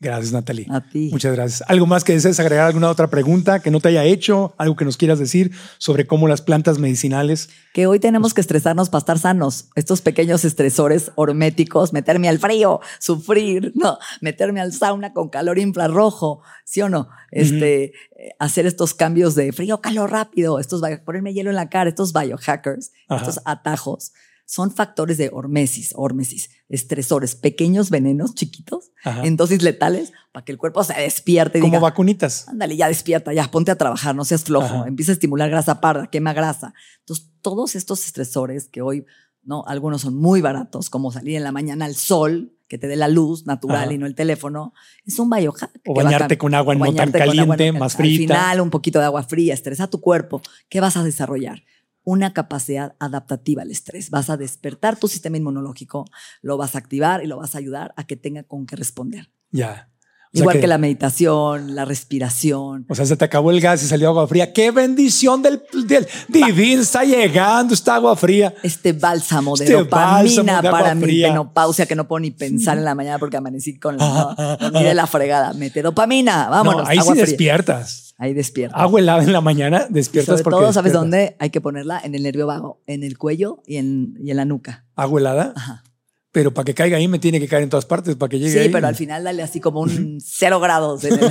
Gracias, 0.03 0.33
Natalie. 0.33 0.67
A 0.71 0.81
ti. 0.81 1.11
Muchas 1.13 1.35
gracias. 1.35 1.63
¿Algo 1.69 1.87
más 1.87 2.05
que 2.05 2.15
desees 2.15 2.41
agregar? 2.41 2.67
¿Alguna 2.67 2.89
otra 2.89 3.11
pregunta 3.11 3.61
que 3.61 3.71
no 3.71 3.81
te 3.81 3.89
haya 3.89 4.03
hecho? 4.05 4.55
¿Algo 4.57 4.75
que 4.75 4.87
nos 4.87 4.97
quieras 4.97 5.19
decir 5.19 5.53
sobre 5.77 6.07
cómo 6.07 6.27
las 6.27 6.41
plantas 6.41 6.79
medicinales? 6.79 7.51
Que 7.75 7.87
hoy 7.87 8.01
tenemos 8.01 8.33
que 8.33 8.41
estresarnos 8.41 8.89
para 8.89 9.01
estar 9.01 9.19
sanos. 9.19 9.69
Estos 9.75 10.01
pequeños 10.01 10.47
estresores 10.47 11.13
horméticos, 11.17 11.93
meterme 11.93 12.31
al 12.31 12.39
frío, 12.39 12.81
sufrir, 12.99 13.73
no, 13.77 13.99
meterme 14.23 14.63
al 14.63 14.73
sauna 14.73 15.13
con 15.13 15.29
calor 15.29 15.59
infrarrojo, 15.59 16.41
¿sí 16.65 16.81
o 16.81 16.89
no? 16.89 17.11
Este, 17.31 17.85
eh, 17.85 17.93
hacer 18.39 18.65
estos 18.65 18.95
cambios 18.95 19.35
de 19.35 19.53
frío, 19.53 19.83
calor 19.83 20.11
rápido, 20.11 20.59
estos 20.59 20.81
ponerme 21.05 21.35
hielo 21.35 21.51
en 21.51 21.57
la 21.57 21.69
cara, 21.69 21.91
estos 21.91 22.15
biohackers, 22.15 22.93
Ajá. 23.07 23.21
estos 23.21 23.43
atajos, 23.45 24.13
son 24.51 24.73
factores 24.73 25.17
de 25.17 25.31
hormesis, 25.33 25.93
hormesis, 25.95 26.51
estresores, 26.69 27.37
pequeños 27.37 27.89
venenos 27.89 28.35
chiquitos, 28.35 28.91
Ajá. 29.05 29.23
en 29.25 29.37
dosis 29.37 29.63
letales, 29.63 30.13
para 30.33 30.45
que 30.45 30.51
el 30.51 30.59
cuerpo 30.59 30.83
se 30.83 30.93
despierte 30.95 31.59
y 31.59 31.61
Como 31.61 31.71
diga, 31.71 31.79
vacunitas. 31.79 32.49
Ándale, 32.49 32.77
ya 32.77 32.89
despierta, 32.89 33.33
ya 33.33 33.49
ponte 33.49 33.71
a 33.71 33.77
trabajar, 33.77 34.17
no 34.17 34.25
seas 34.25 34.43
flojo, 34.43 34.67
Ajá. 34.81 34.89
empieza 34.89 35.13
a 35.13 35.15
estimular 35.15 35.49
grasa 35.51 35.81
parda, 35.81 36.09
quema 36.09 36.33
grasa. 36.33 36.75
Entonces, 36.99 37.29
todos 37.43 37.77
estos 37.77 38.05
estresores 38.05 38.67
que 38.67 38.83
hoy, 38.83 39.07
¿no? 39.45 39.63
Algunos 39.69 40.01
son 40.03 40.17
muy 40.17 40.41
baratos, 40.41 40.91
como 40.91 41.13
salir 41.13 41.37
en 41.37 41.45
la 41.45 41.53
mañana 41.53 41.85
al 41.85 41.95
sol, 41.95 42.53
que 42.67 42.77
te 42.77 42.89
dé 42.89 42.97
la 42.97 43.07
luz 43.07 43.47
natural 43.47 43.85
Ajá. 43.85 43.93
y 43.93 43.99
no 43.99 44.07
el 44.07 44.17
teléfono, 44.17 44.73
es 45.07 45.17
un 45.21 45.31
biohack. 45.31 45.71
O 45.87 45.95
bañarte 45.95 46.39
con 46.39 46.57
agua 46.57 46.75
no 46.75 46.93
tan 46.93 47.09
agua 47.11 47.19
caliente, 47.21 47.71
no- 47.73 47.79
más 47.79 47.95
Al 47.95 47.99
frita. 47.99 48.19
final, 48.35 48.61
un 48.63 48.71
poquito 48.71 48.99
de 48.99 49.05
agua 49.05 49.23
fría, 49.23 49.55
estresa 49.55 49.87
tu 49.89 50.01
cuerpo. 50.01 50.43
¿Qué 50.69 50.81
vas 50.81 50.97
a 50.97 51.05
desarrollar? 51.05 51.63
Una 52.05 52.33
capacidad 52.33 52.95
adaptativa 52.99 53.63
al 53.63 53.71
estrés. 53.71 54.11
Vas 54.11 54.31
a 54.31 54.37
despertar 54.37 54.97
tu 54.99 55.07
sistema 55.09 55.37
inmunológico, 55.37 56.07
lo 56.43 56.57
vas 56.57 56.75
a 56.75 56.79
activar 56.79 57.23
y 57.23 57.27
lo 57.27 57.37
vas 57.37 57.55
a 57.55 57.59
ayudar 57.59 57.93
a 57.97 58.05
que 58.07 58.17
tenga 58.17 58.43
con 58.43 58.67
qué 58.67 58.77
responder. 58.77 59.31
Ya. 59.51 59.89
O 60.33 60.39
Igual 60.39 60.61
que, 60.61 60.69
la 60.69 60.79
meditación, 60.79 61.75
la 61.75 61.85
respiración, 61.85 62.87
O 62.89 62.95
sea, 62.95 63.05
se 63.05 63.17
te 63.17 63.25
acabó 63.25 63.51
el 63.51 63.61
gas 63.61 63.83
y 63.83 63.87
salió 63.89 64.11
agua 64.11 64.29
fría. 64.29 64.53
¡Qué 64.53 64.71
bendición 64.71 65.43
del, 65.43 65.61
del 65.87 66.07
divino! 66.29 66.83
Está 66.83 67.03
llegando 67.03 67.75
esta 67.75 67.97
agua 67.97 68.15
fría. 68.15 68.55
este 68.63 68.93
bálsamo 68.93 69.57
de 69.57 69.65
Este 69.65 69.77
dopamina 69.77 70.13
bálsamo 70.13 70.45
de 70.45 70.53
agua 70.53 70.71
para 70.71 70.95
mi 70.95 71.03
fría. 71.03 71.29
menopausia 71.31 71.87
que 71.87 71.97
no 71.97 72.07
puedo 72.07 72.21
ni 72.21 72.31
pensar 72.31 72.79
en 72.79 72.85
la 72.85 72.95
mañana 72.95 73.19
porque 73.19 73.39
amanecí 73.39 73.77
con 73.81 73.97
la 73.97 74.59
no, 74.61 74.71
ni 74.71 74.85
de 74.85 74.95
la 74.95 75.09
fregada. 75.09 75.53
Mete 75.53 75.83
dopamina, 75.83 76.49
vámonos. 76.49 76.83
no, 76.85 76.89
ahí 76.89 76.97
sí 76.99 77.01
agua 77.01 77.13
fría. 77.15 77.27
despiertas. 77.27 78.10
Ahí 78.23 78.35
despierta. 78.35 78.77
Agua 78.77 79.01
helada 79.01 79.23
en 79.25 79.33
la 79.33 79.41
mañana, 79.41 79.87
despiertas 79.89 80.35
sobre 80.41 80.45
porque 80.45 80.61
todo, 80.61 80.73
¿sabes 80.75 80.93
dónde? 80.93 81.37
Hay 81.39 81.49
que 81.49 81.61
ponerla 81.63 82.01
en 82.05 82.15
el 82.15 82.23
nervio 82.23 82.47
vago, 82.47 82.83
en 82.87 83.03
el 83.03 83.17
cuello 83.17 83.63
y 83.67 83.77
en, 83.79 84.15
y 84.23 84.31
en 84.31 84.37
la 84.37 84.45
nuca. 84.45 84.85
Agua 84.95 85.21
helada. 85.21 85.53
Ajá. 85.57 85.83
Pero 86.31 86.53
para 86.55 86.65
que 86.67 86.75
caiga 86.75 86.99
ahí 86.99 87.09
me 87.09 87.19
tiene 87.19 87.41
que 87.41 87.49
caer 87.49 87.63
en 87.65 87.71
todas 87.71 87.87
partes 87.87 88.15
para 88.17 88.29
que 88.29 88.39
llegue 88.39 88.53
Sí, 88.53 88.59
ahí. 88.59 88.69
pero 88.69 88.87
al 88.87 88.95
final 88.95 89.25
dale 89.25 89.43
así 89.43 89.59
como 89.59 89.81
un 89.81 90.19
cero 90.25 90.61
grados 90.61 91.03
en 91.05 91.15
el, 91.15 91.21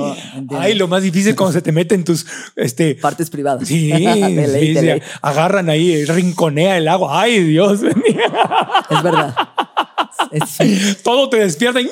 Oh. 0.00 0.14
Ay, 0.56 0.74
lo 0.74 0.86
más 0.86 1.02
difícil 1.02 1.34
cuando 1.34 1.54
se 1.54 1.60
te 1.60 1.72
meten 1.72 2.04
tus 2.04 2.24
este 2.54 2.94
partes 2.94 3.30
privadas. 3.30 3.66
Sí, 3.66 3.88
De 3.88 3.98
ley, 3.98 4.68
sí, 4.68 4.74
de 4.74 4.80
sí, 4.80 4.86
ley. 4.86 5.02
agarran 5.22 5.68
ahí, 5.70 6.04
rinconea 6.04 6.78
el 6.78 6.86
agua. 6.86 7.20
Ay, 7.22 7.42
Dios, 7.42 7.80
Es 7.82 9.02
verdad. 9.02 9.34
Es- 10.30 11.02
todo 11.02 11.28
te 11.28 11.38
despierta. 11.38 11.80
y- 11.80 11.90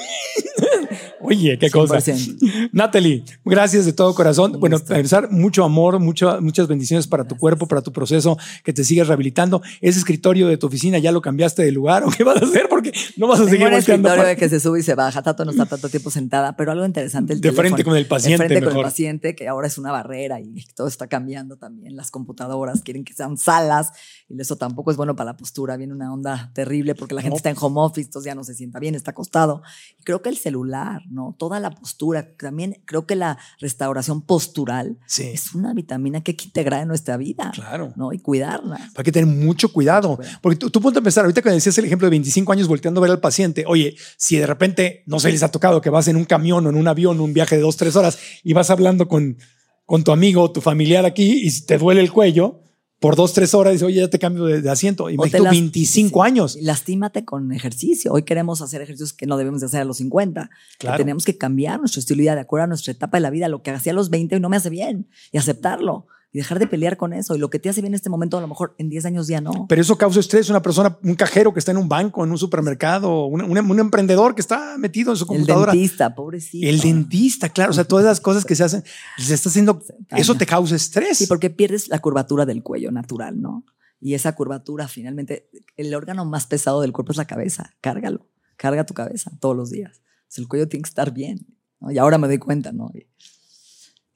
Oye, 1.26 1.58
qué 1.58 1.70
cosa. 1.70 1.96
100%. 1.96 2.70
Natalie, 2.72 3.24
gracias 3.44 3.84
de 3.84 3.92
todo 3.92 4.14
corazón. 4.14 4.58
Bueno, 4.60 4.78
para 4.78 4.96
empezar, 4.98 5.30
mucho 5.30 5.64
amor, 5.64 5.98
mucho- 5.98 6.40
muchas 6.40 6.68
bendiciones 6.68 7.06
para 7.06 7.26
tu 7.26 7.36
cuerpo, 7.36 7.66
para 7.66 7.82
tu 7.82 7.92
proceso, 7.92 8.36
que 8.64 8.72
te 8.72 8.84
sigas 8.84 9.08
rehabilitando. 9.08 9.62
Ese 9.80 9.98
escritorio 9.98 10.48
de 10.48 10.56
tu 10.56 10.66
oficina 10.66 10.98
ya 10.98 11.12
lo 11.12 11.20
cambiaste 11.20 11.62
de 11.62 11.72
lugar 11.72 12.04
o 12.04 12.10
qué 12.10 12.24
vas 12.24 12.40
a 12.42 12.44
hacer 12.46 12.68
porque 12.68 12.92
no 13.16 13.26
vas 13.26 13.40
a 13.40 13.44
Tengo 13.44 13.50
seguir 13.52 13.66
un 13.68 13.74
escritorio 13.74 14.16
para- 14.16 14.28
de 14.28 14.36
que 14.36 14.48
se 14.48 14.60
sube 14.60 14.80
y 14.80 14.82
se 14.82 14.94
baja. 14.94 15.22
Tato 15.22 15.44
no 15.44 15.50
está 15.50 15.66
tanto 15.66 15.88
tiempo 15.88 16.10
sentada, 16.10 16.56
pero 16.56 16.72
algo 16.72 16.84
interesante. 16.86 17.32
El 17.32 17.40
De 17.40 17.50
frente 17.52 17.62
teléfono. 17.76 17.84
con 17.92 17.96
el 17.98 18.06
paciente, 18.06 18.42
De 18.44 18.48
frente 18.48 18.64
con 18.64 18.68
mejor. 18.74 18.84
el 18.84 18.90
paciente, 18.90 19.34
que 19.34 19.48
ahora 19.48 19.66
es 19.66 19.78
una 19.78 19.92
barrera 19.92 20.40
y 20.40 20.64
todo 20.74 20.86
está 20.88 21.06
cambiando 21.08 21.56
también. 21.56 21.96
Las 21.96 22.10
computadoras 22.10 22.82
quieren 22.82 23.04
que 23.04 23.14
sean 23.14 23.36
salas 23.36 23.90
y 24.28 24.40
eso 24.40 24.56
tampoco 24.56 24.90
es 24.90 24.96
bueno 24.96 25.16
para 25.16 25.32
la 25.32 25.36
postura. 25.36 25.76
Viene 25.76 25.92
una 25.94 26.12
onda 26.12 26.50
terrible 26.54 26.94
porque 26.94 27.14
la 27.14 27.22
gente 27.22 27.34
No. 27.34 27.36
está 27.36 27.50
en 27.50 27.56
home 27.60 27.80
office, 27.80 28.06
entonces 28.06 28.26
ya 28.30 28.34
no 28.34 28.44
se 28.44 28.54
sienta 28.54 28.78
bien, 28.78 28.94
está 28.94 29.10
acostado. 29.12 29.62
Y 29.98 30.02
creo 30.04 30.22
que 30.22 30.28
el 30.28 30.36
celular, 30.36 31.02
¿no? 31.08 31.15
Toda 31.38 31.60
la 31.60 31.70
postura, 31.70 32.36
también 32.36 32.82
creo 32.84 33.06
que 33.06 33.16
la 33.16 33.38
restauración 33.60 34.22
postural 34.22 34.98
Sí, 35.06 35.24
es 35.24 35.55
una 35.55 35.72
vitamina 35.74 36.22
que 36.22 36.32
hay 36.32 36.36
que 36.36 36.44
integrar 36.47 36.82
en 36.82 36.88
nuestra 36.88 37.16
vida, 37.16 37.51
claro. 37.55 37.93
¿no? 37.97 38.12
Y 38.12 38.18
cuidarla. 38.18 38.78
Hay 38.97 39.05
que 39.05 39.12
tener 39.12 39.26
mucho 39.26 39.72
cuidado. 39.72 40.18
Porque 40.40 40.56
tú, 40.56 40.70
tú 40.70 40.80
ponte 40.80 40.98
a 40.98 41.02
pensar, 41.02 41.24
ahorita 41.24 41.43
que 41.43 41.51
decías 41.51 41.76
el 41.78 41.84
ejemplo 41.84 42.06
de 42.06 42.10
25 42.10 42.52
años 42.52 42.68
volteando 42.68 43.01
a 43.01 43.02
ver 43.02 43.10
al 43.10 43.20
paciente, 43.20 43.64
oye, 43.66 43.97
si 44.16 44.36
de 44.36 44.47
repente, 44.47 45.02
no 45.06 45.18
sé, 45.18 45.30
les 45.30 45.43
ha 45.43 45.51
tocado 45.51 45.80
que 45.80 45.90
vas 45.90 46.09
en 46.09 46.16
un 46.16 46.24
camión 46.24 46.66
o 46.66 46.70
en 46.70 46.76
un 46.76 46.88
avión, 46.88 47.20
un 47.20 47.32
viaje 47.32 47.56
de 47.56 47.62
dos, 47.62 47.76
tres 47.76 47.97
horas 47.97 48.18
y 48.43 48.52
vas 48.52 48.70
hablando 48.70 49.09
con, 49.09 49.38
con 49.84 50.05
tu 50.05 50.12
amigo 50.12 50.43
o 50.43 50.52
tu 50.52 50.60
familiar 50.60 51.05
aquí 51.05 51.40
y 51.47 51.60
te 51.62 51.78
duele 51.78 52.01
el 52.01 52.12
cuello 52.12 52.65
por 52.98 53.14
dos, 53.14 53.35
tres 53.35 53.52
horas, 53.55 53.74
dices, 53.74 53.86
oye, 53.86 54.01
ya 54.01 54.09
te 54.09 54.18
cambio 54.18 54.44
de, 54.47 54.62
de 54.62 54.70
asiento. 54.70 55.05
O 55.05 55.10
Imagínate 55.10 55.43
las- 55.44 55.51
25 55.52 56.23
sí, 56.23 56.27
años. 56.27 56.56
y 56.56 56.62
Lastímate 56.62 57.24
con 57.24 57.52
ejercicio. 57.52 58.12
Hoy 58.12 58.23
queremos 58.23 58.62
hacer 58.62 58.81
ejercicios 58.81 59.12
que 59.12 59.27
no 59.27 59.36
debemos 59.36 59.60
de 59.60 59.66
hacer 59.66 59.81
a 59.82 59.85
los 59.85 59.98
50. 59.98 60.48
que 60.78 60.86
Claro. 60.86 60.97
tenemos 60.97 61.24
que 61.24 61.36
cambiar 61.36 61.78
nuestro 61.78 62.01
estilo 62.01 62.16
de 62.18 62.23
vida 62.23 62.35
de 62.35 62.40
acuerdo 62.40 62.64
a 62.64 62.68
nuestra 62.68 62.93
etapa 62.93 63.18
de 63.18 63.20
la 63.20 63.31
vida. 63.31 63.48
Lo 63.48 63.62
que 63.62 63.70
hacía 63.70 63.93
a 63.93 63.94
los 63.94 64.09
20 64.10 64.36
hoy 64.36 64.40
no 64.40 64.48
me 64.48 64.56
hace 64.56 64.70
bien. 64.70 65.09
Y 65.31 65.39
aceptarlo. 65.39 66.06
Y 66.32 66.38
dejar 66.38 66.58
de 66.58 66.66
pelear 66.66 66.96
con 66.98 67.12
eso. 67.14 67.34
Y 67.34 67.38
lo 67.38 67.48
que 67.48 67.58
te 67.58 67.68
hace 67.70 67.80
bien 67.80 67.92
en 67.92 67.94
este 67.94 68.10
momento, 68.10 68.36
a 68.36 68.40
lo 68.42 68.48
mejor 68.48 68.74
en 68.78 68.90
10 68.90 69.06
años 69.06 69.26
ya 69.26 69.40
no. 69.40 69.66
Pero 69.68 69.80
eso 69.80 69.96
causa 69.96 70.20
estrés. 70.20 70.50
Una 70.50 70.60
persona, 70.60 70.98
un 71.02 71.14
cajero 71.14 71.52
que 71.54 71.60
está 71.60 71.70
en 71.70 71.78
un 71.78 71.88
banco, 71.88 72.24
en 72.24 72.30
un 72.30 72.36
supermercado, 72.36 73.24
un, 73.26 73.40
un- 73.42 73.70
un 73.70 73.78
emprendedor 73.78 74.34
que 74.34 74.42
está 74.42 74.76
metido 74.76 75.12
en 75.12 75.16
su 75.16 75.24
el 75.24 75.28
computadora. 75.28 75.72
dentista, 75.72 76.14
pobrecito. 76.14 76.66
El 76.68 76.80
dentista, 76.80 77.48
claro. 77.48 77.70
O 77.70 77.74
sea, 77.74 77.84
todas 77.84 78.04
las 78.04 78.20
cosas 78.20 78.44
que 78.44 78.54
se 78.54 78.64
hacen, 78.64 78.84
se 79.16 79.32
está 79.34 79.48
haciendo, 79.48 79.82
eso 80.10 80.34
te 80.34 80.44
causa 80.44 80.76
estrés. 80.76 81.16
Sí, 81.18 81.26
porque 81.26 81.48
pierdes 81.48 81.88
la 81.88 82.00
curvatura 82.00 82.44
del 82.44 82.62
cuello 82.62 82.90
natural, 82.92 83.40
¿no? 83.40 83.64
Y 83.98 84.12
esa 84.12 84.34
curvatura, 84.34 84.88
finalmente, 84.88 85.48
el 85.76 85.94
órgano 85.94 86.26
más 86.26 86.46
pesado 86.46 86.82
del 86.82 86.92
cuerpo 86.92 87.12
es 87.12 87.16
la 87.18 87.24
cabeza. 87.26 87.74
Cárgalo. 87.80 88.26
Carga 88.56 88.84
tu 88.84 88.92
cabeza 88.92 89.30
todos 89.40 89.56
los 89.56 89.70
días. 89.70 90.02
Entonces, 90.18 90.38
el 90.38 90.48
cuello 90.48 90.68
tiene 90.68 90.82
que 90.82 90.88
estar 90.88 91.14
bien. 91.14 91.46
¿no? 91.80 91.90
Y 91.90 91.96
ahora 91.98 92.18
me 92.18 92.26
doy 92.26 92.36
cuenta, 92.38 92.72
¿no? 92.72 92.90
Y, 92.94 93.06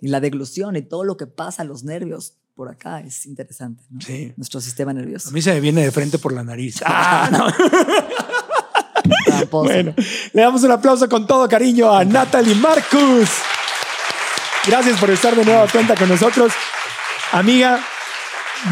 y 0.01 0.09
la 0.09 0.21
deglución 0.21 0.77
y 0.77 0.83
todo 0.83 1.05
lo 1.05 1.17
que 1.17 1.27
pasa, 1.27 1.65
los 1.65 1.85
nervios 1.85 2.35
por 2.55 2.69
acá, 2.69 3.01
es 3.01 3.27
interesante, 3.27 3.83
¿no? 3.91 4.01
Sí. 4.01 4.33
Nuestro 4.37 4.61
sistema 4.61 4.93
nervioso. 4.93 5.31
A 5.31 5.33
mí 5.33 5.41
se 5.41 5.55
me 5.55 5.61
viene 5.61 5.83
de 5.83 5.91
frente 5.91 6.19
por 6.19 6.33
la 6.33 6.45
nariz. 6.45 6.81
Ah, 6.85 7.29
no. 7.33 7.47
Bueno, 9.51 9.95
le 10.33 10.43
damos 10.43 10.63
un 10.63 10.71
aplauso 10.71 11.09
con 11.09 11.27
todo 11.27 11.49
cariño 11.49 11.91
a 11.91 12.05
Natalie 12.05 12.55
Marcus. 12.55 13.31
Gracias 14.67 15.01
por 15.01 15.11
estar 15.11 15.35
de 15.35 15.45
nuevo 15.45 15.63
a 15.63 15.69
cuenta 15.69 15.97
con 15.97 16.09
nosotros. 16.09 16.53
Amiga, 17.33 17.81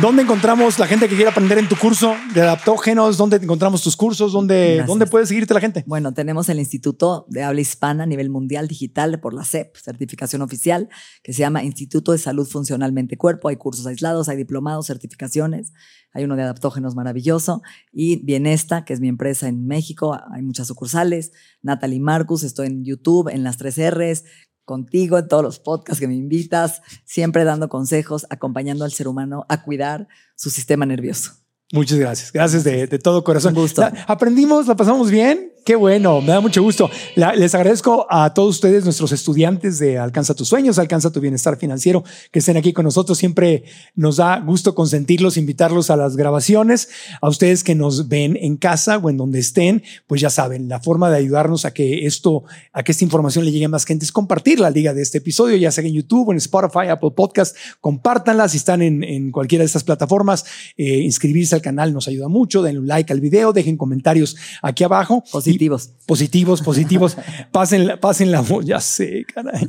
¿dónde 0.00 0.22
encontramos 0.22 0.78
la 0.78 0.86
gente 0.86 1.08
que 1.08 1.14
quiere 1.14 1.30
aprender 1.30 1.58
en 1.58 1.68
tu 1.68 1.76
curso 1.76 2.14
de 2.34 2.42
adaptógenos? 2.42 3.16
¿Dónde 3.16 3.36
encontramos 3.36 3.82
tus 3.82 3.96
cursos? 3.96 4.32
¿Dónde, 4.32 4.66
Gracias. 4.66 4.86
¿dónde 4.86 5.06
puede 5.06 5.26
seguirte 5.26 5.54
la 5.54 5.60
gente? 5.60 5.84
Bueno, 5.86 6.12
tenemos 6.12 6.48
el 6.48 6.58
Instituto 6.58 7.26
de 7.28 7.42
Habla 7.42 7.60
Hispana 7.60 8.04
a 8.04 8.06
nivel 8.06 8.30
mundial 8.30 8.68
digital 8.68 9.18
por 9.20 9.34
la 9.34 9.44
CEP, 9.44 9.76
certificación 9.76 10.42
oficial, 10.42 10.88
que 11.22 11.32
se 11.32 11.40
llama 11.40 11.64
Instituto 11.64 12.12
de 12.12 12.18
Salud 12.18 12.46
Funcionalmente 12.46 13.16
Cuerpo. 13.16 13.48
Hay 13.48 13.56
cursos 13.56 13.86
aislados, 13.86 14.28
hay 14.28 14.36
diplomados, 14.36 14.86
certificaciones. 14.86 15.72
Hay 16.12 16.24
uno 16.24 16.36
de 16.36 16.42
adaptógenos 16.42 16.94
maravilloso. 16.94 17.62
Y 17.92 18.24
Bienesta, 18.24 18.84
que 18.84 18.94
es 18.94 19.00
mi 19.00 19.08
empresa 19.08 19.48
en 19.48 19.66
México. 19.66 20.18
Hay 20.32 20.42
muchas 20.42 20.66
sucursales. 20.66 21.32
Natalie 21.62 22.00
Marcus, 22.00 22.42
estoy 22.42 22.68
en 22.68 22.84
YouTube, 22.84 23.28
en 23.28 23.44
las 23.44 23.56
tres 23.56 23.78
R's, 23.78 24.24
contigo, 24.68 25.18
en 25.18 25.26
todos 25.26 25.42
los 25.42 25.58
podcasts 25.58 25.98
que 25.98 26.06
me 26.06 26.14
invitas, 26.14 26.82
siempre 27.04 27.42
dando 27.42 27.68
consejos, 27.68 28.26
acompañando 28.28 28.84
al 28.84 28.92
ser 28.92 29.08
humano 29.08 29.46
a 29.48 29.64
cuidar 29.64 30.06
su 30.36 30.50
sistema 30.50 30.84
nervioso. 30.84 31.47
Muchas 31.72 31.98
gracias. 31.98 32.32
Gracias 32.32 32.64
de, 32.64 32.86
de 32.86 32.98
todo 32.98 33.22
corazón. 33.22 33.54
Un 33.54 33.62
gusto. 33.62 33.82
La- 33.82 34.04
aprendimos, 34.06 34.66
la 34.66 34.74
pasamos 34.76 35.10
bien. 35.10 35.52
Qué 35.66 35.76
bueno, 35.76 36.22
me 36.22 36.28
da 36.28 36.40
mucho 36.40 36.62
gusto. 36.62 36.88
La- 37.14 37.34
les 37.34 37.54
agradezco 37.54 38.06
a 38.08 38.32
todos 38.32 38.54
ustedes, 38.54 38.84
nuestros 38.84 39.12
estudiantes 39.12 39.78
de 39.78 39.98
Alcanza 39.98 40.32
tus 40.34 40.48
sueños, 40.48 40.78
Alcanza 40.78 41.12
tu 41.12 41.20
bienestar 41.20 41.58
financiero, 41.58 42.04
que 42.32 42.38
estén 42.38 42.56
aquí 42.56 42.72
con 42.72 42.86
nosotros. 42.86 43.18
Siempre 43.18 43.64
nos 43.94 44.16
da 44.16 44.40
gusto 44.40 44.74
consentirlos, 44.74 45.36
invitarlos 45.36 45.90
a 45.90 45.96
las 45.96 46.16
grabaciones. 46.16 46.88
A 47.20 47.28
ustedes 47.28 47.64
que 47.64 47.74
nos 47.74 48.08
ven 48.08 48.38
en 48.40 48.56
casa 48.56 48.96
o 48.96 49.10
en 49.10 49.18
donde 49.18 49.38
estén, 49.40 49.82
pues 50.06 50.22
ya 50.22 50.30
saben, 50.30 50.70
la 50.70 50.80
forma 50.80 51.10
de 51.10 51.18
ayudarnos 51.18 51.66
a 51.66 51.74
que 51.74 52.06
esto, 52.06 52.44
a 52.72 52.82
que 52.82 52.92
esta 52.92 53.04
información 53.04 53.44
le 53.44 53.52
llegue 53.52 53.66
a 53.66 53.68
más 53.68 53.84
gente 53.84 54.06
es 54.06 54.12
compartir 54.12 54.58
la 54.58 54.70
liga 54.70 54.94
de 54.94 55.02
este 55.02 55.18
episodio, 55.18 55.54
ya 55.58 55.70
sea 55.70 55.84
en 55.84 55.92
YouTube 55.92 56.30
en 56.30 56.38
Spotify, 56.38 56.88
Apple 56.88 57.10
Podcast. 57.14 57.54
Compártanla 57.82 58.48
si 58.48 58.56
están 58.56 58.80
en, 58.80 59.04
en 59.04 59.30
cualquiera 59.32 59.60
de 59.64 59.66
estas 59.66 59.84
plataformas. 59.84 60.46
Eh, 60.78 61.00
inscribirse 61.00 61.57
al 61.58 61.62
canal 61.62 61.92
nos 61.92 62.08
ayuda 62.08 62.28
mucho. 62.28 62.62
Denle 62.62 62.80
un 62.80 62.86
like 62.88 63.12
al 63.12 63.20
video, 63.20 63.52
dejen 63.52 63.76
comentarios 63.76 64.36
aquí 64.62 64.84
abajo. 64.84 65.22
Positivos. 65.30 65.90
Y- 65.92 66.06
positivos, 66.06 66.62
positivos. 66.62 67.16
pasen, 67.52 67.98
pasen 68.00 68.32
la 68.32 68.40
voz. 68.40 68.64
Ya 68.64 68.80
sé, 68.80 69.24
caray. 69.34 69.68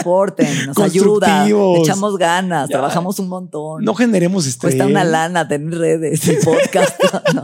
Aporten, 0.00 0.66
nos 0.66 0.78
ayuda, 0.78 1.44
le 1.46 1.78
echamos 1.80 2.16
ganas, 2.16 2.68
Ya. 2.68 2.74
trabajamos 2.74 3.18
un 3.18 3.28
montón. 3.28 3.84
No 3.84 3.94
generemos 3.94 4.46
estrés. 4.46 4.74
Cuesta 4.74 4.86
una 4.86 5.04
lana 5.04 5.46
tener 5.48 5.78
redes 5.78 6.26
y 6.28 6.36
podcast. 6.44 6.98
no. 7.34 7.42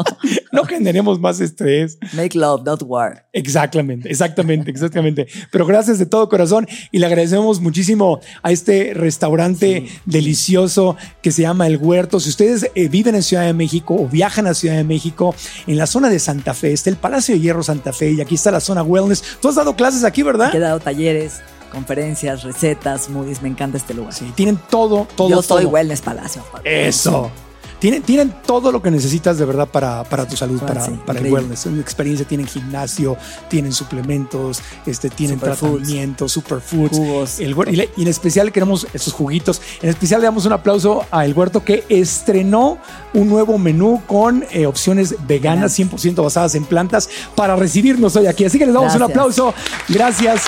No 0.52 0.64
generemos 0.64 1.20
más 1.20 1.40
estrés. 1.40 1.98
Make 2.12 2.36
love, 2.38 2.62
not 2.64 2.82
war. 2.84 3.26
Exactamente, 3.32 4.10
exactamente, 4.10 4.70
exactamente. 4.70 5.26
Pero 5.50 5.66
gracias 5.66 5.98
de 5.98 6.06
todo 6.06 6.28
corazón 6.28 6.66
y 6.90 6.98
le 6.98 7.06
agradecemos 7.06 7.60
muchísimo 7.60 8.20
a 8.42 8.50
este 8.50 8.92
restaurante 8.94 9.88
delicioso 10.06 10.96
que 11.22 11.30
se 11.32 11.42
llama 11.42 11.66
El 11.66 11.76
Huerto. 11.76 12.20
Si 12.20 12.30
ustedes 12.30 12.70
eh, 12.74 12.88
viven 12.88 13.14
en 13.14 13.22
Ciudad 13.22 13.44
de 13.44 13.52
México 13.52 13.94
o 13.94 14.08
viajan 14.08 14.46
a 14.46 14.54
Ciudad 14.54 14.76
de 14.76 14.84
México, 14.84 15.34
en 15.66 15.76
la 15.76 15.86
zona 15.86 16.08
de 16.08 16.18
Santa 16.18 16.54
Fe 16.54 16.72
está 16.72 16.90
el 16.90 16.96
Palacio 16.96 17.34
de 17.34 17.40
Hierro 17.40 17.62
Santa 17.62 17.92
Fe 17.92 18.12
y 18.12 18.20
aquí 18.20 18.34
está 18.34 18.50
la 18.50 18.60
zona 18.60 18.82
Wellness. 18.82 19.22
Tú 19.40 19.48
has 19.48 19.54
dado 19.54 19.76
clases 19.76 20.04
aquí, 20.04 20.22
¿verdad? 20.22 20.54
He 20.54 20.58
dado 20.58 20.80
talleres, 20.80 21.40
conferencias, 21.72 22.42
recetas, 22.42 23.04
smoothies. 23.04 23.42
Me 23.42 23.48
encanta 23.48 23.76
este 23.76 23.94
lugar. 23.94 24.12
Sí, 24.12 24.32
tienen 24.34 24.58
todo, 24.70 25.06
todo. 25.16 25.30
Yo 25.30 25.42
soy 25.42 25.64
todo. 25.64 25.72
Wellness 25.72 26.00
Palacio. 26.00 26.42
Eso. 26.64 27.30
Tienen, 27.78 28.02
tienen 28.02 28.34
todo 28.44 28.72
lo 28.72 28.82
que 28.82 28.90
necesitas 28.90 29.38
de 29.38 29.44
verdad 29.44 29.68
para, 29.68 30.02
para 30.04 30.26
tu 30.26 30.36
salud, 30.36 30.60
para, 30.60 30.84
sí, 30.84 30.98
para 31.06 31.20
el 31.20 31.32
wellness. 31.32 31.66
Una 31.66 31.80
experiencia, 31.80 32.26
tienen 32.26 32.46
gimnasio, 32.46 33.16
tienen 33.48 33.72
suplementos, 33.72 34.60
este, 34.84 35.10
tienen 35.10 35.38
tratamientos, 35.38 36.32
superfoods. 36.32 36.96
Jugos. 36.96 37.40
El 37.40 37.54
y, 37.70 37.76
le- 37.76 37.90
y 37.96 38.02
en 38.02 38.08
especial 38.08 38.50
queremos 38.50 38.86
esos 38.92 39.12
juguitos. 39.12 39.60
En 39.80 39.88
especial 39.90 40.20
le 40.20 40.26
damos 40.26 40.44
un 40.46 40.52
aplauso 40.52 41.04
a 41.10 41.24
El 41.24 41.34
Huerto 41.34 41.64
que 41.64 41.84
estrenó 41.88 42.78
un 43.14 43.28
nuevo 43.28 43.58
menú 43.58 44.02
con 44.06 44.44
eh, 44.50 44.66
opciones 44.66 45.14
veganas 45.26 45.78
100% 45.78 46.22
basadas 46.22 46.54
en 46.56 46.64
plantas 46.64 47.08
para 47.36 47.54
recibirnos 47.56 48.16
hoy 48.16 48.26
aquí. 48.26 48.44
Así 48.44 48.58
que 48.58 48.66
les 48.66 48.74
damos 48.74 48.94
un 48.94 49.02
aplauso. 49.02 49.54
Gracias 49.88 50.42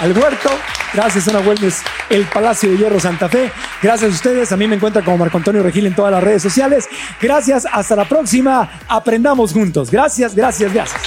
al 0.00 0.16
Huerto. 0.16 0.50
Gracias 0.92 1.26
a 1.26 1.32
Zona 1.32 1.46
Wellness, 1.46 1.82
el 2.08 2.24
Palacio 2.26 2.70
de 2.70 2.78
Hierro 2.78 3.00
Santa 3.00 3.28
Fe. 3.28 3.50
Gracias 3.82 4.10
a 4.10 4.14
ustedes. 4.14 4.52
A 4.52 4.56
mí 4.56 4.66
me 4.68 4.76
encuentran 4.76 5.04
como 5.04 5.18
Marco 5.18 5.36
Antonio 5.36 5.62
Regil 5.62 5.86
en 5.86 5.94
todas 5.94 6.12
las 6.12 6.22
redes 6.22 6.42
sociales. 6.42 6.88
Gracias. 7.20 7.66
Hasta 7.70 7.96
la 7.96 8.08
próxima. 8.08 8.70
Aprendamos 8.88 9.52
juntos. 9.52 9.90
Gracias, 9.90 10.34
gracias, 10.34 10.72
gracias. 10.72 11.00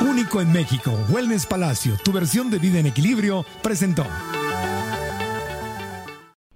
Único 0.00 0.40
en 0.40 0.52
México, 0.52 0.92
Wellness 1.08 1.46
Palacio, 1.46 1.96
tu 2.04 2.12
versión 2.12 2.50
de 2.50 2.58
vida 2.58 2.78
en 2.78 2.86
equilibrio, 2.86 3.44
presentó. 3.62 4.06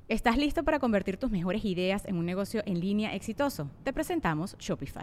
¿Estás 0.08 0.36
listo 0.36 0.62
para 0.62 0.78
convertir 0.78 1.16
tus 1.16 1.30
mejores 1.30 1.64
ideas 1.64 2.04
en 2.06 2.16
un 2.16 2.26
negocio 2.26 2.62
en 2.64 2.78
línea 2.78 3.14
exitoso? 3.14 3.70
Te 3.82 3.92
presentamos 3.92 4.56
Shopify. 4.58 5.02